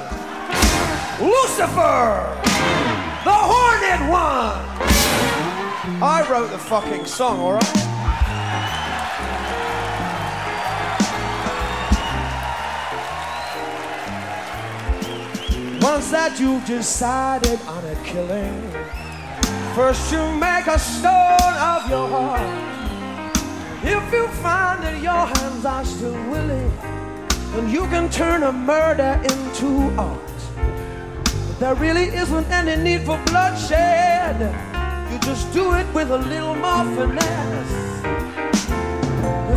Lucifer, 1.22 2.41
the 3.23 3.31
Horned 3.31 4.10
One. 4.11 4.60
I 6.03 6.27
wrote 6.30 6.51
the 6.51 6.57
fucking 6.57 7.05
song, 7.05 7.39
alright? 7.39 7.82
Once 15.84 16.11
that 16.11 16.39
you've 16.39 16.65
decided 16.65 17.60
on 17.68 17.84
a 17.84 17.95
killing, 18.05 18.72
first 19.76 20.10
you 20.14 20.31
make 20.39 20.65
a 20.65 20.80
stone 20.80 21.55
of 21.60 21.89
your 21.89 22.07
heart. 22.07 22.39
If 23.84 24.14
you 24.14 24.26
find 24.39 24.81
that 24.81 25.01
your 25.03 25.26
hands 25.27 25.65
are 25.65 25.84
still 25.84 26.14
willing, 26.31 26.72
then 27.51 27.69
you 27.69 27.85
can 27.88 28.10
turn 28.10 28.43
a 28.43 28.53
murder 28.53 29.19
into 29.23 29.93
art. 29.99 30.39
But 30.55 31.60
there 31.60 31.76
really 31.76 32.15
isn't 32.15 32.49
any 32.49 32.81
need 32.81 33.01
for 33.05 33.18
bloodshed. 33.26 34.39
You 35.11 35.19
just 35.19 35.51
do 35.51 35.73
it 35.73 35.93
with 35.93 36.11
a 36.11 36.18
little 36.18 36.55
more 36.55 36.85
finesse. 36.95 37.76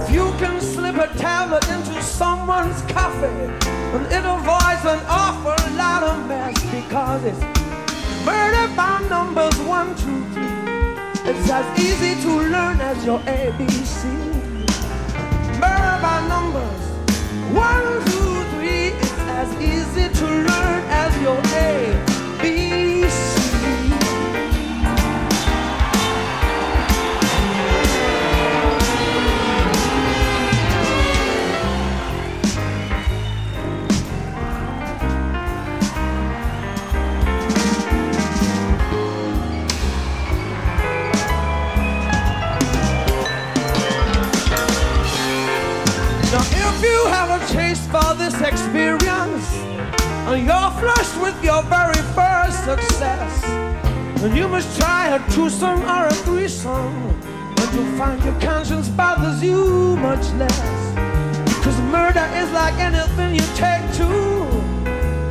If 0.02 0.10
you 0.10 0.34
can 0.40 0.60
slip 0.60 0.96
a 0.96 1.06
tablet 1.18 1.68
into 1.68 2.02
someone's 2.02 2.82
coffee, 2.90 3.75
then 3.98 4.12
it 4.12 4.24
avoids 4.28 4.84
an 4.84 5.00
awful 5.08 5.56
lot 5.76 6.02
of 6.02 6.26
mess 6.28 6.54
because 6.70 7.24
it's 7.24 7.40
murder 8.26 8.68
by 8.76 9.00
numbers 9.08 9.56
one, 9.60 9.94
two, 9.96 10.22
three. 10.32 10.44
It's 11.30 11.50
as 11.50 11.66
easy 11.78 12.20
to 12.22 12.28
learn 12.28 12.80
as 12.80 13.04
your 13.04 13.18
ABC. 13.20 14.04
Murder 15.60 15.98
by 16.02 16.26
numbers 16.28 16.82
one, 17.54 18.04
two, 18.06 18.44
three. 18.56 18.88
It's 18.98 19.12
as 19.40 19.54
easy 19.60 20.08
to 20.12 20.24
learn 20.26 20.82
as 20.88 21.22
your 21.22 21.36
ABC. 21.36 23.35
You 46.96 47.06
have 47.08 47.30
a 47.38 47.40
taste 47.52 47.86
for 47.90 48.14
this 48.14 48.36
experience, 48.40 49.46
and 50.28 50.46
you're 50.46 50.70
flushed 50.80 51.16
with 51.20 51.36
your 51.44 51.62
very 51.64 52.02
first 52.16 52.58
success, 52.70 53.32
then 54.20 54.34
you 54.34 54.48
must 54.48 54.68
try 54.80 55.02
a 55.16 55.18
twosome 55.32 55.82
or 55.94 56.06
a 56.06 56.14
threesome, 56.24 56.96
and 57.58 57.68
you'll 57.74 57.98
find 57.98 58.18
your 58.24 58.38
conscience 58.40 58.88
bothers 58.88 59.42
you 59.42 59.96
much 60.08 60.26
less. 60.40 60.68
Because 61.54 61.78
murder 61.96 62.26
is 62.40 62.50
like 62.52 62.76
anything 62.88 63.34
you 63.40 63.46
take 63.64 63.84
to, 64.00 64.08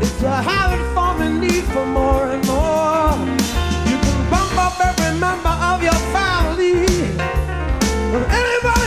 it's 0.04 0.22
a 0.22 0.38
habit 0.50 0.84
forming 0.94 1.40
need 1.42 1.66
for 1.74 1.86
more 2.00 2.26
and 2.34 2.44
more. 2.46 3.14
You 3.90 3.98
can 4.06 4.20
bump 4.34 4.56
up 4.66 4.76
every 4.90 5.14
member 5.20 5.56
of 5.72 5.78
your 5.82 6.00
family. 6.16 6.86
But 8.12 8.24
anybody 8.42 8.85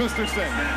and 0.00 0.69